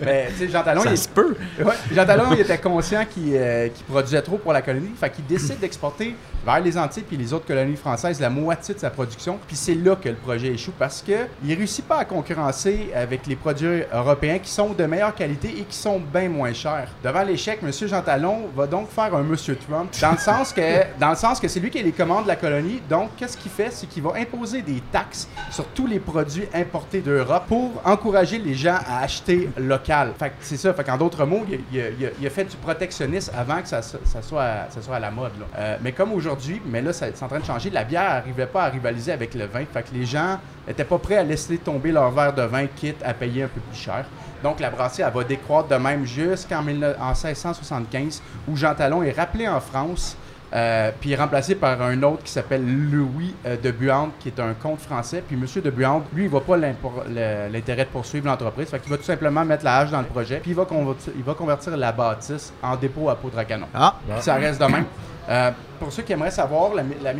Mais, 0.00 0.28
tu 0.30 0.46
sais, 0.46 0.48
Jean 0.48 0.62
Talon, 0.62 0.82
il 0.84 0.96
Ça 0.96 1.04
se 1.04 1.08
peut. 1.08 1.36
Ouais. 1.58 1.74
Jean 1.92 2.04
Talon, 2.04 2.32
il 2.32 2.40
était 2.40 2.58
conscient 2.58 3.04
qu'il 3.04 3.34
euh, 3.34 3.68
qu'il 3.68 3.84
produisait 3.86 4.22
trop 4.22 4.38
pour 4.38 4.52
la 4.52 4.62
colonie. 4.62 4.90
Fait 4.98 5.10
qu'il 5.10 5.26
décide 5.26 5.58
d'exporter 5.58 6.14
vers 6.44 6.60
les 6.60 6.76
Antilles 6.76 7.04
puis 7.06 7.16
les 7.16 7.32
autres 7.32 7.46
colonies 7.46 7.76
françaises 7.76 8.20
la 8.20 8.30
moitié 8.30 8.74
de 8.74 8.80
sa 8.80 8.90
production. 8.90 9.38
Puis 9.46 9.56
c'est 9.56 9.74
là 9.74 9.96
que 9.96 10.08
le 10.08 10.16
projet 10.16 10.48
échoue 10.48 10.72
parce 10.78 11.02
que 11.02 11.26
il 11.44 11.54
réussit 11.54 11.86
pas 11.86 11.98
à 11.98 12.04
concurrencer 12.04 12.90
avec 12.94 13.26
les 13.26 13.36
produits 13.36 13.82
européens 13.92 14.38
qui 14.38 14.50
sont 14.50 14.70
de 14.70 14.84
meilleure 14.84 15.14
qualité 15.14 15.48
et 15.48 15.62
qui 15.62 15.76
sont 15.76 16.00
bien 16.00 16.28
moins 16.28 16.52
chers. 16.52 16.88
Devant 17.02 17.22
l'échec, 17.22 17.60
M. 17.62 17.70
Jean 17.72 18.02
Talon 18.02 18.48
va 18.54 18.66
donc 18.66 18.90
faire 18.90 19.14
un 19.14 19.22
Monsieur 19.22 19.56
Trump 19.56 19.90
dans 20.00 20.12
le 20.12 20.18
sens 20.18 20.52
que 20.52 20.98
dans 20.98 21.10
le 21.10 21.16
sens 21.16 21.40
que 21.40 21.48
c'est 21.48 21.60
lui 21.60 21.70
qui 21.70 21.78
a 21.78 21.82
les 21.82 21.92
commandes 21.92 22.24
de 22.24 22.28
colonie. 22.36 22.80
Donc 22.88 23.10
qu'est-ce 23.16 23.36
qu'il 23.36 23.50
fait, 23.50 23.70
c'est 23.70 23.86
qu'il 23.86 24.02
va 24.02 24.12
imposer 24.16 24.62
des 24.62 24.82
taxes 24.92 25.28
sur 25.50 25.66
tous 25.66 25.86
les 25.86 25.98
produits 25.98 26.46
importés 26.54 27.00
d'Europe 27.00 27.44
pour 27.48 27.82
encourager 27.84 28.38
les 28.38 28.54
gens 28.54 28.78
à 28.86 29.00
acheter 29.00 29.50
local. 29.56 30.12
Fait 30.18 30.30
que 30.30 30.34
c'est 30.40 30.56
ça. 30.56 30.72
Fait 30.74 30.84
qu'en 30.84 30.96
d'autres 30.96 31.24
mots, 31.24 31.44
il 31.72 32.26
a, 32.26 32.30
fait 32.30 32.44
du 32.44 32.56
protectionnisme 32.56 33.32
avant 33.36 33.60
que 33.60 33.68
ça, 33.68 33.82
soit, 33.82 34.42
à, 34.42 34.70
ça 34.70 34.82
soit 34.82 34.96
à 34.96 35.00
la 35.00 35.10
mode. 35.10 35.32
Euh, 35.56 35.76
mais 35.82 35.92
comme 35.92 36.12
aujourd'hui, 36.12 36.60
mais 36.66 36.82
là, 36.82 36.92
c'est 36.92 37.22
en 37.22 37.28
train 37.28 37.40
de 37.40 37.44
changer. 37.44 37.70
La 37.70 37.84
bière 37.84 38.04
n'arrivait 38.04 38.46
pas 38.46 38.64
à 38.64 38.68
rivaliser 38.68 39.12
avec 39.12 39.34
le 39.34 39.46
vin. 39.46 39.64
Fait 39.72 39.82
que 39.82 39.94
les 39.94 40.04
gens 40.04 40.38
n'étaient 40.66 40.84
pas 40.84 40.98
prêts 40.98 41.16
à 41.16 41.22
laisser 41.22 41.58
tomber 41.58 41.92
leur 41.92 42.10
verre 42.10 42.32
de 42.32 42.42
vin, 42.42 42.66
quitte 42.66 43.02
à 43.04 43.14
payer 43.14 43.44
un 43.44 43.48
peu 43.48 43.60
plus 43.60 43.78
cher. 43.78 44.04
Donc 44.42 44.60
la 44.60 44.70
brasserie, 44.70 45.04
elle 45.06 45.14
va 45.14 45.24
décroître 45.24 45.68
de 45.68 45.76
même 45.76 46.04
jusqu'en 46.04 46.62
19- 46.62 46.98
en 47.00 47.12
1675, 47.12 48.22
où 48.46 48.56
Jean 48.56 48.74
Talon 48.74 49.02
est 49.02 49.12
rappelé 49.12 49.48
en 49.48 49.60
France 49.60 50.16
euh, 50.54 50.92
puis 51.00 51.16
remplacé 51.16 51.56
par 51.56 51.82
un 51.82 52.00
autre 52.04 52.22
qui 52.22 52.30
s'appelle 52.30 52.62
Louis 52.64 53.34
euh, 53.44 53.56
de 53.60 53.72
Buande, 53.72 54.10
qui 54.20 54.28
est 54.28 54.38
un 54.38 54.54
comte 54.54 54.80
français. 54.80 55.20
Puis 55.26 55.36
Monsieur 55.36 55.60
de 55.60 55.70
Buande, 55.70 56.04
lui, 56.14 56.24
il 56.24 56.28
voit 56.28 56.44
pas 56.44 56.56
l'intérêt 56.56 57.84
de 57.84 57.90
poursuivre 57.90 58.26
l'entreprise. 58.26 58.68
Fait 58.68 58.78
qu'il 58.78 58.90
va 58.90 58.96
tout 58.96 59.02
simplement 59.02 59.44
mettre 59.44 59.64
la 59.64 59.78
hache 59.78 59.90
dans 59.90 60.00
le 60.00 60.06
projet. 60.06 60.38
Puis 60.38 60.52
il 60.52 60.56
va, 60.56 60.64
convertir, 60.64 61.12
il 61.16 61.24
va 61.24 61.34
convertir 61.34 61.76
la 61.76 61.90
bâtisse 61.90 62.52
en 62.62 62.76
dépôt 62.76 63.10
à 63.10 63.16
poudre 63.16 63.38
à 63.38 63.44
canon. 63.44 63.66
Ah, 63.74 63.96
Puis 64.08 64.22
Ça 64.22 64.34
reste 64.34 64.60
de 64.60 64.66
même. 64.66 64.84
Euh, 65.28 65.50
pour 65.80 65.90
ceux 65.90 66.02
qui 66.02 66.12
aimeraient 66.12 66.30
savoir, 66.30 66.72
la, 66.74 66.84
la 67.02 67.12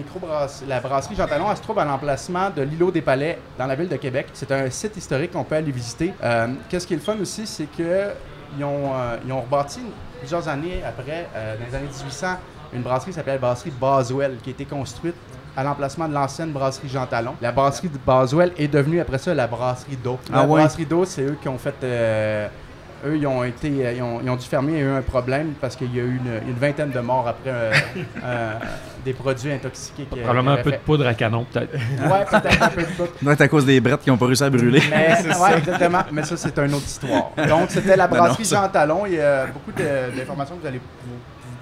la 0.68 0.80
brasserie 0.80 1.16
Jean 1.16 1.26
Talon, 1.26 1.46
elle 1.50 1.56
se 1.56 1.62
trouve 1.62 1.78
à 1.80 1.84
l'emplacement 1.84 2.50
de 2.50 2.62
l'îlot 2.62 2.92
des 2.92 3.02
Palais 3.02 3.38
dans 3.58 3.66
la 3.66 3.74
ville 3.74 3.88
de 3.88 3.96
Québec. 3.96 4.28
C'est 4.32 4.52
un 4.52 4.70
site 4.70 4.96
historique 4.96 5.32
qu'on 5.32 5.42
peut 5.42 5.56
aller 5.56 5.72
visiter. 5.72 6.12
Qu'est-ce 6.68 6.86
qui 6.86 6.94
est 6.94 6.98
le 6.98 7.02
fun 7.02 7.16
aussi, 7.20 7.46
c'est 7.46 7.66
que 7.66 8.10
ils 8.56 8.62
ont, 8.64 8.92
ils 9.26 9.32
ont 9.32 9.40
rebâti 9.40 9.80
plusieurs 10.20 10.46
années 10.48 10.82
après, 10.86 11.26
dans 11.34 11.66
les 11.66 11.74
années 11.74 11.86
1800, 11.86 12.26
une 12.74 12.82
brasserie 12.82 13.10
qui 13.10 13.16
s'appelle 13.16 13.34
la 13.34 13.40
brasserie 13.40 13.72
Boswell, 13.78 14.36
qui 14.42 14.50
a 14.50 14.52
été 14.52 14.64
construite 14.64 15.14
à 15.56 15.62
l'emplacement 15.62 16.08
de 16.08 16.14
l'ancienne 16.14 16.50
brasserie 16.50 16.88
Jean 16.88 17.06
Talon. 17.06 17.34
La 17.40 17.52
brasserie 17.52 17.88
de 17.88 17.98
Boswell 18.04 18.52
est 18.58 18.68
devenue 18.68 19.00
après 19.00 19.18
ça 19.18 19.32
la 19.34 19.46
brasserie 19.46 19.96
d'eau. 20.02 20.18
La 20.32 20.40
Ah 20.40 20.42
ouais? 20.44 20.60
brasserie 20.62 20.86
d'eau, 20.86 21.04
c'est 21.04 21.22
eux 21.22 21.36
qui 21.40 21.48
ont 21.48 21.58
fait. 21.58 21.74
euh, 21.84 22.48
eux, 23.06 23.16
ils 23.18 23.26
ont, 23.26 23.44
été, 23.44 23.68
euh, 23.86 23.92
ils, 23.92 24.02
ont, 24.02 24.20
ils 24.24 24.30
ont 24.30 24.34
dû 24.36 24.46
fermer, 24.46 24.72
il 24.72 24.78
y 24.78 24.80
a 24.80 24.84
eu 24.86 24.96
un 24.96 25.02
problème 25.02 25.52
parce 25.60 25.76
qu'il 25.76 25.94
y 25.94 26.00
a 26.00 26.02
eu 26.02 26.16
une, 26.24 26.48
une 26.48 26.54
vingtaine 26.54 26.90
de 26.90 27.00
morts 27.00 27.28
après 27.28 27.50
euh, 27.50 27.72
euh, 28.24 28.52
des 29.04 29.12
produits 29.12 29.52
intoxiqués. 29.52 30.06
qui- 30.10 30.18
Probablement 30.20 30.54
qui 30.54 30.60
un 30.60 30.62
peu 30.64 30.72
de 30.72 30.76
poudre 30.78 31.06
à 31.06 31.12
canon, 31.14 31.44
peut-être. 31.52 31.74
Ouais, 31.74 32.24
peut-être 32.28 32.62
un 32.62 32.68
peu 32.70 32.80
de 32.80 32.86
tout. 32.86 33.06
doit 33.22 33.34
être 33.34 33.40
à 33.42 33.48
cause 33.48 33.66
des 33.66 33.78
brettes 33.78 34.00
qui 34.00 34.10
n'ont 34.10 34.16
pas 34.16 34.24
réussi 34.26 34.42
à 34.42 34.48
brûler. 34.50 34.80
Mais, 34.90 35.08
ouais, 35.38 35.58
exactement. 35.58 35.98
Mais 36.12 36.22
ça, 36.24 36.36
c'est 36.38 36.58
une 36.58 36.72
autre 36.74 36.86
histoire. 36.86 37.30
Donc, 37.46 37.66
c'était 37.68 37.94
la 37.94 38.08
Ben 38.08 38.16
non, 38.16 38.22
brasserie 38.24 38.44
Jean 38.44 38.68
Talon. 38.68 39.04
Il 39.06 39.12
y 39.14 39.20
a 39.20 39.46
beaucoup 39.48 39.70
d'informations 40.16 40.56
que 40.56 40.62
vous 40.62 40.66
allez 40.66 40.78
vous 40.78 41.14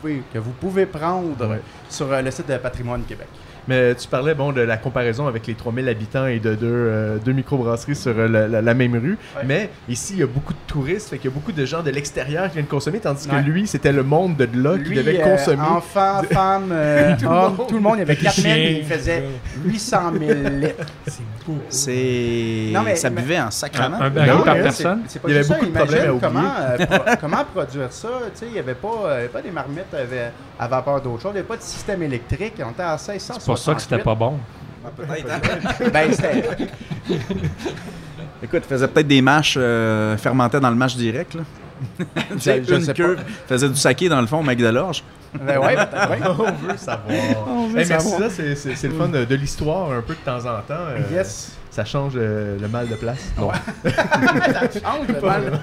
pouvez, 0.02 0.22
que 0.32 0.38
vous 0.38 0.50
pouvez 0.52 0.86
prendre 0.86 1.46
Ouais. 1.48 1.60
sur 1.88 2.12
euh, 2.12 2.20
le 2.20 2.30
site 2.30 2.48
de 2.48 2.56
Patrimoine 2.58 3.04
Québec. 3.04 3.28
Mais 3.68 3.94
tu 3.94 4.08
parlais 4.08 4.34
bon, 4.34 4.52
de 4.52 4.60
la 4.60 4.76
comparaison 4.76 5.26
avec 5.28 5.46
les 5.46 5.54
3000 5.54 5.88
habitants 5.88 6.26
et 6.26 6.40
de 6.40 6.54
deux, 6.54 6.66
euh, 6.66 7.18
deux 7.24 7.32
microbrasseries 7.32 7.94
sur 7.94 8.12
euh, 8.18 8.26
la, 8.28 8.48
la- 8.48 8.60
la 8.62 8.74
même 8.74 8.94
rue. 8.94 9.16
Ouais. 9.36 9.42
Mais 9.46 9.70
ici, 9.88 10.14
il 10.14 10.20
y 10.20 10.22
a 10.22 10.26
beaucoup 10.26 10.52
de 10.52 10.58
touristes, 10.66 11.10
fait 11.10 11.18
qu'il 11.18 11.30
y 11.30 11.32
a 11.32 11.34
beaucoup 11.34 11.52
de 11.52 11.64
gens 11.64 11.82
de 11.82 11.90
l'extérieur 11.90 12.46
qui 12.48 12.54
viennent 12.54 12.66
consommer, 12.66 12.98
tandis 12.98 13.28
que 13.28 13.36
lui, 13.36 13.66
c'était 13.66 13.92
le 13.92 14.02
monde 14.02 14.36
de 14.36 14.48
là 14.60 14.76
qui 14.78 14.84
Lui, 14.90 14.96
devait 14.96 15.20
euh, 15.22 15.24
consommer. 15.36 15.62
enfants, 15.62 16.22
femmes, 16.30 16.68
euh, 16.72 17.14
Tout 17.16 17.22
le 17.24 17.28
hommes, 17.30 17.56
monde. 17.56 17.66
tout 17.68 17.74
le 17.76 17.80
monde. 17.80 17.94
Il 17.96 17.98
y 18.00 18.02
avait 18.02 18.16
4000 18.16 18.42
Chiens, 18.44 18.56
et 18.56 18.78
il 18.78 18.84
faisait 18.84 19.22
800 19.64 20.12
000 20.18 20.32
litres. 20.60 20.86
C'est 21.06 21.22
beaucoup. 21.38 21.58
C'est. 21.68 22.70
Non, 22.72 22.82
mais- 22.82 22.96
ça 22.96 23.10
mais- 23.10 23.20
buvait 23.22 23.40
en 23.40 23.50
sacrement. 23.50 23.96
Un, 23.98 24.06
un 24.06 24.10
baril 24.10 24.32
Non, 24.32 24.42
par 24.42 24.54
personne? 24.54 25.02
C'est 25.08 25.20
pas 25.22 25.28
Il 25.28 25.32
y 25.32 25.34
avait 25.36 25.44
ça, 25.44 25.54
beaucoup 25.54 25.66
de 25.66 25.72
problèmes 25.72 26.16
à 26.16 26.20
comment, 26.20 26.52
euh, 26.60 26.86
pro- 26.86 27.10
comment 27.20 27.44
produire 27.54 27.92
ça. 27.92 28.08
Tu 28.32 28.38
sais, 28.40 28.46
il 28.46 28.52
n'y 28.52 28.58
avait 28.58 28.74
pas, 28.74 28.88
pas 29.32 29.40
des 29.42 29.50
marmites 29.50 29.94
à 30.58 30.68
vapeur 30.68 31.00
d'eau 31.00 31.18
chaude, 31.20 31.32
il 31.32 31.34
n'y 31.34 31.38
avait 31.40 31.48
pas 31.48 31.56
de 31.56 31.62
système 31.62 32.02
électrique. 32.02 32.54
On 32.64 32.70
était 32.70 32.82
à 32.82 32.92
1600 32.96 33.34
C'est 33.38 33.50
pour 33.54 33.58
ça 33.64 33.74
que 33.74 33.82
c'était 33.82 33.98
pas 33.98 34.14
bon. 34.14 34.38
Peut-être, 34.96 35.26
hein? 35.30 35.88
Ben, 35.92 36.12
c'était. 36.12 36.44
Écoute, 38.42 38.64
faisait 38.68 38.88
peut-être 38.88 39.06
des 39.06 39.22
mâches, 39.22 39.54
euh, 39.58 40.16
fermentait 40.16 40.60
dans 40.60 40.70
le 40.70 40.76
mâche 40.76 40.96
direct. 40.96 41.34
Là. 41.34 41.42
Tu 42.32 42.40
sais, 42.40 42.62
je 42.64 42.74
une 42.74 42.84
sais 42.84 42.94
queue, 42.94 43.16
faisait 43.48 43.68
du 43.68 43.76
saké 43.76 44.08
dans 44.08 44.20
le 44.20 44.26
fond, 44.26 44.38
au 44.38 44.42
Mac 44.42 44.56
de 44.58 44.66
l'Orge. 44.68 45.02
Ben 45.34 45.58
ouais, 45.58 45.74
peut-être, 45.74 46.10
ouais. 46.10 46.18
On 46.26 46.68
veut 46.68 46.76
savoir. 46.76 47.08
veut 47.08 47.80
Hey, 47.80 47.86
merci, 47.88 48.08
savoir. 48.08 48.20
ça, 48.20 48.30
c'est- 48.30 48.54
c'est 48.54 48.74
c'est 48.76 48.88
le 48.88 48.94
fun 48.94 49.08
de, 49.08 49.24
de 49.24 49.34
l'histoire 49.34 49.90
un 49.92 50.00
peu 50.02 50.14
de 50.14 50.18
temps 50.20 50.38
en 50.38 50.60
temps. 50.60 50.74
euh, 50.90 50.98
Yes. 51.12 51.56
Ça 51.70 51.84
change 51.86 52.12
euh, 52.16 52.58
le 52.60 52.68
mal 52.68 52.86
de 52.86 52.94
place. 52.96 53.32
Non. 53.38 53.50
Ça 53.84 54.60
change 54.80 55.08
le 55.08 55.20
mal. 55.26 55.58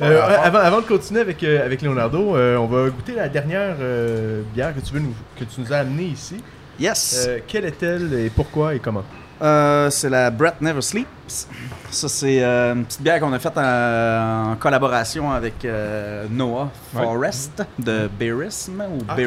Euh, 0.00 0.22
avant, 0.44 0.58
avant 0.60 0.80
de 0.80 0.86
continuer 0.86 1.20
avec, 1.20 1.42
euh, 1.42 1.64
avec 1.66 1.82
Leonardo, 1.82 2.36
euh, 2.36 2.56
on 2.56 2.66
va 2.66 2.88
goûter 2.90 3.14
la 3.16 3.28
dernière 3.28 3.74
euh, 3.80 4.42
bière 4.54 4.72
que 4.74 4.80
tu, 4.80 4.94
veux 4.94 5.00
nous, 5.00 5.14
que 5.38 5.42
tu 5.44 5.60
nous 5.60 5.72
as 5.72 5.78
amenée 5.78 6.04
ici. 6.04 6.36
Yes! 6.78 7.24
Euh, 7.28 7.38
quelle 7.46 7.64
est-elle 7.64 8.12
et 8.14 8.30
pourquoi 8.30 8.74
et 8.74 8.78
comment? 8.78 9.04
Euh, 9.42 9.90
c'est 9.90 10.08
la 10.08 10.30
Brett 10.30 10.60
Never 10.62 10.80
Sleeps. 10.80 11.46
Ça, 11.90 12.08
c'est 12.08 12.42
euh, 12.42 12.74
une 12.74 12.84
petite 12.86 13.02
bière 13.02 13.20
qu'on 13.20 13.32
a 13.34 13.38
faite 13.38 13.58
en, 13.58 14.52
en 14.52 14.56
collaboration 14.56 15.30
avec 15.30 15.62
euh, 15.64 16.24
Noah 16.30 16.70
Ouais. 16.94 17.02
Forest 17.02 17.62
de 17.78 18.08
Bearism 18.18 18.80
ou. 18.80 18.98
Oui, 19.16 19.26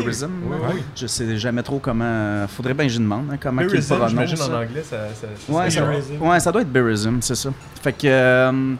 oui. 0.73 0.83
Je 0.95 1.05
sais 1.05 1.37
jamais 1.37 1.61
trop 1.61 1.77
comment. 1.79 2.47
Faudrait 2.47 2.73
bien 2.73 2.87
que 2.87 2.91
je 2.93 2.97
demande 2.99 3.27
hein, 3.31 3.37
comment 3.39 3.61
qu'il 3.61 3.69
Bearism, 3.71 3.93
prononce. 3.95 4.09
j'imagine 4.09 4.41
en 4.41 4.55
anglais, 4.61 4.83
ça, 4.83 4.97
ça, 5.13 5.27
ça 5.37 5.53
Ouais, 5.53 5.69
ça, 5.69 5.85
ouais, 6.47 6.51
doit 6.53 6.61
être 6.63 6.71
Bearism, 6.71 7.17
c'est 7.21 7.35
ça. 7.35 7.49
Fait 7.83 7.93
que, 7.93 8.07
euh, 8.07 8.73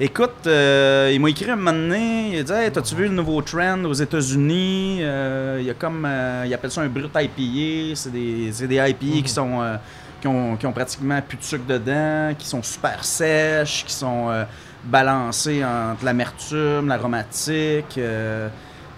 écoute, 0.00 0.46
euh, 0.46 1.10
il 1.12 1.20
m'a 1.20 1.30
écrit 1.30 1.50
un 1.50 1.56
moment 1.56 1.72
donné, 1.72 2.30
il 2.32 2.38
a 2.38 2.42
dit 2.42 2.52
Hey, 2.52 2.70
T'as-tu 2.72 2.94
vu 2.94 3.04
le 3.04 3.14
nouveau 3.14 3.40
trend 3.42 3.84
aux 3.84 3.92
États-Unis? 3.92 4.98
Euh, 5.02 5.58
Il 5.60 5.66
y 5.66 5.70
a 5.70 5.74
comme, 5.74 6.04
euh, 6.06 6.44
il 6.46 6.54
appelle 6.54 6.70
ça 6.70 6.82
un 6.82 6.88
brut 6.88 7.10
IPA. 7.14 7.94
C'est 7.96 8.12
des, 8.12 8.50
c'est 8.52 8.66
des 8.68 8.76
IPA 8.76 9.22
qui 9.22 9.28
sont. 9.28 9.60
euh, 9.62 9.76
qui 10.20 10.26
ont, 10.26 10.56
qui 10.56 10.66
ont 10.66 10.72
pratiquement 10.72 11.22
plus 11.22 11.38
de 11.38 11.44
sucre 11.44 11.64
dedans, 11.64 12.34
qui 12.36 12.44
sont 12.44 12.60
super 12.60 13.04
sèches, 13.04 13.84
qui 13.86 13.92
sont 13.92 14.28
euh, 14.30 14.42
balancées 14.84 15.64
entre 15.64 16.04
l'amertume, 16.04 16.88
l'aromatique. 16.88 18.00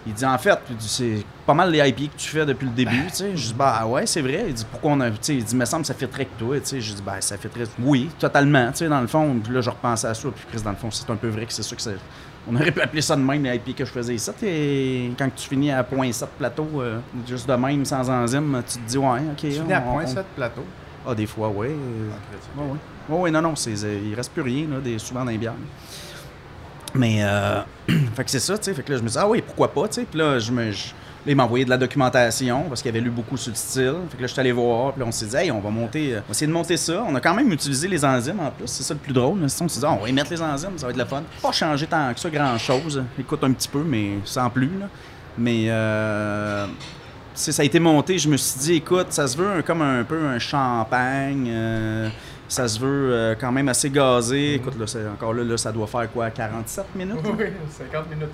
Il 0.06 0.12
dit 0.14 0.24
en 0.24 0.38
fait, 0.38 0.58
c'est 0.78 1.24
pas 1.46 1.54
mal 1.54 1.70
les 1.70 1.78
IPA 1.88 2.12
que 2.12 2.16
tu 2.18 2.28
fais 2.30 2.46
depuis 2.46 2.66
le 2.66 2.72
début. 2.72 3.06
tu 3.08 3.14
sais. 3.16 3.36
Je 3.36 3.46
dis 3.48 3.54
bah 3.54 3.84
ouais, 3.86 4.06
c'est 4.06 4.22
vrai. 4.22 4.44
Il 4.48 4.54
dit 4.54 4.66
pourquoi 4.70 4.92
on 4.92 5.00
a. 5.00 5.10
tu 5.10 5.16
sais, 5.20 5.34
Il 5.36 5.44
dit, 5.44 5.54
me 5.56 5.64
semble 5.64 5.82
que 5.82 5.88
ça 5.88 5.94
fait 5.94 6.06
très 6.06 6.24
que 6.24 6.38
toi. 6.38 6.58
tu 6.60 6.66
sais. 6.66 6.80
Je 6.80 6.94
dis 6.94 7.02
bah 7.02 7.20
ça 7.20 7.36
fait 7.36 7.48
très. 7.48 7.64
Oui, 7.78 8.08
totalement. 8.18 8.70
tu 8.70 8.78
sais, 8.78 8.88
Dans 8.88 9.00
le 9.00 9.06
fond, 9.06 9.38
puis 9.42 9.52
là, 9.52 9.60
je 9.60 9.70
repensais 9.70 10.06
à 10.08 10.14
ça. 10.14 10.28
Puis 10.30 10.44
Chris, 10.50 10.62
dans 10.62 10.70
le 10.70 10.76
fond, 10.76 10.90
c'est 10.90 11.08
un 11.10 11.16
peu 11.16 11.28
vrai 11.28 11.46
que 11.46 11.52
c'est 11.52 11.62
ça 11.62 11.76
que 11.76 11.82
c'est. 11.82 11.96
On 12.48 12.56
aurait 12.56 12.70
pu 12.72 12.80
appeler 12.80 13.02
ça 13.02 13.14
de 13.16 13.20
même, 13.20 13.42
les 13.44 13.54
IPA 13.56 13.72
que 13.72 13.84
je 13.84 13.90
faisais 13.92 14.14
ici. 14.14 14.30
Et 14.42 15.12
quand 15.18 15.28
tu 15.36 15.46
finis 15.48 15.70
à 15.70 15.82
0.7 15.82 16.24
plateau, 16.38 16.66
euh, 16.76 16.98
juste 17.28 17.46
de 17.48 17.54
même, 17.54 17.84
sans 17.84 18.08
enzyme, 18.08 18.62
tu 18.66 18.78
te 18.78 18.88
dis 18.88 18.96
ouais, 18.98 19.06
ok. 19.32 19.36
Tu 19.36 19.50
venais 19.50 19.74
à 19.74 19.84
on- 19.86 19.92
point 19.92 20.04
on- 20.04 20.06
7 20.06 20.24
plateau. 20.34 20.64
Ah, 21.06 21.14
des 21.14 21.26
fois, 21.26 21.48
ouais. 21.48 21.68
Ok, 21.68 22.58
ouais, 22.58 22.64
ouais. 22.64 22.78
Oui, 23.08 23.18
oui, 23.22 23.30
non, 23.30 23.40
non, 23.42 23.56
c'est, 23.56 23.72
il 23.72 24.14
reste 24.14 24.32
plus 24.32 24.42
rien, 24.42 24.66
là, 24.70 24.80
des, 24.80 24.98
souvent 24.98 25.24
dans 25.24 25.30
les 25.30 25.38
bières. 25.38 25.54
Mais, 26.94 27.18
euh, 27.20 27.60
fait 28.16 28.24
que 28.24 28.30
c'est 28.30 28.40
ça, 28.40 28.58
tu 28.58 28.64
sais. 28.64 28.74
Fait 28.74 28.82
que 28.82 28.92
là, 28.92 28.98
je 28.98 29.02
me 29.02 29.08
dis, 29.08 29.16
ah 29.18 29.28
oui, 29.28 29.42
pourquoi 29.46 29.72
pas, 29.72 29.86
tu 29.88 29.94
sais. 29.94 30.06
Puis 30.10 30.18
là, 30.18 30.38
je 30.38 30.50
me. 30.52 30.70
je- 30.72 30.88
là, 31.26 31.34
de 31.64 31.68
la 31.70 31.76
documentation 31.76 32.62
parce 32.68 32.80
qu'il 32.80 32.88
avait 32.88 33.00
lu 33.00 33.10
beaucoup 33.10 33.36
sur 33.36 33.50
le 33.50 33.56
style. 33.56 33.94
Fait 34.10 34.16
que 34.16 34.22
là, 34.22 34.26
je 34.26 34.32
suis 34.32 34.40
allé 34.40 34.52
voir. 34.52 34.92
Puis 34.94 35.00
là, 35.00 35.06
on 35.06 35.12
s'est 35.12 35.26
dit, 35.26 35.36
hey, 35.36 35.50
on 35.50 35.60
va 35.60 35.68
monter. 35.70 36.14
euh, 36.14 36.18
on 36.20 36.28
va 36.28 36.30
essayer 36.30 36.46
de 36.46 36.52
monter 36.52 36.76
ça. 36.78 37.04
On 37.06 37.14
a 37.14 37.20
quand 37.20 37.34
même 37.34 37.52
utilisé 37.52 37.88
les 37.88 38.02
enzymes 38.04 38.40
en 38.40 38.50
plus. 38.50 38.66
C'est 38.66 38.82
ça 38.82 38.94
le 38.94 39.00
plus 39.00 39.12
drôle. 39.12 39.38
là. 39.38 39.44
On 39.60 39.68
s'est 39.68 39.80
dit, 39.80 39.86
Ah, 39.86 39.92
on 40.00 40.02
va 40.02 40.08
y 40.08 40.12
mettre 40.14 40.30
les 40.30 40.40
enzymes, 40.40 40.78
ça 40.78 40.86
va 40.86 40.92
être 40.92 40.98
le 40.98 41.04
fun. 41.04 41.22
Pas 41.42 41.52
changer 41.52 41.86
tant 41.86 42.12
que 42.14 42.18
ça 42.20 42.30
grand 42.30 42.56
chose. 42.56 43.02
Écoute 43.18 43.44
un 43.44 43.52
petit 43.52 43.68
peu, 43.68 43.82
mais 43.86 44.12
sans 44.24 44.48
plus, 44.48 44.70
là. 44.80 44.86
Mais, 45.36 45.66
euh, 45.68 46.66
ça 47.34 47.62
a 47.62 47.64
été 47.66 47.78
monté. 47.80 48.18
Je 48.18 48.28
me 48.28 48.36
suis 48.38 48.58
dit, 48.58 48.74
écoute, 48.76 49.08
ça 49.10 49.26
se 49.28 49.36
veut 49.36 49.62
comme 49.62 49.82
un 49.82 50.04
peu 50.04 50.24
un 50.26 50.38
champagne. 50.38 51.46
euh, 51.50 52.08
ça 52.50 52.66
se 52.68 52.78
veut 52.80 53.12
euh, 53.12 53.34
quand 53.40 53.52
même 53.52 53.68
assez 53.68 53.88
gazé. 53.90 54.54
Écoute, 54.54 54.78
là, 54.78 54.86
c'est- 54.86 55.06
encore 55.08 55.32
là, 55.32 55.42
là, 55.44 55.56
ça 55.56 55.70
doit 55.72 55.86
faire 55.86 56.10
quoi, 56.12 56.28
47 56.30 56.84
minutes? 56.94 57.16
Oui, 57.24 57.44
50 57.70 58.10
minutes. 58.10 58.28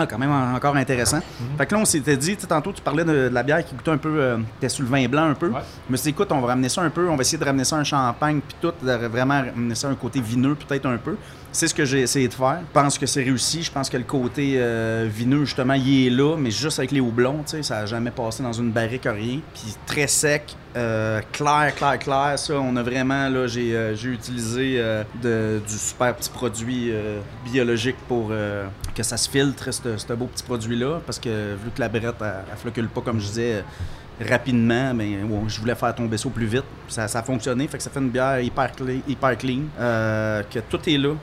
Ah, 0.00 0.06
quand 0.06 0.18
même 0.18 0.30
en- 0.30 0.54
encore 0.54 0.76
intéressant. 0.76 1.18
Fait 1.56 1.66
que 1.66 1.74
là, 1.74 1.80
on 1.80 1.84
s'était 1.84 2.16
dit, 2.16 2.36
tantôt, 2.36 2.72
tu 2.72 2.80
parlais 2.80 3.04
de, 3.04 3.28
de 3.28 3.34
la 3.34 3.42
bière 3.42 3.64
qui 3.64 3.74
goûtait 3.74 3.90
un 3.90 3.98
peu, 3.98 4.20
euh, 4.20 4.36
t'es 4.60 4.68
sur 4.68 4.84
le 4.84 4.88
vin 4.90 5.08
blanc 5.08 5.24
un 5.24 5.34
peu. 5.34 5.48
Ouais. 5.48 5.60
Suis 5.96 6.02
dit, 6.04 6.08
écoute, 6.10 6.30
on 6.30 6.40
va 6.40 6.46
ramener 6.48 6.68
ça 6.68 6.82
un 6.82 6.90
peu, 6.90 7.08
on 7.08 7.16
va 7.16 7.22
essayer 7.22 7.36
de 7.38 7.44
ramener 7.44 7.64
ça 7.64 7.76
un 7.76 7.82
champagne, 7.84 8.40
puis 8.40 8.56
tout, 8.60 8.72
de 8.80 8.92
vraiment 9.08 9.40
ramener 9.42 9.74
ça 9.74 9.88
un 9.88 9.96
côté 9.96 10.20
vineux, 10.20 10.54
peut-être 10.54 10.86
un 10.86 10.98
peu. 10.98 11.16
C'est 11.50 11.66
ce 11.66 11.74
que 11.74 11.84
j'ai 11.84 12.00
essayé 12.02 12.28
de 12.28 12.34
faire. 12.34 12.60
Je 12.60 12.80
pense 12.80 12.98
que 12.98 13.06
c'est 13.06 13.22
réussi. 13.22 13.62
Je 13.62 13.72
pense 13.72 13.88
que 13.88 13.96
le 13.96 14.04
côté 14.04 14.54
euh, 14.56 15.08
vineux, 15.10 15.44
justement, 15.44 15.74
il 15.74 16.06
est 16.06 16.10
là, 16.10 16.36
mais 16.36 16.50
juste 16.50 16.78
avec 16.78 16.92
les 16.92 17.00
houblons, 17.00 17.42
tu 17.44 17.56
sais, 17.56 17.62
ça 17.62 17.80
n'a 17.80 17.86
jamais 17.86 18.10
passé 18.10 18.42
dans 18.42 18.52
une 18.52 18.70
barrique, 18.70 19.04
rien. 19.04 19.40
Puis 19.54 19.74
très 19.86 20.06
sec, 20.06 20.54
euh, 20.76 21.20
clair, 21.32 21.74
clair, 21.74 21.98
clair. 21.98 22.38
Ça, 22.38 22.54
on 22.54 22.76
a 22.76 22.82
vraiment, 22.82 23.28
là, 23.30 23.46
j'ai 23.46 23.74
euh, 23.74 23.94
utilisé 23.94 24.82
du 25.22 25.78
super 25.78 26.14
petit 26.14 26.30
produit 26.30 26.92
biologique 27.44 27.96
pour 28.06 28.30
que 28.94 29.02
ça 29.02 29.16
se 29.16 29.28
filtre, 29.28 29.70
ce 29.72 30.12
beau 30.12 30.26
petit 30.26 30.44
produit-là, 30.44 31.00
parce 31.04 31.18
que 31.18 31.54
vu 31.54 31.70
que 31.74 31.80
la 31.80 31.88
brette, 31.88 32.16
elle, 32.20 32.58
floccule 32.58 32.88
pas, 32.88 33.00
comme 33.00 33.20
je 33.20 33.26
disais, 33.26 33.64
rapidement, 34.20 34.92
mais 34.92 35.22
ouais, 35.22 35.40
je 35.48 35.60
voulais 35.60 35.74
faire 35.74 35.94
tomber 35.94 36.18
ça 36.18 36.28
plus 36.28 36.46
vite. 36.46 36.64
Ça, 36.88 37.04
a 37.04 37.22
fonctionné, 37.22 37.66
fait 37.68 37.78
que 37.78 37.82
ça 37.82 37.90
fait 37.90 38.00
une 38.00 38.10
bière 38.10 38.40
hyper, 38.40 38.70
clean, 38.72 39.00
hyper 39.08 39.38
que 39.38 40.58
tout 40.68 40.80
est 40.86 40.98
là. 40.98 41.14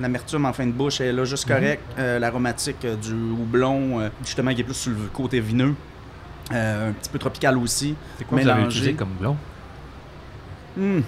L'amertume 0.00 0.44
en 0.46 0.52
fin 0.52 0.66
de 0.66 0.72
bouche 0.72 1.00
est 1.00 1.12
là 1.12 1.24
juste 1.24 1.46
correct. 1.46 1.82
Euh, 1.98 2.18
L'aromatique 2.18 2.84
euh, 2.84 2.94
du 2.96 3.12
houblon, 3.14 4.00
euh, 4.00 4.08
justement, 4.24 4.54
qui 4.54 4.60
est 4.60 4.64
plus 4.64 4.74
sur 4.74 4.92
le 4.92 5.08
côté 5.12 5.40
vineux. 5.40 5.74
Un 6.50 6.92
petit 6.92 7.10
peu 7.10 7.18
tropical 7.18 7.58
aussi. 7.58 7.94
C'est 8.16 8.24
quoi 8.24 8.38
que 8.38 8.44
vous 8.44 8.48
avez 8.48 8.58
Mélangé. 8.60 8.78
utilisé 8.78 8.94
comme 8.96 9.12
blond? 9.20 9.36
Hmm. 10.76 11.00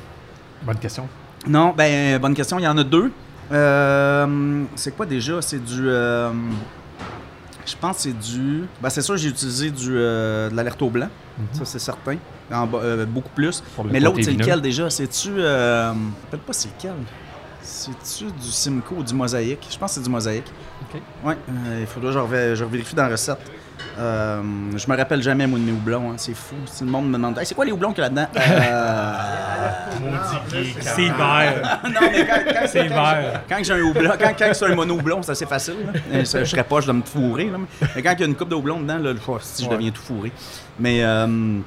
Bonne 0.63 0.79
question. 0.79 1.09
Non, 1.47 1.73
ben, 1.75 2.19
bonne 2.19 2.35
question. 2.35 2.59
Il 2.59 2.65
y 2.65 2.69
en 2.69 2.77
a 2.77 2.85
deux. 2.85 3.11
C'est 4.77 4.95
quoi 4.97 5.07
déjà? 5.07 5.41
C'est 5.41 5.65
du. 5.65 5.89
je 7.67 7.77
pense 7.81 7.97
que 7.97 8.03
c'est 8.03 8.19
du. 8.19 8.65
Ben, 8.83 8.91
c'est 8.91 9.03
sûr, 9.03 9.17
j'ai 9.17 9.29
utilisé 9.29 9.71
du, 9.71 9.91
euh, 9.93 10.51
de 10.51 10.57
l'alerte 10.57 10.83
au 10.83 10.91
blanc. 10.91 11.09
Ça, 11.53 11.65
c'est 11.65 11.79
certain. 11.79 12.17
En 12.53 12.69
euh, 12.75 13.07
beaucoup 13.07 13.31
plus. 13.35 13.63
Mais 13.91 14.01
l'autre, 14.01 14.19
c'est 14.23 14.33
lequel 14.33 14.61
déjà? 14.61 14.91
C'est-tu. 14.91 15.31
Euh, 15.39 15.93
je 15.93 15.99
me 15.99 16.11
rappelle 16.25 16.41
pas 16.41 16.53
c'est 16.53 16.69
lequel. 16.77 16.93
C'est-tu 17.73 18.25
du 18.25 18.51
Simcoe 18.51 18.97
ou 18.99 19.03
du 19.05 19.15
Mosaïque? 19.15 19.65
Je 19.71 19.79
pense 19.79 19.91
que 19.93 19.95
c'est 20.01 20.03
du 20.03 20.11
Mosaïque. 20.11 20.51
Ok. 20.83 21.01
Ouais, 21.25 21.37
euh, 21.49 21.79
il 21.83 21.87
faudra 21.87 22.09
que 22.27 22.55
je, 22.57 22.65
revérifie 22.65 22.97
dans 22.97 23.05
la 23.05 23.11
recette. 23.11 23.39
Euh, 23.99 24.43
je 24.77 24.91
me 24.91 24.97
rappelle 24.97 25.23
jamais, 25.23 25.47
moi, 25.47 25.57
de 25.59 25.65
mes 25.65 25.71
houblons. 25.73 26.11
hein. 26.11 26.15
C'est 26.17 26.35
fou. 26.35 26.57
Si 26.67 26.83
le 26.85 26.91
monde 26.91 27.07
me 27.09 27.13
demande, 27.13 27.39
Hey, 27.39 27.47
c'est 27.47 27.55
quoi 27.55 27.65
les 27.65 27.71
houblons 27.73 27.93
qu'il 27.93 28.03
y 28.03 28.07
a 28.07 28.11
là-dedans? 28.11 28.27
Euh, 28.37 29.15
C'est 30.81 31.09
vert. 31.11 31.81
non, 31.85 32.01
mais 32.13 32.27
quand, 32.27 32.41
quand- 32.53 32.67
C'est 32.67 32.89
vert. 32.89 33.43
Quand 33.49 33.59
j'ai 33.63 33.73
un 33.73 33.81
houblon, 33.83 34.11
quand, 34.19 34.33
quand 34.39 34.51
c'est 34.53 34.67
un 34.67 34.75
mono 34.75 34.95
houblon, 34.95 35.23
c'est 35.23 35.33
assez 35.33 35.47
facile. 35.47 35.75
là. 35.87 36.01
Euh, 36.13 36.25
ça, 36.25 36.41
Je 36.43 36.51
serais 36.51 36.65
pas, 36.65 36.81
je 36.81 36.87
dois 36.87 36.95
me 36.95 37.03
fourrer. 37.03 37.51
là. 37.51 37.59
Mais 37.95 38.03
quand 38.03 38.13
il 38.15 38.21
y 38.21 38.23
a 38.25 38.27
une 38.27 38.35
coupe 38.35 38.49
de 38.49 38.55
houblon 38.57 38.81
dedans, 38.81 38.99
là, 38.99 39.13
si 39.43 39.63
je 39.65 39.69
Ouais. 39.69 39.77
deviens 39.77 39.91
tout 39.93 40.03
fourré. 40.03 40.33
Mais 40.79 41.03
euh, 41.05 41.59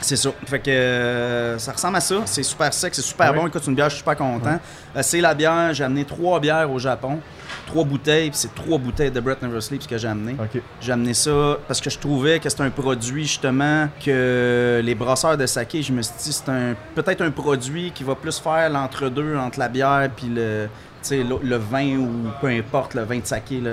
c'est 0.00 0.16
ça. 0.16 0.30
Fait 0.46 0.58
que 0.58 0.70
euh, 0.70 1.58
ça 1.58 1.72
ressemble 1.72 1.96
à 1.96 2.00
ça. 2.00 2.16
C'est 2.24 2.42
super 2.42 2.72
sec, 2.72 2.94
c'est 2.94 3.02
super 3.02 3.30
Ouais. 3.32 3.38
bon. 3.38 3.46
Écoute, 3.46 3.62
c'est 3.64 3.70
une 3.70 3.76
bière, 3.76 3.88
je 3.88 3.94
suis 3.94 4.00
super 4.00 4.16
content. 4.16 4.58
Euh, 4.96 5.00
c'est 5.02 5.20
la 5.20 5.34
bière. 5.34 5.72
J'ai 5.74 5.84
amené 5.84 6.04
trois 6.04 6.40
bières 6.40 6.70
au 6.70 6.78
Japon. 6.78 7.18
Trois 7.66 7.84
bouteilles, 7.84 8.30
c'est 8.32 8.52
trois 8.54 8.78
bouteilles 8.78 9.10
de 9.10 9.20
Brett 9.20 9.40
Never 9.42 9.60
Sleeps 9.60 9.86
que 9.86 9.96
j'ai 9.98 10.08
amené. 10.08 10.36
OK. 10.40 10.60
J'ai 10.80 10.92
amené 10.92 11.14
ça 11.14 11.58
parce 11.68 11.80
que 11.80 11.90
je 11.90 11.98
trouvais 11.98 12.38
que 12.40 12.48
c'était 12.48 12.62
un 12.62 12.70
produit 12.70 13.24
justement 13.24 13.88
que 14.04 14.80
les 14.82 14.94
brasseurs 14.94 15.36
de 15.36 15.46
saké, 15.46 15.82
je 15.82 15.92
me 15.92 16.02
suis 16.02 16.14
dit 16.20 16.32
c'est 16.32 16.48
un 16.48 16.74
peut-être 16.94 17.20
un 17.22 17.30
produit 17.30 17.92
qui 17.92 18.02
va 18.02 18.14
plus 18.16 18.38
faire 18.40 18.70
l'entre-deux 18.70 19.36
entre 19.36 19.58
la 19.60 19.68
bière 19.68 20.08
puis 20.16 20.26
le 20.28 20.68
le, 21.10 21.38
le 21.42 21.56
vin 21.56 21.96
ou 21.98 22.08
peu 22.40 22.48
importe 22.48 22.94
le 22.94 23.02
vin 23.02 23.18
de 23.18 23.26
saké, 23.26 23.60
le, 23.60 23.70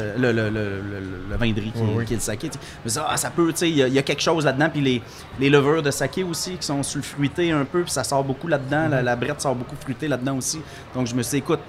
vin 1.37 1.51
de 1.51 1.61
riz 1.61 1.71
qui, 1.71 1.81
Oui, 1.81 1.89
oui. 1.97 2.05
qui 2.05 2.13
est 2.13 2.17
le 2.17 2.21
saké. 2.21 2.49
dis, 2.49 2.57
ah, 3.05 3.17
ça 3.17 3.29
peut, 3.29 3.53
il 3.61 3.69
y, 3.69 3.83
a- 3.83 3.87
il 3.87 3.93
y 3.93 3.99
a 3.99 4.01
quelque 4.01 4.21
chose 4.21 4.45
là-dedans. 4.45 4.69
Puis 4.71 4.81
les, 4.81 5.01
les 5.39 5.49
levures 5.49 5.83
de 5.83 5.91
saké 5.91 6.23
aussi 6.23 6.51
qui 6.57 6.65
sont 6.65 6.81
sulfuitées 6.83 7.51
un 7.51 7.65
peu, 7.65 7.81
puis 7.83 7.91
ça 7.91 8.03
sort 8.03 8.23
beaucoup 8.23 8.47
là-dedans. 8.47 8.87
La, 8.89 9.01
la 9.01 9.15
brette 9.15 9.41
sort 9.41 9.55
beaucoup 9.55 9.75
fruitée 9.79 10.07
là-dedans 10.07 10.37
aussi. 10.37 10.59
Donc 10.95 11.07
je 11.07 11.15
me 11.15 11.21
suis 11.23 11.31
dit, 11.31 11.37
écoute, 11.37 11.59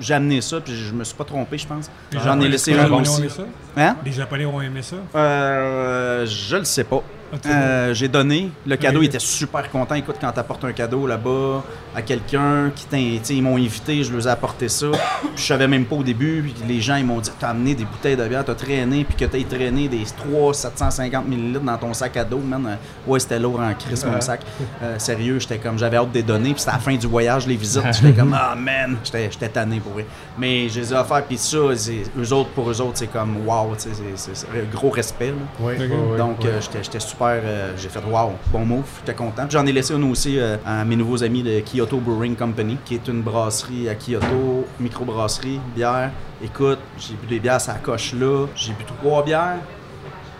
j'ai 0.00 0.14
amené 0.14 0.40
ça, 0.40 0.60
puis 0.60 0.74
je 0.74 0.92
me 0.94 1.04
suis 1.04 1.16
pas 1.16 1.24
trompé, 1.24 1.58
je 1.58 1.66
pense. 1.66 1.90
Les 2.12 2.18
J'en 2.20 2.40
ai 2.40 2.48
laissé 2.48 2.72
les 2.72 2.78
un 2.78 2.82
Japonais 2.82 3.08
ont 3.08 3.12
aussi. 3.12 3.20
aimé 3.22 3.28
ça? 3.30 3.42
Hein? 3.76 3.96
Les 4.04 4.12
Japonais 4.12 4.44
ont 4.46 4.60
aimé 4.60 4.82
ça? 4.82 4.96
Euh, 5.14 6.26
je 6.26 6.56
le 6.56 6.64
sais 6.64 6.84
pas. 6.84 7.02
Tu 7.40 7.48
Euh, 7.48 7.94
j'ai 7.94 8.08
donné. 8.08 8.50
Le 8.66 8.76
cadeau 8.76 8.98
Oui. 9.00 9.06
il 9.06 9.08
était 9.08 9.18
super 9.18 9.70
content. 9.70 9.94
Écoute, 9.94 10.16
quand 10.20 10.30
t'apportes 10.32 10.64
un 10.64 10.72
cadeau 10.72 11.06
là-bas 11.06 11.62
à 11.94 12.02
quelqu'un 12.02 12.70
qui 12.74 12.86
tu 13.22 13.32
ils 13.34 13.42
m'ont 13.42 13.56
invité, 13.56 14.02
je 14.04 14.12
leur 14.12 14.26
ai 14.26 14.30
apporté 14.30 14.68
ça. 14.68 14.86
Puis 14.90 15.30
je 15.36 15.42
savais 15.42 15.66
même 15.68 15.84
pas 15.86 15.96
au 15.96 16.02
début. 16.02 16.42
Puis 16.42 16.54
les 16.68 16.80
gens 16.80 16.96
ils 16.96 17.04
m'ont 17.06 17.20
dit 17.20 17.30
T'as 17.40 17.48
amené 17.48 17.74
des 17.74 17.84
bouteilles 17.84 18.16
de 18.16 18.26
bière, 18.28 18.44
t'as 18.44 18.54
traîné, 18.54 19.04
puis 19.04 19.16
que 19.16 19.24
t'as 19.24 19.42
traîné 19.44 19.88
des 19.88 20.04
3 20.04 20.52
750 20.52 21.24
ml 21.28 21.60
dans 21.64 21.78
ton 21.78 21.94
sac 21.94 22.16
à 22.16 22.24
dos, 22.24 22.38
man. 22.38 22.66
Euh, 22.66 22.74
Ouais, 23.06 23.18
c'était 23.18 23.38
lourd 23.38 23.60
en 23.60 23.72
crise, 23.74 24.04
mon 24.04 24.20
sac. 24.20 24.40
Euh, 24.82 24.98
sérieux, 24.98 25.38
j'étais 25.38 25.58
comme 25.58 25.78
j'avais 25.78 25.96
hâte 25.96 26.10
de 26.10 26.14
les 26.18 26.22
donner. 26.22 26.50
Puis 26.50 26.60
c'était 26.60 26.70
à 26.70 26.74
la 26.74 26.78
fin 26.80 26.94
du 26.94 27.06
voyage, 27.06 27.46
les 27.46 27.56
visites. 27.56 27.82
J'étais 27.92 28.12
comme 28.12 28.34
Ah 28.38 28.54
man, 28.54 28.96
j'étais 29.04 29.30
j'étais 29.30 29.48
tanné 29.48 29.80
pour 29.80 29.98
eux. 29.98 30.04
Mais 30.38 30.68
je 30.68 30.80
les 30.80 30.92
ai 30.92 30.96
offerts, 30.96 31.24
puis 31.24 31.38
ça, 31.38 31.56
eux 31.58 32.32
autres, 32.32 32.50
pour 32.50 32.70
eux 32.70 32.80
autres, 32.80 32.96
c'est 32.98 33.06
comme 33.06 33.46
wow, 33.46 33.74
tu 33.76 33.88
sais, 33.88 33.90
c'est- 34.16 34.70
gros 34.72 34.90
respect. 34.90 35.28
là. 35.60 35.64
Ouais, 35.66 35.76
Donc, 36.18 36.40
ouais. 36.40 36.46
euh, 36.50 36.60
j'étais 36.60 36.82
j'étais 36.82 37.00
super. 37.00 37.21
Euh, 37.30 37.72
j'ai 37.76 37.88
fait 37.88 38.00
wow, 38.00 38.32
bon 38.50 38.64
move, 38.64 38.84
j'étais 39.00 39.16
content. 39.16 39.46
J'en 39.48 39.66
ai 39.66 39.72
laissé 39.72 39.94
une 39.94 40.10
aussi 40.10 40.38
euh, 40.38 40.56
à 40.64 40.84
mes 40.84 40.96
nouveaux 40.96 41.22
amis 41.22 41.42
de 41.42 41.60
Kyoto 41.60 41.98
Brewing 41.98 42.36
Company, 42.36 42.78
qui 42.84 42.94
est 42.94 43.08
une 43.08 43.22
brasserie 43.22 43.88
à 43.88 43.94
Kyoto, 43.94 44.66
microbrasserie, 44.80 45.60
bière. 45.74 46.10
Écoute, 46.42 46.78
j'ai 46.98 47.14
bu 47.14 47.26
des 47.26 47.40
bières 47.40 47.68
à 47.68 47.74
coche 47.74 48.14
là. 48.14 48.46
J'ai 48.56 48.72
bu 48.72 48.84
trois 48.84 49.24
bières. 49.24 49.58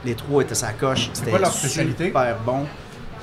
Les 0.05 0.15
trois 0.15 0.43
étaient 0.43 0.55
sa 0.55 0.73
coche. 0.73 1.11
C'était 1.13 1.39
leur 1.39 1.53
spécialité? 1.53 2.07
super 2.07 2.37
bon. 2.45 2.67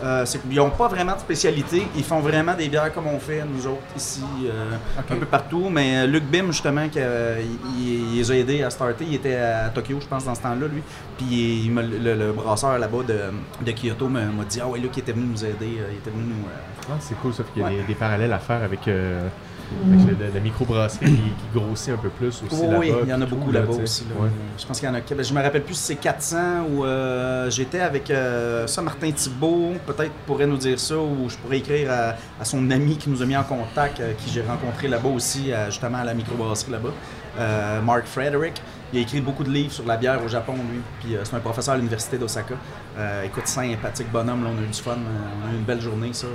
Euh, 0.04 0.26
c'est 0.26 0.39
qu'ils 0.41 0.56
n'ont 0.56 0.70
pas 0.70 0.88
vraiment 0.88 1.14
de 1.14 1.20
spécialité. 1.20 1.86
Ils 1.95 2.04
font 2.04 2.20
vraiment 2.20 2.54
des 2.54 2.70
bières 2.70 2.93
comme 2.93 3.08
on 3.08 3.20
fait, 3.20 3.43
nous 3.45 3.68
autres, 3.68 3.82
ici, 3.97 4.24
euh, 4.45 4.76
un 4.97 5.02
peu 5.16 5.26
partout. 5.26 5.70
Mais 5.70 5.97
euh, 5.97 6.08
Luc 6.08 6.24
Bim, 6.24 6.47
justement, 6.47 6.88
qui, 6.88 7.00
euh, 7.02 7.41
il, 7.78 8.16
les 8.18 8.32
a 8.32 8.36
aidés 8.36 8.64
à 8.64 8.70
starter. 8.70 9.06
Il 9.08 9.16
était 9.16 9.36
à 9.36 9.70
Tokyo, 9.70 9.97
je 10.00 10.08
pense, 10.08 10.24
dans 10.26 10.36
ce 10.36 10.41
temps-là, 10.41 10.68
lui. 10.68 10.82
Puis 11.18 11.66
il 11.66 11.74
le, 11.76 12.16
le 12.16 12.32
brasseur 12.32 12.80
là-bas 12.80 13.04
de, 13.08 13.66
de 13.66 13.72
Kyoto 13.72 14.08
m'a 14.08 14.22
dit 14.47 14.60
Ah 14.64 14.68
ouais, 14.68 14.80
Luc, 14.80 14.91
il 14.95 15.00
était 15.00 15.12
venu 15.12 15.26
nous 15.26 15.43
aider. 15.43 15.78
Il 15.91 15.97
était 15.97 16.12
venu 16.12 16.24
nous. 16.30 16.45
Ah, 16.89 16.95
c'est 17.00 17.20
cool, 17.20 17.34
ça. 17.34 17.43
qu'il 17.54 17.62
y 17.62 17.66
a 17.66 17.70
Ouais. 17.70 17.76
des, 17.78 17.84
des 17.84 17.95
parallèles 17.95 18.32
à 18.34 18.39
faire 18.39 18.64
avec, 18.64 18.88
avec 19.93 20.07
le- 20.20 20.26
le- 20.28 20.34
la 20.34 20.39
microbrasserie 20.39 21.05
qui, 21.05 21.15
qui 21.15 21.59
grossit 21.59 21.89
un 21.93 21.97
peu 21.97 22.09
plus 22.09 22.28
aussi 22.28 22.45
Oui, 22.78 22.91
il 23.03 23.09
y 23.09 23.13
en 23.13 23.22
a 23.22 23.26
beaucoup 23.26 23.51
là, 23.51 23.61
là-bas 23.61 23.74
aussi. 23.84 24.05
là. 24.09 24.24
Ouais. 24.24 24.30
Je 24.57 24.65
pense 24.65 24.80
qu'il 24.80 24.88
y 24.89 24.91
en 24.91 24.95
a. 24.95 24.99
ben, 25.01 25.24
Je 25.24 25.34
me 25.34 25.41
rappelle 25.41 25.63
plus 25.63 25.76
si 25.76 25.84
c'est 25.84 25.95
400 25.95 26.38
ou 26.72 26.86
euh, 26.86 27.49
j'étais 27.49 27.80
avec 27.82 28.09
euh, 28.11 28.67
ça, 28.67 28.82
Martin 28.82 29.11
Thibault, 29.11 29.74
peut-être 29.86 30.11
pourrait 30.26 30.47
nous 30.47 30.57
dire 30.57 30.80
ça, 30.80 30.97
ou 30.97 31.30
je 31.30 31.38
pourrais 31.38 31.59
écrire 31.59 31.91
à, 31.91 32.15
à 32.41 32.45
son 32.45 32.70
ami 32.72 32.97
qui 32.97 33.09
nous 33.09 33.22
a 33.22 33.26
mis 33.26 33.38
en 33.38 33.43
contact, 33.43 33.99
euh, 33.99 34.13
qui 34.17 34.30
j'ai 34.32 34.41
rencontré 34.41 34.88
là-bas 34.88 35.09
aussi, 35.09 35.51
à- 35.53 35.70
justement 35.70 35.99
à 35.99 36.03
la 36.03 36.13
microbrasserie 36.13 36.72
là-bas, 36.72 36.89
euh, 37.39 37.82
Mark 37.82 38.05
Frederick. 38.05 38.61
Il 38.91 38.97
a 38.97 39.01
écrit 39.03 39.22
beaucoup 39.22 39.43
de 39.43 39.51
livres 39.51 39.72
sur 39.72 39.86
la 39.86 39.97
bière 39.97 40.20
au 40.26 40.28
Japon, 40.28 40.53
lui. 40.53 40.80
Puis 40.99 41.15
euh, 41.15 41.20
c'est 41.24 41.36
un 41.36 41.39
professeur 41.39 41.76
à 41.76 41.78
l'université 41.78 42.17
d'Osaka. 42.17 42.55
Euh, 42.97 43.24
écoute, 43.24 43.45
sympathique 43.47 44.11
bonhomme, 44.11 44.43
là, 44.43 44.49
on 44.51 44.59
a 44.59 44.63
eu 44.63 44.67
du 44.67 44.82
fun, 44.82 44.93
euh, 44.93 44.95
on 45.45 45.49
a 45.49 45.53
eu 45.53 45.57
une 45.57 45.63
belle 45.63 45.80
journée, 45.80 46.09
ça. 46.11 46.26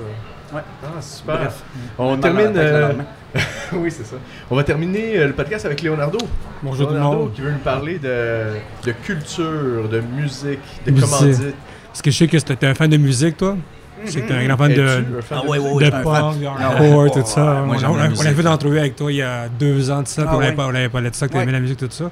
Euh. 0.52 0.56
Ouais. 0.56 0.62
Ah, 0.84 1.00
super. 1.02 1.36
Bref. 1.38 1.62
On 1.98 2.16
termine. 2.16 2.52
euh, 2.56 2.88
lendemain. 2.88 3.04
oui, 3.72 3.90
c'est 3.90 4.04
ça. 4.06 4.16
On 4.50 4.56
va 4.56 4.62
terminer 4.64 5.18
euh, 5.18 5.26
le 5.28 5.32
podcast 5.32 5.66
avec 5.66 5.82
Leonardo. 5.82 6.18
Bonjour 6.62 6.86
tout 6.86 6.92
le 6.92 6.98
Leonardo 6.98 7.18
monde. 7.18 7.32
qui 7.32 7.40
veut 7.40 7.50
nous 7.52 7.58
parler 7.58 7.98
de, 7.98 8.54
de 8.84 8.92
culture, 8.92 9.88
de 9.90 10.00
musique, 10.00 10.58
de 10.86 10.90
Musique. 10.92 11.08
commandite. 11.10 11.54
Parce 11.88 12.02
que 12.02 12.10
je 12.10 12.16
sais 12.18 12.28
que 12.28 12.36
t'es 12.36 12.66
un 12.66 12.74
fan 12.74 12.90
de 12.90 12.96
musique, 12.96 13.36
toi. 13.36 13.56
Je 14.04 14.10
sais 14.10 14.20
que 14.20 14.28
t'es 14.28 14.34
un 14.34 14.44
grand 14.46 14.56
fan 14.58 14.74
de, 14.74 14.86
fan 15.22 15.38
Ah 15.40 15.42
de 15.44 15.48
ouais, 15.48 15.58
ouais, 15.58 15.84
de 15.86 15.90
punk, 15.90 16.40
de 16.40 16.46
Ah 16.46 16.66
hardcore, 16.72 17.10
tout 17.12 17.22
ça. 17.26 17.44
Ouais, 17.62 17.66
moi, 17.66 17.76
on, 17.88 17.98
a, 17.98 18.08
musique. 18.08 18.24
on 18.24 18.28
a 18.30 18.34
fait 18.34 18.40
une 18.42 18.48
entrevue 18.48 18.78
avec 18.78 18.96
toi 18.96 19.10
il 19.10 19.16
y 19.16 19.22
a 19.22 19.48
deux 19.48 19.90
ans 19.90 20.02
de 20.02 20.06
ça, 20.08 20.22
puis 20.22 20.30
Ah 20.32 20.36
on 20.36 20.40
l'avait 20.40 20.50
ouais. 20.50 20.56
pas, 20.56 20.66
on 20.66 20.70
l'avait 20.70 20.88
parlé 20.90 21.10
de 21.10 21.14
ça, 21.14 21.26
que 21.26 21.32
tu 21.32 21.38
Ouais. 21.38 21.42
aimais 21.44 21.52
la 21.52 21.60
musique, 21.60 21.78
tout 21.78 21.86
ça. 21.90 22.04
ouais. 22.04 22.10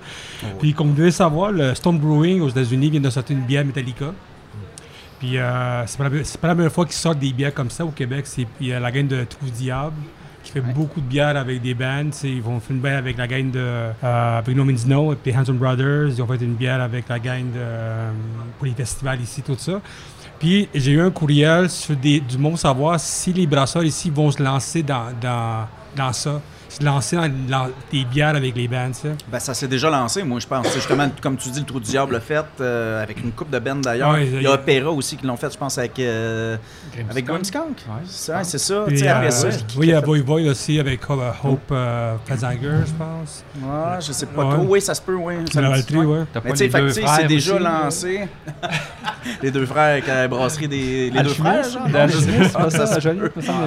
Puis 0.59 0.73
comme 0.73 0.89
vous 0.89 0.95
devez 0.95 1.11
savoir, 1.11 1.53
le 1.53 1.75
Stone 1.75 1.99
Brewing 1.99 2.41
aux 2.41 2.49
États-Unis 2.49 2.89
vient 2.91 3.01
de 3.01 3.11
sortir 3.11 3.37
une 3.37 3.45
bière 3.45 3.65
Metallica. 3.65 4.07
Puis 5.23 5.39
euh, 5.39 5.87
c'est 5.87 5.99
pas, 5.99 6.09
la- 6.09 6.25
c'est 6.25 6.41
pas 6.41 6.49
la 6.49 6.55
première 6.55 6.73
fois 6.73 6.85
qu'ils 6.85 6.95
sortent 6.97 7.21
des 7.21 7.33
bières 7.33 7.55
comme 7.55 7.71
ça 7.71 7.85
au 7.85 7.91
Québec. 7.93 8.27
C'est 8.27 8.45
puis, 8.45 8.73
euh, 8.73 8.81
la 8.81 8.91
gang 8.91 9.07
de 9.07 9.23
Trou 9.23 9.47
Diable 9.47 9.95
qui 10.43 10.51
fait 10.51 10.61
beaucoup 10.61 11.01
de 11.01 11.07
bières 11.07 11.37
avec 11.37 11.63
des 11.63 11.75
bands. 11.75 12.11
Ils 12.25 12.43
vont 12.43 12.59
faire 12.59 12.73
une 12.75 12.83
bière 12.83 12.99
avec 12.99 13.17
la 13.17 13.29
gang 13.29 13.49
de 13.49 13.61
euh, 13.61 14.39
avec 14.39 14.57
No 14.57 14.65
Means 14.65 14.85
No 14.89 15.13
et 15.13 15.17
puis 15.17 15.33
Hanson 15.33 15.55
Brothers. 15.55 16.09
Ils 16.09 16.21
ont 16.21 16.27
fait 16.27 16.43
une 16.45 16.55
bière 16.55 16.81
avec 16.81 17.09
la 17.09 17.21
gang 17.21 17.45
de 17.45 17.59
euh, 17.59 18.11
pour 18.59 18.67
les 18.67 18.73
festivals 18.73 19.21
ici, 19.21 19.43
tout 19.43 19.55
ça. 19.57 19.81
Puis 20.41 20.69
j'ai 20.75 20.91
eu 20.91 21.01
un 21.01 21.11
courriel 21.13 21.71
sur 21.71 21.95
des, 21.95 22.19
du 22.19 22.37
monde 22.37 22.59
savoir 22.59 22.99
si 22.99 23.33
les 23.33 23.47
brasseurs 23.47 23.85
ici 23.85 24.11
vont 24.11 24.33
se 24.33 24.43
lancer 24.43 24.83
dans, 24.83 25.13
dans, 25.21 25.69
dans 25.95 26.13
ça. 26.13 26.41
Se 26.79 26.85
lancer 26.85 27.17
dans, 27.49 27.69
des 27.91 28.05
bières 28.05 28.35
avec 28.37 28.57
les 28.57 28.67
bands. 28.69 28.91
sais. 28.93 29.13
Ben, 29.31 29.39
ça 29.39 29.53
s'est 29.55 29.69
déjà 29.69 29.91
lancé, 29.91 30.23
moi, 30.23 30.41
je 30.41 30.47
pense. 30.47 30.73
Justement, 30.75 31.09
comme 31.21 31.37
tu 31.37 31.51
dis, 31.51 31.61
le 31.61 31.67
Trou 31.67 31.81
du 31.81 31.91
Diable 31.91 32.15
l'a 32.15 32.21
fait, 32.21 32.45
euh, 32.61 33.03
avec 33.03 33.23
une 33.23 33.33
coupe 33.33 33.51
de 33.51 33.59
bands 33.59 33.77
d'ailleurs. 33.77 34.13
Ouais, 34.13 34.27
il 34.27 34.43
y 34.43 34.47
a 34.47 34.51
a- 34.51 34.55
Opera 34.55 34.91
aussi 34.91 35.17
qui 35.17 35.27
l'ont 35.27 35.37
fait, 35.37 35.53
je 35.53 35.59
pense, 35.59 35.77
avec, 35.79 35.99
euh, 35.99 36.57
Grimmskunk. 36.97 37.55
avec. 37.57 38.07
C'est 38.07 38.33
ouais, 38.35 38.45
c'est 38.45 38.59
ça. 38.59 38.85
Puis, 38.87 39.07
euh, 39.07 39.31
ça, 39.31 39.49
qui- 39.51 39.79
oui, 39.79 39.87
il 39.89 39.91
y 39.91 39.95
a 39.95 40.01
Boy 40.01 40.23
Boy 40.23 40.49
aussi 40.49 40.79
avec 40.81 41.01
euh, 41.11 41.31
Hope 41.45 41.61
euh, 41.73 42.15
Fazanger, 42.27 42.87
je 42.87 42.93
pense. 42.93 43.45
Ouais, 43.63 43.99
je 44.01 44.13
sais 44.13 44.27
pas 44.27 44.45
Ouais. 44.45 44.55
trop. 44.55 44.65
Oui, 44.69 44.81
ça 44.81 44.95
se 44.95 45.03
peut, 45.03 45.15
oui. 45.17 45.35
Ça 45.53 45.61
La 45.61 45.71
ouais. 45.71 45.83
T'as 46.33 46.41
Mais 46.45 46.51
pas 46.51 46.57
tu 46.57 46.71
sais, 46.71 47.03
c'est 47.17 47.27
déjà 47.27 47.59
lancé. 47.59 48.29
les 49.43 49.51
deux 49.51 49.67
frères 49.67 49.93
avec 49.93 50.07
la 50.07 50.29
brasserie 50.29 50.69
des 50.69 51.11
les 51.11 51.23
deux 51.23 51.29
frères, 51.31 51.63
genre. 51.69 51.83
La 51.93 52.07
non? 52.07 52.15
Alchimiste, 52.15 52.43
c'est 52.45 52.53
pas 52.53 52.61
Ah, 52.65 52.71
ça, 52.71 53.01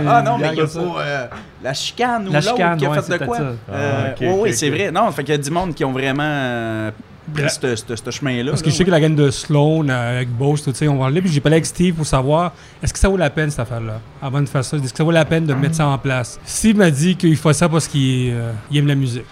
Ah 0.08 0.22
non, 0.22 0.38
mais 0.38 0.50
il 0.54 0.58
y 0.58 0.62
a 0.62 0.68
ça. 0.68 0.80
pas 0.80 1.00
euh, 1.02 1.28
la 1.64 1.74
chicane 1.74 2.28
ou 2.28 2.32
La 2.32 2.40
l'autre 2.40 2.52
chicane, 2.52 2.78
qui 2.78 2.86
a 2.86 2.90
fait 3.02 3.12
de 3.14 3.18
c'est 3.20 3.26
quoi? 3.26 3.40
Euh, 3.40 3.54
Ah, 3.72 4.14
ok, 4.22 4.28
oui, 4.42 4.54
c'est 4.54 4.70
vrai. 4.70 4.92
Non, 4.92 5.12
fait 5.12 5.24
qu'il 5.24 5.34
y 5.34 5.38
a 5.38 5.42
du 5.42 5.50
monde 5.52 5.74
qui 5.74 5.84
ont 5.86 5.92
vraiment 5.92 6.24
euh, 6.24 6.92
pris 7.34 7.50
ce 7.50 7.76
ce- 7.76 7.96
ce 7.96 8.12
chemin-là. 8.12 8.52
Parce 8.52 8.62
que 8.62 8.68
là, 8.68 8.72
je 8.72 8.78
sais 8.78 8.86
que 8.86 8.92
la 8.92 9.00
gang 9.00 9.16
de 9.16 9.32
Sloan 9.32 9.90
euh, 9.90 10.16
avec 10.18 10.30
Bosch, 10.30 10.62
tout 10.64 10.72
ça, 10.74 10.86
on 10.88 10.98
va 10.98 11.08
aller. 11.08 11.22
Puis 11.22 11.32
j'ai 11.32 11.42
parlé 11.42 11.56
avec 11.56 11.66
Steve 11.66 11.96
pour 11.96 12.06
savoir 12.06 12.54
est-ce 12.84 12.94
que 12.94 13.00
ça 13.00 13.10
vaut 13.10 13.18
la 13.18 13.30
peine 13.30 13.50
cette 13.50 13.60
affaire-là 13.62 14.00
avant 14.22 14.42
de 14.42 14.48
faire 14.48 14.64
ça? 14.64 14.78
Est-ce 14.78 14.92
que 14.92 14.98
ça 14.98 15.04
vaut 15.04 15.12
la 15.12 15.26
peine 15.26 15.46
de 15.46 15.54
mettre 15.54 15.76
ça 15.76 15.88
en 15.88 15.98
place? 15.98 16.40
Steve 16.46 16.78
m'a 16.78 16.92
dit 16.92 17.16
qu'il 17.16 17.36
faut 17.38 17.52
ça 17.54 17.68
parce 17.70 17.88
qu'il 17.88 18.32
euh, 18.34 18.52
il 18.72 18.78
aime 18.78 18.88
la 18.88 18.96
musique. 18.96 19.26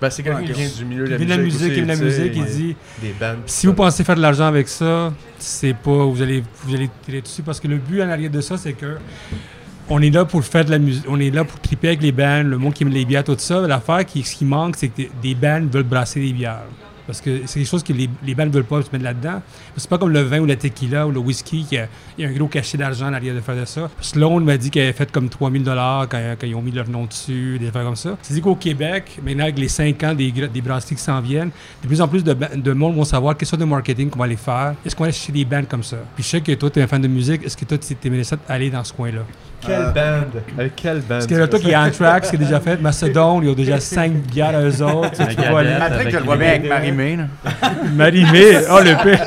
Ben, 0.00 0.10
c'est 0.10 0.24
quelqu'un 0.24 0.40
Ouais, 0.40 0.46
qui 0.46 0.52
vient 0.52 0.68
du 0.68 0.84
milieu 0.84 1.04
de 1.06 1.16
Il 1.16 1.28
la 1.28 1.34
aime 1.36 1.40
la 1.40 1.44
musique. 1.44 1.72
il 1.74 1.78
aime 1.78 1.86
la 1.86 1.96
musique. 1.96 2.32
Il 2.34 2.44
dit 2.44 2.76
Des 3.00 3.14
bands. 3.20 3.36
si 3.46 3.68
vous 3.68 3.72
pensez 3.72 4.02
faire 4.02 4.16
de 4.16 4.20
l'argent 4.20 4.46
avec 4.46 4.66
ça, 4.66 5.12
c'est 5.38 5.74
pas 5.74 6.04
vous 6.04 6.20
allez 6.20 6.42
vous 6.64 6.74
allez 6.74 6.90
tirer 7.04 7.20
dessus 7.20 7.42
parce 7.42 7.60
que 7.60 7.68
le 7.68 7.76
but 7.76 8.02
en 8.02 8.10
arrière 8.10 8.30
de 8.30 8.40
ça, 8.40 8.56
c'est 8.58 8.72
que 8.72 8.96
on 9.94 10.00
est 10.00 10.10
là 10.10 10.24
pour 10.24 10.42
faire 10.44 10.64
de 10.64 10.70
la 10.70 10.78
musique, 10.78 11.04
on 11.08 11.20
est 11.20 11.30
là 11.30 11.44
pour 11.44 11.60
triper 11.60 11.88
avec 11.88 12.02
les 12.02 12.12
bands, 12.12 12.42
le 12.42 12.56
monde 12.58 12.72
qui 12.74 12.82
aime 12.82 12.88
les 12.90 13.04
bières, 13.04 13.24
tout 13.24 13.36
ça. 13.38 13.60
L'affaire 13.66 14.04
qui, 14.06 14.22
ce 14.22 14.34
qui 14.36 14.44
manque, 14.44 14.76
c'est 14.76 14.88
que 14.88 15.02
des 15.22 15.34
bands 15.34 15.60
veulent 15.70 15.82
brasser 15.82 16.20
des 16.20 16.32
bières. 16.32 16.62
Parce 17.04 17.20
que 17.20 17.40
c'est 17.46 17.58
quelque 17.58 17.68
chose 17.68 17.82
que 17.82 17.92
les, 17.92 18.08
les 18.24 18.34
bands 18.34 18.46
ne 18.46 18.50
veulent 18.52 18.62
pas 18.64 18.80
se 18.80 18.86
mettre 18.92 19.04
là-dedans. 19.04 19.42
C'est 19.76 19.90
pas 19.90 19.98
comme 19.98 20.12
le 20.12 20.22
vin 20.22 20.38
ou 20.38 20.46
la 20.46 20.54
tequila 20.54 21.06
ou 21.06 21.10
le 21.10 21.18
whisky, 21.18 21.64
qui 21.68 21.76
a- 21.76 21.88
y 22.16 22.24
a 22.24 22.28
un 22.28 22.32
gros 22.32 22.46
cachet 22.46 22.78
d'argent 22.78 23.08
en 23.08 23.12
arrière 23.12 23.34
de 23.34 23.40
faire 23.40 23.56
de 23.56 23.64
ça. 23.64 23.90
Sloan 24.00 24.38
m'a 24.40 24.56
dit 24.56 24.70
qu'elle 24.70 24.84
avait 24.84 24.92
fait 24.92 25.10
comme 25.10 25.28
3000 25.28 25.64
dollars 25.64 26.06
quand, 26.08 26.20
quand 26.40 26.46
ils 26.46 26.54
ont 26.54 26.62
mis 26.62 26.70
leur 26.70 26.88
nom 26.88 27.04
dessus, 27.04 27.58
des 27.58 27.68
affaires 27.68 27.82
comme 27.84 27.96
ça. 27.96 28.16
C'est 28.22 28.34
dit 28.34 28.40
qu'au 28.40 28.54
Québec, 28.54 29.18
maintenant 29.22 29.42
avec 29.42 29.58
les 29.58 29.66
5 29.68 30.02
ans 30.04 30.14
des, 30.14 30.30
des 30.30 30.60
brasseries 30.62 30.94
qui 30.94 31.02
s'en 31.02 31.20
viennent, 31.20 31.50
de 31.82 31.88
plus 31.88 32.00
en 32.00 32.06
plus 32.06 32.22
de 32.22 32.72
monde 32.72 32.94
vont 32.94 33.04
savoir 33.04 33.36
quelle 33.36 33.48
sorte 33.48 33.60
de 33.60 33.66
marketing 33.66 34.08
qu'on 34.08 34.20
va 34.20 34.26
aller 34.26 34.36
faire. 34.36 34.74
Est-ce 34.86 34.94
qu'on 34.94 35.02
va 35.02 35.06
aller 35.08 35.12
chercher 35.12 35.32
des 35.32 35.44
bands 35.44 35.64
comme 35.68 35.82
ça? 35.82 35.96
Puis 36.14 36.22
je 36.22 36.28
sais 36.28 36.40
que 36.40 36.52
toi, 36.52 36.70
tu 36.70 36.78
es 36.78 36.82
un 36.82 36.86
fan 36.86 37.02
de 37.02 37.08
musique. 37.08 37.44
Est-ce 37.44 37.56
que 37.56 37.64
toi, 37.64 37.76
tu 37.78 37.96
aimerais 38.06 38.24
ça 38.24 38.36
aller 38.48 38.70
dans 38.70 38.84
ce 38.84 38.92
coin-là? 38.92 39.22
Quelle 39.64 39.80
Euh, 39.80 39.90
band 39.92 40.40
Avec 40.58 40.76
quelle 40.76 40.98
band 41.00 41.06
Parce 41.08 41.26
que 41.26 41.34
là, 41.34 41.46
toi 41.48 41.58
qui 41.58 41.70
est 41.70 41.76
Anthrax, 41.76 42.30
qui 42.30 42.36
est 42.36 42.38
déjà 42.38 42.60
fait, 42.60 42.80
Macedon, 42.80 43.40
ils 43.42 43.48
ont 43.50 43.54
déjà 43.54 43.78
5 43.80 44.12
bières 44.12 44.56
à 44.56 44.60
eux 44.62 44.82
autres. 44.82 45.10
Tu 45.12 45.36
pas 45.36 45.58
aller. 45.60 45.76
Patrick, 45.78 46.10
je 46.10 46.16
le 46.18 46.22
vois 46.24 46.36
bien 46.36 46.48
avec 46.48 46.68
Marie-Mé. 46.68 47.16
là. 47.16 47.24
Marie-Mé, 47.94 48.58
oh 48.70 48.78
le 48.80 49.02
pire! 49.02 49.24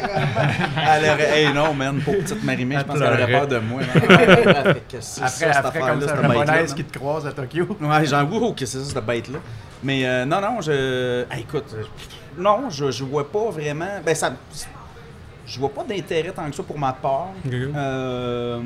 Elle 0.98 1.10
aurait, 1.10 1.42
hey 1.42 1.54
non, 1.54 1.74
man, 1.74 2.00
pour 2.00 2.16
petite 2.18 2.44
Marie-Mé, 2.44 2.78
je 2.80 2.84
pense 2.84 3.00
qu'elle 3.00 3.08
aurait 3.14 3.32
peur 3.32 3.48
de 3.48 3.60
moi. 3.60 3.82
Qu'est-ce 4.90 5.22
Après, 5.22 5.58
après 5.58 5.80
comme 5.80 6.02
ça, 6.02 6.16
man? 6.16 6.66
qui 6.76 6.84
te 6.84 6.98
croise 6.98 7.26
à 7.28 7.32
Tokyo. 7.32 7.78
Ouais, 7.82 8.06
j'en 8.06 8.26
vois 8.26 8.52
que 8.52 8.66
c'est 8.66 8.78
ça, 8.80 8.94
cette 8.94 9.06
bête-là? 9.06 9.40
Mais 9.84 10.06
euh, 10.06 10.26
non, 10.26 10.42
non, 10.42 10.62
je. 10.62 11.24
Écoute, 11.40 11.76
euh, 11.76 11.84
non, 12.38 12.70
je, 12.70 12.92
je 12.92 13.04
vois 13.04 13.30
pas 13.32 13.50
vraiment. 13.52 13.86
Ben, 14.06 14.16
ça. 14.16 14.34
Je 15.48 15.60
vois 15.60 15.70
pas 15.70 15.84
d'intérêt 15.84 16.32
tant 16.32 16.50
que 16.50 16.56
ça 16.56 16.64
pour 16.64 16.80
ma 16.80 16.92
part. 16.92 17.28
Euh. 17.54 18.60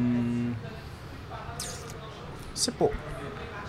Je 2.60 2.64
sais 2.66 2.72
pas. 2.72 2.90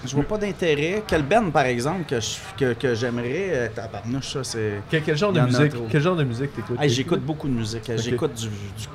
Je 0.05 0.15
vois 0.15 0.25
pas 0.25 0.39
d'intérêt. 0.39 1.03
Quel 1.07 1.23
Ben, 1.23 1.51
par 1.51 1.67
exemple, 1.67 2.05
que, 2.09 2.19
je- 2.21 2.39
que, 2.59 2.73
que 2.73 2.95
j'aimerais. 2.95 3.51
Euh, 3.53 3.69
tabarnouche, 3.75 4.33
ça, 4.33 4.43
c'est. 4.45 4.81
Quel, 4.91 5.03
quel 5.03 5.17
genre 5.17 5.31
Il 5.31 5.35
de 5.35 5.39
y 5.39 5.43
en 5.43 5.45
a 5.45 5.59
musique 5.59 5.73
trop. 5.75 5.87
Quel 5.91 6.01
genre 6.03 6.17
de 6.17 6.25
musique 6.25 6.55
t'écoutes? 6.57 6.81
Hey, 6.81 6.89
j'écoute 6.89 7.21
beaucoup 7.21 7.47
de 7.49 7.53
musique. 7.53 7.89
J'écoute 7.99 8.35
du, 8.35 8.49
du 8.49 8.89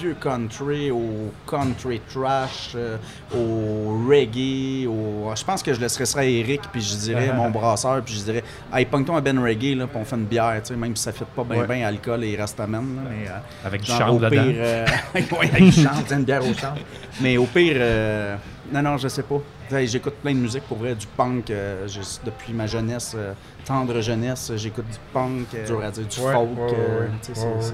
vieux 0.00 0.16
country 0.20 0.90
au 0.90 1.30
country 1.48 2.00
trash, 2.12 2.72
euh, 2.74 2.96
au 3.34 4.08
reggae, 4.08 4.86
au... 4.88 5.32
Je 5.36 5.44
pense 5.44 5.62
que 5.62 5.72
je 5.72 5.80
laisserais 5.80 6.06
ça 6.06 6.20
à 6.20 6.24
Eric, 6.24 6.62
puis 6.72 6.80
je 6.80 6.96
dirais, 6.96 7.32
mon 7.36 7.50
brasseur, 7.50 8.02
puis 8.02 8.14
je 8.14 8.24
dirais, 8.24 8.42
hey, 8.74 8.84
pogne-toi 8.84 9.16
un 9.18 9.20
Ben 9.20 9.38
Reggae, 9.38 9.76
là, 9.76 9.86
puis 9.86 9.96
on 10.00 10.04
fait 10.04 10.16
une 10.16 10.24
bière, 10.24 10.60
tu 10.62 10.68
sais, 10.68 10.76
même 10.76 10.96
si 10.96 11.02
ça 11.04 11.12
fait 11.12 11.24
pas 11.24 11.44
bien 11.44 11.60
Ouais. 11.60 11.66
bien 11.66 11.86
alcool 11.86 12.24
et 12.24 12.36
là, 12.36 12.46
mais... 12.68 13.28
euh, 13.28 13.38
Avec 13.64 13.82
du 13.82 13.86
genre, 13.86 13.98
chanvre 13.98 14.14
au 14.16 14.18
dedans. 14.18 14.30
pire, 14.30 14.54
euh, 14.58 14.86
ouais, 15.14 15.50
avec 15.52 15.64
du 15.64 15.72
chanvre, 15.72 16.02
tu 16.02 16.08
sais, 16.08 16.14
une 16.16 16.24
bière 16.24 16.42
au 16.42 16.52
chanvre. 16.54 16.78
Mais 17.20 17.36
au 17.36 17.44
pire, 17.44 17.76
euh, 17.76 18.36
non, 18.72 18.82
non, 18.82 18.96
je 18.96 19.08
sais 19.08 19.22
pas. 19.22 19.40
J'écoute 19.84 20.14
plein 20.22 20.32
de 20.34 20.38
musique, 20.38 20.62
pour 20.64 20.78
vrai, 20.78 20.94
du 20.94 21.06
punk, 21.06 21.50
euh, 21.50 21.86
depuis 22.24 22.52
ma 22.52 22.66
jeunesse, 22.66 23.14
euh, 23.16 23.32
tendre 23.64 24.00
jeunesse, 24.00 24.52
j'écoute 24.56 24.86
du 24.86 24.98
punk, 25.12 25.46
euh, 25.54 25.66
dur 25.66 25.82
à 25.82 25.90
dire, 25.90 26.06
du 26.06 26.20
Ouais, 26.20 26.32
folk, 26.32 26.48
ouais, 26.70 26.76
ouais, 26.76 27.10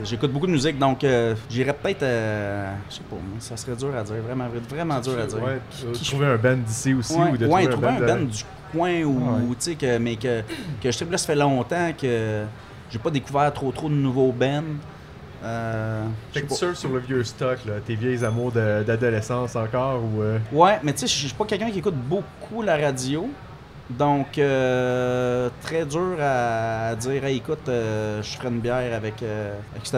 j'écoute 0.05 0.33
beaucoup 0.33 0.47
de 0.47 0.53
musique, 0.53 0.79
donc 0.79 1.05
j'irais 1.51 1.75
peut-être, 1.75 2.01
je 2.89 2.95
sais 2.95 3.03
pas, 3.11 3.17
ça 3.41 3.57
serait 3.57 3.77
dur 3.77 3.95
à 3.95 4.03
dire, 4.03 4.17
vraiment, 4.27 4.49
vraiment 4.69 5.01
dur 5.01 5.19
à 5.19 5.27
dire. 5.27 5.39
Qui- 5.93 6.05
trouver 6.05 6.27
un 6.27 6.37
band 6.37 6.57
d'ici 6.57 6.95
aussi 6.95 7.13
ou 7.33 7.37
de 7.37 7.47
trouver 7.67 7.67
un 7.73 7.77
band, 7.81 7.89
un 7.97 8.01
band 8.19 8.25
du 8.27 8.45
coin 8.73 9.03
ou, 9.03 9.55
tu 9.55 9.57
sais, 9.61 9.75
que, 9.75 9.99
mais 9.99 10.17
que, 10.17 10.41
que 10.81 10.91
je 10.91 10.91
sais 10.91 11.05
que 11.05 11.13
là, 11.13 11.19
ça 11.19 11.27
fait 11.27 11.35
longtemps 11.37 11.93
que 12.01 12.45
j'ai 12.91 12.99
pas 12.99 13.11
découvert 13.11 13.53
trop 13.53 13.71
trop 13.73 13.89
de 13.89 13.95
nouveaux 13.95 14.33
bands. 14.33 14.63
Euh, 15.45 16.05
Fait 16.33 16.43
que 16.43 16.49
tu 16.49 16.55
surfes 16.55 16.79
sur 16.79 16.91
le 16.91 17.01
vieux 17.01 17.25
stock, 17.25 17.59
là, 17.67 17.75
tes 17.85 17.95
vieilles 17.97 18.25
amours 18.25 18.53
d'adolescence 18.53 19.57
encore 19.57 20.01
ou. 20.03 20.23
euh, 20.23 20.39
Ouais, 20.53 20.79
mais 20.83 20.93
tu 20.93 21.01
sais, 21.01 21.07
je 21.09 21.27
suis 21.27 21.35
pas 21.35 21.45
quelqu'un 21.45 21.71
qui 21.71 21.79
écoute 21.81 21.97
beaucoup 21.97 22.63
la 22.63 22.77
radio. 22.77 23.29
Donc, 23.91 24.39
euh, 24.39 25.51
très 25.61 25.85
dur 25.85 26.17
à 26.21 26.95
dire, 26.95 27.25
hey, 27.25 27.39
écoute, 27.39 27.69
euh, 27.69 28.23
je 28.23 28.37
ferai 28.37 28.49
une 28.49 28.61
bière 28.61 28.95
avec, 28.95 29.15
avec 29.73 29.85
cette 29.85 29.97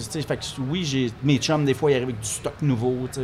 sais, 0.00 0.22
Fait 0.22 0.36
que 0.38 0.44
oui, 0.70 0.84
j'ai 0.84 1.12
mes 1.22 1.36
chums, 1.36 1.64
des 1.64 1.74
fois, 1.74 1.90
ils 1.90 1.94
arrivent 1.94 2.08
avec 2.08 2.20
du 2.20 2.26
stock 2.26 2.54
nouveau. 2.62 2.96
tu 3.12 3.20
sais, 3.20 3.22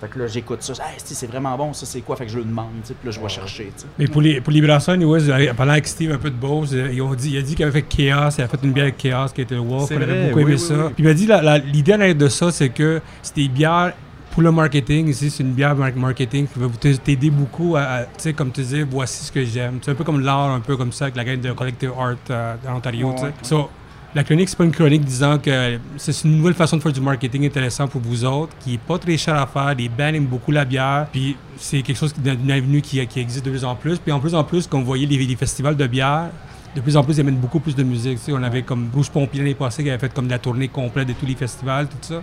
fait 0.00 0.08
que 0.08 0.18
là, 0.18 0.26
j'écoute 0.26 0.62
ça. 0.62 0.72
Hey, 0.74 0.94
c'est 0.98 1.26
vraiment 1.26 1.56
bon, 1.56 1.72
ça, 1.72 1.84
c'est 1.86 2.00
quoi? 2.00 2.16
Fait 2.16 2.24
que 2.26 2.32
je 2.32 2.38
le 2.38 2.44
demande. 2.44 2.68
tu 2.82 2.88
sais, 2.88 2.94
Puis 2.94 3.06
là, 3.08 3.12
je 3.12 3.20
vais 3.20 3.28
chercher. 3.28 3.70
Mais 3.98 4.06
pour 4.06 4.22
les, 4.22 4.40
pour 4.40 4.52
les 4.52 4.60
brasseurs, 4.62 4.94
anyways, 4.94 5.28
euh, 5.30 5.52
pendant 5.54 5.76
Steve 5.84 6.12
un 6.12 6.18
peu 6.18 6.30
de 6.30 6.36
Bose, 6.36 6.72
ils 6.92 7.02
ont 7.02 7.14
dit, 7.14 7.30
il 7.32 7.38
a 7.38 7.42
dit 7.42 7.54
qu'il 7.54 7.64
avait 7.64 7.80
fait 7.80 7.86
Chaos, 7.86 8.30
il 8.38 8.42
a 8.42 8.48
fait 8.48 8.58
une 8.62 8.72
bière 8.72 8.84
avec 8.84 8.96
Chaos 8.98 9.28
qui 9.34 9.42
était 9.42 9.54
le 9.54 9.60
Wolf, 9.60 9.90
on 9.92 9.96
avait 9.96 10.26
beaucoup 10.28 10.40
aimé 10.40 10.52
oui, 10.52 10.58
ça. 10.58 10.74
oui, 10.74 10.80
oui. 10.86 10.92
Puis 10.94 11.04
il 11.04 11.06
m'a 11.06 11.14
dit, 11.14 11.26
la- 11.26 11.42
la- 11.42 11.58
l'idée 11.58 11.92
en 11.94 12.00
arrière 12.00 12.14
de 12.14 12.28
ça, 12.28 12.50
c'est 12.50 12.70
que 12.70 13.00
c'est 13.22 13.36
des 13.36 13.48
bières 13.48 13.92
pour 14.30 14.42
le 14.42 14.52
marketing. 14.52 15.08
Ici, 15.08 15.28
c'est 15.28 15.42
une 15.42 15.52
bière 15.52 15.74
mar- 15.74 15.90
marketing 15.96 16.46
qui 16.46 16.58
va 16.58 16.68
t'aider 17.04 17.30
beaucoup 17.30 17.76
à, 17.76 17.80
à, 17.82 18.02
tu 18.04 18.10
sais, 18.18 18.32
comme 18.32 18.52
tu 18.52 18.60
disais, 18.62 18.84
voici 18.88 19.24
ce 19.24 19.32
que 19.32 19.44
j'aime. 19.44 19.80
C'est 19.82 19.90
un 19.90 19.94
peu 19.94 20.04
comme 20.04 20.20
l'art, 20.20 20.50
un 20.50 20.60
peu 20.60 20.76
comme 20.76 20.92
ça, 20.92 21.06
avec 21.06 21.16
la 21.16 21.24
gang 21.24 21.40
de 21.40 21.52
Collective 21.52 21.90
Art 21.98 22.14
euh, 22.30 22.54
en 22.68 22.76
Ontario, 22.76 23.08
Ouais, 23.08 23.14
tu 23.14 23.20
sais. 23.20 23.26
ouais. 23.26 23.32
So, 23.42 23.68
la 24.14 24.24
chronique, 24.24 24.48
c'est 24.48 24.58
pas 24.58 24.64
une 24.64 24.72
chronique 24.72 25.04
disant 25.04 25.38
que 25.38 25.78
c'est 25.96 26.24
une 26.24 26.36
nouvelle 26.36 26.54
façon 26.54 26.76
de 26.76 26.82
faire 26.82 26.92
du 26.92 27.00
marketing 27.00 27.46
intéressant 27.46 27.86
pour 27.86 28.00
vous 28.00 28.24
autres, 28.24 28.52
qui 28.58 28.74
est 28.74 28.80
pas 28.80 28.98
très 28.98 29.16
cher 29.16 29.36
à 29.36 29.46
faire. 29.46 29.74
Les 29.76 29.88
bands 29.88 30.08
aiment 30.08 30.26
beaucoup 30.26 30.50
la 30.50 30.64
bière, 30.64 31.06
puis 31.12 31.36
c'est 31.56 31.82
quelque 31.82 31.96
chose 31.96 32.12
d'une 32.14 32.50
avenue 32.50 32.82
qui, 32.82 33.06
qui 33.06 33.20
existe 33.20 33.44
de 33.44 33.50
plus 33.50 33.64
en 33.64 33.76
plus. 33.76 33.98
Puis 33.98 34.10
en 34.10 34.18
plus 34.18 34.34
en 34.34 34.42
plus, 34.42 34.66
comme 34.66 34.80
vous 34.80 34.86
voyez 34.86 35.06
les, 35.06 35.16
les 35.16 35.36
festivals 35.36 35.76
de 35.76 35.86
bière, 35.86 36.30
de 36.76 36.80
plus 36.80 36.96
en 36.96 37.02
plus, 37.02 37.16
ils 37.16 37.20
amènent 37.20 37.36
beaucoup 37.36 37.60
plus 37.60 37.74
de 37.74 37.82
musique. 37.82 38.18
Tu 38.18 38.26
sais, 38.26 38.32
on 38.32 38.42
avait 38.42 38.62
comme 38.62 38.86
Bruce 38.86 39.08
Pompier 39.08 39.40
l'année 39.40 39.54
passée 39.54 39.82
qui 39.82 39.90
avait 39.90 39.98
fait 39.98 40.12
comme 40.14 40.28
la 40.28 40.38
tournée 40.38 40.68
complète 40.68 41.08
de 41.08 41.12
tous 41.14 41.26
les 41.26 41.34
festivals, 41.34 41.88
tout 41.88 41.96
ça. 42.00 42.22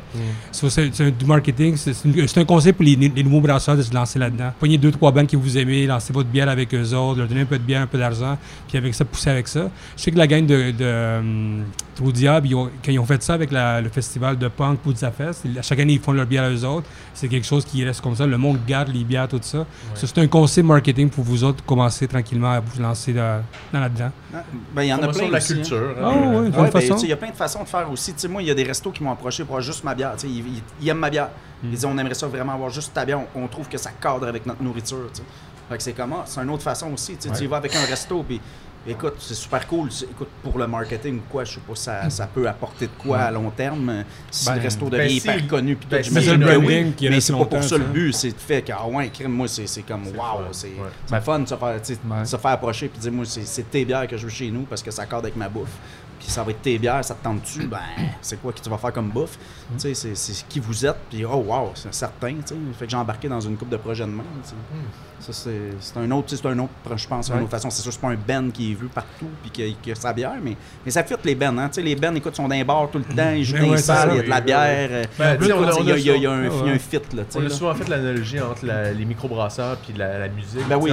So, 0.52 0.70
c'est 0.70 0.90
du 1.18 1.26
marketing. 1.26 1.76
C'est 1.78 2.38
un 2.38 2.46
conseil 2.46 2.74
pour 2.74 2.86
les, 2.86 2.96
les 2.96 3.24
nouveaux 3.24 3.42
brasseurs 3.42 3.76
de 3.76 3.82
se 3.82 3.94
lancer 3.94 4.20
là-dedans. 4.20 4.52
Prenez 4.60 4.78
deux, 4.78 4.92
trois 4.92 5.12
bandes 5.12 5.28
que 5.28 5.36
vous 5.38 5.58
aimez, 5.58 5.86
lancez 5.86 6.14
votre 6.14 6.30
bière 6.30 6.50
avec 6.50 6.74
eux 6.74 6.94
autres, 6.94 7.20
leur 7.20 7.28
donnez 7.28 7.42
un 7.42 7.46
peu 7.46 7.58
de 7.58 7.64
bière, 7.64 7.82
un 7.82 7.88
peu 7.88 7.98
d'argent, 7.98 8.38
puis 8.68 8.78
avec 8.78 8.94
ça, 8.94 9.04
poussez 9.06 9.30
avec 9.30 9.48
ça. 9.48 9.70
Je 9.98 10.02
sais 10.04 10.12
que 10.12 10.18
la 10.18 10.28
gang 10.28 10.46
de, 10.46 10.72
de 10.72 11.20
hum, 11.20 11.64
Trou 11.96 12.12
Diable, 12.12 12.48
ils 12.48 12.56
ont- 12.56 12.70
quand 12.86 12.92
ils 12.92 13.00
ont 13.00 13.06
fait 13.06 13.22
ça 13.24 13.34
avec 13.34 13.52
la- 13.52 13.82
le 13.82 13.90
festival 13.90 14.38
de 14.38 14.48
punk 14.48 14.80
Puzza 14.80 15.12
Fest, 15.12 15.46
à 15.58 15.62
chaque 15.62 15.80
année, 15.80 15.94
ils 15.94 16.00
font 16.00 16.12
leur 16.12 16.26
bière 16.28 16.44
à 16.44 16.50
eux 16.52 16.64
autres. 16.64 16.88
C'est 17.14 17.28
quelque 17.28 17.46
chose 17.48 17.66
qui 17.66 17.84
reste 17.84 18.02
comme 18.02 18.16
ça. 18.16 18.26
Le 18.28 18.38
monde 18.38 18.60
garde 18.68 18.90
les 18.94 19.04
bières, 19.04 19.28
tout 19.28 19.40
ça. 19.42 19.66
So, 19.96 20.06
c'est 20.08 20.20
un 20.20 20.28
conseil 20.28 20.64
marketing 20.64 21.10
pour 21.10 21.24
vous 21.24 21.44
autres, 21.44 21.64
commencer 21.66 22.08
tranquillement 22.08 22.52
à 22.52 22.60
vous 22.60 22.82
lancer 22.82 23.14
dans, 23.14 23.42
dans 23.74 23.80
là-dedans. 23.80 24.12
Ben, 24.74 24.84
il 24.84 24.88
y 24.88 24.94
en 24.94 24.98
a 25.02 25.08
plein 25.08 25.28
de 25.28 25.32
la 25.32 25.38
aussi, 25.38 25.54
hein. 25.54 25.56
culture. 25.58 25.96
Ah 26.02 26.08
hein. 26.08 26.30
ouais, 26.32 26.38
Ouais, 26.38 26.50
ben, 26.72 26.80
il 27.04 27.10
y 27.10 27.14
a 27.14 27.18
plein 27.18 27.30
de 27.30 27.36
façons 27.36 27.64
de 27.64 27.68
faire 27.70 27.92
aussi. 27.92 28.14
Tu 28.14 28.20
sais, 28.20 28.28
moi, 28.28 28.42
il 28.42 28.48
y 28.48 28.52
a 28.52 28.56
des 28.56 28.64
restos 28.64 28.92
qui 28.92 29.04
m'ont 29.04 29.12
approché 29.12 29.44
pour 29.44 29.56
avoir 29.56 29.62
juste 29.66 29.84
ma 29.84 29.94
bière. 29.96 30.14
Tu 30.16 30.22
sais, 30.22 30.28
Ils, 30.28 30.40
ils- 30.48 30.64
ils 30.82 30.90
aiment 30.90 31.00
ma 31.00 31.10
bière. 31.10 31.30
Ils 31.64 31.72
disent 31.72 31.86
on 31.86 31.98
aimerait 31.98 32.14
ça 32.14 32.28
vraiment 32.28 32.54
avoir 32.54 32.70
juste 32.70 32.94
ta 32.94 33.04
bière. 33.06 33.20
On, 33.36 33.44
on 33.44 33.48
trouve 33.48 33.68
que 33.68 33.78
ça 33.78 33.92
cadre 34.02 34.28
avec 34.28 34.46
notre 34.46 34.62
nourriture. 34.62 35.10
Fait 35.70 35.78
que 35.78 35.84
c'est 35.84 35.94
comment 35.94 36.24
C'est 36.26 36.40
une 36.42 36.50
autre 36.50 36.64
façon 36.64 36.94
aussi. 36.94 37.18
Tu 37.18 37.28
sais, 37.28 37.36
tu 37.36 37.44
y 37.44 37.48
vas 37.48 37.58
avec 37.58 37.76
un 37.76 37.86
resto, 37.86 38.24
puis 38.24 38.40
écoute, 38.88 39.16
c'est 39.20 39.34
super 39.34 39.66
cool. 39.68 39.90
Écoute, 40.10 40.30
pour 40.44 40.58
le 40.58 40.68
marketing 40.68 41.18
ou 41.18 41.22
quoi, 41.30 41.44
je 41.44 41.54
sais 41.56 41.60
pas, 41.60 41.76
ça, 41.76 42.10
ça 42.10 42.28
peut 42.28 42.48
apporter 42.48 42.88
de 42.88 42.92
quoi 42.98 43.20
à 43.20 43.32
long 43.32 43.50
terme. 43.50 43.90
euh, 43.90 44.04
Si 44.32 44.46
Ben, 44.46 44.56
le 44.56 44.62
resto 44.62 44.86
ben, 44.90 44.98
devient 45.00 45.10
si- 45.10 45.18
hyper 45.28 45.48
connu, 45.48 45.76
puis 45.76 45.88
ben, 45.90 46.04
si 46.04 46.10
le 46.14 46.38
branding 46.38 46.94
qui 46.94 47.10
mais 47.10 47.20
c'est 47.22 47.34
pas 47.34 47.46
pour 47.46 47.64
ça 47.64 47.78
le 47.78 47.84
but. 47.86 48.14
C'est 48.14 48.30
de 48.30 48.34
fait 48.38 48.62
que, 48.62 48.72
ah 48.72 48.88
ouais, 48.88 49.10
crime, 49.10 49.32
moi, 49.32 49.48
c'est 49.48 49.82
comme, 49.84 50.08
wow, 50.08 50.46
c'est 50.52 50.68
Ouais. 51.12 51.22
fun 51.22 51.40
de 51.40 51.48
se 51.48 51.56
faire, 51.56 51.68
Ouais. 52.10 52.26
se 52.26 52.38
faire 52.38 52.52
approcher 52.52 52.88
puis 52.88 53.00
dire, 53.00 53.12
moi, 53.12 53.26
c'est 53.26 53.46
c'est 53.46 53.70
tes 53.70 53.86
bières 53.86 54.08
que 54.08 54.18
je 54.18 54.24
veux 54.24 54.32
chez 54.32 54.50
nous 54.52 54.64
parce 54.64 54.82
que 54.84 54.92
ça 54.92 55.04
accorde 55.04 55.26
avec 55.26 55.36
ma 55.36 55.50
bouffe. 55.50 55.70
Puis 56.28 56.34
ça 56.34 56.44
va 56.44 56.52
être 56.52 56.62
tes 56.62 56.78
bières, 56.78 57.06
ça 57.06 57.14
te 57.16 57.24
tente-tu? 57.24 57.68
Ben, 57.68 57.78
c'est 58.22 58.42
quoi 58.42 58.52
que 58.52 58.60
tu 58.60 58.70
vas 58.70 58.78
faire 58.78 58.92
comme 58.92 59.08
bouffe? 59.10 59.38
Tu 59.72 59.80
sais, 59.80 59.94
c'est- 59.94 60.14
c'est 60.16 60.46
qui 60.50 60.60
vous 60.60 60.86
êtes, 60.86 60.98
puis 61.10 61.24
oh 61.24 61.38
wow, 61.38 61.72
c'est 61.74 61.94
certain, 61.94 62.34
tu 62.36 62.48
sais. 62.48 62.56
Fait 62.78 62.84
que 62.84 62.92
j'ai 62.92 62.98
embarqué 62.98 63.30
dans 63.30 63.40
une 63.40 63.56
coupe 63.56 63.70
de 63.70 63.78
projets 63.78 64.04
de 64.06 64.12
tu 64.12 64.18
sais. 64.44 64.56
Ça, 65.20 65.34
c'est 65.34 65.52
c'est 65.80 65.98
un 65.98 66.12
autre, 66.12 66.28
c'est 66.36 66.46
un 66.46 66.60
autre, 66.60 66.70
je 66.96 67.08
pense, 67.08 67.30
une 67.30 67.40
autre 67.42 67.50
façon. 67.50 67.70
C'est 67.70 67.82
sûr, 67.82 67.92
c'est 67.94 68.00
pas 68.02 68.10
un 68.10 68.16
Ben 68.28 68.52
qui 68.52 68.72
est 68.72 68.76
vu 68.76 68.88
partout 68.88 69.26
puis 69.42 69.50
qui 69.52 69.64
a, 69.64 69.68
qui 69.82 69.92
a 69.92 69.96
sa 69.96 70.12
bière, 70.14 70.34
mais, 70.44 70.56
mais 70.86 70.92
ça 70.92 71.02
fit 71.04 71.16
les 71.24 71.34
Ben, 71.34 71.58
hein. 71.58 71.70
Tu 71.70 71.76
sais, 71.76 71.82
les 71.82 71.96
Ben, 71.96 72.14
écoute, 72.18 72.36
sont 72.36 72.48
dans 72.48 72.54
les 72.56 72.64
bars 72.66 72.90
tout 72.92 73.00
le 73.00 73.04
temps, 73.16 73.32
ils 73.32 73.44
jouent 73.46 73.54
dans 73.58 73.72
les 73.72 73.78
salles, 73.78 74.10
il 74.12 74.18
y 74.18 74.20
a 74.20 74.24
de 74.24 74.30
la 74.30 74.42
bière. 74.42 74.90
il 75.80 75.86
y 75.88 76.26
a- 76.28 76.32
un- 76.32 76.78
fit, 76.78 76.98
là, 76.98 77.24
tu 77.24 77.32
sais. 77.32 77.40
On 77.40 77.46
a 77.46 77.50
souvent 77.50 77.74
fait 77.74 77.88
l'analogie 77.88 78.40
entre 78.42 78.66
la- 78.66 78.92
les 78.92 79.06
microbrasseurs 79.06 79.78
puis 79.78 79.94
la, 79.98 80.20
la 80.20 80.28
musique. 80.28 80.68
Ben 80.68 80.78
oui, 80.78 80.92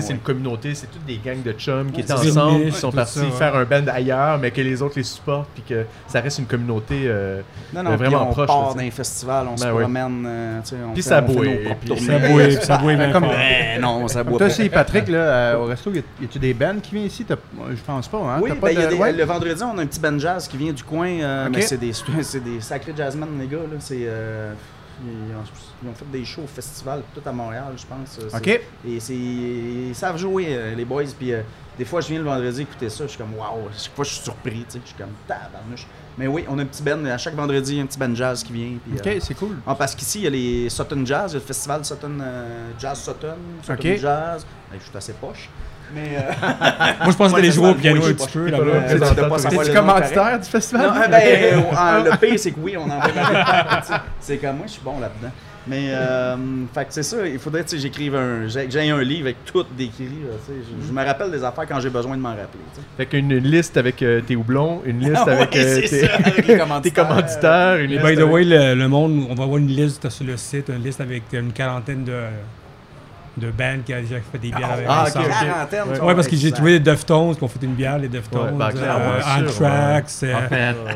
c'est 0.00 0.12
une 0.14 0.18
communauté, 0.20 0.74
c'est 0.74 0.86
toutes 0.90 1.04
des 1.06 1.18
gangs 1.24 1.42
de 1.42 1.52
chums 1.52 1.92
qui 1.92 2.00
étaient 2.00 2.12
ensemble, 2.30 2.64
qui 2.72 2.78
sont 2.78 2.90
partis 2.90 3.20
faire 3.38 3.54
un 3.56 3.64
band 3.64 3.86
ailleurs, 3.92 4.38
mais 4.38 4.50
que 4.50 4.60
les 4.70 4.82
autres 4.82 4.94
les 4.96 5.02
supportent, 5.02 5.48
puis 5.54 5.62
que 5.68 5.84
ça 6.06 6.20
reste 6.20 6.38
une 6.38 6.46
communauté. 6.46 7.02
euh, 7.06 7.40
Non, 7.74 7.80
Euh, 7.80 7.82
non, 7.84 7.96
vraiment 7.96 8.28
on 8.28 8.32
proche, 8.32 8.46
part 8.46 8.62
dans 8.72 8.78
sais. 8.78 8.84
les 8.84 8.90
festivals, 8.90 9.46
on 9.52 9.56
se 9.56 9.64
Ben 9.64 9.72
oui. 9.72 9.82
promène, 9.82 10.24
euh, 10.26 10.60
on 10.60 10.92
Puis 10.92 11.02
fait- 11.02 11.08
ça 11.08 11.20
on 11.20 11.32
propres 11.64 11.80
puis. 11.80 11.88
Ça 12.00 12.18
puis 12.18 12.56
ça 12.66 12.78
bouille 12.78 12.96
bien 12.96 13.12
Comme- 13.12 13.24
fort. 13.24 13.32
Ben 13.32 13.80
non, 13.80 14.08
ça 14.08 14.24
boit 14.24 14.38
Toi 14.38 14.46
aussi, 14.46 14.68
Patrick, 14.68 15.08
là, 15.08 15.18
euh, 15.18 15.56
au 15.58 15.64
resto, 15.66 15.90
y 15.92 15.98
a- 15.98 16.02
y 16.22 16.24
a-tu 16.24 16.38
des 16.38 16.54
bands 16.54 16.76
qui 16.82 16.94
viennent 16.94 17.06
ici? 17.06 17.24
T'as- 17.24 17.36
Je 17.70 17.82
pense 17.86 18.08
pas, 18.08 18.18
hein? 18.18 18.38
Oui, 18.42 18.48
T'as 18.50 18.54
ben, 18.54 18.60
pas 18.60 18.72
il 18.72 18.78
y 18.78 18.82
a 18.82 18.86
de- 18.86 18.90
des- 18.90 18.96
ouais? 18.96 19.12
le 19.12 19.24
vendredi, 19.24 19.62
on 19.62 19.76
a 19.78 19.82
un 19.82 19.86
petit 19.86 20.00
band 20.00 20.18
jazz 20.18 20.48
qui 20.48 20.56
vient 20.56 20.72
du 20.72 20.82
coin. 20.82 21.08
euh, 21.08 21.48
mais 21.52 21.60
c'est 21.62 21.76
des, 21.78 21.92
c'est 22.22 22.42
des 22.42 22.60
sacrés 22.60 22.92
jazzmen, 22.96 23.28
les 23.38 23.46
gars. 23.46 23.58
Là. 23.58 23.76
C'est, 23.78 24.04
euh, 24.06 24.52
ils, 25.04 25.34
ont, 25.34 25.42
ils 25.82 25.88
ont 25.88 25.94
fait 25.94 26.10
des 26.10 26.24
shows 26.24 26.42
au 26.42 26.46
festival, 26.46 27.02
tout 27.14 27.22
à 27.26 27.32
Montréal, 27.32 27.72
je 27.76 27.84
pense. 27.86 28.18
C'est- 28.30 28.36
OK. 28.36 28.60
Et 28.86 29.00
c'est, 29.00 29.14
ils 29.14 29.94
savent 29.94 30.16
jouer, 30.18 30.46
euh, 30.50 30.74
les 30.74 30.84
boys. 30.84 31.04
Puis 31.18 31.32
euh, 31.32 31.42
des 31.78 31.84
fois, 31.84 32.00
je 32.00 32.08
viens 32.08 32.18
le 32.18 32.24
vendredi 32.24 32.62
écouter 32.62 32.88
ça. 32.90 33.04
Je 33.04 33.10
suis 33.10 33.18
comme, 33.18 33.34
waouh. 33.34 33.68
Chaque 33.76 33.94
fois, 33.94 34.04
je 34.04 34.10
suis 34.10 34.22
surpris. 34.22 34.64
tu 34.68 34.72
sais, 34.72 34.80
Je 34.82 34.88
suis 34.88 34.96
comme, 34.98 35.12
tabarnouche. 35.26 35.86
Mais 36.18 36.26
oui, 36.26 36.44
on 36.48 36.58
a 36.58 36.62
un 36.62 36.66
petit 36.66 36.82
band. 36.82 37.04
À 37.06 37.16
chaque 37.18 37.34
vendredi, 37.34 37.72
il 37.72 37.76
y 37.76 37.80
a 37.80 37.82
un 37.82 37.86
petit 37.86 37.98
band 37.98 38.14
jazz 38.14 38.42
qui 38.42 38.52
vient. 38.52 38.76
Puis, 38.84 38.98
euh, 38.98 39.14
Ok, 39.16 39.22
c'est 39.22 39.34
cool. 39.34 39.56
ah, 39.66 39.74
parce 39.74 39.94
qu'ici, 39.94 40.18
il 40.18 40.24
y 40.24 40.26
a 40.26 40.30
les 40.30 40.68
Sutton 40.68 41.04
Jazz, 41.06 41.30
il 41.32 41.34
y 41.34 41.36
a 41.36 41.40
le 41.40 41.46
festival 41.46 41.84
Sutton 41.84 42.18
euh, 42.20 42.70
Jazz 42.78 42.98
Sutton, 43.02 43.36
Sutton 43.62 43.72
Ok. 43.74 43.96
Jazz. 43.98 44.46
Ben, 44.70 44.78
je 44.78 44.84
suis 44.88 44.96
assez 44.96 45.12
poche. 45.14 45.48
Mais. 45.94 46.16
euh, 46.16 46.20
Moi, 47.02 47.10
je 47.12 47.16
pense 47.16 47.32
que 47.32 47.40
les 47.40 47.50
jouer 47.50 47.70
au 47.70 47.74
piano 47.74 48.04
un 48.04 48.12
petit 48.12 48.28
peu 48.28 48.46
euh, 48.52 48.98
T'es-tu 48.98 49.72
commanditaire 49.72 50.38
du 50.38 50.48
festival? 50.48 50.86
Non, 50.86 50.92
ben, 51.10 51.20
euh, 51.24 51.60
ah, 51.76 52.02
le 52.04 52.16
pire, 52.16 52.38
c'est 52.38 52.52
que 52.52 52.60
oui, 52.60 52.76
on 52.78 52.88
en 52.88 53.00
fait 53.00 53.12
C'est 54.20 54.36
comme 54.38 54.56
moi, 54.56 54.66
je 54.66 54.72
suis 54.72 54.82
bon 54.82 55.00
là-dedans. 55.00 55.32
Mais, 55.66 55.88
euh, 55.90 56.36
fait 56.74 56.86
que 56.86 56.92
c'est 56.94 57.02
ça, 57.02 57.18
il 57.26 57.38
faudrait 57.38 57.62
tu 57.64 57.70
sais, 57.70 57.78
j'écrive 57.78 58.16
un. 58.16 58.48
j'ai- 58.48 58.66
que 58.66 58.78
un 58.78 59.02
livre 59.02 59.26
avec 59.26 59.44
tout 59.44 59.62
décrit. 59.76 60.08
Je, 60.48 60.86
je 60.86 60.92
me 60.92 61.04
rappelle 61.04 61.30
des 61.30 61.44
affaires 61.44 61.66
quand 61.68 61.78
j'ai 61.80 61.90
besoin 61.90 62.16
de 62.16 62.22
m'en 62.22 62.30
rappeler. 62.30 62.60
tu 62.74 62.80
sais. 62.80 62.86
Fait 62.96 63.06
qu'une 63.06 63.30
une 63.30 63.44
liste 63.44 63.76
avec 63.76 64.02
euh, 64.02 64.22
tes 64.22 64.36
houblons, 64.36 64.80
une 64.86 65.00
liste 65.00 65.22
Ah 65.26 65.32
avec 65.32 65.52
ouais, 65.52 65.64
euh, 65.64 65.80
tes, 65.82 65.86
ça, 65.86 66.14
avec 66.14 66.36
les 66.38 66.42
tes 66.54 66.58
commanditaires. 66.92 67.76
une 67.76 67.90
liste 67.90 68.04
by 68.04 68.16
the 68.16 68.22
way, 68.22 68.44
le, 68.44 68.74
le 68.74 68.88
monde, 68.88 69.26
on 69.28 69.34
va 69.34 69.44
avoir 69.44 69.58
une 69.58 69.68
liste 69.68 70.08
sur 70.08 70.24
le 70.24 70.36
site, 70.38 70.70
une 70.70 70.82
liste 70.82 71.02
avec 71.02 71.24
une 71.32 71.52
quarantaine 71.52 72.04
de, 72.04 72.12
de 73.40 73.50
bands 73.50 73.78
qui 73.84 73.92
a 73.92 74.00
déjà 74.00 74.16
fait 74.20 74.38
des 74.38 74.50
bières 74.50 74.72
avec 74.72 74.86
ah, 74.88 75.02
ensemble. 75.04 75.26
ok, 75.26 75.32
ok. 75.32 75.46
Quarantaine, 75.46 76.04
Ouais. 76.06 76.14
parce 76.14 76.28
que 76.28 76.36
j'ai 76.36 76.52
trouvé 76.52 76.72
les 76.72 76.80
Deftones 76.80 77.34
qui 77.36 77.42
ont 77.44 77.48
fait 77.48 77.62
une 77.64 77.74
bière, 77.74 77.98
les 77.98 78.08
Deftones, 78.08 78.56
Ouais, 78.56 78.72
ben, 78.72 78.72
euh, 78.76 79.20
euh. 79.20 79.42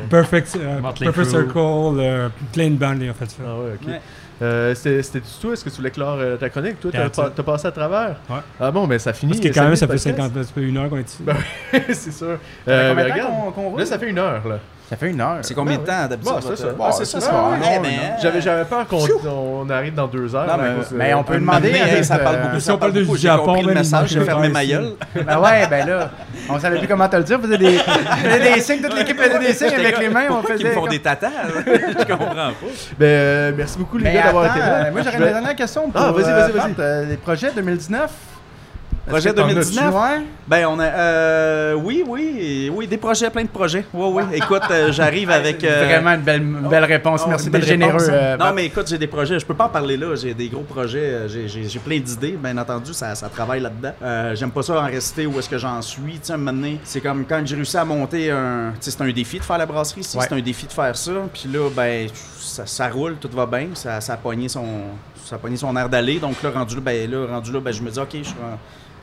Perfect, 0.09 0.57
euh, 0.59 0.81
Perfect. 0.99 1.29
Circle, 1.29 1.57
euh, 1.57 2.29
plein 2.53 2.69
de 2.69 2.75
bandes 2.75 3.01
ils 3.01 3.09
ont 3.09 3.13
fait 3.13 3.29
ça. 3.29 3.37
Ah 3.45 3.55
ouais, 3.55 3.71
ok. 3.81 3.87
Ouais. 3.87 4.01
Euh, 4.41 4.75
C'était 4.75 5.21
toi, 5.41 5.53
est-ce 5.53 5.63
que 5.63 5.69
tu 5.69 5.77
voulais 5.77 5.91
clore 5.91 6.17
euh, 6.19 6.35
ta 6.35 6.49
chronique? 6.49 6.79
Toi, 6.79 6.91
t'as 6.91 7.43
passé 7.43 7.67
à 7.67 7.71
travers? 7.71 8.17
Ouais. 8.29 8.37
Ah 8.59 8.71
bon, 8.71 8.85
ben 8.85 8.99
ça 8.99 9.13
finit. 9.13 9.31
Parce 9.33 9.45
que 9.45 9.53
quand 9.53 9.63
même, 9.63 9.75
ça 9.75 9.87
fait 9.87 9.97
finit 9.97 10.15
le 10.15 10.23
50 10.23 10.43
ça 10.43 10.53
fait 10.53 10.61
une 10.61 10.77
heure 10.77 10.89
qu'on 10.89 10.97
est 10.97 11.09
ici. 11.09 11.23
Ben, 11.23 11.35
c'est 11.93 12.11
sûr. 12.11 12.37
Euh, 12.67 12.93
mais 12.95 13.03
regarde, 13.03 13.31
là, 13.77 13.85
ça 13.85 13.97
fait 13.97 14.09
une 14.09 14.19
heure, 14.19 14.45
là. 14.47 14.59
Ça 14.87 14.95
fait 14.97 15.09
une 15.09 15.19
heure. 15.19 15.37
C'est 15.41 15.55
combien 15.55 15.77
de 15.77 15.81
Ben 15.83 16.03
temps 16.03 16.07
d'habitude? 16.09 16.31
Bon, 16.31 16.39
c'est 16.41 16.47
votre- 16.47 16.57
ça. 16.61 16.67
Ah, 16.79 16.91
c'est 16.91 17.05
ça, 17.05 17.19
c'est 17.19 17.25
ça. 17.25 17.31
Non, 17.31 17.51
Eh 17.75 17.79
ben, 17.79 18.39
J'avais 18.41 18.65
peur 18.65 18.85
qu'on 18.87 18.99
on 19.27 19.69
arrive 19.71 19.95
dans 19.95 20.05
deux 20.05 20.35
heures. 20.35 20.45
Non, 20.45 20.63
mais- 20.95 21.13
on 21.15 21.23
peut 21.23 21.35
demander, 21.39 21.73
euh, 21.73 22.03
ça 22.03 22.19
parle 22.19 22.41
beaucoup. 22.43 22.59
si 22.59 22.69
on 22.71 22.77
parle. 22.77 22.93
J'ai 22.93 23.17
Japon, 23.17 23.61
le 23.63 23.73
message, 23.73 24.09
j'ai 24.09 24.21
fermé 24.21 24.49
ma 24.49 24.63
gueule. 24.65 24.93
Ben 25.15 25.39
ouais, 25.43 25.67
ben 25.67 25.87
là, 25.87 26.11
on 26.49 26.59
savait 26.59 26.77
plus 26.77 26.87
comment 26.87 27.09
te 27.09 27.15
le 27.15 27.23
dire. 27.23 27.39
On 27.39 27.43
faisait 27.43 27.57
des, 27.57 27.77
on 27.79 28.15
faisait 28.29 28.53
des 28.53 28.61
signes, 28.61 28.81
toute 28.81 28.95
l'équipe 28.95 29.19
faisait 29.19 29.39
des 29.39 29.53
signes 29.53 29.73
avec 29.73 29.97
les 29.99 30.09
mains. 30.09 30.27
On 30.29 30.43
faisait 30.43 30.63
ils 30.63 30.71
font 30.71 30.85
des 30.87 30.99
tatas? 30.99 31.29
Je 31.65 32.03
comprends 32.05 32.27
pas. 32.35 32.51
Ben, 32.99 33.05
euh, 33.05 33.51
merci 33.57 33.77
beaucoup, 33.79 33.97
les 33.97 34.13
gars, 34.13 34.23
d'avoir 34.25 34.45
été 34.55 34.59
là. 34.59 34.65
euh, 34.85 34.91
Moi, 34.91 35.01
j'aurais 35.03 35.17
une 35.17 35.23
vais- 35.23 35.29
dernière 35.31 35.55
question 35.55 35.89
pour 35.89 35.99
Ah, 36.01 36.11
vas-y, 36.11 36.31
vas-y, 36.31 36.51
vas-y. 36.51 37.07
Les 37.07 37.17
projets 37.17 37.51
2019. 37.55 38.11
Projet 39.07 39.29
Est-ce 39.29 39.35
que 39.35 39.41
t'en 39.41 39.47
2019? 39.47 39.85
as-tu, 39.85 39.95
ouais? 39.95 40.25
Ben, 40.47 40.65
on 40.67 40.79
a. 40.79 40.83
euh, 40.85 41.73
oui, 41.73 42.03
oui, 42.07 42.71
oui, 42.73 42.87
des 42.87 42.97
projets, 42.97 43.29
plein 43.29 43.43
de 43.43 43.49
projets. 43.49 43.85
Oui, 43.93 44.07
oui. 44.11 44.23
Écoute, 44.33 44.63
euh, 44.71 44.91
j'arrive 44.91 45.29
avec. 45.31 45.63
euh, 45.63 45.85
Vraiment 45.85 46.11
une 46.11 46.21
belle, 46.21 46.41
une 46.41 46.67
belle 46.67 46.85
réponse. 46.85 47.21
Oh, 47.23 47.29
Merci 47.29 47.51
d'être 47.51 47.65
généreux. 47.65 47.91
réponse, 47.91 48.09
euh, 48.11 48.37
non, 48.37 48.51
mais 48.53 48.65
écoute, 48.65 48.87
j'ai 48.87 48.97
des 48.97 49.05
projets. 49.07 49.39
Je 49.39 49.45
peux 49.45 49.53
pas 49.53 49.65
en 49.65 49.69
parler 49.69 49.95
là. 49.95 50.15
J'ai 50.15 50.33
des 50.33 50.49
gros 50.49 50.63
projets. 50.63 51.27
J'ai, 51.27 51.79
plein 51.79 51.99
d'idées. 51.99 52.35
Bien 52.41 52.57
entendu, 52.57 52.93
ça, 52.93 53.13
ça 53.13 53.29
travaille 53.29 53.61
là-dedans. 53.61 53.93
J'aime 54.33 54.51
pas 54.51 54.63
ça 54.63 54.79
en 54.81 54.85
rester 54.85 55.27
où 55.27 55.37
est-ce 55.37 55.49
que 55.49 55.57
j'en 55.59 55.81
suis. 55.83 56.19
Tu 56.19 56.33
sais, 56.33 56.33
c'est 56.83 57.01
comme 57.01 57.25
quand 57.25 57.41
j'ai 57.45 57.55
réussi 57.55 57.77
à 57.77 57.85
monter 57.85 58.31
un. 58.31 58.71
Tu 58.79 58.89
sais, 58.89 58.97
c'est 58.97 59.03
un 59.03 59.11
défi 59.11 59.37
de 59.37 59.43
faire 59.43 59.59
la 59.59 59.67
brasserie. 59.67 60.01
Ouais. 60.15 60.25
C'est 60.27 60.33
un 60.33 60.41
défi 60.41 60.65
de 60.65 60.71
faire 60.73 60.95
ça. 60.95 61.11
Puis 61.31 61.47
là, 61.53 61.69
ben, 61.75 62.07
ça, 62.39 62.65
ça 62.65 62.87
roule, 62.89 63.17
tout 63.21 63.29
va 63.31 63.45
bien. 63.45 63.67
Ça, 63.75 64.01
ça 64.01 64.13
a 64.13 64.17
pogné 64.17 64.49
son. 64.49 64.65
Ça 65.23 65.35
a 65.35 65.39
pogné 65.39 65.57
son 65.57 65.75
air 65.77 65.89
d'aller. 65.89 66.19
Donc 66.19 66.41
là, 66.43 66.49
rendu 66.51 66.75
là, 66.75 66.81
ben, 66.81 67.11
là, 67.11 67.25
rendu 67.27 67.51
là, 67.51 67.59
ben, 67.59 67.71
je 67.71 67.81
me 67.81 67.89
dis, 67.91 67.99
OK, 67.99 68.09
je 68.13 68.23
suis 68.23 68.35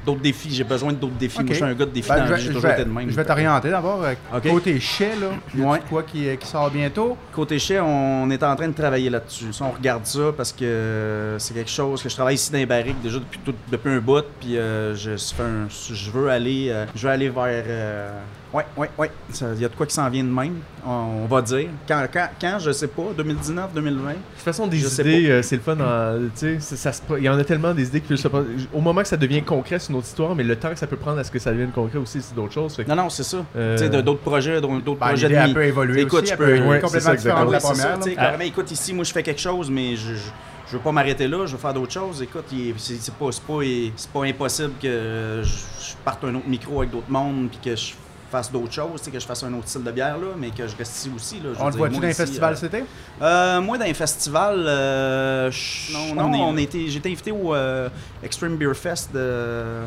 D'autres 0.04 0.20
défis, 0.20 0.48
j'ai 0.52 0.64
besoin 0.64 0.92
de 0.92 0.96
d'autres 0.98 1.14
défis. 1.14 1.38
Moi, 1.38 1.46
je 1.50 1.54
suis 1.54 1.64
un 1.64 1.74
gars 1.74 1.84
de 1.86 1.90
défis 1.90 2.08
Ben, 2.08 2.16
dans 2.18 2.26
je 2.26 2.30
vais- 2.30 2.36
vie, 2.36 2.42
j'ai 2.42 2.48
je 2.48 2.52
toujours 2.54 2.68
vais- 2.70 2.74
été 2.80 2.84
de 2.84 2.90
même. 2.90 3.10
Je 3.10 3.14
vais 3.14 3.24
t'orienter 3.24 3.70
d'abord. 3.70 4.02
euh. 4.02 4.40
Côté 4.40 4.80
chais, 4.80 5.12
là. 5.20 5.28
y 5.56 5.62
a 5.62 5.66
Ouais. 5.66 5.78
quoi 5.88 6.02
qui, 6.02 6.26
qui 6.36 6.46
sort 6.46 6.70
bientôt? 6.70 7.16
Côté 7.32 7.58
chais, 7.58 7.78
on 7.80 8.28
est 8.30 8.42
en 8.42 8.56
train 8.56 8.68
de 8.68 8.74
travailler 8.74 9.10
là-dessus. 9.10 9.52
Ça, 9.52 9.64
on 9.64 9.70
regarde 9.70 10.04
ça 10.06 10.32
parce 10.36 10.52
que 10.52 11.36
c'est 11.38 11.54
quelque 11.54 11.70
chose 11.70 12.02
que 12.02 12.08
je 12.08 12.14
travaille 12.14 12.34
ici 12.34 12.50
dans 12.50 12.58
les 12.58 12.66
barriques 12.66 13.00
déjà 13.00 13.18
depuis, 13.18 13.38
tout- 13.44 13.54
depuis 13.70 13.90
un 13.90 13.98
bout. 14.00 14.24
Puis 14.40 14.56
euh, 14.58 14.94
je, 14.96 15.10
un- 15.40 15.68
je 15.68 16.10
veux 16.10 16.28
aller, 16.28 16.68
euh, 16.70 16.84
je 16.96 17.06
veux 17.06 17.12
aller 17.12 17.28
vers. 17.28 17.64
euh, 17.66 18.10
ouais, 18.52 18.64
ouais, 18.76 18.90
ouais. 18.98 19.10
Ça- 19.30 19.46
Il 19.54 19.60
y 19.60 19.64
a 19.64 19.68
de 19.68 19.74
quoi 19.74 19.86
qui 19.86 19.94
s'en 19.94 20.08
vient 20.10 20.24
de 20.24 20.28
même. 20.28 20.56
On, 20.86 21.22
on 21.24 21.26
va 21.26 21.42
dire. 21.42 21.68
Quand, 21.88 22.06
quand, 22.12 22.28
quand, 22.40 22.58
je 22.58 22.70
sais 22.72 22.86
pas. 22.88 23.02
2019, 23.16 23.72
2020. 23.74 24.10
De 24.10 24.14
toute 24.14 24.22
façon, 24.44 24.66
des 24.66 24.78
Je 24.78 24.88
sais 24.88 25.02
idées, 25.02 25.30
euh, 25.30 25.42
c'est 25.42 25.56
le 25.56 25.62
fun. 25.62 25.76
en- 25.80 26.18
tu 26.38 26.60
sais, 26.60 26.76
ça- 26.76 26.92
ça 26.92 27.02
il 27.18 27.24
y 27.24 27.28
en 27.28 27.38
a 27.38 27.44
tellement 27.44 27.72
des 27.74 27.86
idées 27.88 28.00
qui 28.00 28.08
peuvent 28.08 28.16
se 28.18 28.28
pro- 28.28 28.42
Au 28.72 28.80
moment 28.80 29.02
que 29.02 29.08
ça 29.08 29.16
devient 29.16 29.42
concret, 29.42 29.78
c'est 29.78 29.90
une 29.90 29.96
autre 29.98 30.06
histoire, 30.06 30.34
mais 30.34 30.42
le 30.44 30.56
temps 30.56 30.70
que 30.70 30.78
ça 30.78 30.86
peut 30.86 30.96
prendre 30.96 31.18
à 31.18 31.24
ce 31.24 31.30
que 31.30 31.38
ça 31.38 31.50
devienne 31.52 31.70
concret 31.70 31.98
aussi, 31.98 32.20
c'est 32.22 32.34
d'autres 32.34 32.52
choses. 32.52 32.74
Fait 32.76 32.84
que, 32.84 32.88
Non, 32.90 32.96
non, 32.96 33.10
c'est 33.10 33.22
ça. 33.22 33.44
euh, 33.56 33.76
Tu 33.76 33.84
sais, 33.84 34.02
d'autres 34.02 34.20
projets, 34.20 34.60
d'autres 34.60 34.80
Ben, 34.82 34.96
projets 34.96 35.28
de 35.28 35.52
peut 35.54 35.64
évoluer 35.64 36.02
Écoute, 36.02 36.22
aussi. 36.24 36.32
je 36.32 36.36
peux- 36.36 36.44
ouais, 36.44 36.76
c'est 36.76 36.80
complètement 36.82 37.10
ça, 37.10 37.16
différente 37.16 37.46
de 37.48 37.52
la 37.52 37.60
ça, 37.60 37.94
carrément, 38.14 38.44
écoute, 38.44 38.70
ici, 38.70 38.92
moi, 38.94 39.04
je 39.04 39.12
fais 39.12 39.22
quelque 39.22 39.40
chose, 39.40 39.70
mais 39.70 39.96
je, 39.96 40.14
je, 40.14 40.20
je 40.68 40.72
veux 40.76 40.82
pas 40.82 40.92
m'arrêter 40.92 41.28
là, 41.28 41.46
je 41.46 41.52
veux 41.52 41.58
faire 41.58 41.74
d'autres 41.74 41.92
choses. 41.92 42.22
Écoute, 42.22 42.44
il 42.52 42.68
est- 42.70 42.74
c'est 42.78 43.12
pas, 43.14 43.26
pas, 43.26 43.58
c'est 43.96 44.10
pas 44.10 44.24
impossible 44.24 44.72
que 44.80 45.40
je, 45.42 45.48
je 45.48 45.94
parte 46.04 46.24
un 46.24 46.34
autre 46.34 46.48
micro 46.48 46.78
avec 46.80 46.90
d'autres 46.90 47.10
mondes, 47.10 47.48
puis 47.50 47.58
que 47.62 47.76
je 47.76 47.92
fasse 48.32 48.50
d'autres 48.50 48.72
choses, 48.72 49.02
que 49.02 49.20
je 49.20 49.26
fasse 49.26 49.42
un 49.44 49.52
autre 49.52 49.68
style 49.68 49.84
de 49.84 49.90
bière, 49.92 50.16
là, 50.18 50.28
mais 50.38 50.50
que 50.50 50.66
je 50.66 50.74
reste 50.76 50.96
ici 50.96 51.10
aussi. 51.14 51.36
Là, 51.40 51.50
On 51.60 51.66
le 51.68 51.76
voit-tu 51.76 51.94
dans 51.96 52.00
les 52.00 52.08
ici, 52.10 52.22
festivals 52.22 52.54
euh, 52.54 52.56
cet 52.56 52.74
été? 52.74 52.84
euh, 53.20 53.60
moi, 53.60 53.76
dans 53.78 53.84
les 53.84 53.94
festivals, 53.94 54.64
euh, 54.66 55.50
Non, 55.92 56.14
non, 56.14 56.40
on 56.40 56.48
on 56.54 56.56
été 56.56 56.86
invité 57.10 57.30
au 57.30 57.54
Extreme 58.22 58.56
Beer 58.56 58.74
Fest 58.74 59.12
de, 59.12 59.82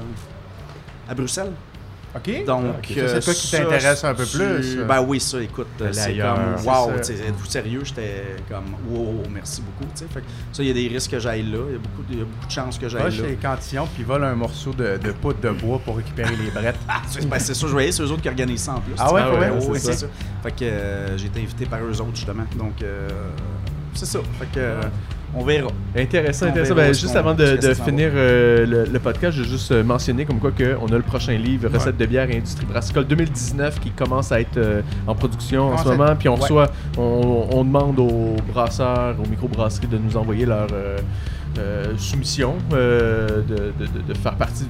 à 1.09 1.13
Bruxelles. 1.15 1.51
OK. 2.15 2.45
Donc. 2.45 2.63
Ça, 2.87 2.93
c'est 2.93 2.99
euh, 3.01 3.21
toi 3.21 3.33
qui 3.33 3.51
t'intéresse 3.51 4.03
un 4.05 4.13
peu 4.13 4.23
c'est- 4.25 4.37
plus. 4.37 4.77
Ben 4.87 5.01
oui, 5.01 5.19
ça, 5.19 5.41
écoute, 5.41 5.67
Aller 5.81 5.93
c'est 5.93 6.17
comme, 6.17 6.55
c'est 6.57 6.67
wow, 6.69 6.91
êtes-vous 7.27 7.45
sérieux? 7.45 7.81
J'étais 7.83 8.35
comme, 8.49 8.73
wow, 8.89 9.21
merci 9.29 9.61
beaucoup, 9.61 9.83
tu 9.93 9.99
sais. 9.99 10.05
Fait 10.13 10.21
que 10.21 10.25
ça, 10.53 10.63
il 10.63 10.67
y 10.67 10.71
a 10.71 10.73
des 10.73 10.87
risques 10.87 11.11
que 11.11 11.19
j'aille 11.19 11.43
là, 11.43 11.57
il 11.67 11.73
y 11.73 11.75
a 11.75 11.79
beaucoup, 11.79 12.03
de- 12.07 12.13
il 12.13 12.19
y 12.19 12.21
a 12.21 12.25
beaucoup 12.25 12.45
de 12.47 12.51
chances 12.51 12.77
que 12.79 12.87
j'aille 12.87 13.03
là. 13.03 13.09
chez 13.11 13.37
Cantillon 13.41 13.87
puis 13.93 14.03
vole 14.03 14.23
un 14.23 14.35
morceau 14.35 14.71
de, 14.71 14.97
de 14.97 15.11
poudre 15.11 15.39
de 15.41 15.49
bois 15.49 15.79
pour 15.79 15.97
récupérer 15.97 16.35
les 16.37 16.51
brettes. 16.51 16.75
Ah, 16.87 17.01
c'est 17.07 17.27
ben, 17.27 17.39
c'est 17.39 17.53
ça, 17.53 17.67
je 17.67 17.71
voyais, 17.71 17.91
c'est 17.91 18.03
eux 18.03 18.11
autres 18.11 18.21
qui 18.21 18.29
organisent 18.29 18.61
ça 18.63 18.73
en 18.75 18.79
plus. 18.79 18.93
Ah 18.97 19.11
ouais, 19.13 19.21
pour 19.23 19.33
vrai? 19.37 19.49
oui, 19.51 19.79
C'est 19.79 19.79
c'est 19.79 19.93
ça. 19.93 19.99
ça. 19.99 20.07
Fait 20.43 20.51
que 20.51 20.63
euh, 20.63 21.17
j'ai 21.17 21.25
été 21.27 21.41
invité 21.41 21.65
par 21.65 21.79
eux 21.83 21.99
autres, 21.99 22.15
justement. 22.15 22.45
Donc, 22.57 22.81
euh, 22.81 23.09
c'est 23.93 24.05
ça. 24.05 24.19
Fait 24.39 24.45
que, 24.45 24.51
euh, 24.59 24.81
on 25.35 25.43
verra. 25.43 25.69
Intéressant, 25.97 26.45
On 26.45 26.49
intéressant. 26.49 26.75
verra 26.75 26.87
Ben, 26.87 26.93
juste 26.93 27.15
avant 27.15 27.33
de, 27.33 27.57
finir 27.73 28.11
euh, 28.13 28.65
le, 28.65 28.85
le 28.91 28.99
podcast, 28.99 29.37
je 29.37 29.43
vais 29.43 29.49
juste 29.49 29.71
euh, 29.71 29.83
mentionner 29.83 30.25
comme 30.25 30.39
quoi 30.39 30.51
que 30.51 30.75
on 30.81 30.87
a 30.87 30.97
le 30.97 31.01
prochain 31.01 31.33
livre, 31.37 31.69
Recettes 31.71 31.97
de 31.97 32.05
bière 32.05 32.29
et 32.29 32.37
industrie 32.37 32.65
brassicole 32.65 33.05
2019, 33.05 33.79
qui 33.79 33.91
commence 33.91 34.31
à 34.31 34.39
être 34.41 34.57
euh, 34.57 34.81
en 35.07 35.15
production 35.15 35.67
en 35.67 35.69
Commence 35.71 35.83
ce 35.83 35.89
moment. 35.89 36.15
Puis 36.15 36.29
on 36.29 36.35
ouais. 36.35 36.41
reçoit, 36.41 36.71
on, 36.97 37.47
on 37.51 37.63
demande 37.63 37.99
aux 37.99 38.35
brasseurs, 38.53 39.15
aux 39.23 39.27
microbrasseries 39.29 39.87
de 39.87 39.97
nous 39.97 40.15
envoyer 40.17 40.45
leur 40.45 40.67
euh, 40.73 40.97
soumission, 41.97 42.55
euh, 42.73 43.41
de, 43.47 43.55
de- 43.85 44.07
de- 44.07 44.13
faire 44.17 44.35
partie 44.35 44.65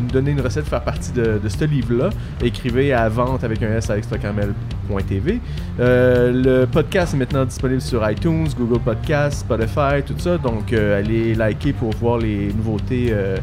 nous 0.00 0.06
donner 0.10 0.30
une 0.32 0.40
recette, 0.40 0.64
faire 0.66 0.82
partie 0.82 1.12
de, 1.12 1.38
de 1.42 1.48
ce 1.48 1.64
livre-là, 1.66 2.08
écrivez 2.42 2.92
à 2.94 3.08
vente 3.08 3.44
avec 3.44 3.62
un 3.62 3.76
S 3.76 3.90
à 3.90 3.98
extracaramel.tv. 3.98 5.40
Euh, 5.78 6.32
le 6.60 6.66
podcast 6.66 7.14
est 7.14 7.16
maintenant 7.18 7.44
disponible 7.44 7.80
sur 7.82 8.08
iTunes, 8.10 8.48
Google 8.58 8.80
Podcasts, 8.80 9.40
Spotify, 9.40 10.02
tout 10.04 10.14
ça. 10.18 10.38
Donc, 10.38 10.72
euh, 10.72 10.98
allez 10.98 11.34
liker 11.34 11.72
pour 11.74 11.90
voir 11.92 12.18
les 12.18 12.52
nouveautés 12.54 13.08
euh, 13.10 13.36
euh, 13.36 13.38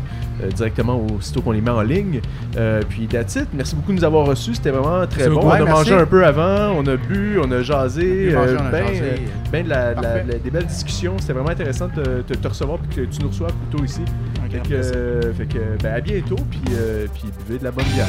directement 0.49 1.01
aussitôt 1.17 1.41
qu'on 1.41 1.51
les 1.51 1.61
met 1.61 1.71
en 1.71 1.81
ligne. 1.81 2.21
Euh, 2.57 2.81
puis, 2.87 3.07
that's 3.07 3.35
it. 3.35 3.47
Merci 3.53 3.75
beaucoup 3.75 3.91
de 3.91 3.97
nous 3.97 4.03
avoir 4.03 4.25
reçus. 4.25 4.55
C'était 4.55 4.71
vraiment 4.71 5.05
très 5.07 5.29
bon. 5.29 5.41
on 5.43 5.49
a 5.51 5.65
mangé 5.65 5.93
un 5.93 6.05
peu 6.05 6.25
avant, 6.25 6.71
on 6.77 6.85
a 6.87 6.95
bu, 6.97 7.39
on 7.43 7.51
a 7.51 7.61
jasé. 7.61 8.33
On 8.35 8.41
a 8.41 8.45
bu, 8.45 8.53
mangé, 8.53 8.53
euh, 8.53 8.57
on 8.61 8.65
a 8.65 8.71
ben, 8.71 8.87
jasé. 8.87 9.01
euh, 9.01 9.15
ben 9.51 9.63
de 9.65 9.69
la- 9.69 9.93
de 9.93 9.95
la- 9.95 10.01
Parfait. 10.09 10.23
de 10.27 10.31
la- 10.31 10.37
des 10.39 10.51
belles 10.51 10.65
discussions. 10.65 11.15
C'était 11.19 11.33
vraiment 11.33 11.49
intéressant 11.49 11.87
de 11.87 12.21
te, 12.21 12.47
recevoir 12.47 12.79
et 12.91 12.95
que 12.95 13.01
tu 13.01 13.21
nous 13.21 13.27
reçoives 13.29 13.53
plutôt 13.69 13.83
ici. 13.85 14.01
Un 14.45 14.49
Fait 14.49 14.59
que, 14.69 14.73
euh, 14.73 15.33
fait 15.33 15.45
que, 15.45 15.59
ben, 15.81 15.93
à 15.93 16.01
bientôt, 16.01 16.35
puis, 16.49 16.61
euh, 16.73 17.05
puis 17.13 17.23
buvez 17.47 17.59
de 17.59 17.63
la 17.63 17.71
bonne 17.71 17.85
bière. 17.93 18.07